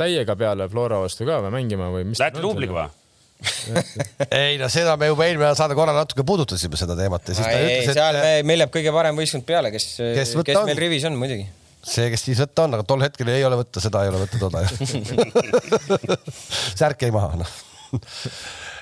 täiega 0.00 0.36
peale 0.38 0.68
Flora 0.72 1.02
vastu 1.04 1.28
ka 1.28 1.42
või 1.46 1.54
mängima 1.60 1.92
või 1.94 2.08
mis? 2.10 2.22
lähete 2.22 2.44
duubliga 2.44 2.78
või? 2.78 2.98
Ei 4.30 4.58
no 4.60 4.68
seda 4.72 4.96
me 5.00 5.08
juba 5.10 5.26
eelmine 5.26 5.52
saade 5.58 5.76
korra 5.78 5.94
natuke 5.96 6.24
puudutasime 6.26 6.78
seda 6.78 6.96
teemat 6.98 7.28
ja 7.28 7.36
siis 7.38 7.46
ta 7.46 7.56
ei, 7.56 7.80
ütles, 7.82 7.96
seal 7.96 8.18
et 8.18 8.26
me, 8.26 8.32
meil 8.52 8.64
jääb 8.64 8.72
kõige 8.74 8.94
parem 8.94 9.18
võistkond 9.18 9.46
peale, 9.48 9.72
kes, 9.74 9.88
Kes 9.98 10.34
kes, 10.38 10.58
on? 10.58 10.68
meil 10.68 10.80
rivis 10.80 11.06
on 11.08 11.18
muidugi. 11.18 11.46
see, 11.82 12.08
kes 12.12 12.26
siis 12.28 12.42
võtta 12.42 12.66
on, 12.66 12.76
aga 12.78 12.86
tol 12.88 13.04
hetkel 13.04 13.32
ei 13.32 13.44
ole 13.46 13.58
võtta 13.62 13.82
seda, 13.82 14.04
ei 14.06 14.12
ole 14.12 14.22
võtta 14.24 14.38
toda. 14.42 14.62
särk 16.80 17.06
jäi 17.06 17.14
maha, 17.14 17.42
noh. 17.42 17.56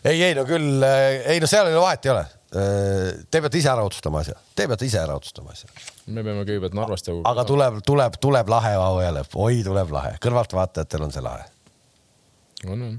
ei, 0.05 0.21
ei 0.21 0.37
no 0.39 0.45
küll, 0.49 0.85
ei 0.85 1.41
no 1.41 1.51
seal 1.51 1.71
ei 1.71 1.77
ole 1.79 1.87
vahet 1.87 2.09
ei 2.09 2.15
ole. 2.17 2.27
Te 2.51 3.39
peate 3.39 3.61
ise 3.61 3.71
ära 3.71 3.85
otsustama 3.87 4.25
asja, 4.25 4.35
te 4.59 4.67
peate 4.67 4.89
ise 4.89 4.99
ära 4.99 5.15
otsustama 5.15 5.53
asja, 5.55 5.69
me 6.11 6.25
peame 6.27 6.43
kõigepealt 6.43 6.75
Narvast 6.75 7.07
jagu. 7.07 7.21
aga 7.31 7.45
tuleb, 7.47 7.79
tuleb, 7.87 8.17
tuleb 8.19 8.51
lahe 8.51 8.73
au 8.75 8.99
jälle, 9.05 9.23
oi, 9.39 9.61
tuleb 9.67 9.95
lahe, 9.95 10.17
kõrvaltvaatajatel 10.25 11.07
on 11.07 11.15
see 11.15 11.23
lahe. 11.23 11.47
on, 12.67 12.83
on. 12.89 12.99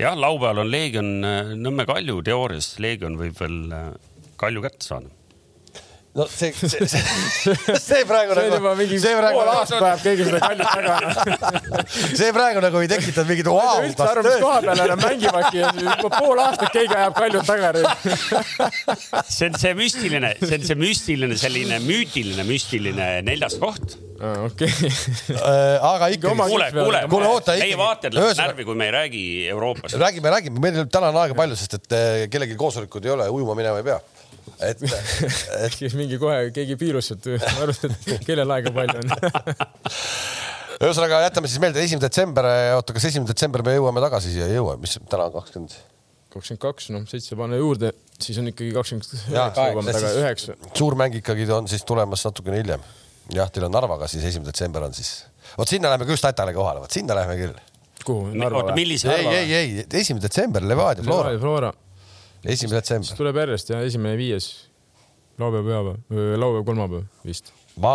jah, 0.00 0.16
laupäeval 0.18 0.62
on 0.62 0.70
Leegion 0.70 1.12
äh, 1.26 1.54
Nõmme 1.58 1.86
Kalju, 1.88 2.20
teoorias 2.26 2.76
Leegion 2.82 3.18
võib 3.18 3.38
veel 3.40 3.72
äh, 3.74 3.86
Kalju 4.38 4.62
kätte 4.62 4.86
saada. 4.86 5.17
No 6.14 6.26
see, 6.26 6.52
see, 6.52 6.86
see, 6.86 7.78
see 7.78 8.04
praegu 8.08 8.34
see 8.34 8.48
nagu, 8.54 8.72
see 8.88 9.12
praegu 9.18 9.38
pool, 9.38 9.50
aastat 9.52 9.84
ajab 9.88 10.00
keegi 10.06 10.26
seda 10.28 10.40
kaljut 10.40 10.70
taga. 10.72 10.96
see 12.20 12.30
praegu 12.34 12.62
nagu 12.64 12.82
ei 12.82 12.90
tekitanud 12.90 13.30
mingit 13.32 13.50
vau, 13.52 13.76
üldse 13.84 14.06
aru, 14.06 14.24
mis 14.26 14.40
koha 14.42 14.58
peal 14.64 14.82
enam 14.86 15.02
mängivadki 15.04 15.62
ja 15.62 15.70
juba 15.76 16.10
pool 16.16 16.42
aastat 16.46 16.74
keegi 16.74 16.96
ajab 16.96 17.16
kaljut 17.20 17.48
taga. 17.48 17.72
see 19.28 19.50
on 19.50 19.60
see 19.60 19.74
müstiline, 19.78 20.34
see 20.42 20.60
on 20.60 20.68
see 20.72 20.80
müstiline, 20.80 21.40
selline 21.44 21.80
müütiline, 21.84 22.48
müstiline 22.48 23.08
neljas 23.28 23.58
koht. 23.60 23.98
okei. 24.18 24.72
aga 25.92 26.08
ikkagi 26.16 26.32
Oma-. 26.32 26.48
kuule, 26.50 26.70
kuule, 26.74 27.02
Kuule, 27.12 27.32
oota, 27.36 27.54
meie 27.60 27.76
vaatajad 27.78 28.16
lähevad 28.16 28.40
närvi, 28.42 28.66
kui 28.66 28.80
me 28.80 28.88
ei 28.88 28.96
räägi 28.96 29.24
Euroopast. 29.52 30.00
räägime, 30.00 30.32
räägime, 30.34 30.64
meil 30.64 30.86
täna 30.90 31.12
on 31.12 31.20
aega 31.22 31.36
palju, 31.38 31.58
sest 31.60 31.78
et 31.78 31.94
eh, 31.94 32.22
kellelgi 32.32 32.56
koosolekud 32.58 33.06
ei 33.06 33.14
ole, 33.14 33.28
ujuma 33.30 33.54
minema 33.58 33.78
ei 33.78 33.86
pea. 33.92 34.00
et, 34.64 34.82
et 35.66 35.96
mingi 35.98 36.18
kohe 36.20 36.50
keegi 36.54 36.76
piirus 36.80 37.10
sealt, 37.12 37.28
ma 37.42 37.66
arvasin, 37.66 37.94
et 38.14 38.26
kellel 38.26 38.56
aega 38.58 38.72
palju 38.74 39.02
on. 39.02 39.14
ühesõnaga 40.86 41.22
jätame 41.26 41.50
siis 41.50 41.60
meelde, 41.62 41.82
esimene 41.82 42.04
detsember, 42.06 42.46
oota, 42.76 42.94
kas 42.96 43.08
esimene 43.10 43.30
detsember 43.30 43.64
me 43.66 43.74
jõuame 43.74 44.02
tagasi 44.04 44.34
siia, 44.34 44.46
ei 44.50 44.58
jõua, 44.58 44.76
mis 44.80 44.98
täna 45.10 45.26
on 45.28 45.34
kakskümmend? 45.38 45.74
kakskümmend 46.28 46.62
kaks, 46.62 46.90
noh, 46.94 47.06
seitse 47.08 47.38
panna 47.40 47.58
juurde, 47.58 47.90
siis 48.20 48.38
on 48.42 48.50
ikkagi 48.50 48.70
kakskümmend 48.76 49.08
üheksa 49.32 49.64
jõuame 49.72 49.94
sest 49.94 49.98
taga, 49.98 50.12
siis- 50.12 50.20
üheksa. 50.22 50.56
suur 50.78 50.96
mäng 51.00 51.18
ikkagi 51.18 51.48
on 51.56 51.70
siis 51.70 51.82
tulemas 51.88 52.22
natukene 52.28 52.60
hiljem. 52.62 52.84
jah, 53.34 53.50
teil 53.50 53.66
on 53.66 53.74
Narvaga 53.74 54.06
siis 54.08 54.24
esimene 54.24 54.52
detsember 54.52 54.86
on 54.86 54.94
siis, 54.94 55.24
vot 55.58 55.68
sinna 55.68 55.90
läheme 55.90 56.06
küll 56.08 56.20
Statale 56.20 56.54
kohale, 56.54 56.80
vot 56.84 56.94
sinna 56.94 57.16
läheme 57.18 57.36
küll. 57.40 57.58
kuhu? 58.04 58.30
Narva 58.38 58.62
või? 58.70 58.86
ei, 58.86 59.26
ei, 59.34 59.52
ei, 59.52 59.86
esimene 60.00 60.22
detsember, 60.22 60.62
Levadia, 60.62 61.04
Flora, 61.04 61.34
Flora. 61.42 61.72
Esimene 62.44 62.58
siis 62.58 62.74
detsember. 62.74 63.18
tuleb 63.18 63.40
järjest 63.42 63.72
jah, 63.72 63.86
esimene, 63.86 64.18
viies. 64.18 64.50
laupäev, 65.38 65.64
pühapäev, 65.66 66.36
laupäev, 66.42 66.66
kolmapäev 66.66 67.26
vist. 67.26 67.52
ma 67.82 67.92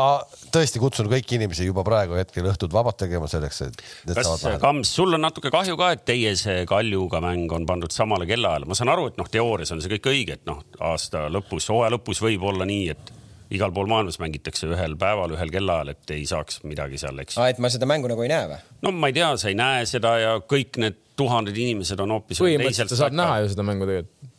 tõesti 0.55 0.81
kutsun 0.83 1.09
kõiki 1.11 1.37
inimesi 1.39 1.67
juba 1.67 1.83
praegu 1.87 2.17
hetkel 2.19 2.47
õhtud 2.51 2.75
vabad 2.75 2.97
tegema 2.99 3.27
selleks, 3.31 3.61
et 3.67 3.81
kas 3.81 4.21
saavad 4.21 4.45
lahendada. 4.45 4.61
Kams, 4.63 4.93
sul 4.99 5.17
on 5.17 5.25
natuke 5.25 5.51
kahju 5.53 5.79
ka, 5.79 5.91
et 5.95 6.05
teie 6.07 6.35
see 6.39 6.63
Kaljuga 6.69 7.23
mäng 7.23 7.51
on 7.55 7.67
pandud 7.69 7.91
samale 7.95 8.27
kellaajale, 8.29 8.69
ma 8.69 8.79
saan 8.79 8.93
aru, 8.93 9.09
et 9.11 9.19
noh, 9.19 9.31
teoorias 9.31 9.73
on 9.75 9.83
see 9.83 9.95
kõik 9.97 10.13
õige, 10.13 10.39
et 10.39 10.47
noh, 10.49 10.63
aasta 10.91 11.27
lõpus, 11.31 11.67
hooaja 11.71 11.95
lõpus 11.97 12.23
võib 12.23 12.47
olla 12.51 12.67
nii, 12.69 12.87
et 12.95 13.19
igal 13.53 13.73
pool 13.73 13.89
maailmas 13.91 14.17
mängitakse 14.21 14.67
ühel 14.71 14.95
päeval, 14.99 15.35
ühel 15.35 15.51
kellaajal, 15.53 15.93
et 15.93 16.13
ei 16.15 16.25
saaks 16.29 16.61
midagi 16.67 16.99
seal, 17.01 17.19
eks. 17.23 17.37
aa, 17.37 17.51
et 17.53 17.61
ma 17.61 17.71
seda 17.73 17.87
mängu 17.89 18.09
nagu 18.11 18.23
ei 18.25 18.31
näe 18.31 18.49
või? 18.49 18.59
no 18.85 18.93
ma 18.95 19.11
ei 19.11 19.17
tea, 19.17 19.29
sa 19.39 19.51
ei 19.51 19.57
näe 19.59 19.83
seda 19.89 20.13
ja 20.21 20.35
kõik 20.41 20.79
need 20.81 20.99
tuhanded 21.19 21.57
inimesed 21.57 21.99
on 22.03 22.15
hoopis. 22.17 22.41
põhimõtteliselt 22.41 22.93
sa 22.93 23.03
saad 23.05 23.17
näha 23.17 23.43
ju 23.43 23.51
seda 23.53 23.65
mängu 23.67 23.89
tegelikult. 23.89 24.31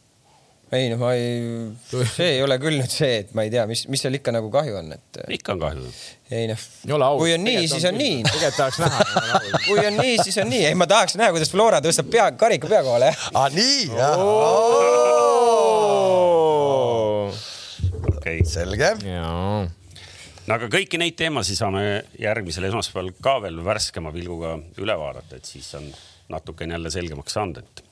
Ei 0.78 0.90
noh, 0.92 1.00
ma 1.00 1.12
ei, 1.16 1.38
see 2.16 2.36
ei 2.36 2.42
ole 2.44 2.58
küll 2.62 2.78
nüüd 2.80 2.92
see, 2.92 3.20
et 3.22 3.32
ma 3.36 3.44
ei 3.46 3.52
tea, 3.52 3.64
mis, 3.70 3.86
mis 3.92 4.02
seal 4.04 4.16
ikka 4.18 4.34
nagu 4.34 4.50
kahju 4.52 4.78
on, 4.80 4.92
et 4.96 5.20
ikka 5.36 5.54
on 5.54 5.62
kahju. 5.62 5.92
ei 6.34 6.48
noh, 6.50 6.66
ei 6.86 6.96
ole 6.96 7.08
aus. 7.08 7.20
kui 7.22 7.34
on 7.36 7.44
nii, 7.46 7.68
siis 7.72 7.86
on 7.90 7.98
nii. 8.00 8.18
tegelikult 8.30 8.58
tahaks 8.60 8.80
näha. 8.82 8.98
kui 9.68 9.78
on 9.84 10.00
nii, 10.00 10.18
siis 10.24 10.40
on 10.42 10.50
nii, 10.52 10.64
ei 10.70 10.78
ma 10.78 10.88
tahaks 10.90 11.18
näha, 11.20 11.30
kuidas 11.36 11.52
Flora 11.54 11.80
tõstab 11.84 12.10
pea, 12.12 12.30
karika 12.40 12.70
pea 12.70 12.82
kohale, 12.86 13.12
jah. 13.12 13.30
aa, 13.32 13.44
Ah, 13.44 13.50
nii, 13.52 13.88
okei 18.14 18.38
okay., 18.40 18.44
selge. 18.48 18.94
jaa. 19.04 19.64
no 20.46 20.56
aga 20.58 20.68
kõiki 20.72 21.00
neid 21.00 21.16
teemasid 21.18 21.58
saame 21.60 21.84
järgmisel 22.20 22.70
esmaspäeval 22.70 23.12
ka 23.24 23.38
veel 23.44 23.60
värskema 23.66 24.12
pilguga 24.14 24.56
üle 24.80 24.96
vaadata, 24.98 25.36
et 25.36 25.48
siis 25.48 25.68
on 25.78 25.88
natukene 26.32 26.78
jälle 26.78 26.90
selgemaks 26.90 27.36
saanud, 27.36 27.60
et 27.60 27.84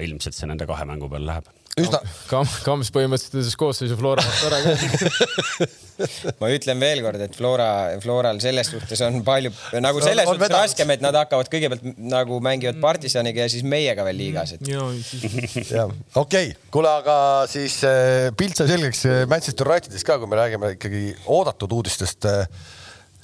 ilmselt 0.00 0.36
see 0.36 0.48
nende 0.48 0.64
kahe 0.68 0.86
mängu 0.88 1.08
peal 1.12 1.26
läheb. 1.28 1.48
üsna, 1.80 1.98
Kam-, 2.28 2.50
Kams 2.66 2.90
põhimõtteliselt 2.92 3.38
ütles 3.40 3.54
koosseisu 3.56 3.96
Flora 3.96 4.20
vastu 4.26 4.48
ära 4.50 4.58
ka. 4.60 5.68
ma 6.42 6.50
ütlen 6.52 6.80
veelkord, 6.82 7.20
et 7.24 7.36
Flora, 7.36 7.68
Floral 8.02 8.40
selles 8.44 8.68
suhtes 8.72 9.00
on 9.06 9.20
palju 9.24 9.52
nagu 9.80 10.02
selles 10.04 10.26
On- 10.28 10.34
on 10.34 10.40
suhtes 10.40 10.52
raskem, 10.52 10.92
et 10.92 11.04
nad 11.04 11.16
hakkavad 11.16 11.48
kõigepealt 11.52 11.86
nagu 12.12 12.40
mängivad 12.44 12.80
partisaniga 12.82 13.46
ja 13.46 13.52
siis 13.52 13.64
meiega 13.64 14.04
veel 14.04 14.20
liigas, 14.20 14.52
et 14.58 14.68
okei 14.68 15.86
okay., 16.22 16.52
kuule, 16.74 16.92
aga 16.92 17.16
siis 17.50 17.78
äh, 17.88 18.28
pilt 18.36 18.60
sai 18.60 18.68
selgeks 18.72 19.04
äh, 19.08 19.22
Manchester 19.30 19.72
Unitedist 19.72 20.08
ka, 20.08 20.18
kui 20.20 20.28
me 20.28 20.40
räägime 20.42 20.74
ikkagi 20.76 21.06
oodatud 21.32 21.72
uudistest 21.78 22.28
äh,. 22.28 22.44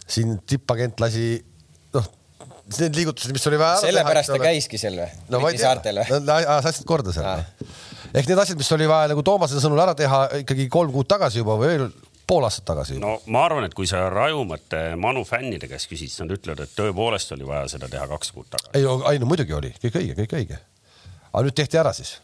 siin 0.08 0.38
tippagent 0.48 1.02
lasi, 1.04 1.34
noh, 1.92 2.06
need 2.78 2.96
liigutused, 2.96 3.28
mis 3.36 3.44
oli 3.50 3.60
vaja 3.60 3.76
ära 3.76 3.84
sellepärast 3.90 4.32
ta 4.32 4.40
käiski 4.40 4.80
seal 4.80 4.96
või? 5.02 5.10
no 5.28 5.42
ma 5.42 5.52
ei 5.52 5.60
tea 5.60 5.66
saartel, 5.68 6.00
või? 6.00 6.24
ajas 6.38 6.72
asjad 6.72 6.88
korda 6.88 7.12
seal 7.16 7.28
Ah.. 7.28 7.44
Ehk 8.14 8.28
need 8.28 8.38
asjad, 8.38 8.58
mis 8.60 8.70
oli 8.76 8.88
vaja 8.88 9.10
nagu 9.12 9.24
Toomase 9.26 9.60
sõnul 9.62 9.82
ära 9.84 9.94
teha 9.98 10.24
ikkagi 10.42 10.68
kolm 10.72 10.92
kuud 10.94 11.08
tagasi 11.10 11.42
juba 11.42 11.58
või 11.60 11.72
veel 11.74 11.90
pool 12.28 12.44
aastat 12.44 12.66
tagasi. 12.68 12.98
no 13.02 13.18
ma 13.32 13.44
arvan, 13.48 13.66
et 13.68 13.76
kui 13.76 13.88
sa 13.88 14.06
Rajumate 14.12 14.82
Manu 15.00 15.24
fännide 15.28 15.68
käest 15.70 15.88
küsid, 15.90 16.12
siis 16.12 16.24
nad 16.24 16.34
ütlevad, 16.36 16.64
et 16.66 16.74
tõepoolest 16.76 17.32
oli 17.36 17.46
vaja 17.48 17.68
seda 17.74 17.88
teha 17.92 18.08
kaks 18.10 18.34
kuud 18.34 18.50
tagasi. 18.52 18.74
ei, 18.76 18.88
ei 19.12 19.22
no 19.22 19.30
muidugi 19.30 19.56
oli, 19.56 19.72
kõik 19.84 19.96
õige, 20.02 20.16
kõik 20.22 20.34
õige. 20.40 20.58
aga 21.28 21.44
nüüd 21.46 21.56
tehti 21.56 21.80
ära 21.80 21.94
siis. 21.96 22.18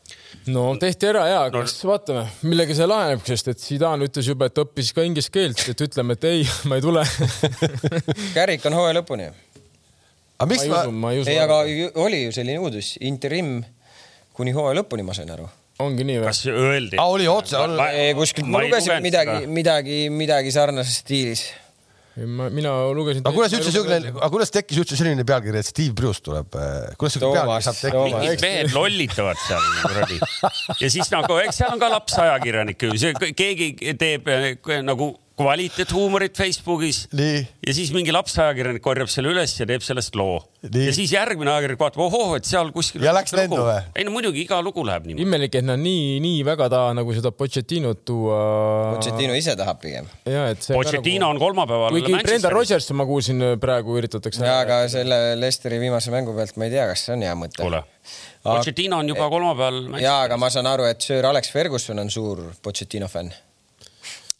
no 0.52 0.66
tehti 0.80 1.08
ära 1.08 1.24
ja, 1.30 1.40
kas 1.54 1.78
vaatame, 1.88 2.26
millega 2.44 2.76
see 2.76 2.88
laheneb, 2.90 3.24
sest 3.28 3.52
et 3.54 3.64
Zidane 3.64 4.10
ütles 4.10 4.28
juba, 4.28 4.50
et 4.50 4.62
õppis 4.64 4.92
ka 4.96 5.06
inglise 5.08 5.32
keelt, 5.32 5.64
et 5.72 5.86
ütleme, 5.88 6.18
et 6.18 6.28
ei, 6.28 6.44
ma 6.68 6.80
ei 6.80 6.84
tule. 6.84 7.04
Kärik 8.36 8.68
on 8.68 8.80
hooaja 8.80 9.00
lõpuni. 9.00 9.32
aga 10.36 10.50
miks 10.52 10.68
ei 10.68 10.74
ma, 10.74 10.84
usu, 10.84 10.96
ma 11.00 11.16
ei 11.16 11.24
ei, 11.24 11.40
aga 11.40 11.62
oli 12.04 12.26
ju 12.26 12.38
selline 12.40 12.60
uudis, 12.60 12.96
interim 13.00 13.56
kuni 14.36 14.52
hooaja 14.52 14.82
lõpuni, 14.82 15.06
ma 15.06 15.16
sain 15.16 15.32
aru. 15.32 15.48
Ongi 15.82 16.06
nii 16.06 16.20
või? 16.22 16.30
kas 16.30 16.44
öeldi? 16.50 17.00
Oli 17.02 17.26
otse, 17.30 17.60
kuskilt 18.18 18.48
ma 18.50 18.62
lugesin 18.64 19.04
midagi, 19.04 19.44
midagi, 19.50 20.00
midagi 20.12 20.54
sarnases 20.54 21.00
stiilis. 21.02 21.44
ma, 22.14 22.46
mina 22.54 22.74
lugesin. 22.94 23.24
aga 23.24 23.34
kuidas 23.34 23.56
üldse 23.58 23.72
siukene, 23.74 24.12
aga 24.14 24.30
kuidas 24.34 24.54
tekkis 24.54 24.84
üldse 24.84 24.98
selline 25.00 25.26
pealkiri, 25.26 25.64
et 25.64 25.70
Steve 25.70 25.96
Bruce 25.98 26.22
tuleb? 26.24 26.54
kuidas 27.00 27.16
siuke 27.16 27.32
pealkiri 27.34 27.66
saab 27.66 27.80
tekkida? 27.80 28.06
Mingid 28.06 28.46
mehed 28.46 28.76
lollitavad 28.76 29.42
seal 29.48 29.68
kuradi 29.82 30.20
ja 30.84 30.94
siis 30.94 31.10
nagu, 31.14 31.40
eks 31.42 31.62
seal 31.62 31.74
on 31.74 31.82
ka 31.82 31.90
lapsajakirjanikke 31.96 32.92
ju, 32.92 33.02
see 33.02 33.34
keegi 33.34 33.98
teeb 33.98 34.30
eh, 34.30 34.80
nagu 34.86 35.14
kvaliteethuumorit 35.34 36.36
Facebookis 36.38 37.04
nii, 37.12 37.38
ja 37.66 37.74
siis 37.74 37.90
mingi 37.94 38.12
lapsajakirjanik 38.14 38.82
korjab 38.84 39.10
selle 39.10 39.32
üles 39.32 39.54
ja 39.58 39.66
teeb 39.66 39.82
sellest 39.82 40.14
loo. 40.18 40.36
Ja 40.62 40.92
siis 40.94 41.10
järgmine 41.12 41.50
ajakirjanik 41.50 41.80
vaatab, 41.80 42.04
ohoh, 42.06 42.36
et 42.38 42.46
seal 42.46 42.70
kuskil. 42.74 43.02
Ja 43.04 43.12
läks 43.16 43.34
lendu 43.34 43.58
või? 43.58 43.80
ei 43.98 44.06
no 44.06 44.12
muidugi 44.14 44.44
iga 44.44 44.60
lugu 44.62 44.84
läheb 44.86 45.08
niimoodi. 45.08 45.26
imelik, 45.26 45.56
et 45.58 45.66
nad 45.66 45.80
nii, 45.80 46.20
nii 46.22 46.44
väga 46.46 46.68
taha 46.72 46.92
nagu 47.00 47.16
seda 47.16 47.32
Pochettinot 47.34 48.04
tuua. 48.06 48.38
Pochettino 48.94 49.34
ise 49.34 49.56
tahab 49.58 49.80
pigem. 49.82 50.06
ja 50.30 50.46
et 50.52 50.62
see. 50.62 50.76
Pochettino 50.76 51.32
on 51.34 51.40
kolmapäeval. 51.42 51.96
kuigi 51.96 52.14
Brendan. 52.14 52.54
Rodgers, 52.54 52.86
ma 52.94 53.06
kuulsin, 53.08 53.42
praegu 53.60 53.98
üritatakse. 53.98 54.44
ja 54.46 54.60
aga 54.62 54.84
selle 54.92 55.18
Lesteri 55.40 55.80
viimase 55.82 56.14
mängu 56.14 56.36
pealt 56.36 56.54
ma 56.60 56.68
ei 56.68 56.76
tea, 56.76 56.86
kas 56.92 57.08
see 57.08 57.16
on 57.16 57.26
hea 57.26 57.34
mõte. 57.38 57.58
kuule, 57.58 57.82
Pochettino 58.46 59.02
on 59.02 59.10
juba 59.10 59.26
kolmapäeval. 59.34 59.98
ja 59.98 60.20
aga 60.28 60.38
ma 60.38 60.52
saan 60.54 60.70
aru, 60.70 60.86
et 60.94 61.02
Sir 61.02 61.26
Alex 61.26 61.50
Ferguson 61.50 61.98
on 61.98 62.14
suur 62.14 62.46
Pochettino 62.62 63.10
fänn. 63.10 63.34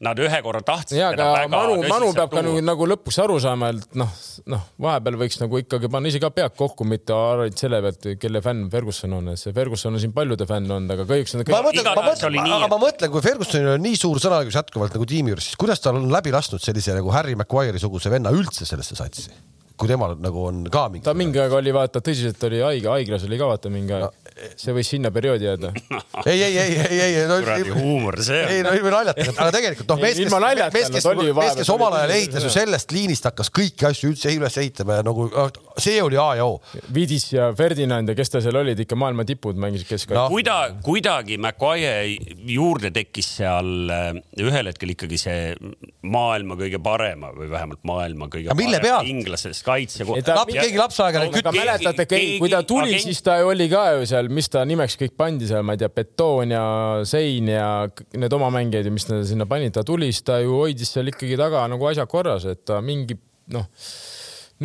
Nad 0.03 0.19
ühe 0.19 0.39
korra 0.43 0.59
tahtsid 0.67 0.99
ja, 0.99 1.13
teda 1.15 1.29
aga 1.31 1.45
väga 1.45 1.51
Manu, 1.53 1.75
Manu 1.87 2.09
peab 2.17 2.33
ka 2.33 2.43
nagu, 2.43 2.57
tuua. 2.59 2.65
nagu 2.67 2.89
lõpuks 2.91 3.19
aru 3.23 3.37
saama, 3.41 3.69
et 3.71 3.95
noh, 4.01 4.11
noh, 4.51 4.65
vahepeal 4.83 5.17
võiks 5.21 5.39
nagu 5.39 5.61
ikkagi 5.63 5.91
panna 5.93 6.11
ise 6.11 6.19
ka 6.21 6.33
pead 6.35 6.57
kokku, 6.59 6.83
mitte 6.91 7.15
ainult 7.15 7.63
selle 7.63 7.79
pealt, 7.85 8.09
kelle 8.21 8.43
fänn 8.43 8.67
Ferguson 8.75 9.15
on, 9.21 9.31
see 9.39 9.55
Ferguson 9.55 9.95
on 9.95 10.03
siin 10.03 10.13
paljude 10.17 10.49
fänn 10.51 10.67
olnud, 10.67 10.91
aga 10.97 11.07
kahjuks 11.09 11.39
on 11.39 11.45
ta 11.47 11.55
ma 11.55 11.63
kõik.... 11.63 11.71
mõtlen, 11.71 11.89
ma 11.95 12.07
mõtlen, 12.11 12.41
aga 12.43 12.67
et- 12.67 12.75
ma 12.75 12.83
mõtlen, 12.89 13.15
kui 13.15 13.25
Fergusonil 13.31 13.73
on 13.77 13.87
nii 13.87 14.03
suur 14.03 14.19
sõnaõigus 14.27 14.59
jätkuvalt 14.59 14.99
nagu 14.99 15.09
tiimi 15.15 15.31
juures, 15.33 15.51
siis 15.53 15.63
kuidas 15.63 15.81
ta 15.85 15.95
on 15.95 16.11
läbi 16.13 16.35
lasknud 16.35 16.67
sellise 16.67 16.99
nagu 16.99 17.15
Harry 17.15 17.39
Maguire'i 17.39 17.79
suguse 17.81 18.11
venna 18.11 18.35
üldse 18.35 18.67
sellesse 18.67 18.99
satsi? 18.99 19.31
kui 19.75 19.91
temal 19.91 20.13
nagu 20.23 20.45
on 20.47 20.61
ka 20.71 20.85
mingi. 20.87 21.03
ta 21.03 21.15
mingi 21.19 21.41
aeg 21.43 21.55
oli 21.59 21.73
vaata 21.75 21.99
tõsiselt 22.05 22.43
oli 22.47 22.61
haige, 22.63 22.87
haiglas 22.93 23.25
oli 23.27 23.39
ka 23.41 23.49
vaata 23.51 23.73
mingi 23.75 23.97
aeg. 23.97 24.24
See 24.59 24.75
võis 24.75 24.89
sinna 24.91 25.11
perioodi 25.15 25.47
jääda. 25.47 25.71
ei, 26.31 26.43
ei, 26.43 26.57
ei, 26.59 26.77
ei, 26.89 27.01
ei, 27.05 27.19
no 27.31 27.39
kuradi 27.43 27.75
huumor 27.77 28.19
see 28.25 28.41
ei 28.43 28.63
on. 28.63 28.69
no 28.69 28.73
ei 28.75 28.83
või 28.85 28.95
naljata, 28.95 29.27
aga 29.37 29.51
tegelikult 29.55 29.93
noh, 29.93 30.01
Ei, 30.01 30.05
mees, 30.09 30.19
kes, 30.19 30.35
mees, 30.75 31.07
no 31.07 31.15
kes 31.15 31.37
mees, 31.39 31.59
kes 31.61 31.71
omal 31.75 31.99
ajal 31.99 32.11
oli- 32.11 32.19
ehitas 32.23 32.47
ju 32.49 32.53
sellest 32.55 32.95
liinist 32.95 33.29
hakkas 33.31 33.53
kõiki 33.55 33.87
asju 33.89 34.11
üldse 34.13 34.33
üles 34.35 34.59
ehitama 34.61 34.99
ja 34.99 35.07
nagu 35.07 35.29
see 35.81 36.01
oli 36.03 36.19
A 36.21 36.29
ja 36.39 36.49
O. 36.49 36.59
Vidis 36.95 37.29
ja 37.33 37.51
Ferdinand 37.57 38.11
ja 38.11 38.17
kes 38.19 38.33
ta 38.35 38.43
seal 38.45 38.59
olid, 38.59 38.81
ikka 38.85 38.99
maailma 38.99 39.27
tipud 39.29 39.59
mängisid 39.61 39.91
Noh. 40.11 40.17
no.. 40.17 40.27
kuida-, 40.33 40.75
kuidagi 40.85 41.39
Maguire 41.43 41.95
juurde 42.51 42.91
tekkis 42.95 43.31
seal 43.39 43.91
äh, 43.93 44.11
ühel 44.43 44.71
hetkel 44.71 44.95
ikkagi 44.95 45.19
see 45.21 45.55
maailma 46.05 46.59
kõige 46.61 46.81
parema 46.83 47.31
või 47.35 47.49
vähemalt 47.53 47.83
maailma 47.87 48.29
kõige 48.33 48.51
Aga 48.51 48.59
mille 48.59 48.81
parema 48.81 49.01
pealt? 49.01 49.11
inglasest 49.15 49.65
kaitse. 49.67 50.05
Ei, 50.05 50.25
keegi 50.53 50.81
lapseaegane 50.81 51.31
kütt-, 51.35 51.51
mäletate, 51.55 52.07
kui 52.41 52.51
ta 52.53 52.63
tuli, 52.67 52.99
siis 53.03 53.23
ta 53.25 53.39
ju 53.41 53.51
oli 53.53 53.69
ka 53.73 53.85
ju 53.99 54.09
seal, 54.09 54.24
mis 54.33 54.49
ta 54.53 54.65
nimeks 54.69 54.97
kõik 55.01 55.15
pandi 55.19 55.49
seal, 55.51 55.65
ma 55.67 55.77
ei 55.77 55.83
tea, 55.83 55.91
betoon 55.93 56.55
ja 56.55 56.65
sein 57.09 57.51
ja 57.53 57.69
need 58.17 58.37
oma 58.37 58.51
mängijad 58.55 58.89
ja 58.89 58.95
mis 58.95 59.09
nad 59.11 59.25
sinna 59.29 59.47
panid, 59.51 59.75
ta 59.77 59.85
tuli, 59.87 60.11
siis 60.13 60.27
ta 60.27 60.41
ju 60.43 60.59
hoidis 60.61 60.95
seal 60.95 61.13
ikkagi 61.13 61.39
taga 61.41 61.65
nagu 61.71 61.91
asjad 61.91 62.11
korras, 62.11 62.47
et 62.51 62.65
ta 62.69 62.81
mingi 62.85 63.19
noh, 63.55 63.69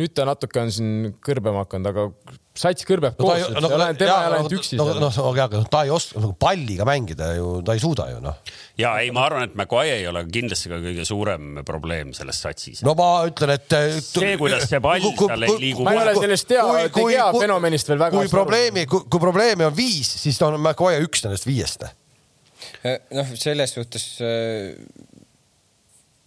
nüüd 0.00 0.14
ta 0.16 0.26
natuke 0.28 0.62
on 0.62 0.70
siin 0.74 1.10
kõrbema 1.24 1.66
hakanud, 1.66 1.90
aga 1.90 2.36
sats 2.60 2.86
kõrbeb 2.88 3.18
no 3.20 3.26
koos, 3.28 3.44
no, 3.54 3.60
see 3.62 3.70
ei 3.70 3.76
ole- 3.76 3.88
tema 3.98 4.14
ei 4.14 4.26
ole 4.26 4.30
no, 4.30 4.38
ainult 4.40 4.54
üksi 4.58 4.78
no, 4.80 4.86
noh, 4.98 5.18
aga 5.30 5.44
aga 5.46 5.60
ta 5.70 5.82
ei 5.86 5.92
oska 5.94 6.22
nagu 6.22 6.34
palliga 6.40 6.86
mängida 6.88 7.30
ju, 7.36 7.52
ta 7.66 7.76
ei 7.76 7.82
suuda 7.82 8.08
ju 8.10 8.18
noh. 8.24 8.40
ja 8.80 8.92
ei, 9.02 9.12
ma 9.14 9.24
arvan, 9.28 9.46
et 9.48 9.54
Maguire 9.58 10.00
ei 10.00 10.08
ole 10.10 10.24
kindlasti 10.32 10.72
ka 10.72 10.80
kõige 10.82 11.06
suurem 11.08 11.60
probleem 11.68 12.12
selles 12.16 12.40
satsis. 12.42 12.82
no 12.86 12.96
ma 12.98 13.10
ütlen, 13.28 13.54
et. 13.56 13.76
See, 14.02 14.34
kuidas 14.40 14.66
see 14.70 14.82
pall 14.82 15.06
tal 15.20 15.46
ei 15.46 15.56
liigu 15.66 15.86
ma 15.86 15.94
ei 15.94 16.02
ole 16.02 16.16
sellest 16.18 16.50
tea, 16.50 16.66
ei 16.82 16.90
tea 16.90 17.30
fenomenist 17.38 17.92
veel 17.92 18.02
väga 18.02 18.18
kui 18.18 18.32
probleemi, 18.32 18.86
kui, 18.90 19.06
kui 19.06 19.22
probleemi 19.22 19.68
on 19.68 19.76
viis, 19.76 20.10
siis 20.24 20.40
on 20.46 20.58
Maguire 20.60 21.06
üks 21.06 21.24
nendest 21.26 21.48
viiest. 21.48 21.86
noh, 23.14 23.32
selles 23.40 23.78
suhtes 23.78 24.10
äh, 24.24 24.74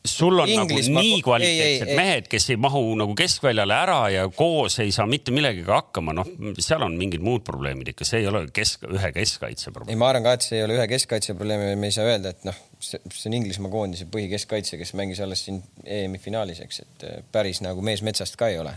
sul 0.06 0.40
on 0.40 0.50
Inglismaa- 0.50 1.00
nagu 1.00 1.02
nii 1.02 1.14
ei, 1.16 1.22
kvaliteetsed 1.22 1.88
ei, 1.88 1.92
ei. 1.92 1.96
mehed, 1.96 2.28
kes 2.28 2.50
ei 2.50 2.58
mahu 2.60 2.82
nagu 3.00 3.16
keskväljale 3.16 3.76
ära 3.76 4.00
ja 4.12 4.26
koos 4.36 4.76
ei 4.84 4.92
saa 4.92 5.06
mitte 5.08 5.32
millegagi 5.32 5.64
hakkama, 5.68 6.14
noh, 6.18 6.28
seal 6.60 6.84
on 6.84 6.98
mingid 7.00 7.24
muud 7.24 7.46
probleemid 7.48 7.94
ikka, 7.94 8.08
see 8.08 8.20
ei 8.20 8.28
ole 8.28 8.44
kesk, 8.54 8.84
ühe 8.90 9.14
keskkaitse 9.16 9.70
ei, 9.70 9.78
probleem. 9.78 10.02
ma 10.02 10.10
arvan 10.12 10.28
ka, 10.28 10.36
et 10.36 10.48
see 10.48 10.60
ei 10.60 10.66
ole 10.68 10.76
ühe 10.76 10.90
keskkaitse 10.92 11.38
probleem 11.40 11.64
ja 11.70 11.80
me 11.80 11.88
ei 11.88 11.96
saa 11.96 12.10
öelda, 12.12 12.34
et 12.36 12.44
noh, 12.50 12.60
see 12.84 13.00
on 13.30 13.38
Inglismaa 13.40 13.72
koondise 13.72 14.10
põhikeskkaitse, 14.12 14.78
kes 14.82 14.92
mängis 15.00 15.24
alles 15.24 15.46
siin 15.48 15.64
EM-i 15.88 16.20
finaalis, 16.20 16.60
eks, 16.68 16.84
et 16.84 17.08
äh, 17.08 17.24
päris 17.32 17.64
nagu 17.64 17.82
mees 17.86 18.04
metsast 18.04 18.36
ka 18.40 18.52
ei 18.52 18.60
ole. 18.60 18.76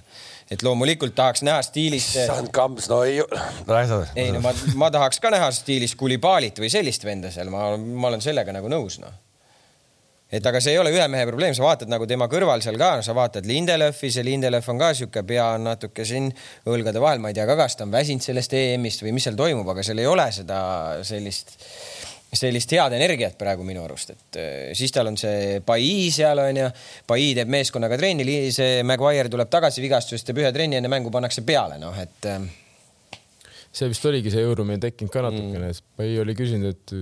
et 0.51 0.63
loomulikult 0.63 1.15
tahaks 1.19 1.43
näha 1.43 1.59
stiilis. 1.67 2.07
issand 2.23 2.55
kamps, 2.55 2.87
no 2.93 3.03
ei, 3.03 3.19
ei 4.15 4.31
no 4.31 4.47
ma, 4.47 4.55
ma 4.79 4.95
tahaks 4.95 5.19
ka 5.19 5.35
näha 5.35 5.51
stiilis 5.51 5.99
Kulibalit 5.99 6.63
või 6.63 6.71
sellist 6.71 7.05
venda 7.05 7.35
seal, 7.35 7.51
ma, 7.51 7.73
ma 7.77 8.15
olen 8.15 8.23
sellega 8.23 8.55
nagu 8.55 8.71
nõus, 8.71 9.01
noh. 9.03 9.26
Et 10.33 10.47
aga 10.47 10.61
see 10.63 10.75
ei 10.75 10.81
ole 10.81 10.91
ühe 10.95 11.07
mehe 11.11 11.27
probleem, 11.29 11.55
sa 11.55 11.63
vaatad 11.63 11.91
nagu 11.91 12.07
tema 12.11 12.27
kõrval 12.31 12.65
seal 12.65 12.79
ka, 12.81 12.97
sa 13.07 13.15
vaatad 13.17 13.47
Lindelöfi, 13.47 14.11
see 14.11 14.27
Lindelöf 14.27 14.67
on 14.73 14.81
ka 14.81 14.91
sihuke 14.99 15.23
pea 15.27 15.53
on 15.55 15.69
natuke 15.71 16.07
siin 16.09 16.33
õlgade 16.67 17.03
vahel, 17.03 17.23
ma 17.23 17.31
ei 17.31 17.39
tea 17.39 17.47
ka, 17.47 17.59
kas 17.61 17.79
ta 17.79 17.87
on 17.87 17.95
väsinud 17.95 18.27
sellest 18.27 18.57
EM-ist 18.59 19.07
või 19.07 19.15
mis 19.17 19.29
seal 19.29 19.39
toimub, 19.39 19.69
aga 19.71 19.87
seal 19.87 20.03
ei 20.03 20.11
ole 20.11 20.27
seda 20.35 20.59
sellist 21.07 21.57
sellist 22.37 22.73
head 22.75 22.93
energiat 22.97 23.37
praegu 23.39 23.65
minu 23.65 23.85
arust, 23.87 24.13
et 24.13 24.39
eh, 24.43 24.75
siis 24.77 24.93
tal 24.93 25.09
on 25.13 25.17
see 25.21 25.63
Pai 25.65 26.11
seal 26.13 26.43
on 26.43 26.59
ju, 26.59 26.69
Pai 27.09 27.31
teeb 27.39 27.51
meeskonnaga 27.53 27.97
trenni, 28.01 28.27
see 28.53 28.83
Maguire 28.87 29.31
tuleb 29.33 29.51
tagasi 29.53 29.85
vigastusest, 29.85 30.27
teeb 30.27 30.43
ühe 30.43 30.53
trenni 30.53 30.81
enne 30.81 30.91
mängu 30.93 31.13
pannakse 31.15 31.47
peale, 31.47 31.79
noh 31.81 31.97
et 32.03 32.29
eh, 32.29 32.51
see 33.71 33.89
vist 33.93 34.11
oligi 34.11 34.35
see 34.35 34.45
jõudumine 34.45 34.83
tekkinud 34.83 35.15
ka 35.15 35.25
natukene, 35.29 35.71
et 35.71 35.83
Pai 35.97 36.11
oli 36.21 36.37
küsinud, 36.37 36.75
et 36.75 36.97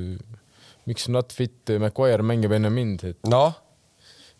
miks 0.89 1.09
not 1.12 1.35
fit 1.35 1.74
Maguire 1.82 2.26
mängib 2.26 2.55
enne 2.57 2.72
mind, 2.72 3.07
et 3.12 3.30
noh, 3.30 3.55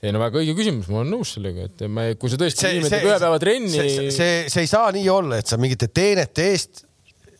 ei 0.05 0.13
no 0.13 0.21
väga 0.21 0.43
õige 0.43 0.57
küsimus, 0.59 0.91
ma 0.93 1.01
olen 1.01 1.15
nõus 1.17 1.37
sellega, 1.37 1.69
et 1.71 1.87
ma, 1.89 2.11
kui 2.21 2.33
sa 2.33 2.41
tõesti 2.41 2.67
teeb 2.67 3.07
ühe 3.09 3.21
päeva 3.21 3.39
trenni 3.41 3.73
see, 3.73 4.11
see, 4.13 4.35
see 4.53 4.67
ei 4.67 4.71
saa 4.71 4.91
nii 4.95 5.07
olla, 5.13 5.41
et 5.41 5.49
sa 5.49 5.61
mingite 5.61 5.89
teenete 5.93 6.51
eest 6.53 6.85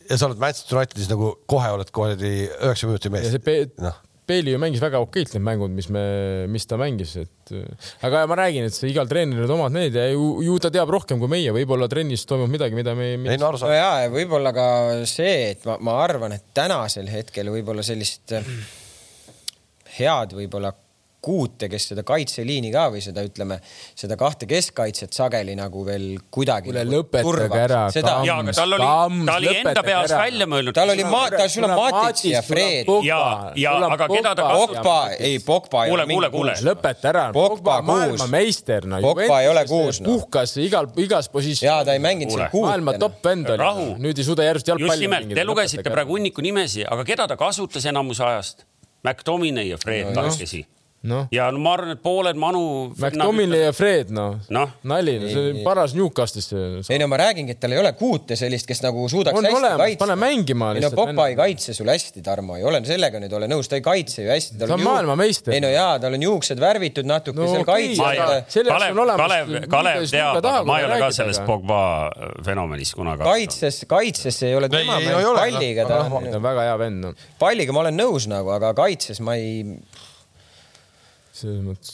ja 0.09 0.17
sa 0.17 0.29
oled 0.29 0.41
Manchester 0.41 0.79
Unitedis 0.79 1.11
nagu 1.11 1.31
kohe 1.49 1.71
oled 1.77 1.89
kuradi 1.93 2.33
üheksa 2.47 2.89
minuti 2.89 3.11
mees. 3.13 3.37
Pe- 3.45 3.69
noh, 3.81 4.01
Peeli 4.25 4.55
ju 4.55 4.57
mängis 4.57 4.81
väga 4.81 4.97
okeilt 5.03 5.35
need 5.35 5.43
mängud, 5.45 5.73
mis 5.77 5.85
me, 5.93 6.01
mis 6.49 6.65
ta 6.65 6.79
mängis, 6.81 7.11
et 7.21 7.51
aga 8.07 8.23
ma 8.29 8.39
räägin, 8.39 8.65
et 8.65 8.73
see 8.73 8.89
igal 8.89 9.05
treeneril 9.09 9.45
on 9.45 9.59
omad 9.59 9.75
need 9.75 9.93
ja 9.93 10.07
ju, 10.09 10.39
ju 10.41 10.55
ta 10.61 10.71
teab 10.73 10.89
rohkem 10.89 11.21
kui 11.21 11.29
meie, 11.29 11.51
võib-olla 11.53 11.85
trennis 11.91 12.25
toimub 12.25 12.49
midagi, 12.49 12.73
mida 12.77 12.95
me 12.97 13.11
ei 13.13 13.37
no 13.37 13.51
aru 13.51 13.59
no 13.59 13.61
saad. 13.61 13.75
ja, 13.77 13.91
ja 14.01 14.09
võib-olla 14.13 14.49
ka 14.55 14.65
see, 15.09 15.51
et 15.51 15.69
ma, 15.69 15.77
ma 15.77 15.99
arvan, 16.01 16.33
et 16.39 16.47
tänasel 16.57 17.11
hetkel 17.13 17.53
võib-olla 17.53 17.85
sellist 17.85 18.33
eh, 18.33 18.49
head 19.99 20.33
võib-olla 20.37 20.73
kuute, 21.25 21.69
kes 21.71 21.87
seda 21.91 22.03
kaitseliini 22.05 22.69
ka 22.73 22.85
või 22.93 23.01
seda 23.03 23.23
ütleme, 23.25 23.57
seda 23.97 24.17
kahte 24.19 24.45
keskkaitset 24.49 25.15
sageli 25.15 25.55
nagu 25.57 25.81
veel 25.87 26.19
kuidagi 26.33 26.69
kuule 26.69 26.83
nagu 26.85 26.99
lõpetage 26.99 27.61
ära, 27.63 27.79
seda, 27.93 28.13
Jaa, 28.27 28.37
aga 28.43 28.53
tal 28.53 28.75
oli- 28.77 28.89
ta 29.25 29.37
oli 29.39 29.53
enda 29.61 29.83
peas 29.87 30.13
välja 30.13 30.47
mõelnud. 30.51 30.75
tal 30.77 30.93
oli 30.93 31.05
tal 31.37 31.49
sul 31.49 31.65
on 31.67 31.73
Matic 31.79 32.23
ja 32.29 32.41
Fred, 32.45 32.91
Jaa, 33.07 33.51
jaa, 33.57 33.79
aga 33.95 34.09
keda 34.11 34.35
ta 34.37 34.49
Pogba, 34.53 34.97
ei 35.17 35.39
Pogba 35.39 35.85
Kuule, 35.89 36.05
kuule, 36.11 36.29
kuule. 36.29 36.53
lõpeta 36.69 37.09
ära, 37.13 37.25
Pogba 37.33 37.79
maailmameister, 37.89 38.85
no 38.85 39.01
Pogba 39.01 39.41
ei 39.41 39.49
ole 39.49 39.65
kuus, 39.65 40.01
noh. 40.01 40.13
puhkas 40.13 40.55
igal, 40.61 40.91
igas 41.01 41.29
positsioonis. 41.33 41.65
jaa, 41.71 41.83
ta 41.85 41.93
ei 41.97 41.99
mänginud 42.05 42.35
Kuule. 42.35 42.43
seal 42.43 42.51
kuut. 42.53 42.67
maailma 42.69 42.97
top 43.01 43.17
vend 43.25 43.49
oli 43.49 43.97
nüüd 44.05 44.17
ei 44.21 44.23
suuda 44.29 44.45
järjest 44.45 44.67
jalgpalli 44.67 45.07
nimelt, 45.07 45.33
te 45.33 45.43
lugesite 45.45 45.89
praegu 45.89 46.19
hunniku 46.19 46.41
nimesi, 46.45 46.85
aga 46.85 47.03
keda 47.03 47.27
ta 47.27 47.37
kasutas 47.37 47.85
enamuse 47.85 48.23
ajast? 48.23 48.65
McDominay 49.05 49.69
ja 49.69 49.77
Fred 49.77 50.13
kahekesi. 50.13 50.65
noh, 51.05 51.27
ja 51.35 51.47
no 51.53 51.61
ma 51.63 51.75
arvan, 51.77 51.93
et 51.95 52.01
pooled 52.03 52.39
Manu. 52.39 52.63
McDominay 52.99 53.65
ja 53.67 53.73
Fred, 53.75 54.11
noh 54.15 54.39
Noh. 54.53 54.75
nali, 54.87 55.17
see 55.29 55.41
oli 55.51 55.63
paras 55.65 55.95
Newcastle'is. 55.97 56.89
ei 56.89 56.99
no 57.01 57.07
ma 57.11 57.19
räägingi, 57.21 57.55
et 57.55 57.61
tal 57.61 57.75
ei 57.75 57.81
ole 57.81 57.93
kuute 57.99 58.37
sellist, 58.39 58.67
kes 58.69 58.81
nagu 58.85 59.05
suudaks 59.11 59.37
on 59.37 59.45
hästi 59.45 59.59
olemas, 59.59 59.83
kaitsta 59.83 60.05
pane. 60.05 60.17
mängima 60.25 60.71
ei 60.75 60.83
no 60.85 60.91
Pogba 60.95 61.29
ei 61.31 61.37
kaitse 61.39 61.73
sul 61.77 61.89
hästi, 61.91 62.23
Tarmo, 62.25 62.57
ei 62.59 62.65
ole 62.67 62.81
sellega 62.87 63.21
nüüd 63.21 63.33
ole 63.37 63.49
nõus, 63.51 63.69
ta 63.69 63.79
ei 63.79 63.85
kaitse 63.85 64.25
ju 64.25 64.31
hästi. 64.33 64.59
Ta 64.61 64.71
on 64.73 64.83
maailmameister. 64.83 65.53
ei 65.55 65.61
no 65.63 65.71
jaa, 65.73 65.97
tal 66.01 66.17
on 66.17 66.25
juuksed 66.25 66.61
värvitud 66.61 67.07
natuke 67.09 67.35
No 67.35 67.43
no, 67.43 67.51
seal 67.51 67.65
okay.. 67.65 68.43
Selleks 68.49 68.71
Kalev 68.71 68.95
on, 68.95 69.01
olemas 69.03 69.21
Kalev, 69.21 69.53
Kalev 69.69 70.05
teab, 70.09 70.39
aga 70.39 70.53
ma 70.67 70.79
ei 70.79 70.87
ole 70.87 70.99
ka 71.01 71.09
aga- 71.11 71.45
Pogba 71.45 71.79
fenomenist 72.45 72.95
kunagi. 72.97 73.23
kaitses, 73.27 73.81
kaitses 73.89 74.41
ei 74.47 74.55
ole 74.55 74.69
tema 74.71 74.97
palliga, 75.35 75.85
ta 75.87 76.01
on 76.05 76.11
ta, 76.31 76.37
on 76.39 76.43
väga 76.43 76.67
hea 76.69 76.77
vend, 76.81 77.01
noh, 77.03 77.27
palliga 77.41 77.75
ma 77.75 77.83
olen 77.85 77.99
nõus 77.99 78.27
nagu, 78.31 78.51
aga 78.55 78.73
kaitses 78.77 79.21
ma 79.25 79.35
ei, 79.39 79.77
selles 81.35 81.63
mõttes. 81.65 81.91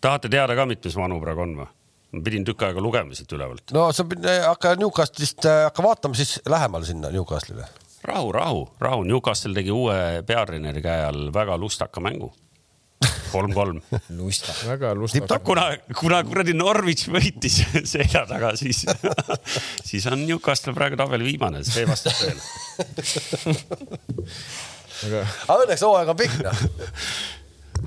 tahate 0.00 0.28
teada 0.32 0.52
ka, 0.58 0.66
mitmes 0.68 0.96
Manu 1.00 1.20
praegu 1.22 1.40
on 1.46 1.52
või? 1.62 1.68
ma 2.12 2.20
pidin 2.24 2.44
tükk 2.44 2.62
aega 2.66 2.80
lugema 2.84 3.14
siit 3.16 3.32
ülevalt. 3.32 3.72
no 3.72 3.82
sa 3.96 4.02
pid- 4.08 4.26
hakka 4.44 4.74
Newcastle'ist, 4.80 5.42
hakka 5.68 5.80
vaatama 5.86 6.14
siis 6.18 6.32
lähemale 6.48 6.84
sinna 6.88 7.08
Newcastle'ile. 7.14 7.66
rahu, 8.04 8.32
rahu, 8.36 8.60
rahu, 8.80 9.04
Newcastle 9.08 9.54
tegi 9.56 9.70
uue 9.72 10.22
peatreeneri 10.26 10.82
käe 10.84 11.04
all 11.08 11.30
väga 11.34 11.56
lustaka 11.58 12.00
mängu. 12.04 12.32
kolm-kolm. 13.32 13.80
lusta. 14.18 14.52
väga 14.68 14.94
lustakas. 14.94 15.40
kuna, 15.42 15.76
kuna 15.98 16.22
kuradi 16.24 16.52
Norwich 16.54 17.08
võitis 17.10 17.62
selja 17.94 18.26
taga, 18.28 18.52
siis, 18.60 18.84
siis 19.88 20.06
on 20.12 20.26
Newcastle 20.26 20.74
praegu 20.76 20.96
tabeli 21.00 21.24
viimane, 21.32 21.64
see 21.64 21.86
vastab 21.88 22.12
tõele. 22.20 22.42
aga 25.02 25.20
aga 25.24 25.56
õnneks 25.64 25.82
hooaeg 25.86 26.08
on 26.12 26.18
pikk 26.20 26.36
noh. 26.44 26.58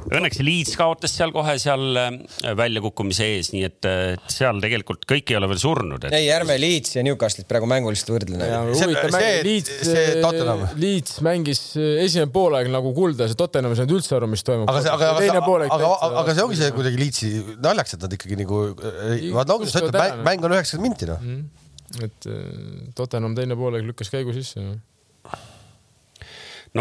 Õnneks 0.05 0.39
Leeds 0.45 0.75
kaotas 0.77 1.13
seal 1.15 1.31
kohe 1.33 1.55
seal 1.61 1.97
äh, 1.99 2.17
väljakukkumise 2.57 3.27
ees, 3.35 3.49
nii 3.53 3.63
et 3.67 3.87
äh, 3.89 4.27
seal 4.31 4.59
tegelikult 4.63 5.05
kõik 5.09 5.31
ei 5.31 5.37
ole 5.39 5.49
veel 5.51 5.61
surnud, 5.61 6.07
et 6.07 6.15
ei, 6.15 6.27
ärme 6.33 6.57
Leedsi 6.61 6.99
ja 6.99 7.05
Newcastle'it 7.07 7.47
praegu 7.49 7.69
mängulist 7.69 8.09
võrdle 8.11 8.39
mäng, 8.39 9.45
Leeds 9.47 9.91
Tottenham., 10.23 10.65
Leeds 10.81 11.19
mängis 11.25 11.63
äh, 11.79 12.03
esimene 12.05 12.31
poolaeg 12.35 12.69
nagu 12.73 12.93
kulda, 12.97 13.29
see 13.31 13.39
Tottenhamis 13.39 13.79
ei 13.79 13.83
saanud 13.83 13.97
üldse 13.97 14.17
aru, 14.19 14.31
mis 14.31 14.45
toimub. 14.45 14.69
aga 14.71 14.83
see, 14.85 14.93
aga, 14.93 15.11
aga, 15.15 15.41
aga, 15.41 15.77
aga, 15.79 16.11
aga 16.23 16.37
see 16.37 16.47
ongi 16.47 16.59
see 16.61 16.73
kuidagi 16.75 17.01
liitsi 17.01 17.31
naljakas, 17.53 17.97
et 17.97 18.07
nad 18.07 18.17
ikkagi 18.19 18.39
nagu, 18.43 18.63
vaata 19.37 19.57
ongi, 19.57 19.71
sa 19.71 19.83
ütled, 19.85 20.25
mäng, 20.27 20.45
on 20.45 20.57
üheksakümmend 20.57 20.91
minti 20.91 21.09
noh. 21.09 21.29
et 22.05 22.29
äh, 22.29 22.45
Tottenham 22.97 23.37
teine 23.37 23.57
poolaeg 23.59 23.87
lükkas 23.89 24.13
käigu 24.13 24.35
sisse. 24.35 24.61
no 24.61 24.77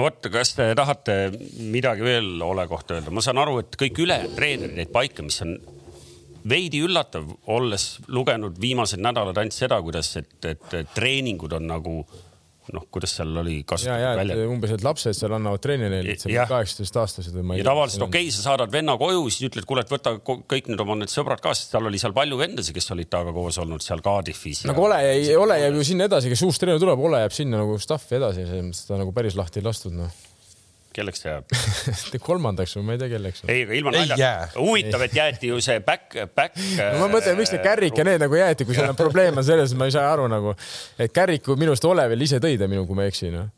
vot, 0.03 0.27
kas 0.33 0.55
te 0.57 0.67
tahate 0.75 1.17
midagi 1.71 2.03
veel 2.03 2.43
Ole 2.43 2.67
kohta 2.71 2.97
öelda, 2.97 3.13
ma 3.15 3.23
saan 3.23 3.39
aru, 3.39 3.61
et 3.63 3.79
kõik 3.79 4.01
ülejäänud 4.03 4.35
treenerid 4.35 4.81
jäid 4.83 4.93
paika, 4.95 5.23
mis 5.23 5.41
on 5.45 5.55
veidi 6.49 6.83
üllatav, 6.85 7.29
olles 7.55 7.87
lugenud 8.09 8.59
viimased 8.61 9.01
nädalad 9.01 9.39
ainult 9.41 9.57
seda, 9.57 9.79
kuidas, 9.83 10.11
et, 10.21 10.37
et 10.45 10.75
treeningud 10.95 11.55
on 11.57 11.69
nagu 11.71 12.01
noh, 12.73 12.87
kuidas 12.93 13.13
seal 13.19 13.31
oli 13.43 13.59
ja, 13.59 13.65
ja 13.65 13.69
kasutatud 13.69 14.19
välja. 14.21 14.49
umbes, 14.49 14.73
et 14.77 14.85
lapsed 14.87 15.17
seal 15.19 15.35
annavad 15.37 15.63
trenni 15.65 15.91
neile, 15.93 16.15
et 16.15 16.25
see 16.25 16.33
Jah. 16.33 16.47
on 16.47 16.53
kaheksateistaastased 16.55 17.37
või 17.37 17.45
ma 17.49 17.57
ei 17.57 17.63
ja 17.63 17.69
tavaliselt 17.69 18.07
okei 18.07 18.29
okay,, 18.29 18.35
sa 18.35 18.47
saadad 18.47 18.73
venna 18.73 18.97
koju, 19.01 19.25
siis 19.29 19.51
ütled, 19.51 19.67
kuule, 19.69 19.85
et 19.85 19.93
võta 19.93 20.15
kõik 20.25 20.71
nüüd 20.73 20.85
oma 20.85 20.97
need 21.01 21.13
sõbrad 21.13 21.43
kaasa, 21.45 21.65
sest 21.65 21.75
tal 21.77 21.91
oli 21.91 22.01
seal 22.01 22.17
palju 22.17 22.41
vendasid, 22.41 22.77
kes 22.77 22.93
olid 22.97 23.11
temaga 23.13 23.37
koos 23.37 23.61
olnud 23.61 23.85
seal 23.85 24.05
Cardiffis. 24.05 24.65
nagu 24.71 24.87
Ole 24.87 25.01
jäi, 25.05 25.35
Ole 25.41 25.61
jääb 25.61 25.81
ju 25.81 25.89
sinna 25.91 26.09
edasi, 26.09 26.33
kes 26.33 26.45
uus 26.49 26.61
treener 26.63 26.81
tuleb, 26.83 27.05
Ole 27.11 27.25
jääb 27.25 27.37
sinna 27.37 27.61
nagu 27.61 27.77
staff'i 27.83 28.21
edasi, 28.21 28.47
selles 28.49 28.71
mõttes 28.71 28.89
ta 28.89 29.01
nagu 29.01 29.13
päris 29.17 29.37
lahti 29.39 29.61
ei 29.61 29.69
lastud, 29.69 29.97
noh. 29.99 30.23
Kelleks 30.95 31.23
ta 31.25 31.33
jääb? 31.33 31.55
kolmandaks 32.29 32.77
või 32.79 32.87
ma 32.89 32.97
ei 32.97 33.03
tea, 33.03 33.11
kelleks. 33.15 33.45
ei, 33.49 33.65
aga 33.67 33.77
ilma 33.79 34.05
jää.. 34.21 34.47
huvitav, 34.57 35.05
et 35.07 35.17
jäeti 35.19 35.51
ju 35.51 35.61
see 35.65 35.83
back, 35.85 36.17
back. 36.37 36.59
no 36.79 37.03
ma 37.03 37.11
mõtlen, 37.17 37.39
miks 37.39 37.53
need 37.55 37.65
Kärrik 37.65 37.99
ja 37.99 38.07
need 38.07 38.23
nagu 38.25 38.39
jäeti, 38.39 38.67
kui 38.69 38.77
seal 38.77 38.93
on 38.93 38.99
probleem 38.99 39.41
on 39.41 39.47
selles, 39.47 39.75
ma 39.79 39.89
ei 39.91 39.95
saa 39.95 40.07
aru 40.13 40.29
nagu, 40.31 40.55
et 40.99 41.15
Kärriku 41.15 41.59
minu 41.61 41.75
arust 41.75 41.87
Ole 41.91 42.07
veel 42.13 42.27
ise 42.27 42.41
tõi 42.43 42.57
ta 42.61 42.71
minu, 42.71 42.87
kui 42.89 42.99
ma 42.99 43.07
ei 43.07 43.15
eksi, 43.15 43.33
noh. 43.35 43.51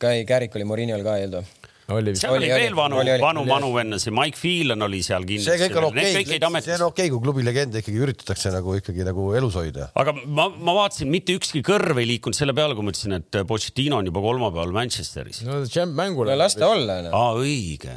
ka 0.00 0.16
ei, 0.16 0.26
Kärik 0.28 0.56
oli 0.56 0.68
Murinol 0.68 1.04
ka 1.06 1.18
eeldud. 1.22 1.55
Oli 1.94 2.14
vist 2.14 2.24
seal 2.24 2.34
oli 2.34 2.48
Oli, 2.50 2.62
veel 2.64 2.76
vanu 2.76 2.98
oli,, 3.00 3.12
vanu, 3.22 3.44
vanu 3.46 3.70
vennasid, 3.74 4.14
Mike 4.14 4.40
Phelan 4.40 4.82
oli 4.86 5.02
seal 5.06 5.22
see 5.22 5.36
kindlasti. 5.36 5.60
kõik 5.62 5.78
on 5.78 5.86
okei 5.90 6.08
jäid, 6.16 6.58
see 6.64 6.78
on 6.78 6.86
okei, 6.88 7.12
kui 7.12 7.22
klubi 7.22 7.46
legende 7.46 7.82
ikkagi 7.82 8.02
üritatakse 8.02 8.50
nagu 8.54 8.74
ikkagi 8.80 9.06
nagu 9.06 9.28
elus 9.38 9.58
hoida. 9.60 9.90
aga 10.02 10.16
ma, 10.24 10.48
ma 10.50 10.76
vaatasin, 10.80 11.10
mitte 11.12 11.36
ükski 11.36 11.62
kõrv 11.66 12.02
ei 12.02 12.10
liikunud 12.14 12.38
selle 12.38 12.56
peale, 12.56 12.74
kui 12.78 12.86
ma 12.86 12.94
ütlesin, 12.94 13.16
et 13.20 13.40
Pochettino 13.46 14.00
on 14.00 14.10
juba 14.10 14.24
kolmapäeval 14.24 14.74
Manchesteris. 14.74 15.44
no 15.46 15.62
champ 15.70 15.94
mängule. 15.98 16.32
no 16.32 16.42
las 16.42 16.58
ta 16.58 16.72
olla, 16.74 17.00
noh. 17.06 17.14
aa, 17.14 17.38
õige. 17.38 17.94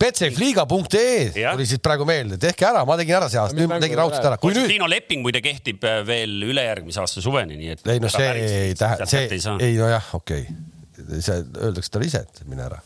Betsafeliiga.ee 0.00 1.30
tuli 1.34 1.66
siit 1.68 1.82
praegu 1.84 2.06
meelde, 2.08 2.38
tehke 2.40 2.64
ära, 2.66 2.86
ma 2.88 2.96
tegin 2.96 3.18
ära 3.18 3.28
see 3.30 3.40
aasta, 3.42 3.58
nüüd 3.58 3.68
ma 3.70 3.78
tegin 3.82 4.00
raudselt 4.00 4.26
ära, 4.26 4.40
kui 4.40 4.54
nüüd, 4.54 4.64
Pochettino 4.64 4.90
leping 4.90 5.22
muide 5.22 5.44
kehtib 5.44 5.86
äh, 5.86 6.00
veel 6.08 6.34
ülejärgmise 6.48 7.04
aasta 7.04 7.22
suveni, 7.22 7.60
nii 7.60 7.74
et. 7.76 7.86
ei 7.94 8.02
no 8.02 8.10
see 8.10 8.30
ei 8.40 8.76
tähenda, 8.78 9.08
see 9.10 9.26
ei 9.28 9.68
ei 9.68 9.78
nojah, 9.78 10.14
okei 10.16 10.46
okay., 10.48 10.69
see 11.18 11.42
öeldakse 11.60 11.92
talle 11.94 12.08
ise, 12.10 12.24
et 12.26 12.42
mine 12.48 12.66
ära. 12.68 12.80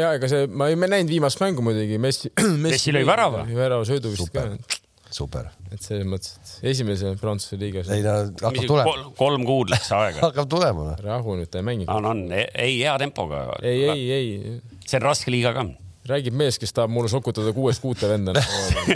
ja 0.00 0.12
ega 0.16 0.30
see, 0.30 0.48
ma 0.48 0.70
ei 0.72 0.78
näinud 0.80 1.12
viimast 1.12 1.40
mängu 1.42 1.64
muidugi, 1.64 2.00
Messi. 2.02 2.32
Messi 2.64 2.94
lõi 2.94 3.04
värava. 3.08 3.44
värava 3.48 3.86
söödu 3.88 4.12
vist 4.14 4.32
ka 4.32 4.46
super, 4.48 4.78
super. 5.10 5.50
et 5.72 5.82
selles 5.84 6.08
mõttes, 6.08 6.38
et 6.38 6.70
esimese 6.72 7.14
Prantsuse 7.20 7.58
liigas. 7.60 7.90
ei 7.94 8.04
no 8.04 8.14
hakkab 8.42 8.70
tulema, 8.72 8.94
kolm 9.18 9.44
kuud 9.48 9.74
läks 9.74 9.92
aega. 9.96 10.22
hakkab 10.28 10.48
tulema. 10.52 10.94
rahu 11.04 11.36
nüüd, 11.40 11.50
ta 11.52 11.62
ei 11.62 11.68
mängi. 11.68 11.90
on, 11.92 12.08
on, 12.12 12.24
ei 12.32 12.80
hea 12.80 12.96
tempoga. 13.02 13.44
ei, 13.62 13.84
ei, 13.92 14.08
ei, 14.16 14.56
see 14.86 15.00
on 15.00 15.06
raske 15.10 15.34
liiga 15.34 15.54
ka. 15.56 15.68
Räägib 16.08 16.36
mees, 16.38 16.58
kes 16.60 16.74
tahab 16.76 16.92
mulle 16.92 17.10
sokutada 17.12 17.52
kuuest 17.56 17.82
kuute 17.82 18.08
venda. 18.10 18.34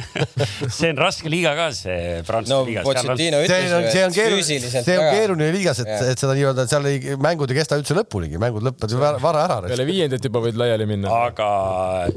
see 0.78 0.90
on 0.92 1.00
raske 1.00 1.30
liiga 1.32 1.54
ka, 1.58 1.68
see 1.76 2.20
Prantsuse 2.26 2.54
no 2.54 2.60
liiga. 2.68 2.84
Pochettino 2.86 3.42
see 3.46 3.68
on, 3.72 3.88
see 3.92 4.04
on 4.06 4.12
ütles 4.12 4.12
ju, 4.12 4.12
et 4.12 4.16
keeruline, 4.16 4.42
füüsiliselt 4.42 4.88
see 4.88 4.98
on 4.98 5.08
keeruline 5.16 5.50
liigas, 5.56 5.82
et, 5.84 5.92
et 6.12 6.22
seda 6.22 6.36
nii-öelda 6.38 6.66
seal 6.70 6.88
ei, 6.90 7.16
mängud 7.22 7.52
ei 7.52 7.58
kesta 7.60 7.78
üldse 7.80 7.96
lõpunigi, 7.98 8.40
mängud 8.42 8.66
lõpevad 8.68 8.94
ju 8.94 9.02
vara 9.02 9.44
ära. 9.46 9.58
peale 9.66 9.86
viiendat 9.88 10.28
juba 10.28 10.44
võid 10.46 10.60
laiali 10.60 10.88
minna. 10.88 11.12
aga 11.28 11.48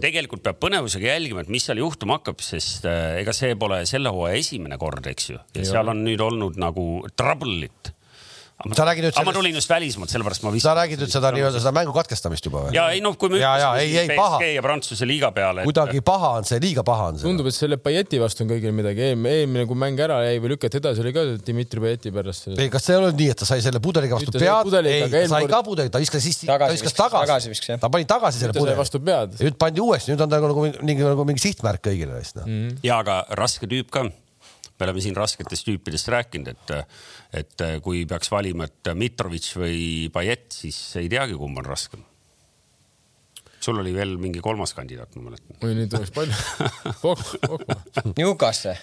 tegelikult 0.03 0.45
peab 0.45 0.61
põnevusega 0.63 1.11
jälgima, 1.13 1.45
et 1.45 1.51
mis 1.53 1.65
seal 1.67 1.81
juhtuma 1.81 2.19
hakkab, 2.19 2.43
sest 2.45 2.87
äh, 2.89 3.19
ega 3.23 3.35
see 3.35 3.55
pole 3.59 3.83
selle 3.89 4.13
hooaja 4.15 4.39
esimene 4.41 4.79
kord, 4.81 5.05
eks 5.11 5.31
ju. 5.33 5.41
ja 5.57 5.67
seal 5.67 5.91
on 5.93 6.05
nüüd 6.05 6.23
olnud 6.23 6.59
nagu 6.61 6.87
trouble'it. 7.15 7.94
Sa 8.55 8.85
räägid 8.87 9.03
nüüd 9.03 9.11
aga 9.11 9.19
ma 9.19 9.31
sellest- 9.31 9.35
tulin 9.35 9.55
just 9.57 9.69
välismaalt, 9.69 10.09
sellepärast 10.13 10.43
ma 10.45 10.51
sa 10.63 10.73
räägid 10.77 11.01
nüüd 11.03 11.11
seda 11.11 11.29
nii-öelda 11.35 11.59
seda 11.59 11.73
mängu 11.75 11.91
katkestamist 11.93 12.45
juba 12.47 12.61
või? 12.63 12.73
ja 12.77 12.85
ei 12.95 13.01
noh, 13.03 13.17
kui 13.19 13.27
me 13.29 13.37
Ja, 13.41 13.51
ja, 13.59 13.71
ei, 13.75 13.91
ei, 13.97 14.07
PSG 14.07 14.15
paha. 14.15 14.39
ja 14.47 14.61
Prantsuse 14.63 15.05
liiga 15.05 15.31
peale. 15.35 15.65
kuidagi 15.67 15.99
paha 16.01 16.29
on 16.39 16.47
see, 16.47 16.61
liiga 16.63 16.83
paha 16.87 17.09
on 17.11 17.19
see. 17.19 17.27
tundub, 17.27 17.49
et 17.51 17.53
selle 17.57 17.77
Paieti 17.77 18.17
vastu 18.23 18.45
on 18.45 18.49
kõigil 18.53 18.71
midagi, 18.71 19.03
eelmine, 19.11 19.65
kui 19.67 19.75
mäng 19.75 19.99
ära 19.99 20.21
jäi 20.23 20.39
või 20.39 20.53
lükati 20.55 20.79
edasi, 20.79 21.03
oli 21.03 21.13
ka 21.13 21.25
Dmitri 21.45 21.83
Paieti 21.83 22.15
pärast. 22.15 22.47
ei, 22.55 22.69
kas 22.71 22.87
see 22.87 22.95
ei 22.95 23.01
olnud 23.03 23.19
nii, 23.19 23.29
et 23.35 23.43
ta 23.43 23.45
sai 23.51 23.59
selle 23.61 23.83
pudeliga 23.83 24.15
vastu 24.15 24.31
ta 24.31 24.39
sai 24.39 24.47
pead, 24.47 24.85
ei 24.87 25.03
aga, 25.03 25.17
eelmine 25.19 25.27
sai 25.35 25.51
ka 25.51 25.61
pudeli, 25.67 25.91
ta 25.91 25.99
viskas 25.99 26.23
siis, 26.23 26.39
ta 26.39 26.53
Tagasi 26.55 26.79
viskas 26.79 26.93
tagasi, 27.03 27.27
tagasi 27.51 27.79
ta 27.83 27.89
pani 27.91 28.05
tagasi 28.07 28.39
selle 28.39 28.53
ta 28.55 28.59
pudeli. 28.63 28.79
vastu 28.79 29.03
pead. 29.03 29.35
nüüd 29.43 29.59
pandi 29.59 29.83
uuesti, 29.83 30.15
nüüd 30.15 30.21
on 30.23 30.29
ta 30.31 30.39
nagu 30.39 30.69
mingi, 30.79 31.03
nagu 31.03 31.27
mingi 31.27 31.43
sihtmärk 31.43 31.83
kõigile 31.91 32.15
neist 32.15 32.39
noh. 32.39 32.47
ja 32.87 33.03
aga 33.03 33.25
raske 33.35 33.67
tüüp 33.67 33.91
ka. 33.91 34.07
Me 34.79 34.87
oleme 34.87 35.03
siin 35.03 35.15
rasketest 35.15 35.67
tüüpidest 35.67 36.09
rääkinud, 36.11 36.51
et, 36.51 36.73
et 37.41 37.65
kui 37.83 38.03
peaks 38.09 38.31
valima, 38.31 38.67
et 38.67 38.91
Mitrovic 38.97 39.47
või 39.59 39.79
Payet, 40.13 40.49
siis 40.63 40.79
ei 41.01 41.09
teagi, 41.11 41.37
kumb 41.39 41.63
on 41.63 41.69
raskem. 41.69 42.03
sul 43.65 43.79
oli 43.81 43.93
veel 43.95 44.17
mingi 44.21 44.41
kolmas 44.45 44.75
kandidaat, 44.77 45.15
ma 45.15 45.31
mäletan. 45.31 45.55
oi, 45.63 45.75
nüüd 45.77 45.93
oleks 45.97 46.11
palju. 46.13 47.15
Newcastle. 48.19 48.75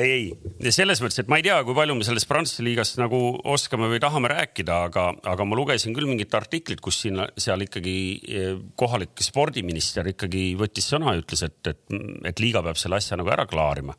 ei, 0.00 0.32
ei, 0.64 0.72
selles 0.72 1.02
mõttes, 1.04 1.20
et 1.20 1.28
ma 1.28 1.36
ei 1.38 1.44
tea, 1.44 1.58
kui 1.62 1.76
palju 1.76 1.94
me 1.98 2.08
sellest 2.08 2.26
Prantsuse 2.30 2.64
liigast 2.64 2.96
nagu 2.98 3.20
oskame 3.52 3.90
või 3.92 4.00
tahame 4.00 4.32
rääkida, 4.32 4.78
aga, 4.88 5.10
aga 5.28 5.44
ma 5.44 5.58
lugesin 5.60 5.92
küll 5.94 6.08
mingit 6.08 6.32
artiklit, 6.34 6.80
kus 6.80 7.02
siin, 7.04 7.20
seal 7.36 7.68
ikkagi 7.68 7.98
eh, 8.24 8.54
kohalik 8.80 9.20
spordiminister 9.20 10.08
ikkagi 10.14 10.54
võttis 10.56 10.88
sõna 10.88 11.12
ja 11.12 11.20
ütles, 11.20 11.44
et, 11.44 11.60
et, 11.68 12.00
et 12.32 12.42
liiga 12.42 12.64
peab 12.64 12.80
selle 12.80 12.96
asja 12.96 13.20
nagu 13.20 13.30
ära 13.36 13.44
klaarima. 13.46 13.92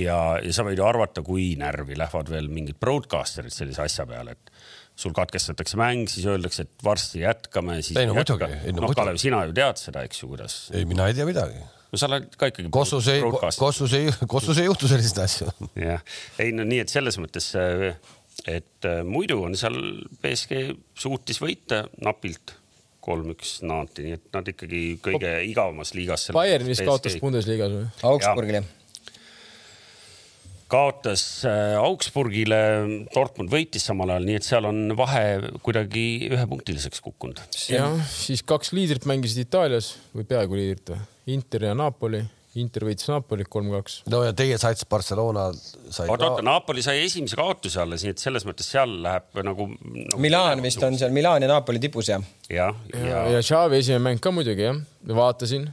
ja, 0.00 0.18
ja 0.42 0.54
sa 0.54 0.64
võid 0.66 0.80
ju 0.80 0.86
arvata, 0.86 1.24
kui 1.26 1.52
närvi 1.60 1.96
lähevad 1.98 2.30
veel 2.32 2.50
mingid 2.52 2.78
broadcaster'id 2.80 3.54
sellise 3.54 3.84
asja 3.84 4.06
peale, 4.08 4.36
et 4.36 4.52
sul 4.98 5.14
katkestatakse 5.14 5.78
mäng, 5.78 6.10
siis 6.10 6.26
öeldakse, 6.26 6.66
et 6.66 6.84
varsti 6.84 7.22
jätkame. 7.22 7.78
Ei 7.94 8.06
no 8.08 8.16
muidugi, 8.18 8.50
ei 8.64 8.74
no 8.74 8.86
noh. 8.86 8.94
Kalev, 8.98 9.18
sina 9.22 9.44
ju 9.46 9.54
tead 9.56 9.80
seda, 9.80 10.04
eks 10.08 10.22
ju, 10.22 10.30
kuidas. 10.32 10.60
ei, 10.74 10.86
mina 10.88 11.06
ei 11.10 11.16
tea 11.18 11.26
midagi. 11.28 11.62
no 11.92 12.00
sa 12.00 12.10
oled 12.10 12.30
ka 12.38 12.50
ikkagi. 12.50 12.70
Kossus 12.74 13.10
ei, 13.14 13.22
Kossus 13.58 13.94
ei, 13.98 14.12
Kossus 14.26 14.58
ei 14.58 14.66
juhtu 14.66 14.90
selliseid 14.90 15.22
asju. 15.24 15.50
jah, 15.78 16.02
ei 16.42 16.54
no 16.56 16.66
nii, 16.68 16.82
et 16.84 16.94
selles 16.94 17.20
mõttes, 17.22 17.52
et 18.48 18.88
äh, 18.90 19.02
muidu 19.06 19.42
on 19.46 19.54
seal 19.58 19.78
BSG 20.22 20.64
suutis 20.98 21.38
võita 21.42 21.84
napilt 22.02 22.56
kolm-üks 23.08 23.60
naanti, 23.64 24.04
nii 24.04 24.16
et 24.18 24.26
nad 24.34 24.50
ikkagi 24.50 24.82
kõige 25.04 25.30
igavamas 25.48 25.94
liigas. 25.96 26.28
Bayern 26.36 26.68
vist 26.68 26.84
kaotas 26.84 27.16
Bundesligas 27.22 27.72
või? 27.72 27.86
Augsburgile. 28.10 28.64
Kaotas 30.70 31.24
äh, 31.48 31.76
Augsburgile, 31.80 32.60
Dortmund 33.14 33.52
võitis 33.52 33.86
samal 33.88 34.14
ajal, 34.14 34.26
nii 34.28 34.38
et 34.38 34.46
seal 34.46 34.68
on 34.68 34.96
vahe 34.98 35.52
kuidagi 35.64 36.06
ühepunktiliseks 36.30 37.02
kukkunud. 37.04 37.40
jah, 37.72 37.94
siis 38.12 38.44
kaks 38.46 38.74
liidrit 38.76 39.08
mängisid 39.08 39.46
Itaalias 39.46 39.94
või 40.16 40.28
peaaegu 40.28 40.58
liidrit 40.58 40.94
või? 40.94 41.06
Inter 41.28 41.68
ja 41.68 41.76
Napoli. 41.76 42.22
Inter 42.58 42.86
võitis 42.88 43.06
Napolit 43.10 43.48
kolm-kaks. 43.52 44.00
no 44.10 44.22
ja 44.24 44.32
teie 44.36 44.56
saite 44.58 44.86
Barcelona 44.90 45.48
sai 45.54 46.08
oota, 46.08 46.30
oota, 46.30 46.44
Napoli 46.46 46.82
sai 46.82 47.02
esimese 47.04 47.36
kaotuse 47.38 47.82
alles, 47.82 48.04
nii 48.04 48.14
et 48.16 48.22
selles 48.22 48.46
mõttes 48.48 48.70
seal 48.72 48.96
läheb 49.04 49.42
nagu, 49.46 49.68
nagu. 49.68 50.20
Milan 50.22 50.64
vist 50.64 50.82
on 50.82 50.96
seal, 50.98 51.12
Milan 51.14 51.44
ja 51.44 51.50
Napoli 51.50 51.82
tipus 51.82 52.08
ja. 52.10 52.18
jah, 52.48 52.76
ja, 52.94 53.04
ja, 53.04 53.20
ja 53.36 53.44
Xavi 53.44 53.82
esimene 53.82 54.04
mäng 54.08 54.24
ka 54.24 54.32
muidugi 54.34 54.64
jah, 54.64 54.80
vaatasin. 55.20 55.68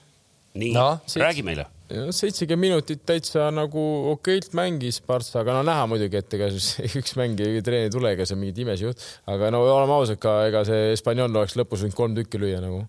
Nii 0.55 0.75
No, 0.75 0.89
räägi 1.21 1.45
meile 1.45 1.69
seitsekümmend 1.85 2.65
minutit 2.65 3.03
täitsa 3.05 3.49
nagu 3.53 3.81
okeilt 4.15 4.55
mängis 4.57 4.97
Partsa, 5.05 5.43
aga 5.43 5.59
no 5.59 5.61
näha 5.67 5.85
muidugi, 5.89 6.17
et 6.17 6.33
ega 6.33 6.47
siis 6.53 6.71
üks 6.99 7.13
mäng 7.19 7.39
ei 7.45 7.61
treeni 7.65 7.89
ei 7.89 7.93
tule, 7.93 8.15
ega 8.15 8.25
see 8.25 8.39
mingit 8.39 8.63
imesid 8.63 8.89
juht, 8.89 9.03
aga 9.29 9.51
no 9.53 9.61
oleme 9.69 9.93
ausad 9.93 10.19
ka, 10.21 10.39
ega 10.49 10.63
see 10.65 10.95
Espanyol 10.95 11.29
oleks 11.29 11.57
lõpus 11.59 11.85
võinud 11.85 11.97
kolm 11.97 12.17
tükki 12.17 12.41
lüüa 12.41 12.63
nagu. 12.63 12.85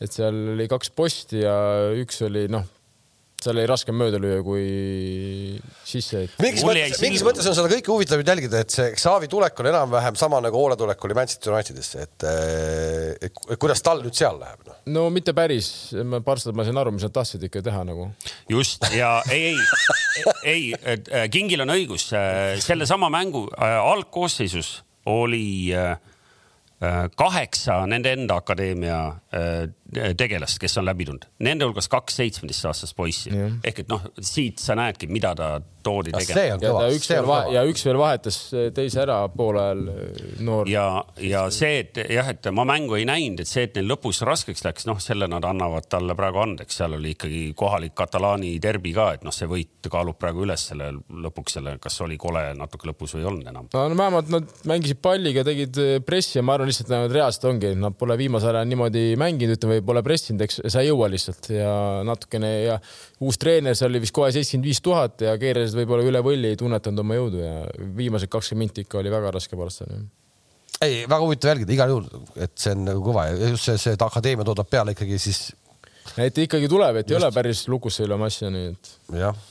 et 0.00 0.12
seal 0.16 0.54
oli 0.54 0.68
kaks 0.72 0.92
posti 0.96 1.42
ja 1.42 1.54
üks 2.00 2.22
oli 2.24 2.46
noh, 2.48 2.64
seal 3.44 3.56
oli 3.56 3.66
raskem 3.68 3.96
mööda 3.96 4.18
lüüa 4.20 4.40
kui 4.44 4.64
sisse, 5.86 6.24
et 6.26 6.42
mingis 6.42 6.64
mõttes, 6.66 7.00
mingis 7.02 7.24
mõttes 7.26 7.46
on 7.48 7.56
seda 7.56 7.70
kõike 7.72 7.92
huvitav 7.92 8.20
nüüd 8.20 8.30
jälgida, 8.30 8.60
et 8.64 8.74
see 8.74 8.90
Xavi 8.98 9.30
tulek 9.32 9.62
on 9.62 9.70
enam-vähem 9.72 10.18
sama 10.20 10.42
nagu 10.44 10.60
Ole 10.60 10.76
tulek 10.80 11.04
oli 11.08 11.16
Manchester 11.16 11.54
Unitedisse, 11.54 12.04
et, 12.04 12.26
et, 13.26 13.40
et 13.40 13.60
kuidas 13.60 13.82
tal 13.86 14.04
nüüd 14.04 14.16
seal 14.16 14.38
läheb 14.40 14.68
no.. 14.68 14.76
no 14.96 15.06
mitte 15.14 15.34
päris, 15.36 15.70
Partsad, 16.26 16.56
ma 16.56 16.66
sain 16.68 16.80
aru, 16.80 16.92
mis 16.96 17.06
nad 17.06 17.16
tahtsid 17.16 17.48
ikka 17.48 17.64
teha 17.64 17.82
nagu. 17.88 18.10
just 18.50 18.84
ja 18.94 19.16
ei, 19.32 19.56
ei, 20.44 20.70
ei, 20.76 21.26
Kingil 21.32 21.64
on 21.64 21.74
õigus, 21.74 22.10
sellesama 22.64 23.10
mängu 23.12 23.46
algkoosseisus 23.56 24.80
oli 25.10 25.72
kaheksa 27.16 27.82
nende 27.88 28.14
enda 28.16 28.38
akadeemia 28.40 29.00
tegelast, 30.16 30.58
kes 30.62 30.78
on 30.80 30.86
läbi 30.88 31.06
tulnud, 31.08 31.26
nende 31.46 31.66
hulgas 31.68 31.88
kaks 31.90 32.20
seitsmeteistaastast 32.20 32.96
poissi 32.96 33.32
Jah. 33.34 33.52
ehk 33.66 33.84
et 33.84 33.90
noh, 33.90 34.04
siit 34.20 34.62
sa 34.62 34.76
näedki, 34.78 35.08
mida 35.10 35.34
ta 35.38 35.52
toodi 35.82 36.12
tegema. 36.12 36.58
ja 36.80 36.88
üks 36.92 37.08
veel 37.10 37.30
ja 37.54 37.62
üks 37.68 37.84
veel 37.86 37.98
vahetas 38.00 38.38
teise 38.76 39.02
ära 39.04 39.18
poole 39.32 39.62
ajal 39.62 39.82
noor. 40.44 40.68
ja, 40.70 40.84
ja 41.24 41.46
see, 41.54 41.80
et 41.84 42.00
jah, 42.10 42.28
et 42.32 42.50
ma 42.54 42.66
mängu 42.68 42.98
ei 42.98 43.06
näinud, 43.08 43.42
et 43.42 43.50
see, 43.50 43.66
et 43.68 43.78
neil 43.78 43.88
lõpus 43.90 44.22
raskeks 44.26 44.64
läks, 44.66 44.86
noh, 44.88 45.00
selle 45.02 45.28
nad 45.30 45.44
annavad 45.46 45.88
talle 45.90 46.16
praegu 46.18 46.42
andeks, 46.44 46.80
seal 46.80 46.96
oli 46.98 47.14
ikkagi 47.16 47.42
kohalik 47.58 47.96
katalaani 47.98 48.54
derbi 48.62 48.94
ka, 48.96 49.10
et 49.18 49.26
noh, 49.26 49.34
see 49.34 49.48
võit 49.50 49.90
kaalub 49.90 50.18
praegu 50.20 50.44
üles 50.46 50.66
selle 50.70 50.92
lõpuks 51.10 51.56
selle, 51.58 51.76
kas 51.82 51.96
oli 52.04 52.18
kole 52.20 52.44
natuke 52.58 52.90
lõpus 52.90 53.16
või 53.16 53.24
ei 53.24 53.30
olnud 53.32 53.50
enam. 53.52 53.70
no 53.72 53.86
vähemalt 53.88 54.32
nad 54.32 54.54
mängisid 54.68 55.00
palliga, 55.02 55.44
tegid 55.46 55.80
pressi 56.06 56.38
ja 56.38 56.44
ma 56.46 56.56
arvan 56.56 56.70
lihtsalt, 56.70 56.90
et 56.90 56.96
nad 56.96 57.16
reaalselt 57.16 57.48
ongi, 57.50 57.72
nad 57.80 57.96
pole 57.98 58.16
viimasel 58.20 58.54
ajal 58.54 58.68
niimoodi 58.70 59.04
mänginud, 59.20 59.56
ütleme, 59.58 59.79
pole 59.86 60.02
pressinud, 60.06 60.44
eks 60.44 60.60
sa 60.72 60.82
ei 60.82 60.90
jõua 60.90 61.08
lihtsalt 61.12 61.50
ja 61.54 61.72
natukene 62.06 62.50
ja 62.64 62.78
uus 63.24 63.38
treener, 63.40 63.76
see 63.78 63.88
oli 63.88 64.02
vist 64.02 64.14
kohe 64.16 64.30
seitsekümmend 64.34 64.70
viis 64.70 64.82
tuhat 64.84 65.26
ja 65.26 65.36
keerasid 65.40 65.78
võib-olla 65.82 66.06
üle 66.06 66.22
võlli, 66.24 66.52
ei 66.52 66.60
tunnetanud 66.60 67.04
oma 67.04 67.18
jõudu 67.18 67.42
ja 67.42 67.54
viimased 67.96 68.32
kakskümmend 68.32 68.70
minti 68.70 68.84
ikka 68.84 69.00
oli 69.00 69.12
väga 69.12 69.32
raske 69.36 69.56
Barcelona. 69.56 70.04
ei, 70.80 71.04
väga 71.08 71.20
huvitav 71.24 71.54
jälgida 71.54 71.76
igal 71.76 71.94
juhul, 71.94 72.26
et 72.36 72.52
see 72.60 72.74
on 72.76 72.84
nagu 72.88 73.04
kõva 73.04 73.28
ja 73.30 73.54
just 73.54 73.68
see, 73.68 73.78
see, 73.80 73.96
et 73.96 74.04
akadeemia 74.04 74.46
toodab 74.48 74.68
peale 74.70 74.96
ikkagi 74.96 75.18
siis 75.22 75.46
et 76.20 76.44
ikkagi 76.44 76.68
tuleb, 76.70 77.00
et 77.00 77.10
ei 77.10 77.18
ole 77.18 77.30
päris 77.34 77.66
lukus 77.70 78.00
üle 78.04 78.18
massi, 78.20 78.48
nii 78.50 78.68
et 78.72 78.92
jah. 79.20 79.48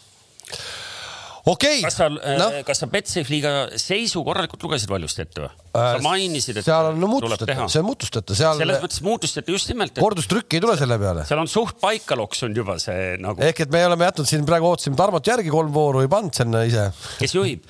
Okei 1.51 1.83
kas 1.83 1.99
sa 1.99 2.07
okay., 2.11 2.37
no., 2.39 2.49
kas 2.67 2.83
sa 2.83 2.89
Betsafe 2.91 3.33
liiga 3.33 3.53
seisu 3.79 4.23
korralikult 4.27 4.63
lugesid 4.67 4.91
valjusti 4.91 5.25
ette 5.25 5.43
või? 5.45 5.51
sa 5.75 5.99
mainisid, 6.03 6.61
et 6.61 6.69
Äh, 6.69 6.75
seal 6.75 6.89
on 6.91 6.99
no, 7.01 7.09
muutusteta 7.09 7.67
see 7.69 7.81
on 7.81 7.87
muutusteta, 7.87 8.37
seal 8.37 8.59
selles 8.61 8.81
mõttes 8.83 9.01
muutustati 9.05 9.55
just 9.55 9.71
nimelt, 9.71 9.95
et 9.95 10.03
kordustrükki 10.03 10.59
ei 10.59 10.63
tule 10.63 10.75
selle 10.79 10.99
peale. 11.01 11.25
seal 11.29 11.41
on 11.41 11.49
suht 11.51 11.79
paika 11.81 12.17
loksunud 12.19 12.57
juba 12.57 12.77
see 12.81 13.15
nagu, 13.21 13.41
ehk 13.45 13.65
et 13.65 13.73
me 13.73 13.83
oleme 13.87 14.07
jätnud 14.09 14.29
siin 14.29 14.45
praegu 14.47 14.69
ootasime 14.69 14.99
Tarmot 14.99 15.31
järgi 15.31 15.51
kolm 15.53 15.73
vooru, 15.73 16.03
ei 16.05 16.11
pannud 16.11 16.35
sinna 16.35 16.63
ise. 16.67 16.89
kes 17.21 17.35
juhib. 17.37 17.65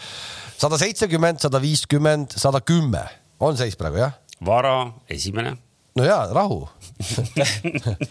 sada 0.60 0.80
seitsekümmend, 0.82 1.42
sada 1.46 1.62
viiskümmend, 1.64 2.36
sada 2.40 2.64
kümme 2.66 3.06
on 3.40 3.60
seis 3.60 3.78
praegu 3.80 4.04
jah? 4.04 4.18
Vara 4.46 4.76
esimene, 5.12 5.58
no 6.00 6.08
ja 6.08 6.20
rahu. 6.34 6.68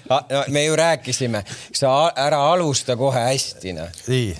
Ah, 0.08 0.22
no, 0.30 0.44
me 0.48 0.62
ju 0.64 0.76
rääkisime, 0.76 1.42
sa 1.76 1.90
ära 2.16 2.38
alusta 2.52 2.94
kohe 2.96 3.20
hästi 3.20 3.74
noh. 3.76 3.90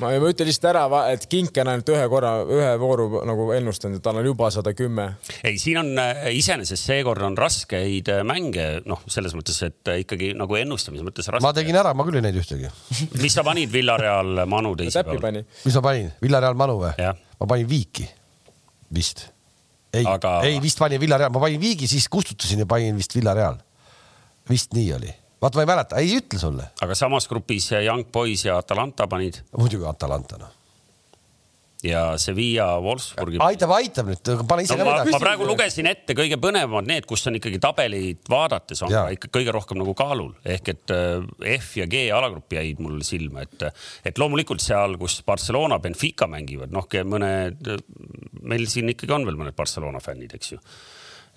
ma 0.01 0.13
ma 0.23 0.31
ütlen 0.31 0.49
lihtsalt 0.49 0.71
ära, 0.71 0.85
et 1.13 1.27
Kink 1.29 1.59
on 1.61 1.69
ainult 1.69 1.93
ühe 1.93 2.07
korra, 2.09 2.31
ühe 2.49 2.71
vooru 2.81 3.21
nagu 3.29 3.51
ennustanud, 3.53 4.01
et 4.01 4.07
tal 4.07 4.23
on 4.23 4.25
juba 4.25 4.49
sada 4.55 4.73
kümme. 4.73 5.11
ei, 5.43 5.59
siin 5.61 5.83
on 5.83 5.93
äh, 6.01 6.31
iseenesest 6.39 6.89
seekord 6.89 7.27
on 7.29 7.37
raskeid 7.37 8.09
äh, 8.15 8.25
mänge, 8.25 8.67
noh, 8.89 9.05
selles 9.11 9.37
mõttes, 9.37 9.61
et 9.69 9.93
äh, 9.93 10.01
ikkagi 10.07 10.33
nagu 10.39 10.57
ennustamise 10.57 11.05
mõttes 11.05 11.29
ma 11.29 11.37
raske. 11.37 11.55
tegin 11.61 11.77
ära, 11.85 11.93
ma 11.93 12.09
küll 12.09 12.23
ei 12.23 12.25
näinud 12.25 12.41
ühtegi. 12.41 12.73
mis 13.23 13.37
sa 13.37 13.45
panid 13.45 13.73
Villareal 13.75 14.47
Manu 14.49 14.73
teisipäeval? 14.81 15.43
mis 15.45 15.77
ma 15.77 15.89
panin, 15.91 16.13
Villareal 16.25 16.57
Manu 16.57 16.81
või 16.87 17.11
ma 17.13 17.53
panin 17.53 17.69
Viiki, 17.69 18.09
vist. 18.97 19.29
Ei 19.93 20.05
Aga- 20.07 20.41
ei 20.45 20.59
vist 20.63 20.79
panin 20.79 21.01
Villareal, 21.01 21.31
ma 21.33 21.41
panin 21.41 21.61
Viigi, 21.61 21.87
siis 21.89 22.09
kustutasin 22.09 22.59
ja 22.65 22.67
panin 22.67 22.97
vist 22.97 23.15
Villareal. 23.17 23.57
vist 24.51 24.73
nii 24.75 24.93
oli, 24.97 25.11
vaata 25.43 25.59
ma 25.59 25.63
ei 25.63 25.67
mäleta, 25.73 25.97
ei 25.97 26.15
ütle 26.19 26.39
sulle, 26.41 26.71
aga 26.81 26.95
samas 26.95 27.29
grupis 27.29 27.71
Young 27.73 28.07
Boys 28.13 28.45
ja 28.45 28.59
Atalanta 28.59 29.07
panid 29.07 29.43
muidugi 29.57 29.85
Atalanta 29.87 30.39
noh. 30.39 30.55
Ja 31.85 32.03
Sevilla 32.19 32.67
Wolfsburgi. 32.83 33.39
aitab, 33.45 33.71
aitab 33.77 34.09
nüüd, 34.11 34.31
pane 34.51 34.65
ise 34.67 34.75
no 34.75 34.83
ka 34.83 34.89
ma, 34.89 34.95
midagi 34.97 35.15
ma. 35.15 35.21
praegu 35.23 35.47
lugesin 35.47 35.87
ette 35.91 36.17
kõige 36.19 36.39
põnevamad 36.43 36.89
need, 36.91 37.07
kus 37.07 37.23
on 37.31 37.39
ikkagi 37.39 37.61
tabelit 37.63 38.31
vaadates 38.31 38.83
on 38.87 38.95
ikka 39.15 39.31
kõige 39.39 39.55
rohkem 39.55 39.79
nagu 39.79 39.95
kaalul 39.99 40.33
ehk 40.43 40.73
et 40.75 40.95
äh, 40.95 41.23
F 41.55 41.77
ja 41.79 41.87
G 41.91 42.09
alagrupp 42.15 42.59
jäid 42.59 42.83
mul 42.83 42.99
silma, 43.07 43.47
et, 43.47 43.69
et 44.11 44.19
loomulikult 44.19 44.63
seal, 44.65 44.99
kus 44.99 45.21
Barcelona, 45.27 45.79
Benfica 45.83 46.27
mängivad, 46.31 46.75
noh, 46.75 46.89
mõned, 47.09 47.75
meil 48.43 48.67
siin 48.71 48.91
ikkagi 48.95 49.15
on 49.15 49.29
veel 49.29 49.39
mõned 49.39 49.57
Barcelona 49.59 50.03
fännid, 50.03 50.35
eks 50.35 50.57
ju 50.57 50.63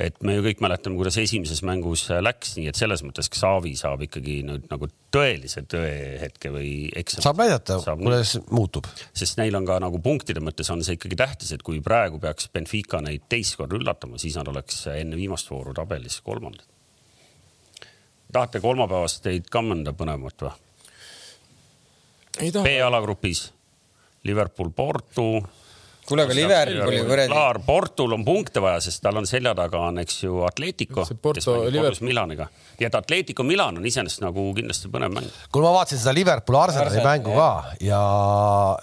et 0.01 0.17
me 0.25 0.35
ju 0.35 0.43
kõik 0.45 0.61
mäletame, 0.63 0.97
kuidas 0.99 1.17
esimeses 1.21 1.61
mängus 1.67 2.07
läks, 2.23 2.55
nii 2.57 2.69
et 2.71 2.79
selles 2.79 3.03
mõttes 3.05 3.29
Xavi 3.31 3.73
saab 3.79 4.03
ikkagi 4.07 4.39
nüüd 4.47 4.65
nagu 4.71 4.89
tõelise 5.13 5.63
tõehetke 5.69 6.51
või 6.53 6.73
eksami. 7.01 7.25
saab 7.25 7.41
näidata, 7.43 7.77
kuidas 7.99 8.33
muutub. 8.49 8.89
sest 9.13 9.39
neil 9.41 9.55
on 9.59 9.67
ka 9.67 9.79
nagu 9.83 10.01
punktide 10.03 10.43
mõttes 10.43 10.71
on 10.73 10.83
see 10.85 10.97
ikkagi 10.99 11.19
tähtis, 11.19 11.53
et 11.55 11.63
kui 11.65 11.81
praegu 11.85 12.19
peaks 12.23 12.49
Benfica 12.53 13.01
neid 13.03 13.27
teist 13.29 13.57
korda 13.59 13.77
üllatama, 13.79 14.19
siis 14.21 14.37
nad 14.39 14.49
oleks 14.51 14.83
enne 14.95 15.19
viimast 15.19 15.49
vooru 15.51 15.75
tabelis 15.77 16.19
kolmandad. 16.25 16.65
tahate 18.31 18.61
kolmapäevast 18.63 19.23
teid 19.23 19.49
ka 19.51 19.63
mõnda 19.65 19.93
põnevat 19.93 20.47
või? 20.47 20.53
B-alagrupis 22.63 23.51
Liverpool, 24.23 24.69
Porto. 24.69 25.41
kuule, 26.07 26.25
aga 26.25 26.35
Liverpooli 26.35 27.01
kuradi, 27.05 27.31
klaar, 27.31 27.59
Portul 27.65 28.15
on 28.15 28.25
punkte 28.25 28.61
vaja, 28.63 28.81
sest 28.83 29.01
tal 29.03 29.19
on 29.21 29.27
selja 29.29 29.53
taga 29.57 29.81
on, 29.87 30.01
eks 30.01 30.23
ju, 30.23 30.41
Atletico, 30.47 31.05
See 31.07 31.17
Porto, 31.17 31.39
kes 31.39 31.47
mängib 31.47 31.67
kodus 31.67 31.75
Liverpool. 31.75 32.09
Milaniga. 32.09 32.47
nii 32.81 32.87
et 32.87 32.95
Atletico 32.97 33.45
Milan 33.45 33.77
on 33.77 33.85
iseenesest 33.85 34.23
nagu 34.23 34.47
kindlasti 34.57 34.89
põnev 34.91 35.13
mäng. 35.13 35.29
kuule, 35.53 35.67
ma 35.67 35.75
vaatasin 35.77 36.01
seda 36.01 36.15
Liverpooli 36.17 36.59
Arsenali 36.61 36.89
Arsenal, 36.89 37.07
mängu 37.11 37.35
ka 37.37 37.49
ja 37.85 38.01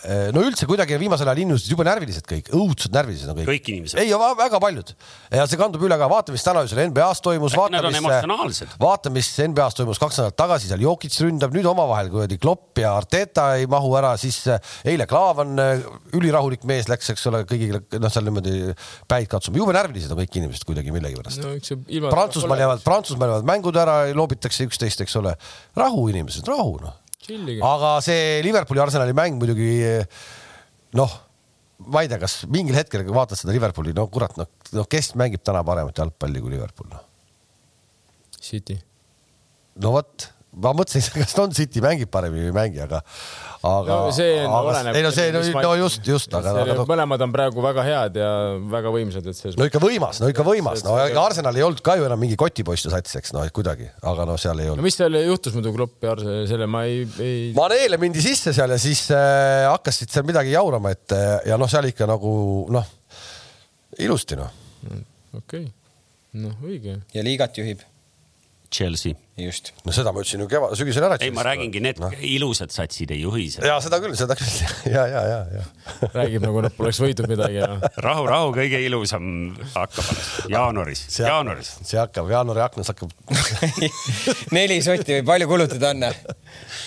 eh, 0.04 0.28
no 0.34 0.44
üldse 0.46 0.68
kuidagi 0.70 0.98
viimasel 1.00 1.28
ajal 1.28 1.42
inimesed 1.44 1.72
jube 1.72 1.86
närvilised 1.88 2.28
kõik, 2.28 2.52
õudselt 2.54 2.94
närvilised 2.94 3.32
on 3.32 3.40
kõik. 3.40 3.50
kõik 3.50 3.72
inimesed. 3.74 4.02
ei, 4.02 4.14
väga 4.38 4.62
paljud 4.62 4.94
ja 5.34 5.48
see 5.50 5.60
kandub 5.60 5.84
üle 5.88 5.98
ka, 5.98 6.10
vaata, 6.10 6.34
mis 6.34 6.46
täna 6.46 6.62
öösel 6.64 6.82
NBA-s 6.86 7.24
toimus, 7.24 7.56
nad 7.58 7.82
on 7.82 7.92
mis, 7.92 8.02
emotsionaalsed? 8.04 8.78
vaata, 8.80 9.12
mis 9.14 9.32
NBA-s 9.48 9.80
toimus 9.80 10.02
kaks 10.02 10.20
nädalat 10.22 10.38
tagasi, 10.38 10.70
seal 10.70 10.86
Jokic 10.86 11.18
ründab, 11.24 11.54
nüüd 11.56 11.66
omavahel 11.68 12.12
kuradi 12.12 12.38
Klopp 12.40 12.78
ja 12.78 12.94
Arteta 12.98 13.50
ei 13.58 13.66
mahu 13.70 13.92
ära, 13.98 14.14
siis 14.20 14.40
eh, 14.46 14.62
eile 14.94 15.08
Klaavan, 15.10 15.58
ülirahulik 16.14 16.64
mees 16.68 16.88
läks, 16.90 17.07
eks 17.14 17.26
ole, 17.30 17.42
kõigile 17.48 17.82
noh, 17.98 18.12
seal 18.12 18.26
niimoodi 18.28 18.54
päid 19.10 19.28
katsuma, 19.30 19.60
jube 19.60 19.74
närvilised 19.76 20.14
on 20.14 20.20
kõik 20.22 20.40
inimesed 20.40 20.66
kuidagi 20.68 20.94
millegipärast 20.94 21.42
no. 21.44 21.54
Prantsusmaal 22.08 22.64
jäävad, 22.64 22.82
Prantsusmaal 22.86 23.34
jäävad 23.34 23.48
mängud 23.48 23.78
ära, 23.80 24.00
loobitakse 24.16 24.66
üksteist, 24.68 25.04
eks 25.04 25.16
ole. 25.20 25.34
rahu, 25.78 26.08
inimesed, 26.12 26.48
rahu 26.48 26.78
noh. 26.82 26.98
Aga 27.68 27.96
see 28.04 28.38
Liverpooli 28.46 28.80
Arsenali 28.80 29.16
mäng 29.16 29.36
muidugi 29.40 29.72
noh, 30.96 31.16
ma 31.92 32.02
ei 32.02 32.10
tea, 32.10 32.20
kas 32.22 32.40
mingil 32.50 32.78
hetkel 32.78 33.04
kui 33.06 33.14
vaatad 33.14 33.40
seda 33.40 33.54
Liverpooli, 33.54 33.92
no 33.96 34.06
kurat, 34.12 34.34
noh 34.40 34.48
no,, 34.74 34.86
kes 34.90 35.12
mängib 35.18 35.44
täna 35.46 35.62
paremat 35.66 36.00
jalgpalli 36.00 36.42
kui 36.42 36.54
Liverpool 36.54 36.90
noh? 36.92 37.04
City. 38.38 38.78
no 39.82 39.92
vot, 39.96 40.30
ma 40.62 40.72
mõtlesin, 40.76 41.04
kas 41.22 41.34
Don 41.36 41.52
City 41.56 41.82
mängib 41.84 42.10
paremini 42.12 42.46
või 42.46 42.50
ei 42.50 42.56
mängi, 42.56 42.80
aga, 42.84 43.00
aga 43.66 43.98
no 44.06 44.12
see 44.14 44.34
on, 44.42 44.52
aga, 44.52 44.72
oleneb. 44.72 44.98
ei 44.98 45.04
no 45.06 45.12
see, 45.14 45.32
no, 45.34 45.42
no 45.54 45.72
just, 45.78 46.02
just, 46.06 46.34
aga, 46.34 46.54
aga 46.64 46.76
no, 46.78 46.86
mõlemad 46.88 47.24
on 47.26 47.34
praegu 47.34 47.64
väga 47.64 47.84
head 47.86 48.18
ja 48.20 48.30
väga 48.72 48.92
võimsad, 48.94 49.26
et 49.30 49.38
selles 49.38 49.58
no 49.58 49.68
ikka 49.68 49.82
võimas, 49.82 50.20
no 50.22 50.30
ikka 50.32 50.46
võimas, 50.46 50.84
no 50.86 50.96
ega 51.02 51.24
Arsenal 51.24 51.58
ei 51.58 51.66
olnud 51.66 51.82
ka 51.84 51.98
ju 52.00 52.06
enam 52.08 52.20
mingi 52.22 52.38
kotipoiste 52.40 52.92
sats, 52.92 53.16
eks 53.20 53.34
noh, 53.36 53.46
kuidagi, 53.54 53.88
aga 54.02 54.26
noh, 54.28 54.38
seal 54.40 54.58
ei 54.62 54.70
no 54.70 54.76
olnud. 54.76 54.86
mis 54.88 54.98
seal 54.98 55.18
juhtus 55.22 55.56
muidu 55.58 55.74
Klopp 55.76 56.06
ja 56.06 56.14
Arsenal, 56.16 56.44
selle 56.50 56.70
ma 56.70 56.84
ei, 56.88 57.04
ei. 57.22 57.40
Manele 57.56 58.00
mindi 58.02 58.24
sisse 58.24 58.54
seal 58.56 58.74
ja 58.74 58.80
siis 58.82 59.06
äh, 59.14 59.66
hakkasid 59.68 60.12
seal 60.14 60.26
midagi 60.28 60.54
jaurama, 60.56 60.94
et 60.96 61.16
äh, 61.16 61.28
ja 61.52 61.60
noh, 61.60 61.70
seal 61.70 61.90
ikka 61.90 62.08
nagu 62.10 62.32
noh, 62.74 62.94
ilusti 64.02 64.38
noh. 64.38 64.50
okei 65.38 65.66
okay., 65.66 65.68
noh 66.38 66.66
õige. 66.66 66.98
ja 67.14 67.24
liigat 67.24 67.56
juhib, 67.58 67.82
Chelsea. 68.70 69.14
just. 69.38 69.70
no 69.86 69.92
seda 69.94 70.10
ma 70.12 70.20
ütlesin 70.20 70.42
ju 70.42 70.48
kevad, 70.50 70.74
sügisel 70.76 71.04
ära. 71.06 71.16
ei, 71.24 71.30
ma 71.32 71.44
räägingi, 71.46 71.80
need 71.80 72.00
noh. 72.02 72.12
ilusad 72.26 72.72
satsid 72.74 73.12
ei 73.14 73.20
juhi 73.22 73.46
seda. 73.54 73.70
ja 73.70 73.76
seda 73.80 74.00
küll, 74.02 74.16
seda 74.18 74.36
küll 74.36 74.90
ja, 74.92 75.04
ja, 75.08 75.22
ja, 75.30 75.38
ja. 75.60 76.08
räägib 76.12 76.42
nagu 76.44 76.60
nad 76.66 76.74
poleks 76.76 77.00
võitnud 77.00 77.30
midagi 77.30 77.60
ja 77.60 77.68
rahu, 78.06 78.26
rahu, 78.28 78.50
kõige 78.56 78.80
ilusam 78.84 79.30
hakkab 79.72 80.10
alles 80.12 80.32
jaanuaris, 80.52 81.04
jaanuaris. 81.16 81.70
see 81.80 82.00
hakkab, 82.00 82.28
jaanuari 82.34 82.64
aknas 82.66 82.92
hakkab. 82.92 83.14
neli 84.58 84.80
sotti 84.84 85.16
või 85.20 85.24
palju 85.30 85.48
kulutada 85.54 85.94
on? 85.94 86.08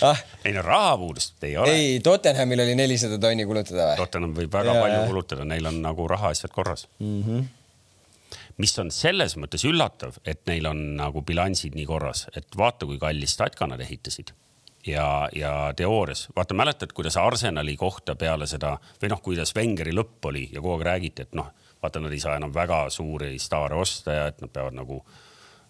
ah, 0.06 0.22
ei 0.44 0.54
no 0.54 0.62
rahapuudust 0.66 1.48
ei 1.48 1.56
ole. 1.56 1.72
ei, 1.72 1.96
Tottenhamil 2.04 2.62
oli 2.66 2.76
nelisada 2.78 3.18
tonni 3.22 3.48
kulutada 3.48 3.90
või? 3.90 3.98
Tottenham 4.04 4.36
võib 4.38 4.54
väga 4.54 4.76
Jaa. 4.76 4.86
palju 4.86 5.02
kulutada, 5.10 5.48
neil 5.48 5.72
on 5.72 5.82
nagu 5.82 6.06
rahaasjad 6.14 6.54
korras 6.54 6.86
mm. 7.00 7.18
-hmm. 7.24 7.50
Mis 8.58 8.78
on 8.78 8.90
selles 8.90 9.36
mõttes 9.40 9.64
üllatav, 9.68 10.18
et 10.24 10.42
neil 10.46 10.66
on 10.68 10.80
nagu 10.98 11.22
bilansid 11.26 11.76
nii 11.78 11.86
korras, 11.88 12.26
et 12.36 12.56
vaata, 12.56 12.86
kui 12.86 12.98
kallis 13.00 13.36
statka 13.36 13.66
nad 13.70 13.80
ehitasid 13.80 14.32
ja, 14.86 15.28
ja 15.34 15.72
teoorias, 15.76 16.28
vaata, 16.36 16.54
mäletad, 16.54 16.92
kuidas 16.94 17.16
Arsenali 17.16 17.76
kohta 17.76 18.16
peale 18.18 18.46
seda 18.46 18.76
või 19.02 19.12
noh, 19.12 19.22
kuidas 19.22 19.54
Wengeri 19.56 19.94
lõpp 19.94 20.30
oli 20.30 20.48
ja 20.52 20.60
kogu 20.60 20.76
aeg 20.76 20.86
räägiti, 20.90 21.26
et 21.26 21.36
noh, 21.38 21.52
vaata, 21.82 22.00
nad 22.02 22.12
ei 22.12 22.20
saa 22.22 22.36
enam 22.36 22.54
väga 22.54 22.84
suuri 22.90 23.38
staare 23.38 23.78
osta 23.78 24.16
ja 24.18 24.30
et 24.32 24.40
nad 24.42 24.52
peavad 24.52 24.76
nagu 24.76 25.02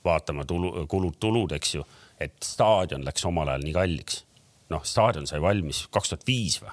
vaatama 0.05 0.45
tulu, 0.49 0.87
kulud-tulud, 0.91 1.53
eks 1.57 1.75
ju, 1.77 1.87
et 2.21 2.35
staadion 2.45 3.05
läks 3.07 3.25
omal 3.29 3.53
ajal 3.53 3.67
nii 3.67 3.75
kalliks. 3.77 4.25
noh, 4.73 4.85
staadion 4.85 5.27
sai 5.29 5.41
valmis 5.43 5.87
kaks 5.93 6.09
tuhat 6.09 6.27
viis 6.27 6.63
või? 6.63 6.73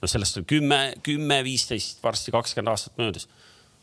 no 0.00 0.08
sellest 0.08 0.40
on 0.40 0.46
kümme, 0.48 0.94
kümme, 1.02 1.42
viisteist, 1.44 2.02
varsti 2.02 2.32
kakskümmend 2.32 2.72
aastat 2.72 2.98
möödas. 3.00 3.28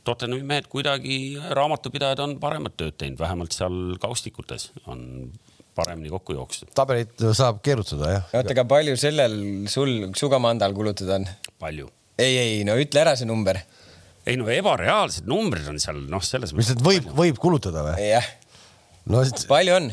Tottenhami 0.03 0.43
mehed 0.43 0.65
kuidagi, 0.71 1.17
raamatupidajad 1.55 2.19
on 2.25 2.34
paremat 2.41 2.75
tööd 2.80 2.97
teinud, 2.99 3.19
vähemalt 3.21 3.55
seal 3.55 3.95
kaustikutes 4.03 4.71
on 4.91 5.31
paremini 5.75 6.11
kokku 6.13 6.35
jooksnud. 6.38 6.73
tabelit 6.75 7.23
saab 7.38 7.61
keerutada 7.65 8.11
jah. 8.11 8.25
oota, 8.35 8.53
aga 8.55 8.65
palju 8.69 8.97
sellel 8.99 9.35
sul 9.71 10.09
Sugamandal 10.19 10.75
kulutada 10.77 11.21
on? 11.21 11.27
palju. 11.61 11.89
ei, 12.19 12.35
ei 12.38 12.63
no 12.67 12.75
ütle 12.80 13.03
ära 13.03 13.15
see 13.19 13.30
number. 13.30 13.61
ei 14.27 14.38
no 14.39 14.49
ebareaalsed 14.53 15.30
numbrid 15.30 15.67
on 15.71 15.80
seal 15.81 16.03
noh, 16.11 16.23
selles 16.23 16.53
mis 16.57 16.73
nüüd 16.73 16.84
võib, 16.85 17.09
võib 17.17 17.39
kulutada 17.41 17.85
või? 17.88 18.09
jah, 18.11 18.27
no 19.09 19.23
siis- 19.25 19.47
palju 19.49 19.80
on? 19.80 19.89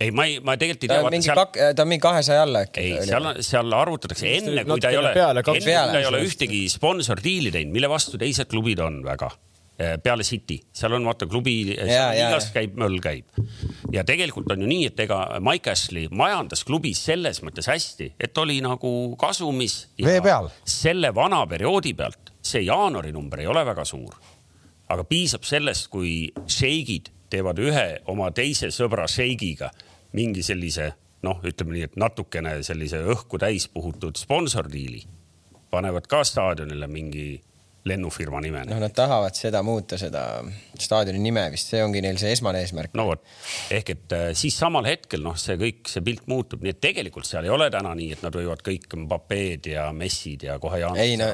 ei, 0.00 0.10
ma 0.16 0.24
ei, 0.28 0.38
ma 0.44 0.56
tegelikult 0.60 0.86
ei 0.86 0.88
ta 0.88 0.94
tea, 0.94 1.00
on 1.00 1.06
vaata 1.06 1.16
mingi 1.16 1.28
seal, 1.28 1.42
kak-, 1.42 1.60
ta 1.76 1.84
on 1.84 1.92
mingi 1.92 2.04
kahesaja 2.06 2.46
alla 2.46 2.64
äkki. 2.66 2.86
ei, 2.86 3.04
seal, 3.08 3.28
seal 3.44 3.76
arvutatakse 3.76 4.32
enne, 4.38 4.64
kui 4.68 4.82
ta 4.82 4.92
ei 4.92 4.98
ole, 5.00 5.12
peale, 5.16 5.44
enne 5.44 5.60
kui 5.60 5.76
ta 5.92 6.00
ei 6.00 6.08
ole 6.08 6.24
ühtegi 6.26 6.64
sponsordiili 6.72 7.52
teinud, 7.54 7.76
mille 7.76 7.90
vastu 7.92 8.20
teised 8.20 8.50
klubid 8.50 8.82
on 8.84 9.00
väga. 9.06 9.30
peale 10.04 10.24
City, 10.28 10.58
seal 10.76 10.92
on 10.92 11.06
vaata 11.08 11.24
klubi, 11.24 11.54
ja, 11.72 12.10
liigas 12.12 12.50
ja. 12.50 12.52
käib 12.58 12.74
möll 12.76 12.98
käib 13.00 13.38
ja 13.92 14.02
tegelikult 14.04 14.50
on 14.52 14.60
ju 14.60 14.68
nii, 14.68 14.90
et 14.90 15.00
ega 15.06 15.20
Mike 15.40 15.72
Ashley 15.72 16.10
majandas 16.12 16.66
klubis 16.68 17.00
selles 17.08 17.40
mõttes 17.44 17.68
hästi, 17.70 18.10
et 18.20 18.38
oli 18.38 18.58
nagu 18.60 18.90
kasumis. 19.20 19.86
Vee 20.04 20.20
peal. 20.20 20.50
selle 20.68 21.14
vana 21.16 21.46
perioodi 21.48 21.94
pealt 21.96 22.34
see 22.44 22.64
jaanuari 22.66 23.12
number 23.12 23.40
ei 23.40 23.48
ole 23.50 23.64
väga 23.66 23.84
suur, 23.88 24.16
aga 24.88 25.04
piisab 25.04 25.48
sellest, 25.48 25.88
kui 25.92 26.28
šeigid 26.44 27.10
teevad 27.30 27.60
ühe 27.62 27.86
oma 28.10 28.30
teise 28.34 28.72
sõbra 28.74 29.06
šeigiga 29.10 29.70
mingi 30.16 30.42
sellise 30.46 30.92
noh, 31.26 31.40
ütleme 31.44 31.76
nii, 31.76 31.86
et 31.90 32.00
natukene 32.00 32.56
sellise 32.66 33.02
õhku 33.12 33.40
täis 33.40 33.68
puhutud 33.68 34.18
sponsordiili, 34.20 35.02
panevad 35.70 36.08
ka 36.10 36.22
staadionile 36.26 36.88
mingi 36.90 37.28
lennufirma 37.88 38.40
nime 38.44 38.62
noh, 38.68 38.80
nad 38.80 38.92
tahavad 38.96 39.36
seda 39.36 39.62
muuta, 39.64 39.96
seda 40.00 40.42
staadioni 40.76 41.20
nime 41.22 41.46
vist, 41.52 41.70
see 41.72 41.80
ongi 41.84 42.02
neil 42.04 42.18
see 42.20 42.32
esmane 42.34 42.60
eesmärk. 42.64 42.92
no 42.98 43.06
vot, 43.08 43.22
ehk 43.72 43.94
et 43.94 44.16
äh, 44.16 44.26
siis 44.36 44.58
samal 44.60 44.84
hetkel 44.88 45.24
noh, 45.24 45.38
see 45.40 45.56
kõik, 45.60 45.88
see 45.88 46.04
pilt 46.04 46.26
muutub, 46.30 46.64
nii 46.64 46.74
et 46.74 46.82
tegelikult 46.82 47.28
seal 47.28 47.48
ei 47.48 47.54
ole 47.54 47.70
täna 47.72 47.94
nii, 47.96 48.10
et 48.16 48.26
nad 48.26 48.36
võivad 48.36 48.64
kõik 48.66 48.88
Mbapped 49.04 49.70
ja 49.72 49.88
Messid 49.96 50.44
ja 50.50 50.58
kohe 50.60 50.82
Jaan. 50.82 51.00
ei 51.00 51.16
no, 51.20 51.30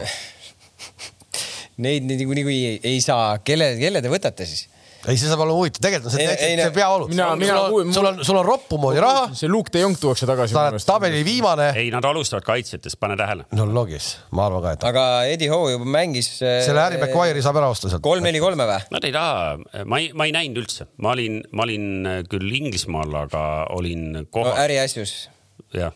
neid 1.86 2.06
niikuinii 2.12 2.46
ei, 2.54 2.80
ei 2.94 3.02
saa, 3.04 3.40
kelle, 3.46 3.74
kelle 3.80 4.04
te 4.04 4.12
võtate 4.12 4.46
siis? 4.46 4.68
ei, 5.06 5.16
see 5.20 5.28
saab 5.30 5.42
olla 5.44 5.54
huvitav, 5.56 5.82
tegelikult 5.84 6.10
on 6.10 6.14
see 6.16 6.24
Ei, 6.26 6.56
see 6.58 6.66
no-. 6.66 7.06
Mina- 7.08 7.36
mina- 7.38 7.58
sul 7.68 7.80
on, 7.80 7.92
sul 7.94 8.08
on, 8.10 8.20
sul 8.26 8.38
on 8.40 8.46
roppu 8.46 8.78
moodi 8.82 9.00
raha, 9.02 9.28
see 9.38 9.48
Luke 9.50 9.70
de 9.72 9.82
Jong 9.84 9.96
tuuakse 10.00 10.26
tagasi. 10.28 10.54
sa 10.54 10.66
oled 10.70 10.86
tabeli 10.88 11.22
viimane. 11.26 11.70
ei, 11.78 11.90
nad 11.94 12.04
alustavad 12.04 12.46
kaitsjatest, 12.46 12.98
pane 13.00 13.16
tähele. 13.18 13.46
no 13.56 13.66
logis, 13.70 14.16
ma 14.36 14.46
arvan 14.48 14.64
ka, 14.66 14.72
et 14.78 14.86
aga 14.90 15.04
Eddie 15.32 15.50
Howe 15.52 15.72
juba 15.76 15.88
mängis. 15.98 16.30
selle 16.40 16.80
Harry 16.82 16.98
Maguire'i 17.02 17.42
saab 17.44 17.60
ära 17.62 17.70
osta 17.72 17.90
sealt. 17.92 18.02
kolm-neli-kolme 18.06 18.66
või? 18.68 18.80
Nad 18.96 19.04
ei 19.06 19.14
taha, 19.14 19.84
ma 19.84 20.00
ei, 20.02 20.10
ma 20.14 20.26
ei 20.28 20.34
näinud 20.36 20.62
üldse, 20.64 20.88
ma 21.02 21.14
olin, 21.14 21.42
ma 21.52 21.66
olin 21.68 21.86
küll 22.30 22.56
Inglismaal, 22.60 23.14
aga 23.26 23.44
olin 23.76 24.10
no 24.16 24.24
kohal, 24.32 24.56
äriasjus. 24.66 25.28
jah. 25.74 25.92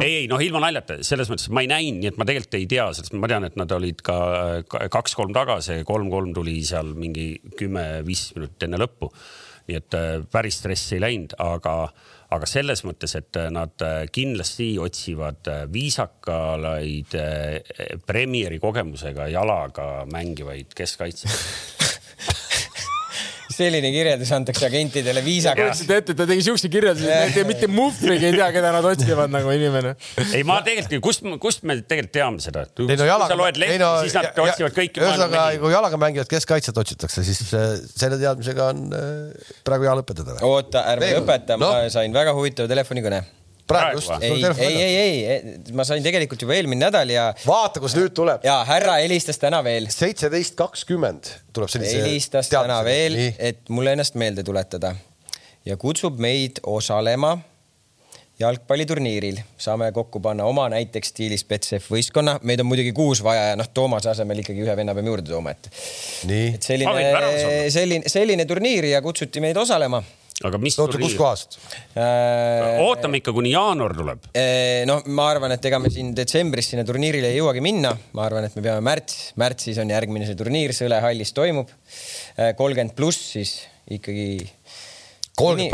ei, 0.00 0.14
ei 0.22 0.26
noh, 0.30 0.40
ilma 0.42 0.60
naljata, 0.62 1.00
selles 1.06 1.30
mõttes 1.32 1.48
ma 1.50 1.62
ei 1.64 1.70
näinud, 1.70 2.00
nii 2.02 2.10
et 2.12 2.18
ma 2.20 2.26
tegelikult 2.28 2.58
ei 2.60 2.66
tea 2.70 2.86
sellest, 2.94 3.14
ma 3.18 3.30
tean, 3.30 3.46
et 3.48 3.56
nad 3.60 3.72
olid 3.76 4.02
ka 4.06 4.16
ka- 4.70 4.86
kaks-kolm 4.92 5.34
tagasi, 5.36 5.80
kolm-kolm 5.88 6.32
tuli 6.36 6.58
seal 6.66 6.92
mingi 6.98 7.34
kümme-viis 7.58 8.28
minutit 8.36 8.68
enne 8.68 8.80
lõppu. 8.82 9.10
nii 9.68 9.76
et 9.78 9.94
äh, 9.94 10.16
päris 10.30 10.56
stressi 10.58 10.96
ei 10.96 11.02
läinud, 11.04 11.36
aga, 11.38 11.74
aga 12.34 12.46
selles 12.50 12.82
mõttes, 12.86 13.14
et 13.14 13.38
nad 13.54 13.84
äh, 13.86 14.08
kindlasti 14.10 14.72
otsivad 14.82 15.46
äh, 15.52 15.60
viisakalaid 15.72 17.14
äh, 17.14 18.00
Premieri 18.06 18.58
kogemusega 18.58 19.28
jalaga 19.30 20.04
mängivaid 20.10 20.74
keskkaitsjaid. 20.74 21.78
selline 23.54 23.90
kirjeldus 23.94 24.30
antakse 24.34 24.66
agentidele 24.68 25.22
viisakalt. 25.24 25.72
kujutasite 25.72 25.98
ette, 26.02 26.14
ta 26.18 26.26
tegi 26.28 26.44
siukse 26.46 26.70
kirjelduse, 26.72 27.10
et 27.28 27.36
ei- 27.40 27.46
mitte 27.48 27.68
muhvrigi 27.70 28.28
ei 28.30 28.36
tea, 28.36 28.48
keda 28.56 28.72
nad 28.74 28.88
otsivad 28.92 29.32
nagu 29.32 29.52
inimene. 29.54 29.94
ei, 30.32 30.42
ma 30.48 30.60
tegelikult, 30.66 31.02
kust, 31.08 31.26
kust 31.42 31.62
me 31.68 31.76
tegelikult 31.82 32.12
teame 32.16 32.42
seda, 32.44 32.64
et 32.68 32.82
ei 32.84 32.96
no 32.96 33.02
kui 33.04 33.10
jalaga 33.12 33.34
sa, 33.34 33.38
loed 33.42 33.60
lehti, 33.62 33.78
siis 34.06 34.16
nad 34.18 34.40
otsivad 34.46 34.76
kõiki 34.78 35.02
ühesõnaga, 35.04 35.44
kui 35.62 35.74
jalaga 35.74 36.00
mängivad 36.06 36.30
keskkaitset 36.32 36.82
otsitakse, 36.84 37.24
siis 37.26 37.42
äh, 37.58 37.76
selle 37.96 38.18
teadmisega 38.22 38.70
on 38.72 38.82
äh, 38.96 39.52
praegu 39.66 39.88
hea 39.88 39.94
lõpetada. 40.00 40.38
oota, 40.48 40.86
ärme 40.94 41.12
lõpeta, 41.20 41.60
ma 41.60 41.74
sain 41.92 42.12
väga 42.14 42.34
huvitava 42.36 42.70
telefonikõne. 42.72 43.22
Praegu 43.72 44.00
just. 44.00 44.12
ei, 44.20 44.72
ei, 44.72 44.96
ei, 44.96 45.20
ei, 45.34 45.54
ma 45.76 45.86
sain 45.88 46.04
tegelikult 46.04 46.44
juba 46.44 46.56
eelmine 46.56 46.86
nädal 46.86 47.12
ja, 47.14 47.28
vaata, 47.46 47.82
kus 47.82 47.96
nüüd 47.98 48.14
tuleb. 48.16 48.44
ja 48.46 48.60
härra 48.68 48.98
helistas 49.02 49.40
täna 49.42 49.62
veel. 49.64 49.88
seitseteist 49.92 50.58
kakskümmend 50.58 51.32
tuleb 51.56 51.72
sellise. 51.72 52.02
helistas 52.02 52.52
täna 52.52 52.82
veel, 52.86 53.18
et 53.38 53.64
mulle 53.72 53.96
ennast 53.96 54.18
meelde 54.20 54.44
tuletada 54.46 54.94
ja 55.64 55.76
kutsub 55.80 56.20
meid 56.22 56.62
osalema 56.66 57.36
jalgpalliturniiril, 58.42 59.38
saame 59.60 59.90
kokku 59.92 60.20
panna 60.20 60.44
oma 60.48 60.64
näiteks 60.72 61.12
stiilis 61.12 61.44
Betsef 61.48 61.90
võistkonna, 61.92 62.38
meid 62.48 62.62
on 62.62 62.68
muidugi 62.70 62.94
kuus 62.96 63.22
vaja 63.24 63.52
ja 63.52 63.58
noh, 63.60 63.68
Toomase 63.74 64.10
asemel 64.12 64.42
ikkagi 64.42 64.64
ühe 64.64 64.76
venna 64.76 64.94
peame 64.96 65.12
juurde 65.12 65.30
tooma, 65.30 65.52
et, 65.54 65.68
nii 66.30 66.48
et, 66.56 66.66
selline 66.66 67.70
selline, 67.70 68.10
selline 68.10 68.48
turniir 68.48 68.88
ja 68.90 69.02
kutsuti 69.04 69.42
meid 69.44 69.60
osalema 69.60 70.02
aga 70.48 70.60
mis 70.62 70.78
oota, 70.82 71.00
kus 71.00 71.16
kohast? 71.18 71.58
äh,. 71.96 72.80
ootame 72.84 73.20
ikka, 73.22 73.34
kuni 73.36 73.52
jaanuar 73.54 73.94
tuleb. 73.96 74.28
noh, 74.88 75.02
ma 75.16 75.28
arvan, 75.32 75.56
et 75.56 75.70
ega 75.70 75.80
me 75.82 75.92
siin 75.92 76.12
detsembris 76.16 76.72
sinna 76.72 76.86
turniirile 76.88 77.32
ei 77.32 77.40
jõuagi 77.40 77.64
minna, 77.64 77.94
ma 78.16 78.26
arvan, 78.28 78.48
et 78.48 78.56
me 78.58 78.64
peame 78.64 78.84
märts, 78.86 79.32
märtsis 79.40 79.80
on 79.82 79.92
järgmine 79.92 80.28
see 80.28 80.38
turniir 80.38 80.74
Sõle 80.76 80.98
hallis 81.04 81.34
toimub. 81.36 81.68
kolmkümmend 82.56 82.96
pluss 82.96 83.32
siis 83.36 83.58
ikkagi. 83.90 84.46
Kolmkümmend- 85.38 85.70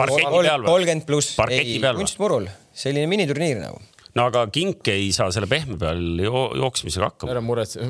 pluss, 1.07 1.35
ei 1.51 1.79
kunstmurul, 1.99 2.49
selline 2.75 3.09
miniturniir 3.11 3.63
nagu. 3.63 3.81
No 4.17 4.25
aga 4.31 4.45
kink 4.53 4.89
ei 4.93 5.11
saa 5.15 5.29
selle 5.35 5.49
pehme 5.51 5.77
peal 5.81 6.01
jo 6.23 6.45
jooksmisega 6.59 7.11
hakkama. 7.11 7.33
ära 7.35 7.43
muretse, 7.45 7.83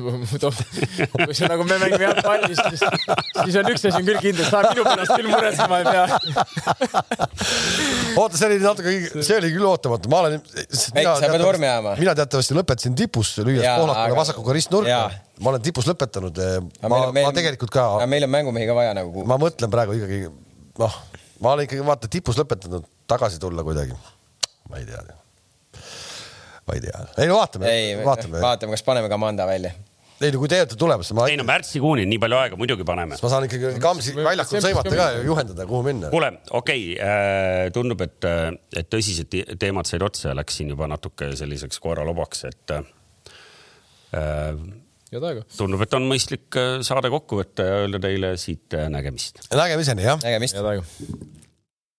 kui 1.13 1.37
see 1.37 1.47
nagu 1.51 1.65
me 1.67 1.77
mängime 1.81 2.09
jalgpalli, 2.09 2.51
siis, 2.57 2.83
siis 2.83 3.59
on 3.61 3.71
üks 3.71 3.85
asi 3.87 4.01
on 4.01 4.07
küll 4.09 4.19
kindel, 4.23 4.47
sa 4.49 4.63
minu 4.67 4.83
pärast 4.87 5.15
küll 5.15 5.31
muretsema 5.31 5.79
ei 5.79 5.85
pea. 5.89 6.05
oota, 8.19 8.35
see 8.35 8.49
oli 8.49 8.59
natuke, 8.63 8.95
see 9.23 9.37
oli 9.39 9.53
küll 9.55 9.67
ootamatu, 9.69 10.11
ma 10.11 10.21
olen. 10.25 10.37
Ei, 10.59 10.67
sa 11.07 11.31
pead 11.31 11.45
vormi 11.45 11.69
ajama. 11.69 11.95
mina 12.01 12.15
teatavasti 12.19 12.57
lõpetasin 12.57 12.97
tipus, 12.99 13.35
lüües 13.43 13.63
poolakule 13.63 14.09
aga- 14.09 14.19
vasakuga 14.19 14.57
ristnurka 14.59 14.99
ma 15.39 15.53
olen 15.53 15.63
tipus 15.63 15.87
lõpetanud. 15.87 16.35
Aga 16.39 16.89
ma 16.89 16.95
meil 16.95 17.07
on-, 17.07 17.15
meil- 17.15 17.29
ma 17.29 17.33
tegelikult 17.35 17.71
ka, 17.73 17.85
meil 18.11 18.27
on 18.27 18.33
mängumehi 18.35 18.67
ka 18.69 18.75
vaja 18.77 18.93
nagu. 18.97 19.23
ma 19.29 19.39
mõtlen 19.41 19.71
praegu 19.71 19.95
ikkagi, 19.97 20.27
noh, 20.81 20.99
ma 21.39 21.55
olen 21.55 21.69
ikkagi 21.69 21.85
vaata 21.87 22.11
tipus 22.11 22.39
lõpetanud, 22.41 22.87
tagasi 23.09 23.39
tulla 23.41 23.63
kuidagi. 23.67 23.95
ma 24.69 24.81
ei 24.81 24.85
tea. 24.89 25.19
Ma 26.69 26.77
ei 26.77 26.83
tea, 26.85 27.05
ei 27.17 27.29
no 27.29 27.37
vaatame, 27.39 27.77
vaatame. 28.05 28.41
vaatame, 28.43 28.77
kas 28.77 28.85
paneme 28.85 29.09
Kamanda 29.11 29.47
välja. 29.49 29.71
ei 30.19 30.33
no 30.33 30.41
kui 30.41 30.51
te 30.51 30.59
olete 30.61 30.77
tulemas, 30.79 31.09
ma, 31.17 31.25
ei 31.31 31.37
no 31.39 31.45
märtsikuuni 31.47 32.05
nii 32.09 32.19
palju 32.21 32.39
aega, 32.39 32.59
muidugi 32.59 32.85
paneme. 32.87 33.17
ma 33.21 33.31
saan 33.33 33.47
ikkagi 33.47 33.71
Kamsi 33.83 34.15
väljakul 34.17 34.61
sõimata 34.65 34.93
ka 34.93 35.07
ja 35.15 35.23
juhendada, 35.25 35.67
kuhu 35.69 35.85
minna. 35.87 36.11
kuule, 36.13 36.33
okei 36.61 36.85
okay,, 36.97 37.71
tundub, 37.75 38.03
et, 38.05 38.29
et 38.83 38.91
tõsised 38.91 39.31
te- 39.31 39.57
teemad 39.61 39.89
said 39.89 40.05
otsa 40.05 40.31
ja 40.31 40.37
läks 40.37 40.59
siin 40.61 40.75
juba 40.75 40.89
natuke 40.91 41.31
selliseks 41.39 41.81
koeralobaks, 41.83 42.45
et 42.51 42.77
äh, 42.77 42.85
head 45.13 45.27
aega. 45.31 45.47
tundub, 45.57 45.81
et 45.85 45.97
on 45.97 46.05
mõistlik 46.11 46.59
äh, 46.59 46.79
saade 46.85 47.11
kokku 47.13 47.41
võtta 47.41 47.65
ja 47.65 47.81
öelda 47.83 48.03
teile 48.03 48.35
siit 48.41 48.77
äh, 48.77 48.87
nägemist. 48.93 49.41
nägemiseni 49.49 50.05
jah. 50.05 50.21
nägemist. 50.25 50.59
head 50.59 50.73
aega. 50.75 50.85